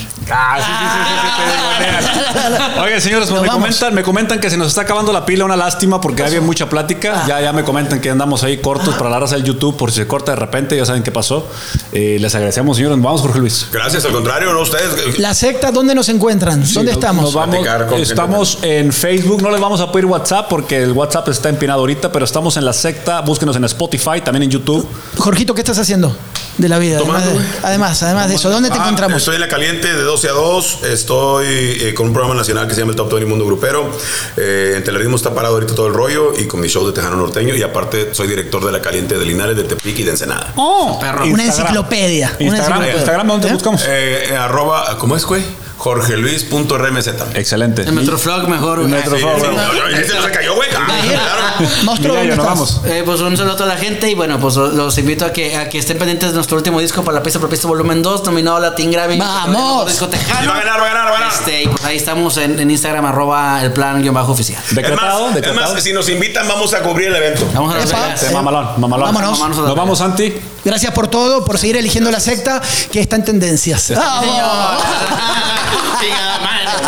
Oigan, 2.82 3.00
señores, 3.00 3.28
pues 3.28 3.40
me 3.42 3.46
vamos. 3.48 3.62
comentan, 3.62 3.94
me 3.94 4.02
comentan 4.02 4.40
que 4.40 4.50
se 4.50 4.56
nos 4.56 4.68
está 4.68 4.82
acabando 4.82 5.12
la 5.12 5.24
pila, 5.26 5.44
una 5.44 5.56
lástima 5.56 6.00
porque 6.00 6.22
había 6.22 6.40
mucha 6.40 6.68
plática. 6.68 7.24
Ya, 7.26 7.40
ya 7.40 7.52
me 7.52 7.62
comentan 7.64 8.00
que 8.00 8.10
andamos 8.10 8.42
ahí 8.42 8.58
cortos 8.58 8.94
para 8.94 9.10
la 9.10 9.20
raza 9.20 9.36
del 9.36 9.44
YouTube 9.44 9.76
por 9.76 9.90
si 9.90 9.96
se 10.00 10.06
corta 10.06 10.32
de 10.32 10.36
repente, 10.36 10.76
ya 10.76 10.84
saben 10.86 11.02
qué 11.02 11.12
pasó. 11.12 11.46
Eh, 11.92 12.16
les 12.20 12.34
agradecemos, 12.34 12.76
señores. 12.76 13.00
Vamos, 13.00 13.20
Jorge 13.20 13.38
Luis. 13.38 13.66
Gracias, 13.70 14.04
al 14.04 14.12
contrario, 14.12 14.52
no 14.52 14.60
ustedes. 14.60 15.18
La 15.18 15.34
secta, 15.34 15.70
¿dónde 15.70 15.94
nos 15.94 16.08
encuentran? 16.08 16.60
¿Dónde 16.72 16.92
Nos- 16.92 16.98
estamos? 17.00 17.24
nos 17.24 17.34
vamos, 17.34 17.66
estamos 17.98 18.58
en 18.62 18.92
Facebook, 18.92 19.42
no 19.42 19.50
les 19.50 19.60
vamos 19.60 19.80
a 19.80 19.90
pedir 19.92 20.06
WhatsApp 20.06 20.48
porque 20.48 20.82
el 20.82 20.92
WhatsApp 20.92 21.28
está 21.28 21.48
empinado 21.48 21.80
ahorita, 21.80 22.10
pero 22.12 22.24
estamos 22.24 22.53
en 22.56 22.64
la 22.64 22.72
secta, 22.72 23.20
búsquenos 23.20 23.56
en 23.56 23.64
Spotify, 23.64 24.20
también 24.24 24.44
en 24.44 24.50
YouTube. 24.50 24.86
Jorgito, 25.16 25.54
¿qué 25.54 25.60
estás 25.60 25.78
haciendo 25.78 26.16
de 26.58 26.68
la 26.68 26.78
vida? 26.78 26.98
Tomando, 26.98 27.28
además, 27.30 27.52
de, 27.52 27.58
además, 27.66 28.02
además 28.02 28.28
de 28.28 28.34
eso, 28.36 28.50
¿dónde 28.50 28.68
te 28.70 28.76
Ah, 28.78 28.82
encontramos? 28.82 29.18
Estoy 29.18 29.34
en 29.36 29.40
la 29.40 29.48
caliente 29.48 29.92
de 29.92 30.02
12 30.02 30.28
a 30.28 30.32
2. 30.32 30.78
Estoy 30.84 31.46
eh, 31.48 31.94
con 31.94 32.06
un 32.08 32.12
programa 32.12 32.34
nacional 32.34 32.66
que 32.68 32.74
se 32.74 32.80
llama 32.80 32.90
el 32.92 32.96
Top 32.96 33.10
20 33.10 33.28
Mundo 33.28 33.44
Grupero. 33.46 33.90
Eh, 34.36 34.74
en 34.76 34.84
Telerismo 34.84 35.16
está 35.16 35.34
parado 35.34 35.54
ahorita 35.54 35.74
todo 35.74 35.86
el 35.88 35.94
rollo 35.94 36.32
y 36.38 36.46
con 36.46 36.60
mi 36.60 36.68
show 36.68 36.86
de 36.86 36.92
Tejano 36.92 37.16
Norteño. 37.16 37.54
Y 37.54 37.62
aparte, 37.62 38.14
soy 38.14 38.28
director 38.28 38.64
de 38.64 38.72
la 38.72 38.80
caliente 38.80 39.18
de 39.18 39.24
Linares, 39.24 39.56
de 39.56 39.64
Tepic 39.64 39.98
y 39.98 40.02
de 40.04 40.10
Ensenada. 40.10 40.52
Oh, 40.56 40.98
perro. 41.00 41.24
Una 41.26 41.44
enciclopedia, 41.44 42.32
una 42.38 42.46
Instagram, 42.46 42.82
enciclopedia. 42.82 42.98
Instagram, 42.98 43.26
¿dónde 43.28 43.46
¿Eh? 43.46 43.48
te 43.48 43.54
buscamos? 43.54 43.82
Eh, 43.86 44.24
eh, 44.30 44.36
arroba, 44.36 44.96
¿cómo 44.98 45.16
es, 45.16 45.24
güey? 45.24 45.42
jorgeluis.rmz. 45.84 47.08
Excelente. 47.34 47.82
El 47.82 47.92
Metroflog 47.92 48.48
mejor. 48.48 48.78
güey. 48.80 48.90
Metro- 48.90 49.16
Sí, 49.16 49.22
favor. 49.22 49.38
sí, 49.40 49.46
no, 49.46 49.52
no, 49.52 49.88
ese 49.98 50.14
no 50.14 50.22
se 50.22 50.30
cayó, 50.30 50.54
güey. 50.54 50.68
Ah, 50.74 50.86
claro. 51.02 51.70
Monstruo, 51.82 52.16
Mira, 52.22 52.36
vamos. 52.36 52.80
Eh, 52.86 53.02
pues 53.04 53.20
un 53.20 53.36
saludo 53.36 53.52
a 53.52 53.56
toda 53.56 53.68
la 53.74 53.76
gente 53.78 54.08
y 54.08 54.14
bueno, 54.14 54.38
pues 54.40 54.56
los 54.56 54.96
invito 54.96 55.26
a 55.26 55.32
que, 55.32 55.54
a 55.56 55.68
que 55.68 55.78
estén 55.78 55.98
pendientes 55.98 56.30
de 56.30 56.34
nuestro 56.36 56.56
último 56.56 56.80
disco 56.80 57.04
para 57.04 57.16
la 57.18 57.22
pista 57.22 57.38
por 57.38 57.50
pista 57.50 57.68
volumen 57.68 58.02
2, 58.02 58.24
nominado 58.24 58.58
Latin 58.60 58.90
Grammy. 58.90 59.18
¡Vamos! 59.18 59.86
Disco 59.86 60.08
tejano. 60.08 60.42
Y 60.44 60.46
va 60.46 60.54
a 60.54 60.58
ganar, 60.64 60.80
va 60.80 60.84
a 60.84 60.88
ganar, 60.88 61.04
va 61.12 61.16
a 61.16 61.20
ganar. 61.20 61.32
Este, 61.34 61.62
y 61.64 61.68
pues 61.68 61.84
ahí 61.84 61.96
estamos 61.98 62.36
en, 62.38 62.58
en 62.58 62.70
Instagram, 62.70 63.04
arroba 63.04 63.62
el 63.62 63.72
plan 63.72 64.00
guion 64.00 64.14
bajo 64.14 64.32
oficial. 64.32 64.62
Es 64.66 64.74
Decretado, 64.74 65.30
decretado. 65.32 65.74
más, 65.74 65.82
si 65.82 65.92
nos 65.92 66.08
invitan, 66.08 66.48
vamos 66.48 66.72
a 66.72 66.82
cubrir 66.82 67.08
el 67.08 67.16
evento. 67.16 67.46
Vamos 67.54 67.74
a. 67.92 68.16
Sí, 68.16 68.32
mamalón, 68.32 68.80
mamalón. 68.80 69.06
Vámonos. 69.14 69.38
Vámonos 69.38 69.58
Nos 69.66 69.76
vamos. 69.76 69.98
Santi. 69.98 70.32
Gracias 70.64 70.92
por 70.94 71.08
todo, 71.08 71.44
por 71.44 71.58
seguir 71.58 71.76
eligiendo 71.76 72.10
la 72.10 72.20
secta 72.20 72.62
que 72.90 73.00
está 73.00 73.16
en 73.16 73.24
tendencias. 73.24 73.92
¡Vamos! 73.94 74.82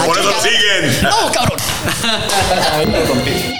Por 0.04 0.18
eso 0.18 0.32
siguen. 0.40 0.98
¡Vamos, 1.02 1.30
cabrón! 1.32 1.58